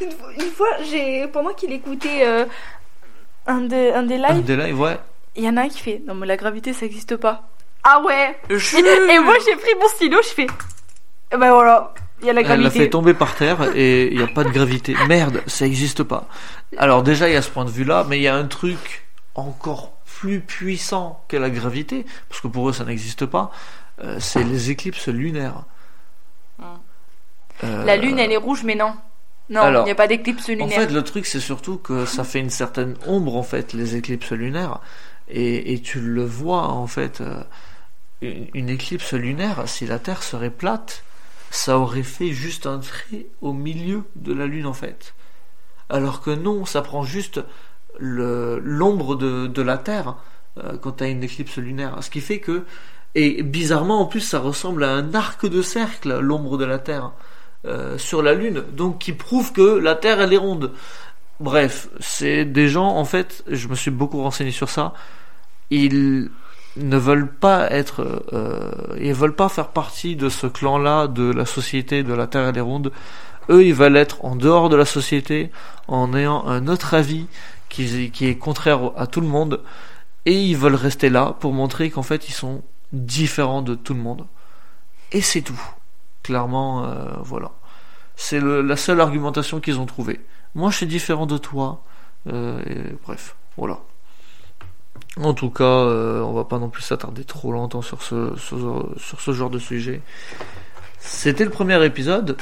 Une, 0.01 0.11
fois- 0.11 0.33
une 0.45 0.51
fois, 0.51 0.67
j'ai 0.89 1.27
pendant 1.27 1.53
qu'il 1.53 1.71
écoutait 1.71 2.21
euh, 2.25 2.45
un, 3.47 3.61
des, 3.61 3.91
un 3.91 4.03
des 4.03 4.15
Un 4.15 4.33
lives, 4.33 4.43
des 4.43 4.55
lives, 4.57 4.79
ouais. 4.79 4.97
il 5.35 5.43
y 5.43 5.49
en 5.49 5.57
a 5.57 5.61
un 5.61 5.69
qui 5.69 5.79
fait 5.79 6.01
Non, 6.05 6.13
mais 6.15 6.27
la 6.27 6.37
gravité, 6.37 6.73
ça 6.73 6.85
existe 6.85 7.15
pas. 7.15 7.47
Ah 7.83 8.01
ouais 8.05 8.37
Je- 8.49 8.77
Et, 8.77 9.13
et 9.15 9.19
moi, 9.19 9.35
j'ai 9.45 9.55
pris 9.55 9.71
mon 9.79 9.87
stylo, 9.87 10.17
je 10.21 10.27
fais 10.29 10.47
Eh 11.33 11.37
Ben 11.37 11.51
voilà, 11.51 11.93
il 12.21 12.27
y 12.27 12.29
a 12.29 12.33
la 12.33 12.41
Elle 12.41 12.47
l'a 12.47 12.55
gravité. 12.57 12.79
fait 12.79 12.89
tomber 12.89 13.13
par 13.13 13.35
terre 13.35 13.75
et 13.75 14.07
il 14.11 14.17
n'y 14.17 14.23
a 14.23 14.27
pas 14.27 14.43
de 14.43 14.49
gravité. 14.49 14.95
Merde, 15.07 15.41
ça 15.47 15.65
n'existe 15.65 16.03
pas. 16.03 16.25
Alors 16.77 17.01
déjà, 17.03 17.29
il 17.29 17.33
y 17.33 17.37
a 17.37 17.41
ce 17.41 17.49
point 17.49 17.65
de 17.65 17.71
vue-là, 17.71 18.05
mais 18.09 18.17
il 18.17 18.23
y 18.23 18.27
a 18.27 18.35
un 18.35 18.45
truc 18.47 19.05
encore 19.35 19.93
plus 20.19 20.41
puissant 20.41 21.23
que 21.27 21.37
la 21.37 21.49
gravité, 21.49 22.05
parce 22.27 22.41
que 22.41 22.47
pour 22.47 22.67
eux, 22.69 22.73
ça 22.73 22.83
n'existe 22.83 23.25
pas, 23.25 23.51
euh, 24.03 24.17
c'est 24.19 24.43
les 24.43 24.69
éclipses 24.71 25.07
lunaires. 25.07 25.63
Euh, 27.63 27.83
La 27.85 27.97
lune, 27.97 28.19
elle 28.19 28.31
est 28.31 28.37
rouge, 28.37 28.63
mais 28.63 28.75
non. 28.75 28.93
Non, 29.49 29.61
Alors, 29.61 29.83
il 29.83 29.85
n'y 29.85 29.91
a 29.91 29.95
pas 29.95 30.07
d'éclipse 30.07 30.49
En 30.49 30.53
lunaire. 30.53 30.69
fait, 30.69 30.91
le 30.91 31.03
truc, 31.03 31.25
c'est 31.25 31.39
surtout 31.39 31.77
que 31.77 32.05
ça 32.05 32.23
fait 32.23 32.39
une 32.39 32.49
certaine 32.49 32.95
ombre, 33.05 33.35
en 33.37 33.43
fait, 33.43 33.73
les 33.73 33.95
éclipses 33.95 34.31
lunaires. 34.31 34.79
Et, 35.29 35.73
et 35.73 35.81
tu 35.81 35.99
le 35.99 36.23
vois, 36.25 36.67
en 36.69 36.87
fait, 36.87 37.21
euh, 37.21 37.41
une, 38.21 38.47
une 38.53 38.69
éclipse 38.69 39.13
lunaire, 39.13 39.63
si 39.67 39.85
la 39.85 39.99
Terre 39.99 40.23
serait 40.23 40.49
plate, 40.49 41.03
ça 41.49 41.79
aurait 41.79 42.03
fait 42.03 42.31
juste 42.31 42.65
un 42.67 42.79
trait 42.79 43.27
au 43.41 43.53
milieu 43.53 44.03
de 44.17 44.33
la 44.33 44.47
Lune, 44.47 44.65
en 44.65 44.73
fait. 44.73 45.13
Alors 45.89 46.21
que 46.21 46.31
non, 46.31 46.65
ça 46.65 46.81
prend 46.81 47.03
juste 47.03 47.39
l'ombre 47.99 49.15
de, 49.15 49.47
de 49.47 49.61
la 49.61 49.77
Terre 49.77 50.15
euh, 50.57 50.77
quand 50.77 50.93
tu 50.93 51.03
as 51.03 51.07
une 51.07 51.23
éclipse 51.23 51.57
lunaire. 51.57 51.97
Ce 52.01 52.09
qui 52.09 52.21
fait 52.21 52.39
que, 52.39 52.65
et 53.15 53.43
bizarrement, 53.43 54.01
en 54.01 54.05
plus, 54.05 54.19
ça 54.21 54.39
ressemble 54.39 54.83
à 54.83 54.91
un 54.91 55.13
arc 55.13 55.45
de 55.45 55.61
cercle, 55.61 56.19
l'ombre 56.19 56.57
de 56.57 56.65
la 56.65 56.79
Terre 56.79 57.11
euh, 57.67 57.97
sur 57.97 58.21
la 58.21 58.33
Lune, 58.33 58.63
donc 58.73 58.99
qui 58.99 59.13
prouve 59.13 59.51
que 59.53 59.77
la 59.77 59.95
Terre 59.95 60.21
elle 60.21 60.33
est 60.33 60.37
ronde. 60.37 60.71
Bref, 61.39 61.89
c'est 61.99 62.45
des 62.45 62.67
gens 62.67 62.87
en 62.87 63.05
fait, 63.05 63.43
je 63.47 63.67
me 63.67 63.75
suis 63.75 63.91
beaucoup 63.91 64.21
renseigné 64.21 64.51
sur 64.51 64.69
ça. 64.69 64.93
Ils 65.69 66.29
ne 66.77 66.97
veulent 66.97 67.31
pas 67.31 67.69
être, 67.71 68.23
euh, 68.33 68.71
ils 68.99 69.13
veulent 69.13 69.35
pas 69.35 69.49
faire 69.49 69.67
partie 69.69 70.15
de 70.15 70.29
ce 70.29 70.47
clan-là 70.47 71.07
de 71.07 71.31
la 71.31 71.45
société 71.45 72.03
de 72.03 72.13
la 72.13 72.27
Terre 72.27 72.47
elle 72.47 72.57
est 72.57 72.61
ronde. 72.61 72.91
Eux, 73.49 73.65
ils 73.65 73.73
veulent 73.73 73.97
être 73.97 74.25
en 74.25 74.35
dehors 74.35 74.69
de 74.69 74.75
la 74.75 74.85
société, 74.85 75.51
en 75.87 76.13
ayant 76.13 76.45
un 76.47 76.67
autre 76.67 76.93
avis 76.93 77.27
qui, 77.69 78.11
qui 78.11 78.27
est 78.27 78.35
contraire 78.35 78.91
à 78.97 79.07
tout 79.07 79.21
le 79.21 79.27
monde, 79.27 79.61
et 80.25 80.33
ils 80.33 80.57
veulent 80.57 80.75
rester 80.75 81.09
là 81.09 81.35
pour 81.39 81.53
montrer 81.53 81.89
qu'en 81.89 82.03
fait 82.03 82.27
ils 82.27 82.33
sont 82.33 82.61
différents 82.91 83.61
de 83.61 83.75
tout 83.75 83.93
le 83.93 84.01
monde. 84.01 84.25
Et 85.11 85.21
c'est 85.21 85.41
tout. 85.41 85.59
Clairement, 86.23 86.85
euh, 86.85 87.13
voilà. 87.21 87.51
C'est 88.19 88.41
la 88.41 88.75
seule 88.75 88.99
argumentation 88.99 89.59
qu'ils 89.61 89.79
ont 89.79 89.85
trouvée. 89.85 90.19
Moi, 90.55 90.71
je 90.71 90.77
suis 90.77 90.87
différent 90.87 91.27
de 91.27 91.37
toi. 91.37 91.83
Euh, 92.27 92.59
et 92.67 92.95
bref, 93.05 93.35
voilà. 93.57 93.77
En 95.21 95.33
tout 95.33 95.51
cas, 95.51 95.63
euh, 95.63 96.21
on 96.21 96.33
va 96.33 96.43
pas 96.43 96.57
non 96.57 96.69
plus 96.69 96.81
s'attarder 96.81 97.23
trop 97.23 97.51
longtemps 97.51 97.81
sur 97.83 98.01
ce, 98.01 98.35
sur, 98.37 98.89
sur 98.97 99.21
ce 99.21 99.31
genre 99.33 99.51
de 99.51 99.59
sujet. 99.59 100.01
C'était 100.99 101.45
le 101.45 101.51
premier 101.51 101.83
épisode. 101.85 102.37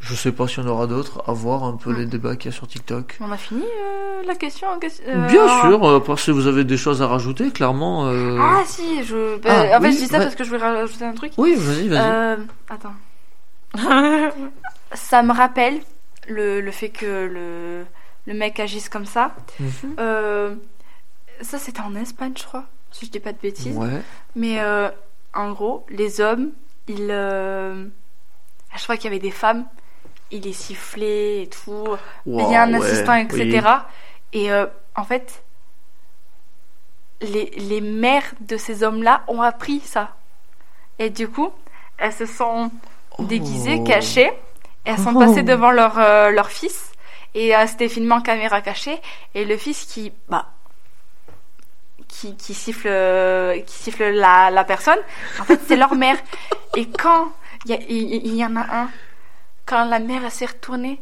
Je 0.00 0.14
sais 0.14 0.30
pas 0.30 0.46
s'il 0.46 0.62
y 0.62 0.66
en 0.66 0.70
aura 0.70 0.86
d'autres. 0.86 1.22
À 1.26 1.32
voir 1.32 1.64
un 1.64 1.76
peu 1.76 1.92
les 1.92 2.06
débats 2.06 2.36
qu'il 2.36 2.50
y 2.50 2.54
a 2.54 2.56
sur 2.56 2.68
TikTok. 2.68 3.16
On 3.20 3.32
a 3.32 3.36
fini 3.36 3.62
euh, 3.64 4.22
la 4.26 4.34
question 4.36 4.68
euh, 4.68 5.26
Bien 5.26 5.60
sûr, 5.60 5.84
euh, 5.84 6.00
parce 6.00 6.26
que 6.26 6.30
vous 6.30 6.46
avez 6.46 6.64
des 6.64 6.76
choses 6.76 7.02
à 7.02 7.08
rajouter, 7.08 7.50
clairement. 7.50 8.06
Ah 8.06 8.62
si, 8.66 9.02
je. 9.04 9.38
bah, 9.38 9.48
Ah, 9.72 9.78
en 9.78 9.80
fait, 9.80 9.88
oui, 9.88 9.92
je 9.94 9.98
dis 9.98 10.06
ça 10.06 10.18
parce 10.20 10.34
que 10.36 10.44
je 10.44 10.50
voulais 10.50 10.62
rajouter 10.62 11.04
un 11.04 11.14
truc. 11.14 11.32
Oui, 11.36 11.54
vas-y, 11.56 11.88
vas-y. 11.88 11.98
Euh, 11.98 12.36
attends. 12.68 12.94
Ça 14.94 15.22
me 15.22 15.32
rappelle 15.32 15.80
le, 16.28 16.60
le 16.60 16.70
fait 16.70 16.88
que 16.88 17.26
le, 17.26 17.86
le 18.26 18.34
mec 18.34 18.58
agisse 18.60 18.88
comme 18.88 19.06
ça. 19.06 19.34
Mhm. 19.60 19.96
Euh, 19.98 20.54
ça, 21.40 21.58
c'était 21.58 21.80
en 21.80 21.94
Espagne, 21.94 22.32
je 22.36 22.44
crois, 22.44 22.64
si 22.90 23.06
je 23.06 23.10
dis 23.10 23.20
pas 23.20 23.32
de 23.32 23.38
bêtises. 23.38 23.76
Ouais. 23.76 24.02
Mais 24.34 24.60
euh, 24.60 24.90
en 25.34 25.52
gros, 25.52 25.84
les 25.90 26.20
hommes, 26.20 26.50
ils. 26.88 27.08
euh, 27.10 27.86
à 28.72 28.76
chaque 28.78 28.86
fois 28.86 28.96
qu'il 28.96 29.04
y 29.04 29.08
avait 29.08 29.18
des 29.18 29.30
femmes, 29.30 29.66
ils 30.30 30.42
les 30.42 30.52
sifflaient 30.52 31.42
et 31.42 31.48
tout, 31.48 31.86
Wow, 32.26 32.48
bien 32.48 32.72
ouais, 32.78 32.84
assistant, 32.86 33.14
etc. 33.14 33.60
oui. 33.64 34.40
Et 34.40 34.52
euh, 34.52 34.66
en 34.94 35.04
fait, 35.04 35.42
les, 37.20 37.46
les 37.56 37.80
mères 37.80 38.32
de 38.40 38.56
ces 38.56 38.82
hommes-là 38.82 39.22
ont 39.28 39.42
appris 39.42 39.80
ça. 39.80 40.16
Et 40.98 41.10
du 41.10 41.28
coup, 41.28 41.50
elles 41.98 42.12
se 42.12 42.26
sont 42.26 42.70
déguisées, 43.18 43.76
Oh. 43.80 43.84
cachées. 43.84 44.32
Et 44.88 44.92
elles 44.92 44.98
sont 44.98 45.12
Oh. 45.14 45.18
passées 45.20 45.42
devant 45.42 45.70
leur, 45.70 45.98
euh, 45.98 46.30
leur 46.30 46.48
fils. 46.50 46.92
Et 47.34 47.54
euh, 47.54 47.66
c'était 47.66 47.88
filmé 47.88 48.12
en 48.14 48.22
caméra 48.22 48.60
cachée. 48.62 48.98
Et 49.34 49.44
le 49.44 49.56
fils 49.58 49.84
qui, 49.84 50.12
bah, 50.28 50.46
qui, 52.08 52.34
qui 52.36 52.54
siffle, 52.54 52.88
euh, 52.88 53.60
qui 53.60 53.74
siffle 53.76 54.04
la, 54.10 54.50
la 54.50 54.64
personne, 54.64 54.98
en 55.40 55.44
fait, 55.44 55.60
c'est 55.68 55.76
leur 55.76 55.94
mère. 55.94 56.16
Et 56.76 56.86
quand 56.88 57.30
il 57.66 57.74
y, 57.90 58.36
y 58.38 58.44
en 58.44 58.56
a 58.56 58.60
un, 58.60 58.90
quand 59.66 59.84
la 59.84 59.98
mère 59.98 60.30
s'est 60.32 60.46
retournée, 60.46 61.00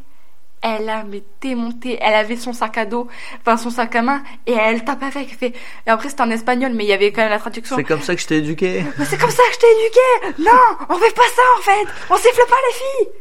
elle 0.62 0.88
avait 0.90 1.22
démonté, 1.40 1.96
elle 2.00 2.14
avait 2.14 2.36
son 2.36 2.52
sac 2.52 2.76
à 2.78 2.86
dos, 2.86 3.06
enfin 3.40 3.56
son 3.56 3.70
sac 3.70 3.94
à 3.94 4.02
main, 4.02 4.22
et 4.46 4.52
elle 4.54 4.84
tape 4.84 5.02
avec. 5.04 5.38
fait- 5.38 5.54
Et 5.86 5.90
après 5.90 6.08
c'était 6.08 6.22
en 6.22 6.30
espagnol, 6.30 6.72
mais 6.74 6.84
il 6.84 6.88
y 6.88 6.92
avait 6.92 7.12
quand 7.12 7.20
même 7.20 7.30
la 7.30 7.38
traduction. 7.38 7.76
C'est 7.76 7.84
comme 7.84 8.00
ça 8.02 8.16
que 8.16 8.20
je 8.22 8.26
t'ai 8.26 8.38
éduqué. 8.38 8.84
Mais 8.98 9.04
c'est 9.04 9.18
comme 9.18 9.30
ça 9.30 9.42
que 9.48 9.54
je 9.54 9.58
t'ai 9.60 9.66
éduqué 9.70 10.42
Non, 10.50 10.86
on 10.88 10.94
fait 10.96 11.14
pas 11.14 11.22
ça 11.36 11.42
en 11.58 11.62
fait 11.62 11.86
On 12.10 12.16
siffle 12.16 12.42
pas 12.48 12.56
les 12.68 12.74
filles 12.74 13.12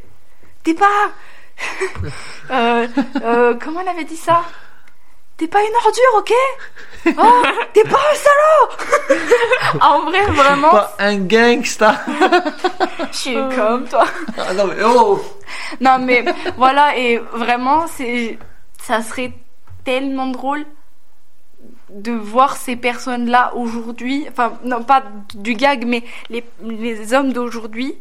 T'es 0.65 0.73
pas... 0.73 1.11
euh, 2.51 2.87
euh, 3.21 3.53
comment 3.63 3.81
elle 3.81 3.89
avait 3.89 4.03
dit 4.03 4.17
ça? 4.17 4.41
T'es 5.37 5.47
pas 5.47 5.59
une 5.61 5.75
ordure, 5.75 6.15
ok? 6.17 6.33
Oh, 7.19 7.43
t'es 7.73 7.83
pas 7.83 7.99
un 7.99 8.15
salaud 8.15 9.79
En 9.81 10.09
vrai, 10.09 10.25
vraiment, 10.31 10.71
Pas 10.71 10.95
un 10.97 11.17
gangsta. 11.17 12.01
je 13.11 13.15
suis 13.15 13.35
comme 13.55 13.87
toi. 13.87 14.05
Ah 14.39 14.53
non 14.55 14.65
mais 14.65 14.83
oh. 14.83 15.21
Non 15.81 15.99
mais 15.99 16.25
voilà 16.57 16.97
et 16.97 17.19
vraiment 17.19 17.85
c'est 17.85 18.39
ça 18.81 19.03
serait 19.03 19.33
tellement 19.83 20.27
drôle 20.27 20.65
de 21.89 22.11
voir 22.11 22.57
ces 22.57 22.75
personnes-là 22.75 23.53
aujourd'hui, 23.55 24.25
enfin 24.29 24.53
non 24.63 24.83
pas 24.83 25.03
du 25.35 25.53
gag 25.53 25.85
mais 25.85 26.03
les, 26.29 26.43
les 26.63 27.13
hommes 27.13 27.33
d'aujourd'hui 27.33 27.95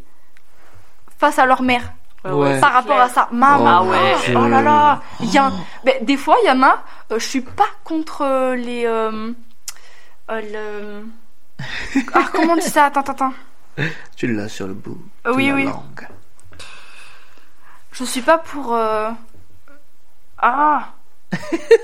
face 1.18 1.38
à 1.38 1.44
leur 1.44 1.60
mère 1.60 1.92
Ouais. 2.24 2.58
par 2.60 2.72
rapport 2.72 2.98
à 3.00 3.08
ça. 3.08 3.28
Maman, 3.32 3.66
Ah 3.66 3.82
ouais. 3.82 4.14
oh, 4.30 4.38
oh 4.44 4.48
là 4.48 4.62
là, 4.62 5.02
il 5.20 5.30
y 5.32 5.38
a 5.38 5.52
ben, 5.84 5.94
des 6.04 6.16
fois 6.16 6.36
il 6.42 6.48
y 6.48 6.50
en 6.50 6.62
a 6.62 6.82
euh, 7.12 7.18
je 7.18 7.26
suis 7.26 7.42
pas 7.42 7.66
contre 7.84 8.22
euh, 8.22 8.54
les 8.56 8.86
euh, 8.86 9.32
euh, 10.30 10.40
le 11.60 11.64
ah 12.14 12.24
comment 12.32 12.54
on 12.54 12.56
dit 12.56 12.62
ça? 12.62 12.86
Attends 12.86 13.00
attends 13.00 13.12
attends 13.76 13.84
Tu 14.16 14.26
l'as 14.32 14.48
sur 14.48 14.66
le 14.66 14.74
bout. 14.74 14.98
de 15.24 15.30
Oui, 15.32 15.48
la 15.48 15.54
oui. 15.54 15.64
langue. 15.64 16.08
Je 17.92 18.04
suis 18.04 18.22
pas 18.22 18.38
pour. 18.38 18.74
euh, 18.74 19.10
Ah 20.38 20.88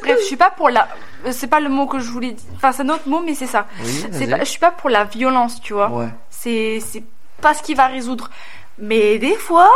Bref, 0.03 0.19
je 0.21 0.25
suis 0.25 0.37
pas 0.37 0.51
pour 0.51 0.71
la. 0.71 0.89
C'est 1.33 1.49
pas 1.49 1.61
le 1.61 1.69
mot 1.69 1.87
que 1.87 1.99
je 1.99 2.11
voulais 2.11 2.33
dire. 2.33 2.51
Enfin, 2.57 2.73
c'est 2.73 2.83
un 2.83 2.89
autre 2.89 3.09
mot, 3.09 3.21
mais 3.25 3.35
c'est 3.35 3.47
ça. 3.47 3.67
Oui, 3.83 4.29
pas... 4.29 4.39
Je 4.41 4.45
suis 4.45 4.59
pas 4.61 4.71
pour 4.71 4.91
la 4.91 5.05
violence, 5.05 5.61
tu 5.61 5.73
vois. 5.73 5.89
Ouais. 5.91 6.09
C'est 6.31 6.81
c'est 6.81 7.03
pas 7.41 7.53
ce 7.55 7.63
qui 7.63 7.75
va 7.75 7.87
résoudre. 7.87 8.31
Mais 8.79 9.19
des 9.19 9.35
fois, 9.37 9.69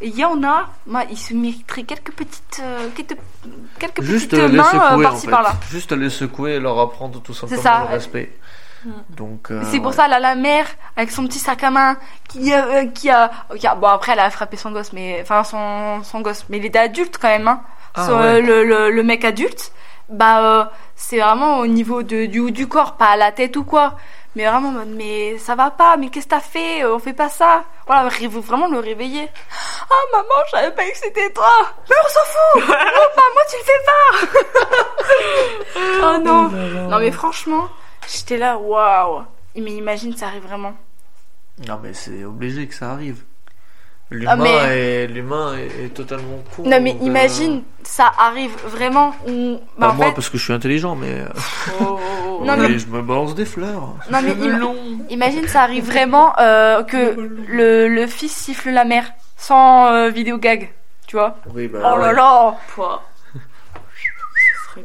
il 0.00 0.16
y 0.16 0.24
en 0.24 0.42
a. 0.44 0.68
Moi, 0.86 1.04
ils 1.10 1.18
se 1.18 1.34
mériteraient 1.34 1.82
quelques 1.84 2.12
petites. 2.12 2.60
euh, 2.62 2.88
quelques, 2.94 3.16
quelques 3.78 4.02
Juste 4.02 4.30
petites 4.30 4.50
les 4.50 4.56
mains 4.56 4.64
secouer 4.64 4.80
euh, 4.80 4.96
en 4.96 5.02
par-ci 5.02 5.24
fait. 5.26 5.30
par-là. 5.30 5.52
Juste 5.70 5.92
les 5.92 6.10
secouer 6.10 6.52
et 6.54 6.60
leur 6.60 6.78
apprendre 6.78 7.20
tout 7.22 7.34
simplement 7.34 7.62
ça. 7.62 7.80
le 7.88 7.94
respect. 7.94 8.32
Donc. 9.10 9.50
euh, 9.50 9.62
C'est 9.70 9.78
pour 9.78 9.88
ouais. 9.88 9.92
ça, 9.96 10.06
là, 10.08 10.20
la 10.20 10.34
mère, 10.36 10.66
avec 10.96 11.10
son 11.10 11.26
petit 11.26 11.38
sac 11.40 11.64
à 11.64 11.70
main, 11.70 11.96
qui, 12.28 12.52
euh, 12.54 12.86
qui, 12.86 13.10
a, 13.10 13.30
qui 13.58 13.66
a- 13.66 13.74
Bon, 13.74 13.88
après, 13.88 14.12
elle 14.12 14.20
a 14.20 14.30
frappé 14.30 14.56
son 14.56 14.70
gosse, 14.70 14.92
mais. 14.92 15.18
Enfin, 15.22 15.42
son, 15.44 16.02
son 16.04 16.20
gosse. 16.20 16.44
Mais 16.48 16.58
il 16.58 16.64
était 16.66 16.78
adulte 16.78 17.18
quand 17.20 17.28
même, 17.28 17.48
hein. 17.48 17.60
Ah, 17.94 18.06
Son- 18.06 18.18
ouais. 18.18 18.40
le, 18.40 18.64
le, 18.64 18.90
le 18.90 19.02
mec 19.02 19.24
adulte. 19.24 19.72
Bah, 20.08 20.40
euh, 20.42 20.64
c'est 20.96 21.18
vraiment 21.18 21.58
au 21.58 21.66
niveau 21.66 22.02
de, 22.02 22.26
du 22.26 22.38
haut 22.40 22.50
du 22.50 22.66
corps, 22.66 22.96
pas 22.96 23.10
à 23.10 23.16
la 23.16 23.30
tête 23.32 23.56
ou 23.56 23.64
quoi. 23.64 23.96
Mais 24.38 24.46
vraiment, 24.46 24.68
en 24.68 24.72
mode, 24.72 24.94
mais 24.94 25.36
ça 25.38 25.56
va 25.56 25.72
pas, 25.72 25.96
mais 25.96 26.10
qu'est-ce 26.10 26.26
que 26.26 26.30
t'as 26.30 26.38
fait 26.38 26.84
On 26.84 27.00
fait 27.00 27.12
pas 27.12 27.28
ça. 27.28 27.64
Voilà, 27.88 28.08
il 28.20 28.30
faut 28.30 28.40
vraiment 28.40 28.68
le 28.68 28.78
réveiller. 28.78 29.28
Ah, 29.90 29.94
maman, 30.12 30.28
je 30.46 30.50
savais 30.52 30.70
pas 30.76 30.88
que 30.88 30.96
c'était 30.96 31.32
toi. 31.32 31.50
Mais 31.90 31.96
on 32.04 32.08
s'en 32.08 32.20
fout. 32.20 32.68
non, 32.68 33.08
pas 33.16 33.22
moi, 33.34 33.42
tu 33.50 33.56
le 33.56 33.64
fais 33.64 33.82
pas. 33.90 34.04
oh 36.04 36.18
non. 36.24 36.48
Non, 36.88 36.98
mais 37.00 37.10
franchement, 37.10 37.68
j'étais 38.08 38.36
là, 38.36 38.56
waouh. 38.58 39.24
Mais 39.56 39.72
imagine, 39.72 40.16
ça 40.16 40.28
arrive 40.28 40.44
vraiment. 40.44 40.74
Non 41.66 41.80
mais 41.82 41.92
c'est 41.92 42.24
obligé 42.24 42.68
que 42.68 42.74
ça 42.74 42.92
arrive. 42.92 43.24
L'humain 44.10 44.32
Ah, 44.32 44.36
mais- 44.36 45.02
est 45.02 45.06
l'humain 45.06 45.54
est, 45.58 45.84
est 45.84 45.88
totalement 45.94 46.42
con. 46.56 46.62
Non, 46.62 46.80
mais 46.80 46.94
de- 46.94 47.04
imagine, 47.04 47.62
ça 47.82 48.10
arrive 48.18 48.52
vraiment. 48.66 49.14
où- 49.26 49.58
Pas 49.78 49.88
Bah, 49.88 49.88
en 49.90 49.94
moi 49.94 50.06
fait, 50.06 50.12
parce 50.14 50.30
que 50.30 50.38
je 50.38 50.44
suis 50.44 50.52
intelligent 50.54 50.94
mais. 50.96 51.12
euh, 51.20 51.28
Oh, 51.82 51.98
Non, 52.44 52.56
mais 52.56 52.68
mais- 52.70 52.78
je 52.78 52.86
me 52.86 53.02
balance 53.02 53.34
des 53.34 53.44
fleurs. 53.44 53.94
Non, 54.10 54.20
mais. 54.22 54.34
Imagine, 55.10 55.46
ça 55.46 55.62
arrive 55.62 55.84
vraiment 55.84 56.32
euh, 56.38 56.82
que 56.84 57.16
le, 57.48 57.88
le 57.88 58.06
fils 58.06 58.32
siffle 58.34 58.70
la 58.70 58.84
mère 58.84 59.04
sans 59.36 59.92
euh, 59.92 60.08
vidéo 60.08 60.38
gag, 60.38 60.70
tu 61.06 61.16
vois. 61.16 61.36
Oui 61.54 61.68
bah. 61.68 61.80
Oh 61.84 61.98
là 61.98 62.08
ouais. 62.08 62.14
là 62.14 62.54
Pouah. 62.74 63.02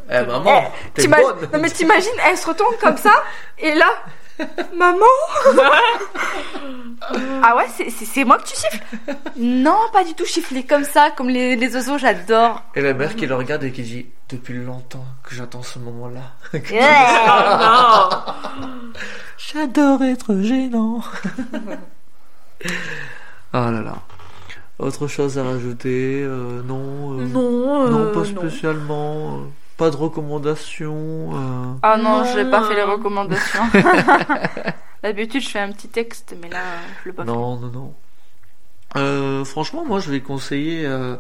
Eh 0.10 0.26
maman, 0.26 0.72
t'es 0.96 1.08
bonne. 1.08 1.22
Non 1.54 1.60
mais 1.62 1.70
t'imagines, 1.70 2.10
elle 2.28 2.38
se 2.38 2.48
retourne 2.48 2.76
comme 2.82 2.98
ça 2.98 3.14
et 3.60 3.76
là, 3.76 3.86
maman. 4.76 5.06
ah 7.44 7.56
ouais, 7.56 7.66
c'est- 7.76 7.90
c'est 7.90 8.06
c'est 8.06 8.24
moi 8.26 8.38
que 8.38 8.44
tu 8.48 8.56
siffles 8.56 8.84
Non, 9.38 9.78
pas 9.92 10.04
du 10.04 10.14
tout 10.14 10.26
siffler 10.26 10.64
comme 10.66 10.84
ça, 10.84 11.10
comme 11.12 11.30
les, 11.30 11.56
les 11.56 11.76
oiseaux, 11.76 11.98
j'adore. 11.98 12.62
Et 12.76 12.82
la 12.82 12.94
mère 12.94 13.16
qui 13.16 13.26
le 13.28 13.36
regarde 13.36 13.64
et 13.64 13.72
qui 13.72 13.84
dit 13.84 14.06
depuis 14.30 14.56
longtemps 14.56 15.06
que 15.24 15.36
j'attends 15.36 15.64
ce 15.64 15.80
moment-là. 15.80 16.22
Oh 16.54 16.58
J'adore 19.38 20.04
être 20.04 20.36
gênant. 20.42 21.02
ah 23.54 23.72
là 23.72 23.82
là. 23.82 23.96
Autre 24.80 25.08
chose 25.08 25.38
à 25.38 25.44
rajouter 25.44 26.24
euh, 26.24 26.62
Non. 26.64 27.20
euh, 27.20 27.26
non. 27.28 27.90
non, 27.90 28.00
euh, 28.00 28.12
pas 28.14 28.26
spécialement. 28.26 29.38
euh, 29.38 29.42
pas 29.84 29.90
de 29.90 29.98
recommandations. 29.98 31.32
euh. 31.34 31.74
Ah 31.82 31.98
non, 31.98 32.20
Non, 32.20 32.24
j'ai 32.34 32.46
pas 32.50 32.64
fait 32.64 32.76
les 32.76 32.84
recommandations. 32.84 33.64
D'habitude, 35.04 35.42
je 35.42 35.50
fais 35.50 35.60
un 35.60 35.74
petit 35.74 35.90
texte, 35.90 36.34
mais 36.42 36.48
là, 36.48 36.60
je 37.04 37.10
l'ai 37.10 37.14
pas 37.14 37.26
Non, 37.26 37.58
non, 37.58 37.68
non. 37.68 37.94
Euh, 38.96 39.44
franchement, 39.44 39.84
moi, 39.84 40.00
je 40.00 40.10
vais 40.10 40.22
conseiller 40.22 40.86
euh, 40.86 41.18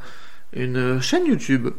une 0.53 1.01
chaîne 1.01 1.25
YouTube. 1.25 1.71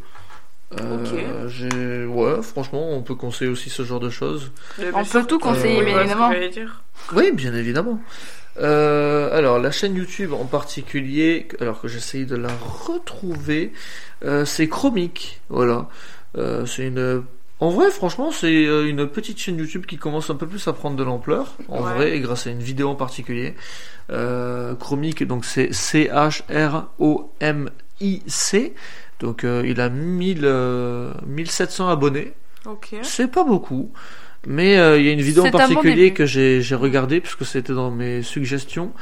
Euh, 0.78 2.06
Ouais, 2.06 2.42
franchement, 2.42 2.90
on 2.90 3.00
peut 3.00 3.14
conseiller 3.14 3.50
aussi 3.50 3.70
ce 3.70 3.82
genre 3.82 4.00
de 4.00 4.10
choses. 4.10 4.52
On 4.92 5.04
peut 5.06 5.24
tout 5.24 5.38
conseiller, 5.38 5.80
Euh, 5.80 5.84
bien 5.84 6.00
évidemment. 6.00 6.30
Oui, 7.14 7.32
bien 7.32 7.54
évidemment. 7.54 7.98
Euh, 8.58 9.36
alors, 9.36 9.58
la 9.58 9.70
chaîne 9.70 9.94
YouTube 9.96 10.32
en 10.34 10.44
particulier, 10.44 11.48
alors 11.60 11.80
que 11.80 11.88
j'essaye 11.88 12.26
de 12.26 12.36
la 12.36 12.50
retrouver, 12.86 13.72
euh, 14.24 14.44
c'est 14.44 14.68
Chromique. 14.68 15.40
Voilà. 15.48 15.86
Euh, 16.36 16.66
c'est 16.66 16.86
une. 16.88 17.22
En 17.60 17.70
vrai, 17.70 17.90
franchement, 17.90 18.30
c'est 18.32 18.66
euh, 18.66 18.88
une 18.88 19.06
petite 19.06 19.38
chaîne 19.38 19.56
YouTube 19.58 19.86
qui 19.86 19.96
commence 19.96 20.28
un 20.28 20.34
peu 20.34 20.46
plus 20.46 20.66
à 20.68 20.72
prendre 20.72 20.96
de 20.96 21.02
l'ampleur. 21.04 21.54
En 21.68 21.82
Ouais. 21.84 21.94
vrai, 21.94 22.16
et 22.16 22.20
grâce 22.20 22.46
à 22.46 22.50
une 22.50 22.58
vidéo 22.60 22.88
en 22.88 22.94
particulier. 22.96 23.54
Euh, 24.10 24.74
Chromique, 24.74 25.22
donc 25.26 25.44
c'est 25.44 25.72
C-H-R-O-M-I-C. 27.34 28.74
Donc, 29.20 29.44
euh, 29.44 29.62
il 29.64 29.80
a 29.80 29.88
1000, 29.88 30.40
euh, 30.44 31.12
1700 31.26 31.88
abonnés. 31.88 32.32
Ok. 32.66 32.94
C'est 33.02 33.28
pas 33.30 33.44
beaucoup, 33.44 33.92
mais 34.46 34.78
euh, 34.78 34.98
il 34.98 35.06
y 35.06 35.08
a 35.08 35.12
une 35.12 35.20
vidéo 35.20 35.44
en 35.44 35.50
bon 35.50 35.58
particulier 35.58 36.12
que 36.12 36.26
j'ai 36.26 36.60
j'ai 36.62 36.74
regardé 36.74 37.20
puisque 37.20 37.44
c'était 37.44 37.72
dans 37.72 37.90
mes 37.90 38.22
suggestions. 38.22 38.92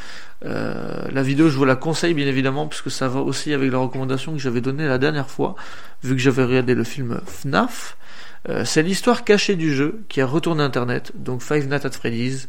Euh, 0.45 1.09
la 1.13 1.23
vidéo, 1.23 1.49
je 1.49 1.57
vous 1.57 1.65
la 1.65 1.77
conseille 1.77 2.15
bien 2.15 2.27
évidemment 2.27 2.67
puisque 2.67 2.91
ça 2.91 3.09
va 3.09 3.21
aussi 3.21 3.53
avec 3.53 3.71
la 3.71 3.79
recommandation 3.79 4.33
que 4.33 4.39
j'avais 4.39 4.61
donnée 4.61 4.87
la 4.87 4.99
dernière 4.99 5.29
fois, 5.29 5.55
vu 6.03 6.15
que 6.15 6.21
j'avais 6.21 6.45
regardé 6.45 6.75
le 6.75 6.85
film 6.85 7.21
FNAF. 7.27 7.97
Euh, 8.49 8.65
c'est 8.65 8.83
l'histoire 8.83 9.25
cachée 9.25 9.55
du 9.55 9.73
jeu 9.73 10.03
qui 10.09 10.21
a 10.21 10.27
retourné 10.27 10.63
Internet, 10.63 11.13
donc 11.15 11.43
Five 11.43 11.69
Nights 11.69 11.85
at 11.85 11.93
Freddy's, 11.93 12.49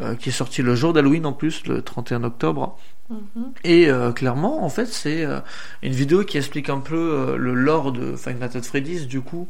euh, 0.00 0.16
qui 0.16 0.30
est 0.30 0.32
sorti 0.32 0.62
le 0.62 0.74
jour 0.74 0.92
d'Halloween 0.92 1.26
en 1.26 1.32
plus, 1.32 1.64
le 1.66 1.82
31 1.82 2.24
octobre. 2.24 2.76
Mhm. 3.10 3.52
Et 3.64 3.88
euh, 3.88 4.12
clairement, 4.12 4.64
en 4.64 4.68
fait, 4.68 4.86
c'est 4.86 5.24
euh, 5.24 5.40
une 5.82 5.92
vidéo 5.92 6.24
qui 6.24 6.36
explique 6.36 6.68
un 6.68 6.80
peu 6.80 6.96
euh, 6.96 7.36
le 7.36 7.54
lore 7.54 7.92
de 7.92 8.16
Five 8.16 8.38
Nights 8.38 8.56
at 8.56 8.62
Freddy's, 8.62 9.06
du 9.06 9.20
coup. 9.20 9.48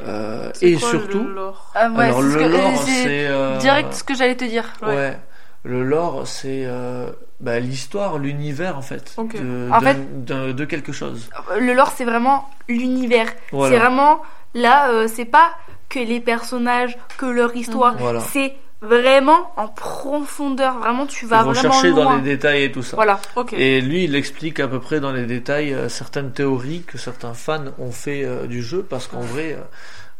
Euh, 0.00 0.50
et 0.60 0.76
quoi, 0.76 0.90
surtout, 0.90 1.24
le 1.24 1.32
lore? 1.34 1.72
Ah 1.74 1.88
ouais, 1.90 2.04
alors 2.04 2.22
le 2.22 2.34
que- 2.34 2.44
lore, 2.44 2.82
c'est 2.84 3.26
euh, 3.28 3.56
direct 3.58 3.92
ce 3.94 4.04
que 4.04 4.14
j'allais 4.14 4.36
te 4.36 4.44
dire. 4.44 4.64
ouais. 4.82 4.88
Ouais. 4.88 5.18
Le 5.64 5.82
lore, 5.82 6.28
c'est 6.28 6.62
euh, 6.64 7.10
bah, 7.40 7.58
l'histoire, 7.58 8.18
l'univers 8.18 8.76
en 8.78 8.82
fait, 8.82 9.16
de, 9.18 9.68
En 9.72 9.80
fait- 9.80 10.24
de 10.24 10.64
quelque 10.64 10.92
chose. 10.92 11.28
Le 11.58 11.72
lore, 11.72 11.92
c'est 11.96 12.04
vraiment 12.04 12.48
l'univers. 12.68 13.26
Voilà. 13.50 13.74
C'est 13.74 13.80
vraiment 13.80 14.20
là, 14.54 14.90
euh, 14.90 15.08
c'est 15.12 15.24
pas 15.24 15.50
que 15.88 15.98
les 15.98 16.20
personnages, 16.20 16.96
que 17.18 17.26
leur 17.26 17.56
histoire. 17.56 17.96
Voilà. 17.98 18.20
C'est 18.20 18.54
vraiment 18.82 19.52
en 19.56 19.68
profondeur. 19.68 20.78
Vraiment, 20.78 21.06
tu 21.06 21.24
Ils 21.24 21.28
vas 21.28 21.42
vont 21.42 21.52
vraiment 21.52 21.72
chercher 21.72 21.90
loin. 21.90 22.04
dans 22.04 22.16
les 22.16 22.22
détails 22.22 22.64
et 22.64 22.72
tout 22.72 22.82
ça. 22.82 22.96
Voilà. 22.96 23.18
Ok. 23.36 23.52
Et 23.54 23.80
lui, 23.80 24.04
il 24.04 24.14
explique 24.14 24.60
à 24.60 24.68
peu 24.68 24.80
près 24.80 25.00
dans 25.00 25.12
les 25.12 25.26
détails 25.26 25.72
euh, 25.72 25.88
certaines 25.88 26.32
théories 26.32 26.82
que 26.82 26.98
certains 26.98 27.34
fans 27.34 27.64
ont 27.78 27.92
fait 27.92 28.24
euh, 28.24 28.46
du 28.46 28.62
jeu, 28.62 28.82
parce 28.88 29.06
qu'en 29.06 29.20
vrai, 29.20 29.56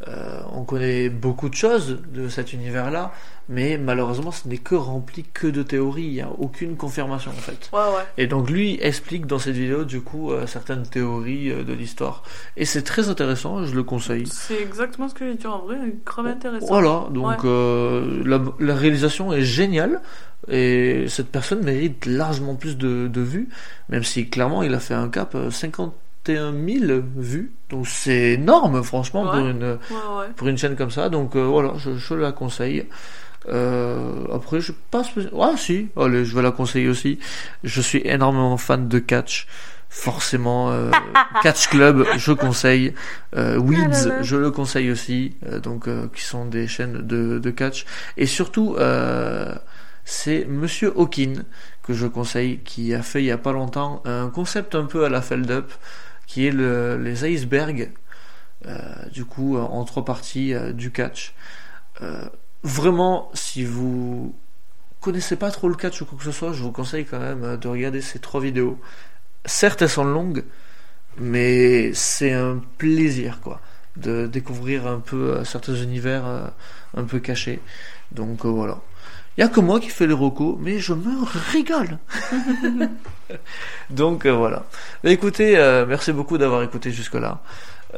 euh, 0.09 0.41
on 0.53 0.65
connaît 0.65 1.09
beaucoup 1.09 1.49
de 1.49 1.55
choses 1.55 2.01
de 2.13 2.29
cet 2.29 2.53
univers-là, 2.53 3.13
mais 3.49 3.79
malheureusement, 3.79 4.33
ce 4.33 4.49
n'est 4.49 4.59
que 4.59 4.75
rempli 4.75 5.25
que 5.33 5.47
de 5.47 5.63
théories. 5.63 6.05
Il 6.05 6.13
n'y 6.15 6.21
a 6.21 6.29
aucune 6.39 6.77
confirmation 6.77 7.31
en 7.31 7.35
fait. 7.35 7.71
Ouais, 7.73 7.79
ouais. 7.79 8.05
Et 8.19 8.27
donc 8.27 8.51
lui 8.51 8.79
explique 8.83 9.27
dans 9.27 9.39
cette 9.39 9.55
vidéo 9.55 9.85
du 9.85 10.01
coup 10.01 10.33
euh, 10.33 10.47
certaines 10.47 10.83
théories 10.85 11.51
euh, 11.51 11.63
de 11.65 11.73
l'histoire. 11.73 12.23
Et 12.57 12.65
c'est 12.65 12.83
très 12.83 13.09
intéressant, 13.09 13.65
je 13.65 13.75
le 13.75 13.83
conseille. 13.83 14.27
C'est 14.27 14.61
exactement 14.61 15.09
ce 15.09 15.15
que 15.15 15.25
j'ai 15.27 15.35
dit 15.37 15.47
en 15.47 15.59
vrai, 15.61 15.77
grave 16.05 16.27
intéressant. 16.27 16.67
Voilà, 16.67 17.07
donc 17.11 17.27
Ouais. 17.27 17.37
euh, 17.51 18.23
la, 18.25 18.41
la 18.59 18.75
réalisation 18.75 19.33
est 19.33 19.43
géniale 19.43 20.01
et 20.49 21.07
cette 21.09 21.29
personne 21.29 21.63
mérite 21.65 22.07
largement 22.07 22.55
plus 22.55 22.77
de, 22.77 23.09
de 23.09 23.21
vues, 23.21 23.49
même 23.89 24.05
si 24.05 24.29
clairement 24.29 24.63
il 24.63 24.75
a 24.75 24.81
fait 24.81 24.95
un 24.95 25.09
cap 25.09 25.35
euh, 25.35 25.51
51 25.51 26.53
000 26.53 27.01
vues, 27.17 27.53
donc 27.71 27.87
c'est 27.87 28.33
énorme 28.35 28.83
franchement 28.83 29.25
pour, 29.25 29.35
une, 29.37 29.63
Ouais, 29.63 30.19
ouais. 30.19 30.27
pour 30.37 30.49
une 30.49 30.59
chaîne 30.59 30.77
comme 30.77 30.91
ça, 30.91 31.09
donc 31.09 31.37
euh, 31.37 31.45
voilà, 31.45 31.73
je, 31.79 31.97
je 31.97 32.15
la 32.15 32.33
conseille. 32.33 32.87
Euh, 33.49 34.25
après, 34.35 34.61
je 34.61 34.73
passe. 34.91 35.09
Ah, 35.41 35.55
si, 35.57 35.89
allez, 35.97 36.25
je 36.25 36.35
vais 36.35 36.43
la 36.43 36.51
conseiller 36.53 36.89
aussi. 36.89 37.19
Je 37.65 37.81
suis 37.81 38.03
énormément 38.05 38.57
fan 38.57 38.89
de 38.89 38.99
catch. 38.99 39.47
forcément 39.89 40.71
euh, 40.73 40.91
Catch 41.43 41.69
Club, 41.69 42.05
je 42.17 42.33
conseille. 42.33 42.93
Euh, 43.37 43.57
Weeds, 43.57 44.11
Ah 44.11 44.23
je 44.23 44.37
le 44.37 44.51
conseille 44.51 44.91
aussi. 44.91 45.37
euh, 45.47 45.61
donc, 45.61 45.89
euh, 45.89 46.09
qui 46.15 46.23
sont 46.23 46.45
des 46.47 46.67
chaînes 46.67 47.07
de, 47.07 47.39
de 47.39 47.51
catch. 47.51 47.87
Et 48.17 48.27
surtout, 48.27 48.75
euh, 48.79 49.55
c'est 50.05 50.45
Monsieur 50.47 50.93
Hawkin 50.97 51.45
que 51.83 51.95
je 51.95 52.07
conseille, 52.09 52.59
qui 52.65 52.95
a 52.95 53.03
fait 53.03 53.23
il 53.23 53.27
y 53.27 53.31
a 53.31 53.39
pas 53.39 53.53
longtemps 53.53 54.03
un 54.07 54.29
concept 54.29 54.75
un 54.75 54.85
peu 54.87 55.05
à 55.05 55.09
la 55.09 55.23
Feld 55.23 55.51
Up, 55.51 55.73
qui 56.27 56.47
est 56.47 56.51
le, 56.51 56.97
les 56.99 57.25
icebergs. 57.25 57.93
euh, 58.67 58.79
du 59.13 59.25
coup, 59.25 59.57
en 59.57 59.85
trois 59.85 60.05
parties 60.05 60.53
euh, 60.55 60.73
du 60.73 60.91
catch. 60.91 61.33
Vraiment, 62.63 63.31
si 63.35 63.65
vous 63.65 64.35
connaissez 65.01 65.37
pas 65.37 65.53
trop 65.53 65.69
le 65.69 65.77
catch 65.77 66.03
ou 66.03 66.05
quoi 66.05 66.19
que 66.19 66.25
ce 66.25 66.33
soit, 66.33 66.53
je 66.53 66.63
vous 66.63 66.73
conseille 66.73 67.05
quand 67.05 67.21
même 67.21 67.45
euh, 67.45 67.57
de 67.57 67.69
regarder 67.69 68.01
ces 68.01 68.19
trois 68.19 68.41
vidéos. 68.41 68.77
Certes, 69.45 69.83
elles 69.83 69.89
sont 69.89 70.05
longues, 70.05 70.45
mais 71.19 71.93
c'est 71.95 72.33
un 72.33 72.61
plaisir, 72.79 73.41
quoi, 73.41 73.61
de 73.97 74.27
découvrir 74.27 74.89
un 74.89 74.99
peu 74.99 75.37
euh, 75.37 75.45
certains 75.45 75.77
univers 75.77 76.27
euh, 76.27 76.49
un 76.97 77.05
peu 77.05 77.21
cachés. 77.21 77.61
Donc 78.11 78.45
voilà. 78.45 78.81
Il 79.37 79.43
y 79.43 79.45
a 79.45 79.49
que 79.49 79.61
moi 79.61 79.79
qui 79.79 79.91
fais 79.91 80.09
les 80.09 80.15
recos, 80.15 80.57
mais 80.59 80.81
je 80.81 80.95
me 80.95 81.23
régale. 81.53 81.99
Donc 83.91 84.27
voilà. 84.27 84.65
Écoutez, 85.05 85.57
merci 85.87 86.13
beaucoup 86.13 86.39
d'avoir 86.39 86.63
écouté 86.63 86.91
jusque-là. 86.91 87.43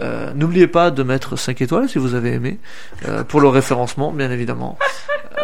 Euh, 0.01 0.33
N'oubliez 0.35 0.67
pas 0.67 0.91
de 0.91 1.03
mettre 1.03 1.37
5 1.37 1.61
étoiles 1.61 1.89
si 1.89 1.99
vous 1.99 2.15
avez 2.15 2.33
aimé, 2.33 2.59
euh, 3.07 3.25
pour 3.25 3.41
le 3.41 3.49
référencement, 3.49 4.13
bien 4.13 4.31
évidemment. 4.31 4.79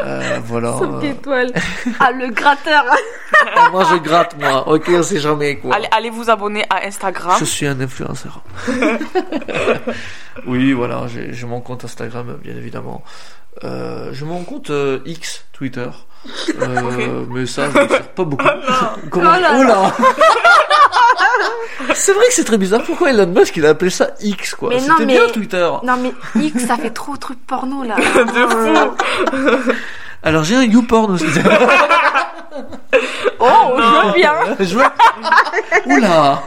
Euh, 0.05 0.39
voilà. 0.45 0.73
Cinq 0.73 0.85
euh, 0.85 1.01
étoiles. 1.03 1.53
Ah, 2.01 2.11
le 2.11 2.29
gratteur. 2.31 2.85
moi 3.71 3.85
je 3.91 3.97
gratte, 3.97 4.37
moi. 4.39 4.69
Ok, 4.69 4.91
on 4.91 5.03
sait 5.03 5.21
jamais 5.21 5.57
quoi. 5.57 5.75
Allez, 5.75 5.89
allez 5.91 6.11
vous 6.11 6.29
abonner 6.31 6.65
à 6.71 6.87
Instagram. 6.87 7.37
Je 7.39 7.45
suis 7.45 7.67
un 7.67 7.81
influenceur. 7.81 8.43
oui, 10.47 10.73
voilà, 10.73 11.07
j'ai 11.07 11.33
j'ai 11.33 11.47
mon 11.47 11.61
compte 11.61 11.85
Instagram, 11.85 12.39
bien 12.43 12.57
évidemment. 12.57 13.03
Euh, 13.63 14.13
j'ai 14.13 14.25
mon 14.25 14.43
compte 14.43 14.71
euh, 14.71 14.99
X, 15.07 15.45
Twitter. 15.53 15.89
Euh, 16.61 17.25
Mais 17.31 17.47
ça, 17.47 17.71
je 17.71 17.79
ne 17.79 17.89
sers 17.89 18.09
pas 18.09 18.25
beaucoup. 18.25 18.45
Comment... 19.11 19.31
Oh 19.37 19.41
là 19.41 19.55
Oh 19.57 19.63
là 19.63 19.93
C'est 21.95 22.13
vrai 22.13 22.25
que 22.29 22.35
c'est 22.35 22.45
très 22.45 22.59
bizarre. 22.59 22.83
Pourquoi 22.85 23.11
Elon 23.11 23.27
Musk 23.27 23.57
il 23.57 23.67
a 23.67 23.71
appelé 23.71 23.91
ça 23.91 24.09
X 24.21 24.55
quoi 24.55 24.71
C'était 24.79 24.93
mais- 25.07 25.15
bien 25.15 25.29
Twitter. 25.29 25.69
Non, 25.83 25.95
mais 25.97 26.13
X, 26.43 26.65
ça 26.67 26.77
fait 26.77 26.91
trop 26.91 27.17
truc 27.17 27.39
porno, 27.47 27.83
là. 27.83 27.97
De 28.15 29.33
fou. 29.63 29.73
Alors 30.23 30.45
j'ai 30.45 30.57
un 30.57 30.63
YouPorn 30.65 31.13
aussi. 31.13 31.25
Oh, 33.41 33.73
je 33.77 34.07
veux 34.07 34.13
bien. 34.15 34.33
Je 34.61 34.77
veux- 34.79 34.85
Oula 35.87 36.43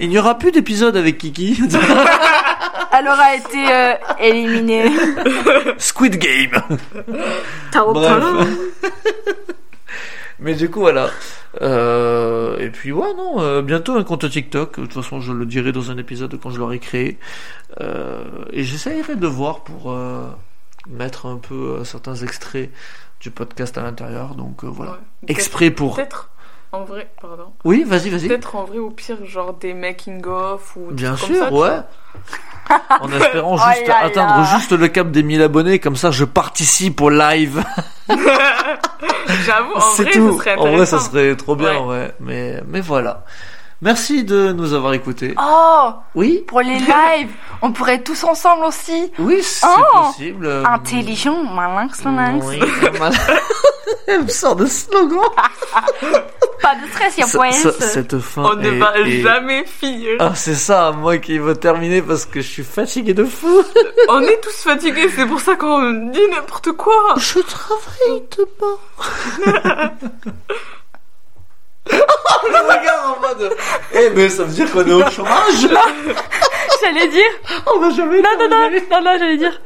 Il 0.00 0.08
n'y 0.08 0.18
aura 0.18 0.36
plus 0.36 0.50
d'épisode 0.50 0.96
avec 0.96 1.18
Kiki. 1.18 1.62
Elle 2.92 3.06
aura 3.06 3.34
été 3.36 3.72
euh, 3.72 3.94
éliminée. 4.18 4.90
Squid 5.78 6.16
Game. 6.18 6.60
Bref. 7.72 8.22
Mais 10.40 10.54
du 10.54 10.68
coup, 10.68 10.80
voilà. 10.80 11.10
Euh, 11.60 12.58
et 12.58 12.70
puis, 12.70 12.92
ouais, 12.92 13.12
non, 13.14 13.40
euh, 13.40 13.62
bientôt 13.62 13.96
un 13.96 14.04
compte 14.04 14.28
TikTok. 14.28 14.78
De 14.80 14.86
toute 14.86 14.94
façon, 14.94 15.20
je 15.20 15.32
le 15.32 15.46
dirai 15.46 15.72
dans 15.72 15.90
un 15.90 15.98
épisode 15.98 16.38
quand 16.40 16.50
je 16.50 16.58
l'aurai 16.58 16.78
créé. 16.78 17.18
Euh, 17.80 18.24
et 18.52 18.64
j'essayerai 18.64 19.16
de 19.16 19.26
voir 19.26 19.60
pour 19.60 19.90
euh, 19.90 20.28
mettre 20.88 21.26
un 21.26 21.36
peu 21.36 21.78
euh, 21.80 21.84
certains 21.84 22.14
extraits 22.16 22.70
du 23.20 23.30
podcast 23.30 23.76
à 23.78 23.82
l'intérieur. 23.82 24.34
Donc, 24.34 24.64
euh, 24.64 24.68
voilà. 24.68 24.92
Ouais. 24.92 24.98
Exprès 25.28 25.70
pour. 25.70 25.96
Peut-être, 25.96 26.30
en 26.72 26.84
vrai, 26.84 27.10
pardon. 27.20 27.52
Oui, 27.64 27.84
vas-y, 27.84 28.10
vas-y. 28.10 28.28
Peut-être 28.28 28.54
en 28.54 28.64
vrai, 28.64 28.78
au 28.78 28.90
pire, 28.90 29.24
genre 29.26 29.54
des 29.54 29.74
making-of 29.74 30.76
ou 30.76 30.88
des 30.90 30.94
Bien 31.02 31.16
comme 31.16 31.34
sûr, 31.34 31.44
ça, 31.44 31.52
ouais. 31.52 31.80
En 33.00 33.10
espérant 33.10 33.56
Oh 33.60 33.70
juste 33.74 33.88
là 33.88 33.96
atteindre 34.04 34.36
là. 34.42 34.56
juste 34.56 34.70
le 34.72 34.86
cap 34.86 35.10
des 35.10 35.24
1000 35.24 35.42
abonnés, 35.42 35.80
comme 35.80 35.96
ça 35.96 36.12
je 36.12 36.24
participe 36.24 37.00
au 37.00 37.10
live. 37.10 37.64
J'avoue, 39.44 39.74
en 39.74 39.80
C'est 39.80 40.02
vrai, 40.04 40.12
tout. 40.12 40.32
ce 40.32 40.38
serait 40.38 40.56
en 40.56 40.72
vrai, 40.72 40.86
ça 40.86 40.98
serait 40.98 41.34
trop 41.36 41.56
bien, 41.56 41.80
Ouais. 41.80 41.86
ouais. 41.86 42.14
Mais, 42.20 42.60
mais 42.66 42.80
voilà. 42.80 43.24
Merci 43.82 44.24
de 44.24 44.52
nous 44.52 44.74
avoir 44.74 44.92
écoutés. 44.92 45.34
Oh, 45.40 45.90
Oui, 46.14 46.44
pour 46.46 46.60
les 46.60 46.78
lives, 46.78 47.32
on 47.62 47.72
pourrait 47.72 48.02
tous 48.02 48.24
ensemble 48.24 48.64
aussi. 48.66 49.10
oui, 49.18 49.42
c'est 49.42 49.66
Oh 49.66 49.98
possible. 50.08 50.46
Intelligent, 50.66 51.42
malin, 51.44 51.88
malin. 52.04 52.38
Oui, 52.42 52.60
Elle 54.06 54.24
me 54.24 54.28
sort 54.28 54.56
de 54.56 54.66
slogan. 54.66 55.20
Pas 56.62 56.74
de 56.74 56.86
stress, 56.90 57.16
y'a 57.16 57.26
Ça- 57.26 57.38
point 57.38 57.52
ça- 57.52 57.72
cette 57.72 58.18
fin 58.18 58.42
On 58.44 58.54
ne 58.56 58.66
est- 58.68 58.78
va 58.78 58.98
est- 58.98 59.22
jamais 59.22 59.64
finir. 59.64 60.16
Ah, 60.18 60.32
c'est 60.34 60.54
ça, 60.56 60.92
moi 60.92 61.16
qui 61.18 61.38
veux 61.38 61.54
terminer 61.56 62.02
parce 62.02 62.26
que 62.26 62.42
je 62.42 62.48
suis 62.48 62.64
fatigué 62.64 63.14
de 63.14 63.24
fou. 63.24 63.62
On 64.10 64.20
est 64.20 64.40
tous 64.42 64.62
fatigués, 64.62 65.08
c'est 65.16 65.24
pour 65.26 65.40
ça 65.40 65.56
qu'on 65.56 66.10
dit 66.10 66.20
n'importe 66.30 66.72
quoi. 66.72 67.14
Je 67.16 67.38
travaille 67.38 68.22
demain. 68.36 69.92
Oh, 72.42 72.48
le 72.48 72.58
regard 72.58 73.16
en 73.16 73.20
mode. 73.20 73.56
Eh, 73.92 74.10
mais 74.14 74.28
ça 74.28 74.44
veut 74.44 74.52
dire 74.52 74.70
qu'on 74.70 74.86
est 74.86 74.92
au 74.92 75.10
chômage. 75.10 75.68
J'allais 76.82 77.08
dire. 77.08 77.30
On 77.74 77.78
va 77.80 77.90
jamais. 77.90 78.20
Non, 78.22 78.30
non, 78.38 78.48
non, 78.48 78.70
non, 78.90 79.00
non, 79.02 79.16
j'allais 79.18 79.36
dire. 79.36 79.60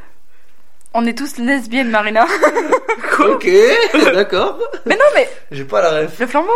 On 0.95 1.07
est 1.07 1.16
tous 1.16 1.37
lesbiennes, 1.39 1.91
Marina. 1.91 2.27
Ok, 3.20 3.49
d'accord. 4.12 4.59
Mais 4.87 4.97
non, 4.97 5.05
mais 5.14 5.29
J'ai 5.53 5.64
pas 5.64 5.81
la 5.83 6.01
ref. 6.03 6.18
le 6.18 6.27
flambeau. 6.27 6.51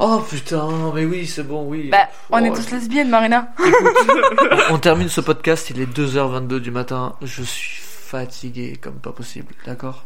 Oh 0.00 0.18
putain, 0.28 0.66
mais 0.94 1.04
oui, 1.04 1.26
c'est 1.26 1.42
bon, 1.46 1.64
oui. 1.68 1.90
Bah, 1.90 2.08
on 2.30 2.42
Oh, 2.42 2.44
est 2.46 2.50
tous 2.56 2.70
lesbiennes, 2.72 3.10
Marina. 3.10 3.48
On 4.70 4.78
termine 4.78 5.08
ce 5.08 5.20
podcast, 5.20 5.70
il 5.70 5.80
est 5.80 5.86
2h22 5.86 6.58
du 6.58 6.70
matin. 6.70 7.14
Je 7.22 7.42
suis 7.42 7.82
fatigué 8.10 8.78
comme 8.82 9.00
pas 9.00 9.10
possible, 9.10 9.52
d'accord? 9.66 10.04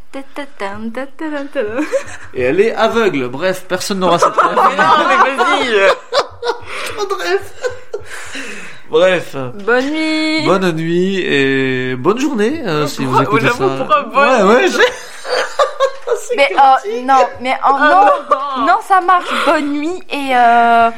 Et 2.33 2.41
elle 2.41 2.59
est 2.59 2.73
aveugle, 2.73 3.27
bref, 3.27 3.65
personne 3.67 3.99
n'aura 3.99 4.17
cette 4.19 4.35
non, 4.35 5.07
mais 5.07 5.35
vas-y. 5.35 5.71
Bref. 7.09 7.53
Bref. 8.89 9.35
Bonne 9.65 9.89
nuit. 9.91 10.45
Bonne 10.45 10.71
nuit 10.71 11.19
et 11.19 11.95
bonne 11.95 12.19
journée 12.19 12.61
euh, 12.65 12.87
si 12.87 13.05
vous 13.05 13.21
écoutez 13.21 13.49
ça. 13.49 13.65
ouais, 13.65 14.43
ouais, 14.43 14.67
j'ai- 14.67 16.35
Mais 16.35 16.49
oh, 16.55 16.75
non, 17.05 17.25
mais 17.41 17.55
oh, 17.67 17.77
non, 17.79 18.65
non, 18.65 18.77
ça 18.87 19.01
marche. 19.01 19.25
Bonne 19.45 19.71
nuit 19.73 20.01
et 20.09 20.35
euh, 20.35 20.89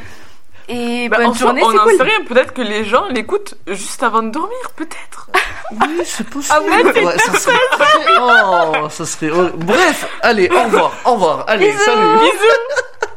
et 0.70 1.10
Bah, 1.10 1.18
bonne 1.18 1.28
en 1.28 1.34
soi, 1.34 1.48
journée, 1.48 1.62
on 1.64 1.72
c'est 1.72 1.78
cool. 1.78 1.98
sait 1.98 2.04
rien. 2.04 2.24
Peut-être 2.26 2.54
que 2.54 2.62
les 2.62 2.86
gens 2.86 3.06
l'écoutent 3.10 3.56
juste 3.68 4.02
avant 4.04 4.24
de 4.24 4.30
dormir, 4.30 4.58
peut-être. 4.76 5.30
Oui, 5.72 6.02
c'est 6.06 6.30
possible. 6.30 6.56
Ah 6.56 6.62
ouais, 6.62 6.92
c'est 6.94 7.04
Ouais, 7.06 7.18
ça 7.18 7.34
serait... 7.40 7.56
Oh, 8.22 8.90
ça 8.90 9.06
serait... 9.06 9.30
Bref, 9.56 10.08
allez, 10.22 10.48
au 10.50 10.64
revoir, 10.66 10.92
au 11.06 11.14
revoir. 11.14 11.46
Allez, 11.48 11.72
Bisous. 11.72 11.84
salut. 11.84 12.20
Bisous. 12.20 12.84